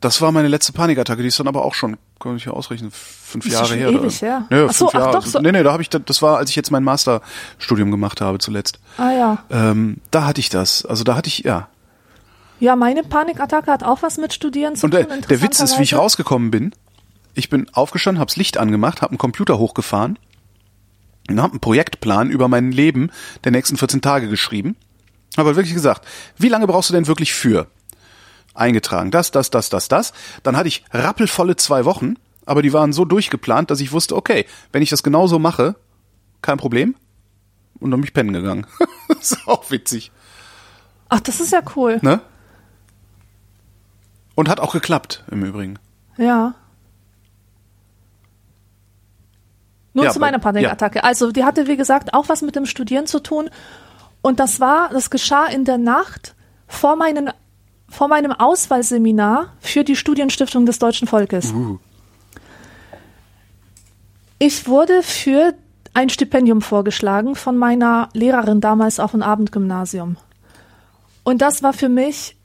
Das 0.01 0.21
war 0.21 0.31
meine 0.31 0.47
letzte 0.47 0.73
Panikattacke, 0.73 1.23
die 1.23 1.29
ist 1.29 1.41
dann 1.41 1.49
aber 1.49 1.65
auch 1.65 1.75
schon, 1.75 1.97
kann 2.21 2.37
ich 2.37 2.45
ja 2.45 2.53
ausrechnen, 2.53 2.93
fünf 2.93 3.47
Ist 3.47 3.53
Jahre 3.53 3.67
schon 3.67 3.79
her. 3.79 3.89
ewig 3.91 4.23
her. 4.23 4.47
Nee, 4.49 4.67
Ach 4.69 4.73
so, 4.73 4.87
fünf 4.89 4.95
ach 4.95 5.01
Jahre. 5.07 5.13
doch, 5.19 5.27
so- 5.27 5.41
Nee, 5.41 5.51
nee, 5.51 5.63
da 5.65 5.73
habe 5.73 5.83
ich, 5.83 5.91
das 5.91 6.23
war, 6.23 6.37
als 6.39 6.51
ich 6.51 6.57
jetzt 6.57 6.71
mein 6.71 6.85
Masterstudium 6.85 7.91
gemacht 7.91 8.21
habe 8.21 8.39
zuletzt. 8.39 8.79
Ah 8.97 9.11
ja. 9.11 9.45
Ähm, 9.51 9.97
da 10.13 10.25
hatte 10.25 10.41
ich 10.41 10.51
das. 10.51 10.85
Also 10.87 11.03
da 11.03 11.17
hatte 11.17 11.27
ich, 11.29 11.41
ja. 11.41 11.69
Ja, 12.61 12.77
meine 12.77 13.03
Panikattacke 13.03 13.71
hat 13.73 13.83
auch 13.83 14.03
was 14.03 14.19
mit 14.19 14.33
Studieren 14.33 14.77
zu 14.77 14.87
Und 14.87 14.95
der, 14.95 15.09
tun. 15.09 15.21
der 15.29 15.43
Witz 15.43 15.59
ist, 15.61 15.79
wie 15.79 15.83
ich 15.85 15.95
rausgekommen 15.95 16.51
bin. 16.53 16.73
Ich 17.35 17.51
bin 17.51 17.69
aufgestanden, 17.73 18.21
hab's 18.21 18.37
Licht 18.37 18.57
angemacht, 18.59 19.03
hab 19.03 19.11
einen 19.11 19.19
Computer 19.19 19.59
hochgefahren 19.59 20.19
und 21.29 21.41
hab 21.43 21.51
einen 21.53 21.61
Projektplan 21.61 22.31
über 22.31 22.47
mein 22.49 22.71
Leben 22.73 23.11
der 23.45 23.53
nächsten 23.53 23.77
14 23.77 24.01
Tage 24.01 24.29
geschrieben. 24.29 24.77
Aber 25.37 25.55
wirklich 25.57 25.75
gesagt, 25.75 26.05
wie 26.37 26.49
lange 26.49 26.67
brauchst 26.67 26.91
du 26.91 26.95
denn 26.95 27.07
wirklich 27.07 27.33
für? 27.33 27.67
Eingetragen, 28.59 29.11
das, 29.11 29.31
das, 29.31 29.51
das, 29.51 29.69
das, 29.69 29.89
das. 29.89 30.13
Dann 30.43 30.57
hatte 30.57 30.69
ich 30.69 30.85
rappelvolle 30.93 31.57
zwei 31.57 31.85
Wochen, 31.85 32.17
aber 32.47 32.63
die 32.63 32.73
waren 32.73 32.93
so 32.93 33.05
durchgeplant, 33.05 33.71
dass 33.71 33.81
ich 33.81 33.93
wusste, 33.93 34.17
okay, 34.17 34.47
wenn 34.73 34.83
ich 34.83 34.91
das 34.91 35.03
genauso 35.03 35.39
mache, 35.39 35.77
kein 36.43 36.59
Problem. 36.59 36.95
Und 37.81 37.91
dann 37.91 38.01
bin 38.01 38.09
ich 38.09 38.15
pennen 38.15 38.33
gegangen. 38.33 38.67
das 39.09 39.33
ist 39.33 39.49
auch 39.49 39.71
witzig, 39.71 40.11
Ach, 41.09 41.21
das 41.21 41.41
ist 41.41 41.53
ja 41.53 41.63
cool. 41.77 41.99
ne? 42.03 42.21
Und 44.35 44.49
hat 44.49 44.61
auch 44.61 44.73
geklappt, 44.73 45.25
im 45.31 45.43
Übrigen. 45.45 45.79
Ja. 46.17 46.55
Nun 49.95 50.05
Ja, 50.05 50.11
zu 50.13 50.21
meiner 50.21 50.39
Panikattacke. 50.39 51.03
Also, 51.03 51.33
die 51.33 51.45
hatte, 51.45 51.67
wie 51.67 51.77
gesagt, 51.77 52.15
auch 52.15 52.29
was 52.29 52.43
mit 52.43 52.55
dem 52.55 52.67
Studieren 52.67 53.07
zu 53.07 53.21
tun. 53.21 53.51
Und 54.21 54.39
das 54.39 54.61
war, 54.61 54.91
das 54.91 55.11
geschah 55.11 55.47
in 55.47 55.65
der 55.65 55.79
Nacht 55.79 56.37
vor, 56.67 56.97
meinen, 56.97 57.31
vor 57.89 58.09
meinem 58.09 58.33
Auswahlseminar 58.33 59.53
für 59.61 59.85
die 59.85 59.97
Studienstiftung 59.97 60.67
des 60.67 60.79
deutschen 60.79 61.09
Volkes. 61.09 61.53
Ich 64.39 64.69
wurde 64.69 65.03
für 65.03 65.55
ein 65.95 66.11
Stipendium 66.11 66.63
vorgeschlagen 66.63 67.35
von 67.35 67.57
meiner 67.57 68.09
Lehrerin 68.13 68.61
damals 68.61 69.01
auf 69.01 69.11
dem 69.13 69.23
Abendgymnasium. 69.23 70.17
Und 71.25 71.43
das 71.43 71.63
war 71.63 71.73
für 71.73 71.89
mich 71.89 72.37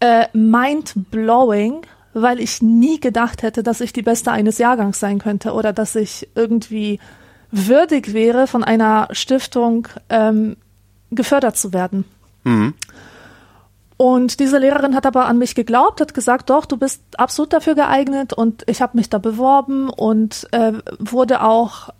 äh, 0.00 0.26
mind-blowing, 0.32 1.82
weil 2.14 2.40
ich 2.40 2.62
nie 2.62 3.00
gedacht 3.00 3.42
hätte, 3.42 3.62
dass 3.62 3.80
ich 3.80 3.92
die 3.92 4.02
Beste 4.02 4.32
eines 4.32 4.58
Jahrgangs 4.58 5.00
sein 5.00 5.18
könnte 5.18 5.52
oder 5.52 5.72
dass 5.72 5.96
ich 5.96 6.28
irgendwie 6.34 6.98
würdig 7.50 8.12
wäre, 8.12 8.46
von 8.46 8.64
einer 8.64 9.08
Stiftung 9.12 9.88
ähm, 10.08 10.56
gefördert 11.10 11.56
zu 11.56 11.72
werden. 11.72 12.04
Und 13.96 14.40
diese 14.40 14.58
Lehrerin 14.58 14.94
hat 14.96 15.06
aber 15.06 15.26
an 15.26 15.38
mich 15.38 15.54
geglaubt, 15.54 16.00
hat 16.00 16.14
gesagt, 16.14 16.50
doch, 16.50 16.66
du 16.66 16.76
bist 16.76 17.00
absolut 17.16 17.52
dafür 17.52 17.74
geeignet 17.74 18.32
und 18.32 18.64
ich 18.66 18.82
habe 18.82 18.96
mich 18.96 19.08
da 19.08 19.18
beworben 19.18 19.88
und 19.88 20.48
äh, 20.50 20.72
wurde 20.98 21.42
auch 21.42 21.90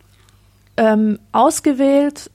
ähm, 0.77 1.21
ausgewählt. 1.31 2.31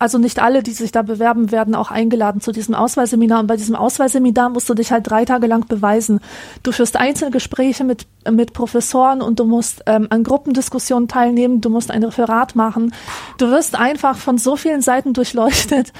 Also 0.00 0.18
nicht 0.18 0.40
alle, 0.40 0.62
die 0.62 0.70
sich 0.70 0.92
da 0.92 1.02
bewerben, 1.02 1.50
werden 1.50 1.74
auch 1.74 1.90
eingeladen 1.90 2.40
zu 2.40 2.52
diesem 2.52 2.74
Auswahlseminar. 2.74 3.40
Und 3.40 3.48
bei 3.48 3.56
diesem 3.56 3.74
Auswahlseminar 3.74 4.50
musst 4.50 4.68
du 4.68 4.74
dich 4.74 4.92
halt 4.92 5.10
drei 5.10 5.24
Tage 5.24 5.48
lang 5.48 5.66
beweisen. 5.66 6.20
Du 6.62 6.70
führst 6.70 6.96
Einzelgespräche 6.96 7.82
mit, 7.82 8.06
mit 8.30 8.52
Professoren 8.52 9.22
und 9.22 9.40
du 9.40 9.44
musst 9.44 9.82
ähm, 9.86 10.06
an 10.10 10.22
Gruppendiskussionen 10.22 11.08
teilnehmen. 11.08 11.60
Du 11.60 11.70
musst 11.70 11.90
ein 11.90 12.04
Referat 12.04 12.54
machen. 12.54 12.94
Du 13.38 13.50
wirst 13.50 13.74
einfach 13.74 14.18
von 14.18 14.38
so 14.38 14.54
vielen 14.54 14.82
Seiten 14.82 15.14
durchleuchtet. 15.14 15.92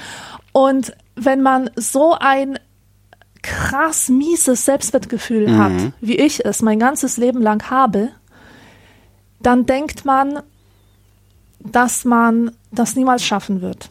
Und 0.53 0.93
wenn 1.15 1.41
man 1.41 1.69
so 1.75 2.15
ein 2.17 2.57
krass 3.41 4.09
mieses 4.09 4.65
Selbstwertgefühl 4.65 5.57
hat, 5.57 5.93
wie 6.01 6.17
ich 6.17 6.45
es 6.45 6.61
mein 6.61 6.79
ganzes 6.79 7.17
Leben 7.17 7.41
lang 7.41 7.69
habe, 7.69 8.09
dann 9.41 9.65
denkt 9.65 10.05
man, 10.05 10.41
dass 11.59 12.05
man 12.05 12.51
das 12.71 12.95
niemals 12.95 13.23
schaffen 13.23 13.61
wird. 13.61 13.89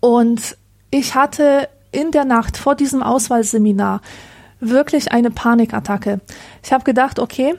Und 0.00 0.56
ich 0.90 1.14
hatte 1.14 1.68
in 1.90 2.10
der 2.10 2.24
Nacht 2.24 2.56
vor 2.56 2.74
diesem 2.74 3.02
Auswahlseminar 3.02 4.00
wirklich 4.60 5.12
eine 5.12 5.30
Panikattacke. 5.30 6.20
Ich 6.62 6.72
habe 6.72 6.84
gedacht, 6.84 7.18
okay, 7.18 7.54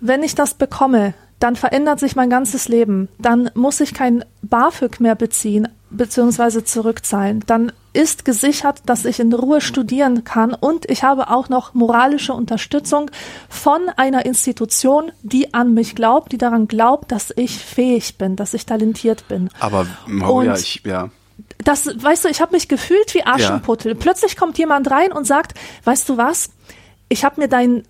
wenn 0.00 0.22
ich 0.22 0.34
das 0.34 0.54
bekomme, 0.54 1.14
dann 1.40 1.56
verändert 1.56 2.00
sich 2.00 2.16
mein 2.16 2.30
ganzes 2.30 2.68
Leben. 2.68 3.08
Dann 3.18 3.50
muss 3.54 3.80
ich 3.80 3.94
kein 3.94 4.24
BAföG 4.42 5.00
mehr 5.00 5.14
beziehen 5.14 5.68
bzw. 5.90 6.64
zurückzahlen. 6.64 7.42
Dann 7.46 7.72
ist 7.92 8.24
gesichert, 8.24 8.82
dass 8.86 9.04
ich 9.04 9.18
in 9.18 9.32
Ruhe 9.32 9.60
studieren 9.60 10.24
kann 10.24 10.54
und 10.54 10.88
ich 10.88 11.02
habe 11.02 11.30
auch 11.30 11.48
noch 11.48 11.74
moralische 11.74 12.32
Unterstützung 12.32 13.10
von 13.48 13.88
einer 13.96 14.24
Institution, 14.26 15.10
die 15.22 15.54
an 15.54 15.74
mich 15.74 15.94
glaubt, 15.94 16.32
die 16.32 16.38
daran 16.38 16.68
glaubt, 16.68 17.10
dass 17.10 17.32
ich 17.34 17.58
fähig 17.58 18.16
bin, 18.18 18.36
dass 18.36 18.54
ich 18.54 18.66
talentiert 18.66 19.26
bin. 19.28 19.50
Aber 19.58 19.86
oh, 20.26 20.42
ja, 20.42 20.54
ich, 20.54 20.82
ja. 20.84 21.10
das, 21.64 21.86
weißt 21.86 22.26
du, 22.26 22.28
ich 22.28 22.40
habe 22.40 22.54
mich 22.54 22.68
gefühlt 22.68 23.14
wie 23.14 23.24
Aschenputtel. 23.24 23.94
Plötzlich 23.94 24.36
kommt 24.36 24.58
jemand 24.58 24.90
rein 24.90 25.12
und 25.12 25.26
sagt, 25.26 25.58
weißt 25.84 26.08
du 26.08 26.16
was? 26.16 26.50
Ich 27.08 27.24
habe 27.24 27.40
mir 27.40 27.48
deinen 27.48 27.84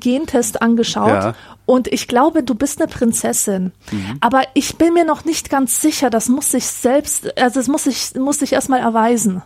Gentest 0.00 0.62
angeschaut 0.62 1.08
Ja. 1.08 1.34
und 1.66 1.88
ich 1.88 2.06
glaube, 2.08 2.42
du 2.42 2.54
bist 2.54 2.80
eine 2.80 2.88
Prinzessin. 2.90 3.72
Aber 4.20 4.42
ich 4.54 4.76
bin 4.76 4.94
mir 4.94 5.04
noch 5.04 5.24
nicht 5.24 5.50
ganz 5.50 5.80
sicher, 5.80 6.08
das 6.10 6.28
muss 6.28 6.50
sich 6.52 6.66
selbst, 6.66 7.36
also 7.38 7.58
das 7.60 7.68
muss 7.68 7.84
sich, 7.84 8.14
muss 8.14 8.38
sich 8.38 8.52
erstmal 8.52 8.80
erweisen. 8.80 9.42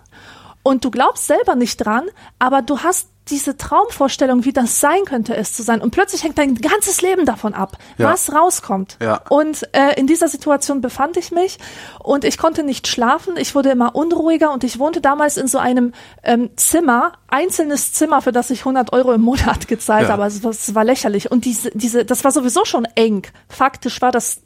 Und 0.63 0.85
du 0.85 0.91
glaubst 0.91 1.27
selber 1.27 1.55
nicht 1.55 1.77
dran, 1.79 2.05
aber 2.39 2.61
du 2.61 2.81
hast 2.81 3.09
diese 3.31 3.57
Traumvorstellung, 3.57 4.45
wie 4.45 4.53
das 4.53 4.81
sein 4.81 5.05
könnte, 5.05 5.37
es 5.37 5.53
zu 5.53 5.63
sein. 5.63 5.81
Und 5.81 5.91
plötzlich 5.91 6.23
hängt 6.25 6.39
dein 6.39 6.55
ganzes 6.55 7.01
Leben 7.03 7.25
davon 7.27 7.55
ab, 7.55 7.77
Ja. 7.97 8.11
was 8.11 8.33
rauskommt. 8.33 8.97
Ja. 9.01 9.23
Und 9.29 9.69
äh, 9.73 9.99
in 9.99 10.07
dieser 10.07 10.29
Situation 10.29 10.81
befand 10.81 11.17
ich 11.17 11.31
mich 11.31 11.59
und 12.03 12.25
ich 12.25 12.39
konnte 12.39 12.63
nicht 12.63 12.87
schlafen. 12.89 13.37
Ich 13.37 13.55
wurde 13.55 13.71
immer 13.71 13.95
unruhiger 13.95 14.53
und 14.53 14.65
ich 14.65 14.79
wohnte 14.79 15.01
damals 15.01 15.37
in 15.37 15.47
so 15.49 15.59
einem 15.59 15.93
ähm, 16.23 16.51
Zimmer, 16.57 17.13
einzelnes 17.29 17.93
Zimmer, 17.93 18.23
für 18.23 18.33
das 18.33 18.51
ich 18.51 18.61
100 18.61 18.93
Euro 18.93 19.13
im 19.13 19.21
Monat 19.23 19.69
gezahlt 19.69 20.05
Ja. 20.07 20.13
habe. 20.15 20.23
Also 20.25 20.41
das 20.49 20.75
war 20.75 20.85
lächerlich. 20.85 21.31
Und 21.31 21.45
diese, 21.45 21.71
diese, 21.75 22.05
das 22.05 22.25
war 22.25 22.31
sowieso 22.31 22.65
schon 22.65 22.87
eng. 22.95 23.23
Faktisch 23.49 24.01
war 24.03 24.13
das 24.13 24.41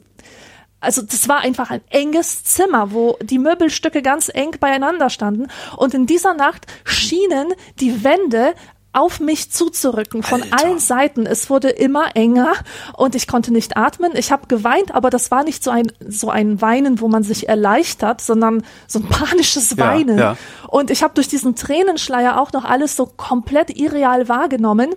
also 0.79 1.01
das 1.01 1.29
war 1.29 1.39
einfach 1.39 1.69
ein 1.69 1.79
enges 1.91 2.43
Zimmer, 2.43 2.91
wo 2.91 3.17
die 3.21 3.39
Möbelstücke 3.39 4.01
ganz 4.01 4.29
eng 4.33 4.57
beieinander 4.59 5.09
standen. 5.09 5.47
Und 5.77 5.93
in 5.93 6.07
dieser 6.07 6.33
Nacht 6.33 6.65
schienen 6.83 7.53
die 7.79 8.03
Wände 8.03 8.53
auf 8.93 9.19
mich 9.19 9.51
zuzurücken 9.51 10.23
von 10.23 10.41
Alter. 10.43 10.57
allen 10.65 10.79
Seiten. 10.79 11.25
Es 11.25 11.49
wurde 11.49 11.69
immer 11.69 12.15
enger 12.15 12.53
und 12.95 13.15
ich 13.15 13.27
konnte 13.27 13.51
nicht 13.51 13.75
atmen. 13.75 14.11
Ich 14.15 14.31
habe 14.31 14.47
geweint, 14.47 14.93
aber 14.95 15.09
das 15.09 15.31
war 15.31 15.43
nicht 15.43 15.63
so 15.63 15.71
ein 15.71 15.91
so 16.07 16.29
ein 16.29 16.61
Weinen, 16.61 17.01
wo 17.01 17.07
man 17.07 17.23
sich 17.23 17.49
erleichtert, 17.49 18.21
sondern 18.21 18.63
so 18.87 18.99
ein 18.99 19.09
panisches 19.09 19.71
Ja, 19.71 19.77
Weinen. 19.87 20.17
ja. 20.17 20.37
Und 20.67 20.91
ich 20.91 21.03
habe 21.03 21.13
durch 21.15 21.27
diesen 21.27 21.55
Tränenschleier 21.55 22.39
auch 22.39 22.53
noch 22.53 22.65
alles 22.65 22.95
so 22.95 23.05
komplett 23.05 23.69
irreal 23.77 24.29
wahrgenommen. 24.29 24.91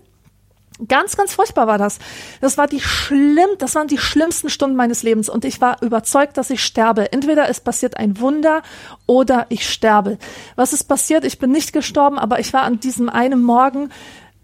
Ganz, 0.89 1.17
ganz 1.17 1.33
furchtbar 1.33 1.67
war 1.67 1.79
das. 1.79 1.99
Das 2.41 2.59
war 2.59 2.67
die 2.67 2.81
schlimm, 2.81 3.49
das 3.59 3.75
waren 3.75 3.89
die 3.89 3.97
schlimmsten 3.97 4.51
Stunden 4.51 4.77
meines 4.77 5.03
Lebens 5.03 5.29
und 5.31 5.47
ich 5.47 5.61
war 5.61 5.83
überzeugt, 5.83 6.37
dass 6.37 6.51
ich 6.51 6.63
sterbe. 6.63 7.13
Entweder 7.13 7.49
es 7.49 7.61
passiert 7.61 7.97
ein 7.97 8.21
Wunder 8.21 8.63
oder 9.07 9.47
ich 9.49 9.69
sterbe. 9.69 10.19
Was 10.55 10.75
ist 10.75 10.85
passiert? 10.85 11.25
Ich 11.25 11.39
bin 11.39 11.51
nicht 11.51 11.73
gestorben, 11.73 12.19
aber 12.19 12.41
ich 12.41 12.53
war 12.53 12.63
an 12.63 12.79
diesem 12.79 13.09
einen 13.09 13.43
Morgen 13.43 13.91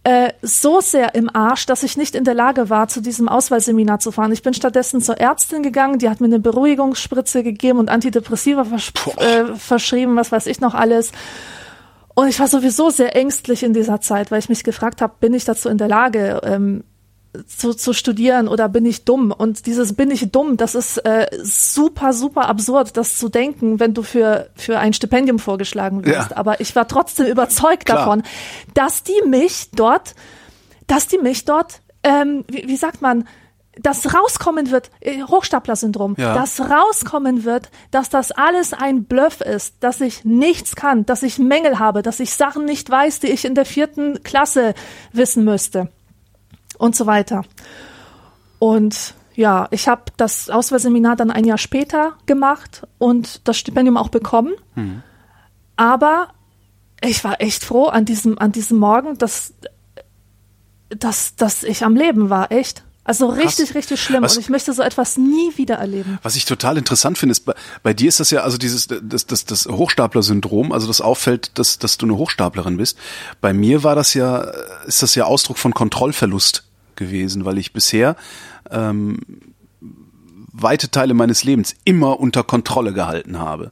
äh, 0.05 0.33
so 0.43 0.81
sehr 0.81 1.15
im 1.15 1.31
Arsch, 1.35 1.67
dass 1.67 1.83
ich 1.83 1.97
nicht 1.97 2.15
in 2.15 2.25
der 2.25 2.35
Lage 2.35 2.71
war, 2.71 2.89
zu 2.89 3.01
diesem 3.01 3.29
Auswahlseminar 3.29 4.01
zu 4.01 4.11
fahren. 4.11 4.33
Ich 4.33 4.43
bin 4.43 4.55
stattdessen 4.55 5.01
zur 5.01 5.19
Ärztin 5.19 5.63
gegangen, 5.63 5.99
die 5.99 6.09
hat 6.09 6.21
mir 6.21 6.27
eine 6.27 6.41
Beruhigungsspritze 6.41 7.43
gegeben 7.43 7.79
und 7.79 7.91
Antidepressiva 7.91 8.65
vers 8.65 8.93
äh, 9.19 9.55
verschrieben, 9.55 10.17
was 10.17 10.33
weiß 10.33 10.47
ich 10.47 10.61
noch 10.61 10.75
alles. 10.75 11.13
Und 12.15 12.29
ich 12.29 12.39
war 12.41 12.49
sowieso 12.49 12.91
sehr 12.91 13.17
ängstlich 13.17 13.63
in 13.63 13.73
dieser 13.73 14.01
Zeit, 14.01 14.31
weil 14.31 14.39
ich 14.39 14.49
mich 14.49 14.65
gefragt 14.65 15.01
habe, 15.01 15.15
bin 15.21 15.35
ich 15.35 15.45
dazu 15.45 15.69
in 15.69 15.79
der 15.79 15.89
Lage, 15.89 16.41
ähm, 16.45 16.85
zu, 17.47 17.73
zu 17.73 17.95
studieren 17.95 18.47
oder 18.47 18.69
bin 18.69 18.85
ich 18.85 19.05
dumm? 19.05 19.33
Und 19.33 19.65
dieses 19.65 19.95
bin 19.95 20.11
ich 20.11 20.31
dumm, 20.31 20.59
das 20.59 20.75
ist 20.75 20.99
äh, 20.99 21.29
super, 21.43 22.13
super 22.13 22.47
absurd, 22.47 22.97
das 22.97 23.17
zu 23.17 23.31
denken, 23.31 23.81
wenn 23.81 23.95
du 23.95 24.03
für, 24.03 24.51
für 24.55 24.79
ein 24.79 24.93
Stipendium 24.93 25.39
vorgeschlagen 25.39 26.05
wirst. 26.05 26.31
Ja. 26.31 26.37
Aber 26.37 26.61
ich 26.61 26.77
war 26.77 26.87
trotzdem 26.87 27.27
überzeugt 27.27 27.87
Klar. 27.87 27.99
davon, 27.99 28.23
dass 28.75 29.03
die 29.03 29.27
mich 29.27 29.71
dort, 29.75 30.15
dass 30.87 31.07
die 31.07 31.19
mich 31.19 31.47
dort 31.47 31.81
ähm, 32.03 32.45
wie, 32.49 32.69
wie 32.69 32.77
sagt 32.77 33.03
man, 33.03 33.27
das 33.81 34.13
rauskommen 34.15 34.71
wird, 34.71 34.91
äh, 35.01 35.23
Hochstapler-Syndrom, 35.23 36.15
Ja. 36.19 36.35
das 36.35 36.61
rauskommen 36.61 37.45
wird, 37.45 37.71
dass 37.91 38.11
das 38.11 38.31
alles 38.31 38.75
ein 38.75 39.05
Bluff 39.05 39.41
ist, 39.41 39.77
dass 39.81 40.01
ich 40.01 40.25
nichts 40.25 40.77
kann, 40.77 41.07
dass 41.07 41.23
ich 41.23 41.39
Mängel 41.39 41.79
habe, 41.79 42.03
dass 42.03 42.21
ich 42.21 42.35
Sachen 42.35 42.65
nicht 42.67 42.91
weiß, 42.91 43.21
die 43.21 43.29
ich 43.29 43.45
in 43.47 43.55
der 43.55 43.65
vierten 43.65 44.23
Klasse 44.23 44.75
wissen 45.13 45.45
müsste 45.45 45.89
und 46.79 46.95
so 46.95 47.07
weiter. 47.07 47.43
Und 48.59 49.15
ja, 49.35 49.69
ich 49.71 49.89
habe 49.89 50.03
das 50.19 50.51
Auswahlseminar 50.51 51.17
dann 51.17 51.31
ein 51.31 51.45
Jahr 51.45 51.57
später 51.59 52.13
gemacht 52.27 52.87
und 52.99 53.49
das 53.49 53.57
Stipendium 53.57 53.97
auch 53.97 54.11
bekommen. 54.11 54.53
Aber 55.77 56.29
ich 57.03 57.25
war 57.25 57.41
echt 57.41 57.65
froh 57.65 57.87
an 57.87 58.05
diesem, 58.05 58.39
an 58.39 58.53
diesem 58.53 58.79
Morgen, 58.79 59.17
dass, 59.17 59.55
dass, 60.91 61.35
dass 61.37 61.63
ich 61.63 61.85
am 61.85 61.97
Leben 61.97 62.29
war, 62.29 62.53
echt. 62.53 62.85
Also 63.05 63.27
richtig, 63.27 63.75
richtig 63.75 64.01
schlimm. 64.01 64.23
Was- 64.23 64.37
und 64.37 64.43
ich 64.43 64.49
möchte 64.49 64.73
so 64.73 64.83
etwas 64.83 65.17
nie 65.19 65.57
wieder 65.57 65.77
erleben. 65.77 66.19
Was 66.23 66.37
ich 66.37 66.45
total 66.45 66.79
interessant 66.79 67.19
finde, 67.19 67.33
ist, 67.33 67.41
bei, 67.41 67.55
bei 67.83 67.95
dir 67.95 68.09
ist 68.09 68.21
das 68.21 68.31
ja, 68.31 68.43
also 68.43 68.59
dieses, 68.59 68.87
das, 68.87 69.27
das, 69.27 69.45
das 69.45 69.67
Hochstapler-Syndrom, 69.67 70.71
also 70.71 70.87
das 70.87 71.01
auffällt, 71.01 71.59
dass, 71.59 71.79
dass 71.79 71.99
du 71.99 72.07
eine 72.07 72.17
Hochstaplerin 72.17 72.77
bist. 72.77 72.97
Bei 73.41 73.53
mir 73.53 73.83
war 73.83 73.97
das 73.97 74.15
ja, 74.15 74.43
ist 74.87 75.03
das 75.03 75.17
ja 75.17 75.25
Ausdruck 75.25 75.59
von 75.59 75.75
Kontrollverlust 75.75 76.65
gewesen, 76.95 77.45
weil 77.45 77.59
ich 77.59 77.73
bisher 77.73 78.15
ähm, 78.71 79.19
weite 80.53 80.91
Teile 80.91 81.15
meines 81.15 81.43
Lebens 81.45 81.75
immer 81.85 82.21
unter 82.21 82.45
Kontrolle 82.45 82.93
gehalten 82.93 83.39
habe. 83.39 83.71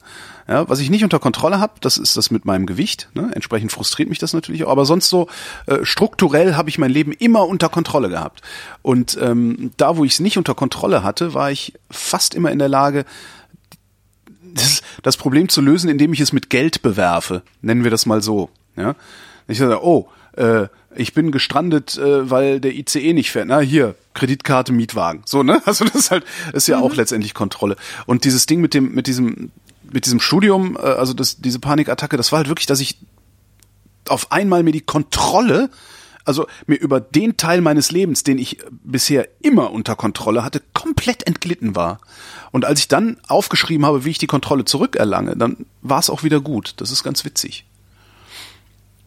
Ja, 0.51 0.69
was 0.69 0.81
ich 0.81 0.91
nicht 0.91 1.05
unter 1.05 1.21
Kontrolle 1.21 1.61
habe, 1.61 1.75
das 1.81 1.97
ist 1.97 2.17
das 2.17 2.33
mit 2.33 2.45
meinem 2.45 2.67
Gewicht. 2.67 3.09
Ne? 3.15 3.31
Entsprechend 3.33 3.71
frustriert 3.71 4.09
mich 4.09 4.19
das 4.19 4.33
natürlich 4.33 4.65
auch. 4.65 4.71
Aber 4.71 4.85
sonst 4.85 5.09
so 5.09 5.29
äh, 5.67 5.85
strukturell 5.85 6.57
habe 6.57 6.69
ich 6.69 6.77
mein 6.77 6.91
Leben 6.91 7.13
immer 7.13 7.47
unter 7.47 7.69
Kontrolle 7.69 8.09
gehabt. 8.09 8.43
Und 8.83 9.17
ähm, 9.23 9.71
da, 9.77 9.97
wo 9.97 10.05
ich 10.05 10.15
es 10.15 10.21
nicht 10.21 10.39
unter 10.39 10.57
Kontrolle 10.57 11.05
hatte, 11.05 11.35
war 11.35 11.53
ich 11.53 11.75
fast 11.89 12.35
immer 12.35 12.51
in 12.51 12.59
der 12.59 12.69
Lage, 12.69 13.05
das, 14.53 14.83
das 15.05 15.17
Problem 15.17 15.49
zu 15.49 15.61
lösen, 15.61 15.89
indem 15.89 16.13
ich 16.13 16.19
es 16.19 16.33
mit 16.33 16.51
Geld 16.51 16.83
bewerfe. 16.83 17.43
Nennen 17.63 17.85
wir 17.85 17.93
das 17.93 18.05
mal 18.05 18.21
so. 18.21 18.51
Ja? 18.75 18.97
Ich 19.47 19.59
sage, 19.59 19.85
oh, 19.85 20.09
äh, 20.37 20.67
ich 20.97 21.15
bin 21.15 21.31
gestrandet, 21.31 21.97
äh, 21.99 22.29
weil 22.29 22.61
der 22.61 22.75
ICE 22.75 23.13
nicht 23.13 23.31
fährt. 23.31 23.47
Na 23.47 23.61
hier, 23.61 23.95
Kreditkarte, 24.15 24.73
Mietwagen. 24.73 25.23
So, 25.25 25.43
ne? 25.43 25.63
Also 25.67 25.85
das 25.85 25.95
ist 25.95 26.11
halt, 26.11 26.25
ist 26.53 26.67
ja 26.67 26.79
auch 26.79 26.95
letztendlich 26.95 27.35
Kontrolle. 27.35 27.77
Und 28.07 28.25
dieses 28.25 28.47
Ding 28.47 28.61
mit 28.61 28.75
dem, 28.75 28.93
mit 28.93 29.07
diesem, 29.07 29.53
mit 29.93 30.07
diesem 30.07 30.21
Studium, 30.21 30.77
äh, 30.77 30.81
also 30.81 31.15
das, 31.15 31.41
diese 31.41 31.59
Panikattacke, 31.59 32.17
das 32.17 32.33
war 32.33 32.39
halt 32.39 32.49
wirklich, 32.49 32.67
dass 32.67 32.81
ich 32.81 32.99
auf 34.09 34.33
einmal 34.33 34.63
mir 34.63 34.73
die 34.73 34.81
Kontrolle, 34.81 35.71
also 36.25 36.47
mir 36.67 36.77
über 36.77 37.01
den 37.01 37.37
Teil 37.37 37.61
meines 37.61 37.91
Lebens, 37.91 38.23
den 38.23 38.39
ich 38.39 38.59
bisher 38.85 39.29
immer 39.41 39.73
unter 39.73 39.97
Kontrolle 39.97 40.45
hatte, 40.45 40.63
komplett 40.75 41.27
entglitten 41.27 41.77
war. 41.77 42.01
Und 42.51 42.65
als 42.65 42.81
ich 42.81 42.89
dann 42.89 43.19
aufgeschrieben 43.29 43.87
habe, 43.87 44.05
wie 44.05 44.11
ich 44.11 44.19
die 44.19 44.27
Kontrolle 44.27 44.65
zurückerlange, 44.65 45.37
dann 45.37 45.67
war 45.83 45.99
es 45.99 46.11
auch 46.11 46.23
wieder 46.23 46.41
gut. 46.41 46.75
Das 46.79 46.91
ist 46.91 47.05
ganz 47.05 47.25
witzig. 47.25 47.65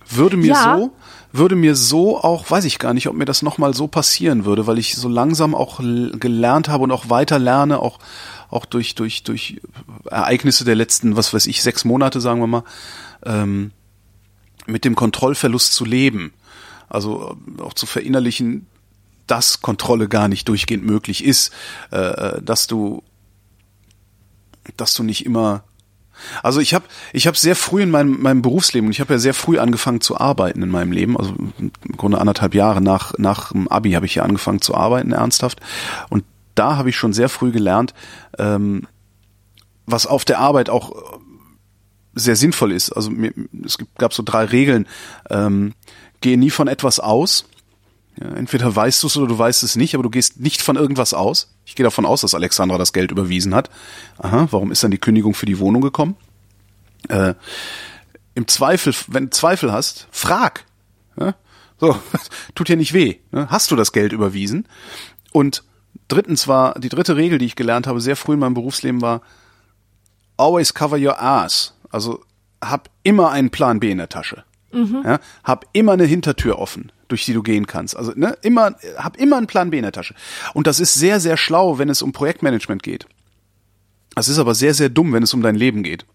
Würde 0.10 0.38
mir 0.38 0.54
Ja. 0.54 0.78
so, 0.78 0.92
würde 1.32 1.56
mir 1.56 1.76
so 1.76 2.20
auch, 2.20 2.50
weiß 2.50 2.66
ich 2.66 2.78
gar 2.78 2.94
nicht, 2.94 3.08
ob 3.08 3.16
mir 3.16 3.26
das 3.26 3.42
nochmal 3.42 3.74
so 3.74 3.88
passieren 3.88 4.46
würde, 4.46 4.68
weil 4.68 4.78
ich 4.78 4.96
so 4.96 5.10
langsam 5.10 5.56
auch 5.56 5.80
gelernt 5.80 6.70
habe 6.70 6.84
und 6.84 6.92
auch 6.92 7.10
weiter 7.10 7.40
lerne, 7.40 7.80
auch, 7.80 8.00
auch 8.54 8.66
durch, 8.66 8.96
durch, 8.96 9.24
durch 9.24 9.62
Ereignisse 10.06 10.64
der 10.64 10.76
letzten, 10.76 11.16
was 11.16 11.34
weiß 11.34 11.48
ich, 11.48 11.62
sechs 11.62 11.86
Monate, 11.86 12.22
sagen 12.22 12.40
wir 12.40 12.48
mal, 12.48 12.64
ähm, 13.26 13.72
mit 14.66 14.86
dem 14.86 14.96
Kontrollverlust 14.96 15.74
zu 15.74 15.86
leben. 15.86 16.34
Also 16.88 17.38
äh, 17.58 17.62
auch 17.62 17.74
zu 17.74 17.86
verinnerlichen, 17.86 18.68
dass 19.28 19.62
Kontrolle 19.62 20.08
gar 20.08 20.28
nicht 20.28 20.48
durchgehend 20.48 20.86
möglich 20.86 21.24
ist, 21.24 21.52
äh, 21.92 21.98
äh, 21.98 22.42
dass 22.42 22.68
du, 22.68 23.04
dass 24.78 24.94
du 24.94 25.04
nicht 25.04 25.26
immer 25.26 25.64
also 26.44 26.60
ich 26.60 26.76
habe 26.76 26.86
ich 27.12 27.26
hab 27.26 27.36
sehr 27.36 27.56
früh 27.56 27.82
in 27.82 27.90
meinem, 27.90 28.22
meinem 28.22 28.44
Berufsleben, 28.44 28.88
und 28.88 28.92
ich 28.92 29.02
habe 29.02 29.14
ja 29.14 29.20
sehr 29.20 29.34
früh 29.34 29.58
angefangen 29.58 30.00
zu 30.00 30.20
arbeiten 30.20 30.62
in 30.62 30.70
meinem 30.70 30.92
Leben, 30.92 31.18
also 31.18 31.34
im 31.58 31.72
Grunde 31.98 32.20
anderthalb 32.20 32.54
Jahre 32.54 32.82
nach, 32.82 33.18
nach 33.18 33.52
dem 33.52 33.68
Abi 33.68 33.94
habe 33.94 34.06
ich 34.06 34.16
ja 34.16 34.24
angefangen 34.24 34.62
zu 34.62 34.76
arbeiten, 34.76 35.12
ernsthaft. 35.12 35.60
Und 36.10 36.24
da 36.56 36.78
habe 36.78 36.90
ich 36.90 36.96
schon 36.96 37.14
sehr 37.14 37.30
früh 37.30 37.52
gelernt, 37.52 37.94
ähm, 38.38 38.88
was 39.86 40.08
auf 40.08 40.26
der 40.26 40.40
Arbeit 40.40 40.70
auch 40.70 40.92
äh, 40.92 41.18
sehr 42.16 42.36
sinnvoll 42.36 42.72
ist. 42.72 42.92
Also 42.92 43.10
mir, 43.10 43.34
es 43.66 43.78
gab 43.98 44.14
so 44.14 44.24
drei 44.24 44.46
Regeln. 44.46 44.88
Ähm, 45.30 45.74
gehe 46.22 46.38
nie 46.38 46.50
von 46.50 46.68
etwas 46.68 47.00
aus. 47.00 47.46
Ja, 48.20 48.28
entweder 48.36 48.76
weißt 48.76 49.02
du 49.02 49.08
es 49.08 49.18
oder 49.18 49.28
du 49.28 49.38
weißt 49.38 49.64
es 49.64 49.76
nicht, 49.76 49.96
aber 49.96 50.04
du 50.04 50.10
gehst 50.10 50.40
nicht 50.40 50.62
von 50.62 50.76
irgendwas 50.76 51.14
aus. 51.14 51.56
Ich 51.66 51.76
gehe 51.76 51.84
davon 51.84 52.06
aus, 52.06 52.22
dass 52.22 52.36
Alexandra 52.36 52.78
das 52.78 52.94
Geld 52.94 53.12
überwiesen 53.12 53.56
hat. 53.56 53.72
Aha, 54.20 54.48
warum 54.52 54.72
ist 54.72 54.84
dann 54.84 54.92
die 54.92 55.00
Kündigung 55.00 55.34
für 55.34 55.48
die 55.48 55.58
Wohnung 55.60 55.82
gekommen? 55.82 56.16
Äh, 57.10 57.34
Im 58.36 58.48
Zweifel, 58.48 58.94
wenn 59.08 59.26
du 59.26 59.30
Zweifel 59.32 59.72
hast, 59.72 60.08
frag. 60.12 60.66
Ja? 61.20 61.36
So, 61.80 61.98
tut 62.56 62.70
ja 62.70 62.76
nicht 62.76 62.94
weh. 62.94 63.18
Ne? 63.32 63.48
Hast 63.50 63.72
du 63.72 63.76
das 63.76 63.92
Geld 63.92 64.14
überwiesen? 64.14 64.68
Und 65.32 65.64
drittens 66.08 66.48
war, 66.48 66.80
die 66.80 66.90
dritte 66.90 67.16
Regel, 67.16 67.38
die 67.38 67.46
ich 67.46 67.56
gelernt 67.56 67.88
habe, 67.88 68.02
sehr 68.02 68.16
früh 68.16 68.34
in 68.34 68.40
meinem 68.40 68.54
Berufsleben 68.54 69.02
war, 69.02 69.22
always 70.38 70.74
cover 70.74 70.98
your 70.98 71.22
ass. 71.22 71.74
Also 71.90 72.24
hab 72.64 72.90
immer 73.04 73.32
einen 73.32 73.50
Plan 73.50 73.80
B 73.80 73.92
in 73.92 73.98
der 73.98 74.10
Tasche. 74.10 74.44
Ja, 75.04 75.20
hab 75.44 75.66
immer 75.74 75.92
eine 75.92 76.06
Hintertür 76.06 76.58
offen, 76.58 76.92
durch 77.08 77.26
die 77.26 77.34
du 77.34 77.44
gehen 77.44 77.68
kannst. 77.68 77.96
Also 77.96 78.12
ne, 78.16 78.36
immer, 78.42 78.76
hab 78.98 79.18
immer 79.18 79.38
einen 79.38 79.48
Plan 79.48 79.70
B 79.70 79.78
in 79.78 79.84
der 79.84 79.92
Tasche. 79.92 80.16
Und 80.54 80.66
das 80.66 80.80
ist 80.80 80.96
sehr, 80.96 81.20
sehr 81.20 81.38
schlau, 81.38 81.78
wenn 81.78 81.90
es 81.90 82.02
um 82.02 82.12
Projektmanagement 82.12 82.82
geht. 82.82 83.06
Das 84.16 84.28
ist 84.28 84.40
aber 84.40 84.56
sehr, 84.56 84.74
sehr 84.74 84.90
dumm, 84.90 85.14
wenn 85.14 85.24
es 85.24 85.34
um 85.34 85.42
dein 85.42 85.56
Leben 85.56 85.84
geht. 85.84 86.06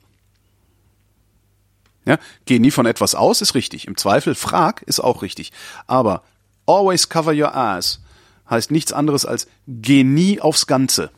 Ja, 2.04 2.18
geh 2.46 2.58
nie 2.58 2.70
von 2.70 2.86
etwas 2.86 3.14
aus, 3.14 3.42
ist 3.42 3.54
richtig. 3.54 3.86
Im 3.86 3.96
Zweifel 3.96 4.34
frag, 4.34 4.82
ist 4.82 4.98
auch 4.98 5.22
richtig. 5.22 5.52
Aber 5.86 6.22
always 6.66 7.08
cover 7.08 7.32
your 7.32 7.54
ass 7.54 8.00
heißt 8.50 8.70
nichts 8.70 8.92
anderes 8.92 9.26
als 9.26 9.46
geh 9.66 10.04
nie 10.04 10.40
aufs 10.40 10.66
Ganze. 10.66 11.10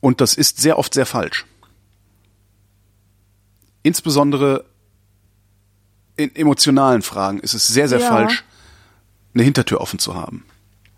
Und 0.00 0.20
das 0.20 0.34
ist 0.34 0.60
sehr 0.60 0.78
oft 0.78 0.94
sehr 0.94 1.06
falsch. 1.06 1.46
Insbesondere 3.82 4.64
in 6.16 6.34
emotionalen 6.34 7.02
Fragen 7.02 7.40
ist 7.40 7.54
es 7.54 7.66
sehr, 7.66 7.88
sehr 7.88 8.00
Ja. 8.00 8.08
falsch, 8.08 8.44
eine 9.34 9.42
Hintertür 9.42 9.80
offen 9.80 9.98
zu 9.98 10.14
haben. 10.14 10.44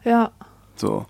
Ja. 0.04 0.30
So. 0.76 1.06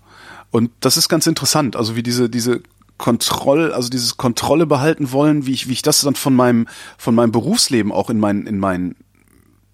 Und 0.51 0.71
das 0.79 0.97
ist 0.97 1.09
ganz 1.09 1.27
interessant, 1.27 1.75
also 1.75 1.95
wie 1.95 2.03
diese, 2.03 2.29
diese 2.29 2.61
Kontroll, 2.97 3.71
also 3.71 3.87
dieses 3.89 4.17
Kontrolle 4.17 4.65
behalten 4.65 5.11
wollen, 5.11 5.45
wie 5.45 5.53
ich, 5.53 5.69
wie 5.69 5.73
ich 5.73 5.83
das 5.83 6.01
dann 6.01 6.15
von 6.15 6.35
meinem, 6.35 6.67
von 6.97 7.13
meinem 7.15 7.31
Berufsleben 7.31 7.91
auch 7.91 8.09
in 8.09 8.19
mein, 8.19 8.45
in 8.47 8.57
mein, 8.59 8.95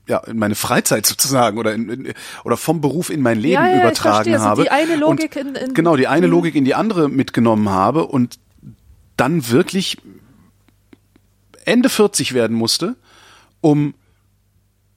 ja, 0.08 0.18
in 0.20 0.38
meine 0.38 0.56
Freizeit 0.56 1.06
sozusagen 1.06 1.58
oder 1.58 1.74
in, 1.74 1.90
in, 1.90 2.14
oder 2.44 2.58
vom 2.58 2.80
Beruf 2.82 3.10
in 3.10 3.22
mein 3.22 3.40
Leben 3.40 3.54
Ja, 3.64 3.68
ja, 3.68 3.74
ich 3.76 3.82
übertragen 3.82 4.16
verstehe. 4.16 4.34
Also 4.36 4.46
habe. 4.46 4.64
die 4.64 4.70
eine 4.72 4.96
Logik 4.96 5.36
und, 5.36 5.58
in- 5.58 5.64
in- 5.70 5.74
genau, 5.74 5.96
die 5.96 6.08
eine 6.08 6.28
Mhm. 6.28 6.34
Logik 6.34 6.56
in 6.56 6.66
die 6.66 6.76
andere 6.76 7.10
mitgenommen 7.10 7.70
habe 7.70 8.06
und 8.06 8.38
dann 9.18 9.50
wirklich 9.50 9.98
Ende 11.66 11.90
40 11.90 12.34
werden 12.34 12.56
musste, 12.56 12.96
um 13.62 13.96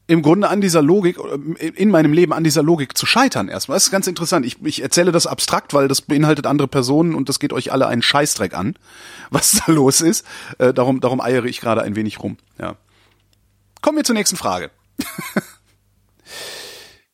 im 0.06 0.22
Grunde 0.22 0.48
an 0.48 0.62
dieser 0.62 0.80
Logik, 0.80 1.18
in 1.58 1.90
meinem 1.90 2.14
Leben 2.14 2.32
an 2.32 2.42
dieser 2.42 2.62
Logik 2.62 2.96
zu 2.96 3.04
scheitern 3.04 3.48
erstmal. 3.48 3.76
Das 3.76 3.84
ist 3.84 3.90
ganz 3.90 4.06
interessant. 4.06 4.46
Ich, 4.46 4.56
ich 4.64 4.82
erzähle 4.82 5.12
das 5.12 5.26
abstrakt, 5.26 5.74
weil 5.74 5.86
das 5.86 6.00
beinhaltet 6.00 6.46
andere 6.46 6.66
Personen 6.66 7.14
und 7.14 7.28
das 7.28 7.38
geht 7.38 7.52
euch 7.52 7.72
alle 7.72 7.86
einen 7.86 8.00
Scheißdreck 8.00 8.54
an, 8.54 8.74
was 9.30 9.52
da 9.66 9.70
los 9.72 10.00
ist. 10.00 10.24
Äh, 10.58 10.72
darum, 10.72 11.00
darum 11.00 11.20
eiere 11.20 11.46
ich 11.48 11.60
gerade 11.60 11.82
ein 11.82 11.94
wenig 11.94 12.20
rum. 12.20 12.38
Ja. 12.58 12.76
Kommen 13.82 13.98
wir 13.98 14.04
zur 14.04 14.14
nächsten 14.14 14.36
Frage. 14.36 14.70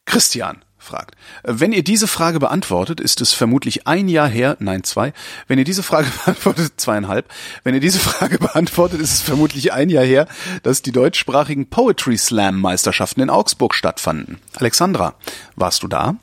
Christian 0.05 0.65
fragt, 0.85 1.16
wenn 1.43 1.73
ihr 1.73 1.82
diese 1.82 2.06
Frage 2.06 2.39
beantwortet, 2.39 3.01
ist 3.01 3.20
es 3.20 3.32
vermutlich 3.32 3.86
ein 3.86 4.06
Jahr 4.09 4.28
her, 4.28 4.56
nein 4.61 4.85
zwei, 4.85 5.12
wenn 5.48 5.59
ihr 5.59 5.65
diese 5.65 5.82
Frage 5.82 6.09
beantwortet, 6.24 6.74
zweieinhalb, 6.77 7.32
wenn 7.65 7.74
ihr 7.74 7.81
diese 7.81 7.98
Frage 7.98 8.39
beantwortet, 8.39 9.01
ist 9.01 9.12
es 9.12 9.23
vermutlich 9.23 9.73
ein 9.73 9.89
Jahr 9.89 10.05
her, 10.05 10.28
dass 10.62 10.82
die 10.82 10.93
deutschsprachigen 10.93 11.66
Poetry 11.69 12.16
Slam 12.16 12.61
Meisterschaften 12.61 13.23
in 13.23 13.31
Augsburg 13.31 13.74
stattfanden. 13.74 14.39
Alexandra, 14.55 15.15
warst 15.56 15.82
du 15.82 15.89
da? 15.89 16.16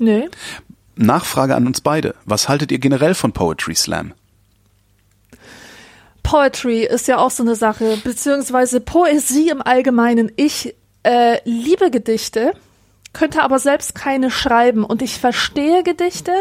Nee. 0.00 0.28
Nachfrage 0.94 1.54
an 1.54 1.66
uns 1.66 1.80
beide. 1.80 2.14
Was 2.24 2.48
haltet 2.48 2.70
ihr 2.70 2.78
generell 2.78 3.14
von 3.14 3.32
Poetry 3.32 3.74
Slam? 3.74 4.14
Poetry 6.28 6.84
ist 6.84 7.08
ja 7.08 7.16
auch 7.16 7.30
so 7.30 7.42
eine 7.42 7.54
Sache, 7.54 7.96
beziehungsweise 8.04 8.80
Poesie 8.80 9.48
im 9.48 9.62
Allgemeinen. 9.62 10.30
Ich 10.36 10.74
äh, 11.02 11.38
liebe 11.44 11.90
Gedichte, 11.90 12.52
könnte 13.14 13.42
aber 13.42 13.58
selbst 13.58 13.94
keine 13.94 14.30
schreiben. 14.30 14.84
Und 14.84 15.00
ich 15.00 15.18
verstehe 15.18 15.82
Gedichte, 15.82 16.32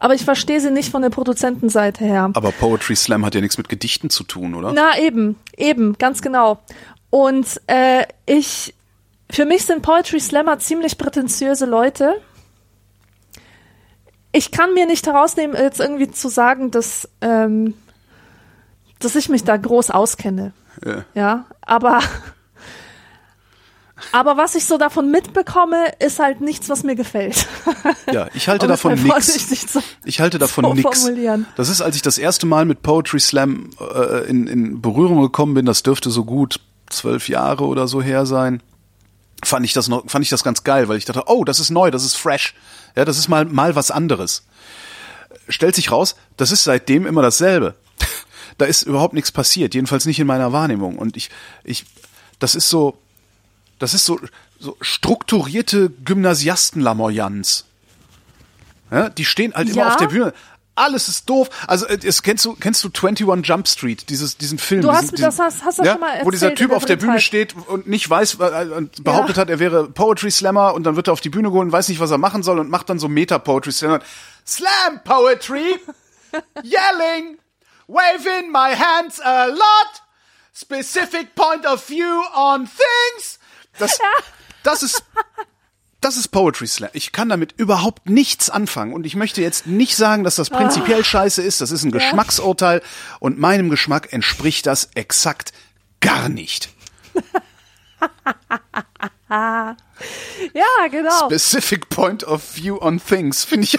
aber 0.00 0.14
ich 0.14 0.24
verstehe 0.24 0.60
sie 0.60 0.72
nicht 0.72 0.90
von 0.90 1.00
der 1.00 1.10
Produzentenseite 1.10 2.04
her. 2.04 2.30
Aber 2.34 2.50
Poetry 2.50 2.96
Slam 2.96 3.24
hat 3.24 3.36
ja 3.36 3.40
nichts 3.40 3.56
mit 3.56 3.68
Gedichten 3.68 4.10
zu 4.10 4.24
tun, 4.24 4.52
oder? 4.56 4.72
Na 4.72 4.98
eben, 4.98 5.36
eben, 5.56 5.96
ganz 5.96 6.22
genau. 6.22 6.58
Und 7.10 7.60
äh, 7.68 8.04
ich 8.26 8.74
Für 9.30 9.44
mich 9.44 9.64
sind 9.64 9.82
Poetry 9.82 10.18
Slammer 10.18 10.58
ziemlich 10.58 10.98
prätentiöse 10.98 11.66
Leute. 11.66 12.14
Ich 14.32 14.50
kann 14.50 14.74
mir 14.74 14.86
nicht 14.86 15.06
herausnehmen, 15.06 15.56
jetzt 15.56 15.78
irgendwie 15.78 16.10
zu 16.10 16.28
sagen, 16.28 16.72
dass, 16.72 17.08
ähm, 17.20 17.74
dass 18.98 19.14
ich 19.16 19.28
mich 19.28 19.44
da 19.44 19.56
groß 19.56 19.90
auskenne. 19.90 20.52
Ja. 20.84 21.04
Ja, 21.14 21.44
aber, 21.62 22.00
aber 24.12 24.36
was 24.36 24.54
ich 24.54 24.66
so 24.66 24.76
davon 24.78 25.10
mitbekomme, 25.10 25.92
ist 26.00 26.18
halt 26.18 26.40
nichts, 26.42 26.68
was 26.68 26.82
mir 26.82 26.96
gefällt. 26.96 27.46
Ja, 28.12 28.28
ich 28.34 28.48
halte 28.48 28.66
davon 28.68 28.92
zu- 28.98 29.02
Ich 30.04 30.20
halte 30.20 30.38
davon 30.38 30.64
so 30.64 30.70
formulieren. 31.04 31.46
Das 31.56 31.68
ist, 31.68 31.80
als 31.80 31.96
ich 31.96 32.02
das 32.02 32.18
erste 32.18 32.46
Mal 32.46 32.64
mit 32.66 32.82
Poetry 32.82 33.20
Slam 33.20 33.70
äh, 33.80 34.26
in, 34.28 34.46
in 34.46 34.80
Berührung 34.82 35.20
gekommen 35.22 35.54
bin, 35.54 35.64
das 35.66 35.82
dürfte 35.82 36.10
so 36.10 36.24
gut 36.24 36.60
zwölf 36.90 37.28
Jahre 37.28 37.64
oder 37.64 37.88
so 37.88 38.02
her 38.02 38.26
sein. 38.26 38.62
Fand 39.44 39.64
ich 39.64 39.72
das 39.72 39.88
noch, 39.88 40.08
fand 40.08 40.22
ich 40.24 40.30
das 40.30 40.44
ganz 40.44 40.62
geil, 40.64 40.88
weil 40.88 40.98
ich 40.98 41.04
dachte, 41.04 41.24
oh, 41.26 41.44
das 41.44 41.58
ist 41.60 41.70
neu, 41.70 41.90
das 41.90 42.04
ist 42.04 42.16
fresh. 42.16 42.54
Ja, 42.96 43.04
das 43.04 43.18
ist 43.18 43.28
mal, 43.28 43.44
mal 43.44 43.74
was 43.76 43.90
anderes. 43.90 44.44
Stellt 45.48 45.74
sich 45.74 45.90
raus, 45.90 46.16
das 46.36 46.52
ist 46.52 46.64
seitdem 46.64 47.06
immer 47.06 47.22
dasselbe. 47.22 47.74
Da 48.58 48.64
ist 48.64 48.82
überhaupt 48.82 49.14
nichts 49.14 49.30
passiert, 49.32 49.74
jedenfalls 49.74 50.06
nicht 50.06 50.18
in 50.18 50.26
meiner 50.26 50.52
Wahrnehmung. 50.52 50.96
Und 50.98 51.16
ich, 51.16 51.30
ich, 51.64 51.84
das 52.38 52.54
ist 52.54 52.68
so, 52.70 52.96
das 53.78 53.92
ist 53.94 54.04
so, 54.06 54.18
so 54.58 54.76
strukturierte 54.80 55.90
Gymnasiastenlamoyanz. 56.04 57.64
Ja, 58.90 59.08
die 59.10 59.24
stehen 59.24 59.52
halt 59.54 59.68
immer 59.68 59.78
Ja. 59.82 59.88
auf 59.88 59.96
der 59.96 60.06
Bühne. 60.06 60.32
Alles 60.78 61.08
ist 61.08 61.28
doof. 61.30 61.48
Also 61.66 61.86
äh, 61.86 61.98
es, 62.04 62.22
kennst 62.22 62.44
du 62.44 62.52
kennst 62.54 62.84
du 62.84 62.88
21 62.88 63.26
Jump 63.48 63.66
Street, 63.66 64.08
dieses 64.10 64.36
diesen 64.36 64.58
Film, 64.58 64.82
Du 64.82 64.92
hast 64.92 65.10
diesen, 65.12 65.22
das- 65.24 65.38
hast- 65.38 65.64
hast 65.64 65.78
das 65.78 65.86
ja, 65.86 65.92
schon 65.92 66.00
mal 66.02 66.20
wo 66.22 66.30
dieser 66.30 66.48
erzählt 66.48 66.58
Typ 66.58 66.68
der 66.68 66.76
auf 66.76 66.84
der 66.84 66.96
Bühne 66.96 67.12
Blindheit. 67.12 67.22
steht 67.22 67.56
und 67.68 67.86
nicht 67.88 68.08
weiß 68.08 68.34
äh, 68.40 68.68
und 68.76 69.02
behauptet 69.02 69.38
hat, 69.38 69.48
er 69.50 69.58
wäre 69.58 69.88
Poetry 69.88 70.30
Slammer 70.30 70.74
und 70.74 70.84
dann 70.84 70.94
wird 70.96 71.08
er 71.08 71.14
auf 71.14 71.20
die 71.22 71.30
Bühne 71.30 71.48
geholt 71.48 71.66
und 71.66 71.72
weiß 71.72 71.88
nicht, 71.88 71.98
was 71.98 72.10
er 72.10 72.18
machen 72.18 72.42
soll 72.42 72.58
und 72.58 72.68
macht 72.70 72.90
dann 72.90 72.98
so 72.98 73.08
Meta 73.08 73.38
Poetry 73.38 73.72
Slammer. 73.72 74.00
Slam 74.46 75.00
Poetry, 75.02 75.76
yelling, 76.62 77.38
waving 77.86 78.50
my 78.50 78.74
hands 78.74 79.20
a 79.24 79.46
lot, 79.46 80.02
specific 80.52 81.34
point 81.34 81.66
of 81.66 81.84
view 81.86 82.22
on 82.34 82.66
things. 82.66 83.38
Das, 83.78 83.98
das 84.62 84.82
ist 84.82 85.02
das 86.00 86.16
ist 86.16 86.28
Poetry 86.28 86.68
Slam. 86.68 86.90
Ich 86.92 87.10
kann 87.10 87.28
damit 87.28 87.54
überhaupt 87.56 88.08
nichts 88.08 88.48
anfangen 88.48 88.92
und 88.92 89.06
ich 89.06 89.16
möchte 89.16 89.42
jetzt 89.42 89.66
nicht 89.66 89.96
sagen, 89.96 90.22
dass 90.22 90.36
das 90.36 90.50
prinzipiell 90.50 91.04
scheiße 91.04 91.42
ist. 91.42 91.60
Das 91.60 91.72
ist 91.72 91.82
ein 91.82 91.90
Geschmacksurteil 91.90 92.80
und 93.18 93.38
meinem 93.38 93.70
Geschmack 93.70 94.12
entspricht 94.12 94.66
das 94.66 94.90
exakt 94.94 95.52
gar 96.00 96.28
nicht. 96.28 96.70
Ja, 99.28 100.86
genau. 100.90 101.26
Specific 101.26 101.88
point 101.88 102.22
of 102.24 102.42
view 102.54 102.78
on 102.80 103.00
things 103.00 103.44
finde 103.44 103.64
ich. 103.64 103.78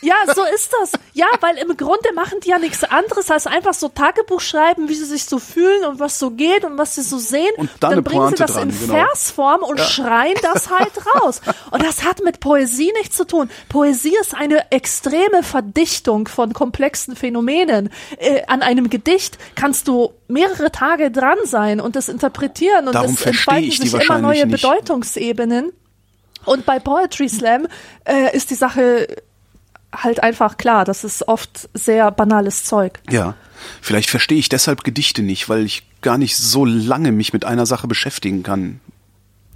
Ja, 0.00 0.14
so 0.32 0.42
ist 0.54 0.72
das. 0.80 0.92
Ja, 1.12 1.26
weil 1.40 1.56
im 1.58 1.76
Grunde 1.76 2.12
machen 2.14 2.38
die 2.44 2.50
ja 2.50 2.58
nichts 2.58 2.84
anderes 2.84 3.30
als 3.30 3.46
einfach 3.46 3.74
so 3.74 3.88
Tagebuch 3.88 4.40
schreiben, 4.40 4.88
wie 4.88 4.94
sie 4.94 5.04
sich 5.04 5.24
so 5.24 5.38
fühlen 5.38 5.84
und 5.84 5.98
was 5.98 6.18
so 6.18 6.30
geht 6.30 6.64
und 6.64 6.78
was 6.78 6.94
sie 6.94 7.02
so 7.02 7.18
sehen. 7.18 7.52
Und 7.56 7.70
dann 7.80 7.92
eine 7.92 8.02
bringen 8.02 8.28
sie 8.28 8.36
das 8.36 8.52
dran, 8.52 8.70
in 8.70 8.78
genau. 8.78 8.94
Versform 8.94 9.62
und 9.62 9.80
schreien 9.80 10.36
das 10.42 10.70
halt 10.70 10.92
raus. 11.14 11.40
Und 11.70 11.82
das 11.82 12.04
hat 12.04 12.22
mit 12.22 12.40
Poesie 12.40 12.92
nichts 12.96 13.16
zu 13.16 13.26
tun. 13.26 13.50
Poesie 13.68 14.16
ist 14.20 14.34
eine 14.34 14.70
extreme 14.70 15.42
Verdichtung 15.42 16.28
von 16.28 16.52
komplexen 16.52 17.16
Phänomenen. 17.16 17.90
Äh, 18.18 18.42
an 18.46 18.62
einem 18.62 18.90
Gedicht 18.90 19.38
kannst 19.56 19.88
du 19.88 20.12
mehrere 20.28 20.70
Tage 20.70 21.10
dran 21.10 21.38
sein 21.44 21.80
und 21.80 21.96
es 21.96 22.08
interpretieren 22.08 22.86
und 22.86 22.94
Darum 22.94 23.14
es 23.14 23.26
entfalten 23.26 23.70
sich 23.70 23.94
immer 23.94 24.18
neue 24.18 24.46
nicht. 24.46 24.62
Bedeutungsebenen. 24.62 25.72
Und 26.44 26.64
bei 26.64 26.78
Poetry 26.78 27.28
Slam 27.28 27.66
äh, 28.04 28.34
ist 28.34 28.50
die 28.50 28.54
Sache 28.54 29.08
halt 29.94 30.22
einfach 30.22 30.56
klar, 30.56 30.84
das 30.84 31.04
ist 31.04 31.26
oft 31.28 31.68
sehr 31.74 32.10
banales 32.10 32.64
Zeug. 32.64 33.00
Ja, 33.10 33.34
vielleicht 33.80 34.10
verstehe 34.10 34.38
ich 34.38 34.48
deshalb 34.48 34.84
Gedichte 34.84 35.22
nicht, 35.22 35.48
weil 35.48 35.64
ich 35.64 35.84
gar 36.00 36.18
nicht 36.18 36.36
so 36.36 36.64
lange 36.64 37.12
mich 37.12 37.32
mit 37.32 37.44
einer 37.44 37.66
Sache 37.66 37.88
beschäftigen 37.88 38.42
kann. 38.42 38.80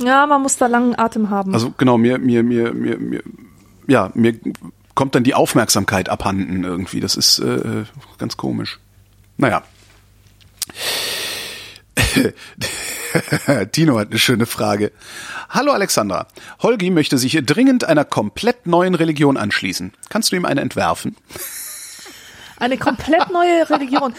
Ja, 0.00 0.26
man 0.26 0.42
muss 0.42 0.56
da 0.56 0.66
langen 0.66 0.98
Atem 0.98 1.30
haben. 1.30 1.54
Also 1.54 1.72
genau, 1.76 1.98
mir, 1.98 2.18
mir, 2.18 2.42
mir, 2.42 2.72
mir, 2.72 2.98
mir 2.98 3.22
ja, 3.86 4.10
mir 4.14 4.34
kommt 4.94 5.14
dann 5.14 5.24
die 5.24 5.34
Aufmerksamkeit 5.34 6.08
abhanden 6.08 6.64
irgendwie. 6.64 7.00
Das 7.00 7.16
ist 7.16 7.38
äh, 7.38 7.84
ganz 8.18 8.36
komisch. 8.36 8.78
Naja. 9.36 9.62
Tino 13.72 13.98
hat 13.98 14.08
eine 14.10 14.18
schöne 14.18 14.46
Frage. 14.46 14.92
Hallo 15.50 15.72
Alexandra. 15.72 16.26
Holgi 16.62 16.90
möchte 16.90 17.18
sich 17.18 17.38
dringend 17.44 17.84
einer 17.84 18.04
komplett 18.04 18.66
neuen 18.66 18.94
Religion 18.94 19.36
anschließen. 19.36 19.92
Kannst 20.08 20.32
du 20.32 20.36
ihm 20.36 20.44
eine 20.44 20.60
entwerfen? 20.60 21.16
Eine 22.58 22.78
komplett 22.78 23.30
neue 23.32 23.68
Religion. 23.70 24.14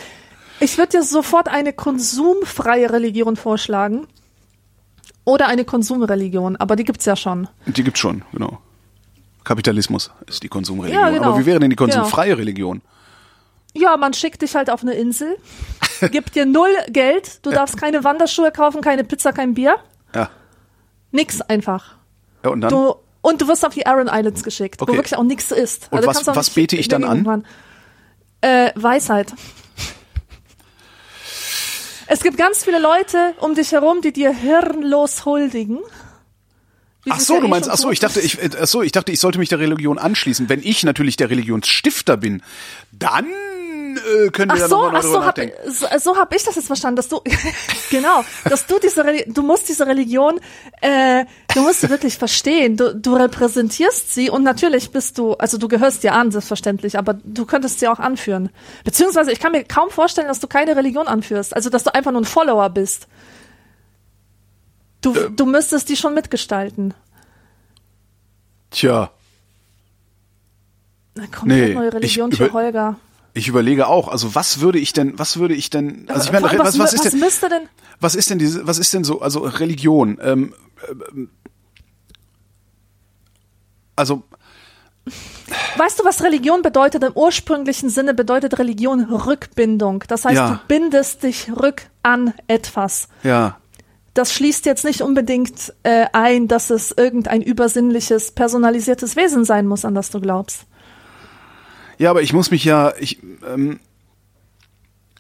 Ich 0.60 0.78
würde 0.78 0.98
dir 0.98 1.03
sofort 1.03 1.48
eine 1.48 1.74
konsumfreie 1.74 2.91
Religion 2.91 3.36
vorschlagen. 3.36 4.07
Oder 5.26 5.48
eine 5.48 5.64
Konsumreligion, 5.64 6.57
aber 6.57 6.76
die 6.76 6.84
gibt's 6.84 7.06
ja 7.06 7.15
schon. 7.15 7.48
Die 7.65 7.84
gibt's 7.84 8.02
schon, 8.02 8.24
genau. 8.34 8.60
Kapitalismus 9.45 10.11
ist 10.28 10.44
die 10.44 10.49
Konsumreligion. 10.49 11.02
Ja, 11.02 11.10
genau. 11.11 11.30
Aber 11.32 11.40
wie 11.40 11.45
wäre 11.45 11.60
denn 11.61 11.70
die 11.70 11.78
Genau. 11.78 11.94
konsumfreie 11.94 12.38
Religion? 12.38 12.82
Ja, 13.74 13.98
man 13.98 14.14
schickt 14.14 14.41
dich 14.44 14.56
halt 14.56 14.70
auf 14.70 14.82
eine 14.84 14.94
Insel, 14.94 15.36
gibt 16.12 16.36
dir 16.36 16.45
null 16.45 16.70
Geld, 16.90 17.40
du 17.45 17.50
darfst 17.52 17.76
keine 17.78 18.04
Wanderschuhe 18.04 18.52
kaufen, 18.52 18.82
keine 18.82 19.04
Pizza, 19.04 19.34
kein 19.34 19.54
Bier, 19.56 19.78
Ja. 20.14 20.30
nix 21.12 21.41
einfach. 21.41 21.95
ja 22.44 22.52
und 22.52 22.62
dann? 22.62 22.70
Du, 22.70 22.95
und 23.22 23.41
du 23.41 23.48
wirst 23.48 23.66
auf 23.66 23.74
die 23.74 23.86
Aran 23.88 24.08
Islands 24.12 24.44
geschickt, 24.44 24.82
Okay. 24.82 24.91
wo 24.91 24.95
wirklich 24.98 25.16
auch 25.18 25.24
nichts 25.24 25.52
ist. 25.52 25.88
Und 25.91 26.04
du 26.04 26.08
was- 26.08 26.28
was 26.28 26.50
bete 26.52 26.76
ich 26.76 26.88
dann 26.88 27.04
an? 27.04 27.45
Äh, 28.41 28.72
Weisheit. 28.76 29.34
Es 32.08 32.22
gibt 32.22 32.38
ganz 32.38 32.64
viele 32.64 32.80
Leute 32.80 33.34
um 33.40 33.56
dich 33.56 33.72
herum, 33.72 34.02
die 34.02 34.12
dir 34.12 34.32
hirnlos 34.34 35.26
huldigen. 35.26 35.80
Ach 37.10 37.20
so, 37.20 37.36
ja 37.36 37.40
du 37.41 37.48
eh 37.48 37.50
meinst, 37.50 37.70
ach 37.70 37.78
so, 37.78 37.91
ich 37.91 38.00
dachte, 38.00 38.20
ich, 38.22 38.41
äh, 38.41 38.50
ach 38.62 38.68
so, 38.68 38.82
ich 38.82 38.91
dachte, 38.91 39.12
ich 39.12 39.20
sollte 39.20 39.40
mich 39.40 39.50
der 39.50 39.60
Religion 39.60 39.98
anschließen. 39.98 40.48
Wenn 40.50 40.62
ich 40.64 40.84
natürlich 40.84 41.18
der 41.18 41.30
Religionsstifter 41.30 42.18
bin, 42.18 42.44
dann 42.91 43.26
äh, 44.26 44.30
können 44.30 44.52
wir 44.52 44.56
Ach 44.56 44.60
da 44.60 44.68
so, 44.68 44.84
nochmal 44.84 45.02
ach 45.02 45.06
drüber 45.06 45.20
so, 45.68 45.88
hab, 45.88 46.00
so, 46.00 46.12
so 46.12 46.18
hab 46.18 46.34
ich 46.36 46.44
das 46.44 46.56
jetzt 46.56 46.68
verstanden, 46.68 46.96
dass 46.98 47.08
du, 47.10 47.22
genau, 47.90 48.24
dass 48.50 48.66
du 48.68 48.80
diese, 48.80 49.04
Reli- 49.04 49.32
du 49.32 49.42
musst 49.42 49.70
diese 49.70 49.86
Religion, 49.88 50.40
äh, 50.82 51.26
du 51.54 51.62
musst 51.62 51.82
sie 51.82 51.90
wirklich 51.90 52.18
verstehen. 52.18 52.78
Du, 52.78 52.96
du 52.96 53.16
repräsentierst 53.16 54.14
sie 54.14 54.30
und 54.30 54.44
natürlich 54.44 54.92
bist 54.92 55.18
du, 55.18 55.34
also 55.34 55.58
du 55.58 55.68
gehörst 55.68 56.04
dir 56.04 56.14
an, 56.14 56.32
selbstverständlich, 56.32 56.98
aber 56.98 57.14
du 57.14 57.46
könntest 57.46 57.80
sie 57.80 57.88
auch 57.88 58.00
anführen. 58.00 58.50
Beziehungsweise, 58.84 59.32
ich 59.32 59.40
kann 59.40 59.52
mir 59.52 59.64
kaum 59.64 59.90
vorstellen, 59.90 60.28
dass 60.28 60.40
du 60.40 60.48
keine 60.48 60.76
Religion 60.76 61.08
anführst, 61.08 61.56
also 61.56 61.70
dass 61.70 61.84
du 61.84 61.94
einfach 61.94 62.12
nur 62.12 62.22
ein 62.22 62.26
Follower 62.26 62.70
bist. 62.70 63.08
Du, 65.02 65.14
du 65.30 65.46
müsstest 65.46 65.90
die 65.90 65.98
schon 65.98 66.14
mitgestalten. 66.14 66.94
Tja, 68.72 69.12
Eine 71.18 71.28
komplett 71.28 71.68
Nee, 71.70 71.74
neue 71.76 71.94
Religion 71.94 72.32
für 72.32 72.52
Holger. 72.54 72.96
Ich 73.34 73.48
überlege 73.48 73.88
auch, 73.88 74.08
also 74.08 74.36
was 74.36 74.60
würde 74.62 74.80
ich 74.80 74.94
denn, 74.94 75.18
was 75.18 75.38
würde 75.38 75.56
ich 75.56 75.70
denn, 75.70 76.06
also 76.08 76.26
ich 76.26 76.32
meine, 76.32 76.46
was, 76.46 76.60
was, 76.60 76.80
was 76.80 76.94
ist 76.94 77.06
was 77.06 77.12
denn, 77.12 77.20
müsste 77.20 77.50
denn, 77.50 77.70
was 78.00 78.16
ist 78.16 78.30
denn 78.30 78.40
diese, 78.40 78.68
was 78.68 78.78
ist 78.78 78.94
denn 78.94 79.04
so, 79.04 79.22
also 79.22 79.40
Religion, 79.42 80.20
ähm, 80.22 80.54
ähm, 81.12 81.30
also 83.96 84.24
Weißt 85.76 86.00
du, 86.00 86.06
was 86.06 86.24
Religion 86.24 86.62
bedeutet? 86.62 87.04
Im 87.04 87.12
ursprünglichen 87.14 87.90
Sinne 87.90 88.14
bedeutet 88.14 88.58
Religion 88.58 89.04
Rückbindung. 89.04 90.04
Das 90.08 90.24
heißt, 90.24 90.36
Ja. 90.36 90.50
du 90.52 90.60
bindest 90.68 91.24
dich 91.24 91.52
rück 91.52 91.88
an 92.04 92.34
etwas. 92.48 93.10
ja, 93.24 93.58
Das 94.14 94.32
schließt 94.34 94.66
jetzt 94.66 94.86
nicht 94.86 95.02
unbedingt 95.02 95.74
äh, 95.84 96.06
ein, 96.14 96.48
dass 96.48 96.70
es 96.70 96.92
irgendein 96.96 97.42
übersinnliches, 97.42 98.32
personalisiertes 98.32 99.16
Wesen 99.18 99.44
sein 99.44 99.68
muss, 99.68 99.84
an 99.84 99.96
das 99.96 100.10
du 100.12 100.22
glaubst. 100.22 100.66
Ja, 102.04 102.10
aber 102.10 102.22
ich 102.22 102.34
muss 102.34 102.52
mich 102.52 102.66
ja, 102.66 102.94
ich, 103.00 103.20
ähm, 103.48 103.80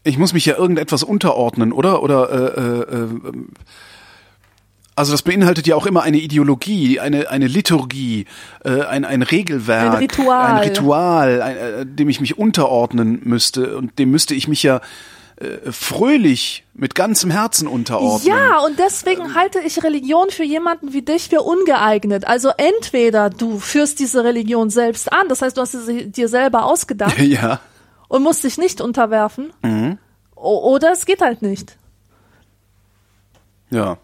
ich 0.03 0.17
muss 0.17 0.33
mich 0.33 0.45
ja 0.45 0.57
irgendetwas 0.57 1.03
unterordnen, 1.03 1.71
oder? 1.71 2.03
Oder 2.03 2.29
äh, 2.29 2.59
äh, 2.59 3.03
äh, 3.03 3.31
also 4.93 5.13
das 5.13 5.21
beinhaltet 5.21 5.65
ja 5.65 5.77
auch 5.77 5.85
immer 5.85 6.03
eine 6.03 6.17
Ideologie, 6.17 6.99
eine 6.99 7.29
eine 7.29 7.47
Liturgie, 7.47 8.25
äh, 8.65 8.81
ein 8.81 9.05
ein 9.05 9.21
Regelwerk, 9.21 9.93
Ein 9.93 9.97
Ritual. 9.99 10.45
ein 10.45 10.57
Ritual, 10.57 11.41
ein, 11.41 11.55
äh, 11.57 11.85
dem 11.85 12.09
ich 12.09 12.19
mich 12.19 12.37
unterordnen 12.37 13.21
müsste 13.23 13.77
und 13.77 13.97
dem 13.97 14.11
müsste 14.11 14.35
ich 14.35 14.49
mich 14.49 14.61
ja 14.61 14.81
äh, 15.43 15.71
fröhlich 15.71 16.63
mit 16.73 16.95
ganzem 16.95 17.29
Herzen 17.31 17.67
unterordnen. 17.67 18.27
Ja, 18.27 18.59
und 18.59 18.79
deswegen 18.79 19.35
halte 19.35 19.59
ich 19.59 19.83
Religion 19.83 20.29
für 20.29 20.43
jemanden 20.43 20.93
wie 20.93 21.01
dich 21.01 21.29
für 21.29 21.41
ungeeignet. 21.41 22.25
Also 22.25 22.49
entweder 22.57 23.29
du 23.29 23.59
führst 23.59 23.99
diese 23.99 24.23
Religion 24.23 24.69
selbst 24.69 25.11
an, 25.11 25.27
das 25.29 25.41
heißt, 25.41 25.57
du 25.57 25.61
hast 25.61 25.71
sie 25.71 26.09
dir 26.09 26.27
selber 26.29 26.65
ausgedacht 26.65 27.17
ja. 27.19 27.59
und 28.07 28.23
musst 28.23 28.43
dich 28.43 28.57
nicht 28.57 28.81
unterwerfen, 28.81 29.51
o- 30.35 30.73
oder 30.73 30.91
es 30.91 31.05
geht 31.05 31.21
halt 31.21 31.41
nicht. 31.41 31.77
Ja. 33.69 33.97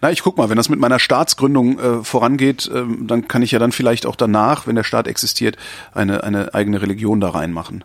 Na, 0.00 0.10
ich 0.10 0.22
guck 0.22 0.36
mal, 0.36 0.50
wenn 0.50 0.56
das 0.56 0.68
mit 0.68 0.80
meiner 0.80 0.98
Staatsgründung 0.98 1.78
äh, 1.78 2.04
vorangeht, 2.04 2.70
ähm, 2.72 3.06
dann 3.06 3.26
kann 3.28 3.42
ich 3.42 3.52
ja 3.52 3.58
dann 3.58 3.72
vielleicht 3.72 4.04
auch 4.06 4.16
danach, 4.16 4.66
wenn 4.66 4.76
der 4.76 4.84
Staat 4.84 5.06
existiert, 5.06 5.56
eine, 5.94 6.22
eine 6.24 6.54
eigene 6.54 6.82
Religion 6.82 7.20
da 7.20 7.30
reinmachen. 7.30 7.84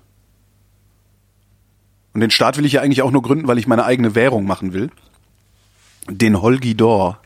Und 2.17 2.21
den 2.21 2.31
Staat 2.31 2.57
will 2.57 2.65
ich 2.65 2.73
ja 2.73 2.81
eigentlich 2.81 3.03
auch 3.03 3.11
nur 3.11 3.21
gründen, 3.21 3.47
weil 3.47 3.59
ich 3.59 3.67
meine 3.67 3.85
eigene 3.85 4.15
Währung 4.15 4.47
machen 4.47 4.73
will. 4.73 4.89
Den 6.09 6.41
Holgidor. 6.41 7.19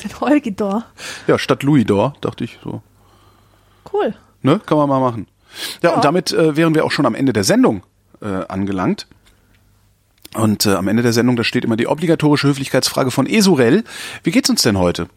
Den 0.00 0.20
Holgidor. 0.20 0.84
Ja, 1.26 1.40
statt 1.40 1.64
Louisdor, 1.64 2.14
dachte 2.20 2.44
ich 2.44 2.56
so. 2.62 2.82
Cool. 3.92 4.14
Ne, 4.42 4.60
kann 4.64 4.78
man 4.78 4.88
mal 4.88 5.00
machen. 5.00 5.26
Ja, 5.82 5.88
Ja. 5.90 5.94
und 5.96 6.04
damit 6.04 6.30
äh, 6.30 6.54
wären 6.56 6.76
wir 6.76 6.84
auch 6.84 6.92
schon 6.92 7.04
am 7.04 7.16
Ende 7.16 7.32
der 7.32 7.42
Sendung 7.42 7.82
äh, 8.22 8.26
angelangt. 8.46 9.08
Und 10.36 10.66
äh, 10.66 10.74
am 10.74 10.86
Ende 10.86 11.02
der 11.02 11.12
Sendung, 11.12 11.34
da 11.34 11.42
steht 11.42 11.64
immer 11.64 11.76
die 11.76 11.88
obligatorische 11.88 12.46
Höflichkeitsfrage 12.46 13.10
von 13.10 13.26
Esurel. 13.26 13.82
Wie 14.22 14.30
geht's 14.30 14.48
uns 14.48 14.62
denn 14.62 14.78
heute? 14.78 15.08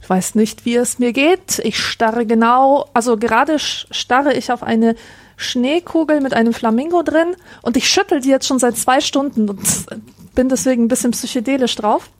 Ich 0.00 0.08
weiß 0.08 0.36
nicht, 0.36 0.64
wie 0.64 0.76
es 0.76 0.98
mir 0.98 1.12
geht. 1.12 1.58
Ich 1.64 1.78
starre 1.78 2.24
genau, 2.24 2.88
also 2.94 3.18
gerade 3.18 3.58
starre 3.58 4.32
ich 4.32 4.50
auf 4.50 4.62
eine 4.62 4.94
Schneekugel 5.36 6.20
mit 6.20 6.34
einem 6.34 6.52
Flamingo 6.52 7.02
drin 7.02 7.36
und 7.62 7.76
ich 7.76 7.88
schüttel 7.88 8.20
die 8.20 8.28
jetzt 8.28 8.46
schon 8.46 8.58
seit 8.58 8.76
zwei 8.76 9.00
Stunden 9.00 9.48
und 9.48 9.60
bin 10.34 10.48
deswegen 10.48 10.84
ein 10.84 10.88
bisschen 10.88 11.10
psychedelisch 11.12 11.76
drauf. 11.76 12.10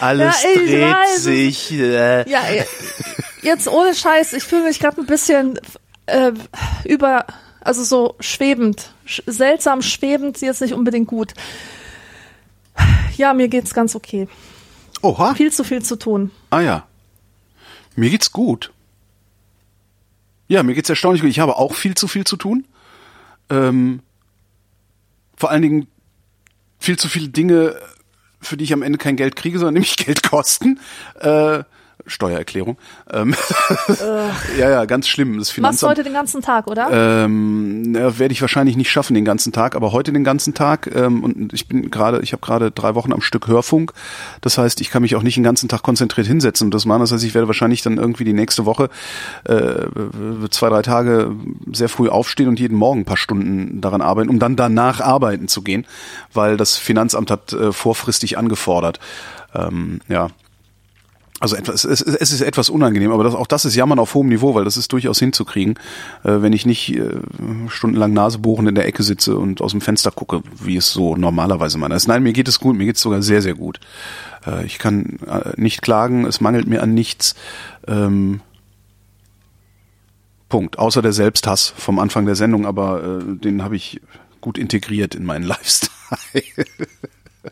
Alles 0.00 0.42
Ja, 0.42 0.50
ich 0.54 0.80
weiß 0.80 1.22
sich. 1.22 1.72
Äh. 1.72 2.28
Ja, 2.30 2.42
eh, 2.48 2.64
jetzt 3.42 3.68
ohne 3.68 3.94
Scheiß, 3.94 4.32
ich 4.32 4.44
fühle 4.44 4.64
mich 4.64 4.78
gerade 4.78 5.00
ein 5.00 5.06
bisschen 5.06 5.58
äh, 6.06 6.32
über, 6.84 7.26
also 7.60 7.84
so 7.84 8.14
schwebend, 8.20 8.90
sch 9.04 9.22
seltsam 9.26 9.82
schwebend, 9.82 10.40
jetzt 10.40 10.60
nicht 10.60 10.74
unbedingt 10.74 11.08
gut. 11.08 11.34
Ja, 13.16 13.34
mir 13.34 13.48
geht's 13.48 13.74
ganz 13.74 13.94
okay. 13.94 14.28
Oha. 15.02 15.34
Viel 15.34 15.52
zu 15.52 15.64
viel 15.64 15.82
zu 15.82 15.96
tun. 15.96 16.30
Ah 16.50 16.60
ja. 16.60 16.86
Mir 17.96 18.10
geht's 18.10 18.30
gut. 18.30 18.72
Ja, 20.48 20.62
mir 20.62 20.74
geht's 20.74 20.88
erstaunlich 20.88 21.22
gut. 21.22 21.30
Ich 21.30 21.40
habe 21.40 21.56
auch 21.56 21.74
viel 21.74 21.94
zu 21.94 22.06
viel 22.06 22.24
zu 22.24 22.36
tun. 22.36 22.66
Ähm, 23.50 24.00
vor 25.36 25.50
allen 25.50 25.62
Dingen 25.62 25.86
viel 26.78 26.98
zu 26.98 27.08
viele 27.08 27.28
Dinge, 27.28 27.76
für 28.40 28.56
die 28.56 28.64
ich 28.64 28.72
am 28.72 28.82
Ende 28.82 28.98
kein 28.98 29.16
Geld 29.16 29.34
kriege, 29.34 29.58
sondern 29.58 29.74
nämlich 29.74 29.96
Geld 29.96 30.22
kosten. 30.22 30.78
Äh, 31.20 31.64
Steuererklärung. 32.06 32.76
Ähm, 33.12 33.34
ja, 34.58 34.70
ja, 34.70 34.84
ganz 34.84 35.08
schlimm. 35.08 35.38
Das 35.38 35.38
Machst 35.38 35.50
du 35.50 35.54
Finanzamt. 35.54 35.90
heute 35.90 36.04
den 36.04 36.12
ganzen 36.12 36.42
Tag, 36.42 36.66
oder? 36.66 37.24
Ähm, 37.24 37.94
ja, 37.94 38.18
werde 38.18 38.32
ich 38.32 38.40
wahrscheinlich 38.40 38.76
nicht 38.76 38.90
schaffen 38.90 39.14
den 39.14 39.24
ganzen 39.24 39.52
Tag, 39.52 39.74
aber 39.74 39.92
heute 39.92 40.12
den 40.12 40.24
ganzen 40.24 40.54
Tag. 40.54 40.90
Ähm, 40.94 41.24
und 41.24 41.52
ich 41.52 41.68
bin 41.68 41.90
gerade, 41.90 42.20
ich 42.20 42.32
habe 42.32 42.40
gerade 42.40 42.70
drei 42.70 42.94
Wochen 42.94 43.12
am 43.12 43.20
Stück 43.20 43.48
Hörfunk. 43.48 43.92
Das 44.40 44.58
heißt, 44.58 44.80
ich 44.80 44.90
kann 44.90 45.02
mich 45.02 45.16
auch 45.16 45.22
nicht 45.22 45.36
den 45.36 45.44
ganzen 45.44 45.68
Tag 45.68 45.82
konzentriert 45.82 46.26
hinsetzen 46.26 46.66
und 46.66 46.74
das 46.74 46.84
machen. 46.84 47.00
Das 47.00 47.12
heißt, 47.12 47.24
ich 47.24 47.34
werde 47.34 47.48
wahrscheinlich 47.48 47.82
dann 47.82 47.98
irgendwie 47.98 48.24
die 48.24 48.32
nächste 48.32 48.66
Woche 48.66 48.88
äh, 49.44 49.86
zwei, 50.50 50.68
drei 50.68 50.82
Tage 50.82 51.32
sehr 51.72 51.88
früh 51.88 52.08
aufstehen 52.08 52.48
und 52.48 52.60
jeden 52.60 52.76
Morgen 52.76 53.00
ein 53.00 53.04
paar 53.04 53.16
Stunden 53.16 53.80
daran 53.80 54.00
arbeiten, 54.00 54.30
um 54.30 54.38
dann 54.38 54.56
danach 54.56 55.00
arbeiten 55.00 55.48
zu 55.48 55.62
gehen, 55.62 55.86
weil 56.32 56.56
das 56.56 56.76
Finanzamt 56.76 57.30
hat 57.30 57.52
äh, 57.52 57.72
vorfristig 57.72 58.38
angefordert. 58.38 59.00
Ähm, 59.54 60.00
ja, 60.08 60.28
also 61.40 61.56
etwas, 61.56 61.84
es, 61.84 62.00
es 62.00 62.32
ist 62.32 62.40
etwas 62.40 62.70
unangenehm, 62.70 63.12
aber 63.12 63.24
das, 63.24 63.34
auch 63.34 63.46
das 63.46 63.64
ist 63.64 63.74
Jammern 63.74 63.98
auf 63.98 64.14
hohem 64.14 64.28
Niveau, 64.28 64.54
weil 64.54 64.64
das 64.64 64.76
ist 64.76 64.92
durchaus 64.92 65.18
hinzukriegen, 65.18 65.74
äh, 66.24 66.40
wenn 66.40 66.52
ich 66.52 66.64
nicht 66.64 66.96
äh, 66.96 67.10
stundenlang 67.68 68.12
Nasebohren 68.12 68.66
in 68.66 68.74
der 68.74 68.86
Ecke 68.86 69.02
sitze 69.02 69.36
und 69.36 69.60
aus 69.60 69.72
dem 69.72 69.80
Fenster 69.80 70.10
gucke, 70.10 70.42
wie 70.62 70.76
es 70.76 70.92
so 70.92 71.16
normalerweise 71.16 71.78
man 71.78 71.92
ist. 71.92 72.08
Nein, 72.08 72.22
mir 72.22 72.32
geht 72.32 72.48
es 72.48 72.60
gut, 72.60 72.76
mir 72.76 72.86
geht 72.86 72.96
es 72.96 73.02
sogar 73.02 73.22
sehr, 73.22 73.42
sehr 73.42 73.54
gut. 73.54 73.80
Äh, 74.46 74.64
ich 74.64 74.78
kann 74.78 75.18
äh, 75.26 75.52
nicht 75.56 75.82
klagen, 75.82 76.24
es 76.24 76.40
mangelt 76.40 76.66
mir 76.66 76.82
an 76.82 76.94
nichts. 76.94 77.34
Ähm, 77.86 78.40
Punkt. 80.48 80.78
Außer 80.78 81.02
der 81.02 81.12
Selbsthass 81.12 81.74
vom 81.76 81.98
Anfang 81.98 82.24
der 82.24 82.36
Sendung, 82.36 82.66
aber 82.66 83.02
äh, 83.02 83.36
den 83.36 83.62
habe 83.62 83.76
ich 83.76 84.00
gut 84.40 84.58
integriert 84.58 85.14
in 85.14 85.24
meinen 85.24 85.42
Lifestyle. 85.46 86.64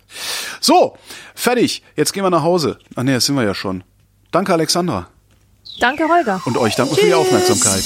so, 0.60 0.96
fertig. 1.34 1.82
Jetzt 1.96 2.12
gehen 2.12 2.22
wir 2.22 2.30
nach 2.30 2.42
Hause. 2.42 2.78
Ach 2.96 3.02
nee, 3.02 3.14
das 3.14 3.26
sind 3.26 3.36
wir 3.36 3.44
ja 3.44 3.54
schon. 3.54 3.84
Danke, 4.30 4.52
Alexandra. 4.52 5.08
Danke, 5.80 6.08
Holger. 6.08 6.40
Und 6.44 6.56
euch 6.56 6.76
danke 6.76 6.94
für 6.94 7.06
die 7.06 7.14
Aufmerksamkeit. 7.14 7.84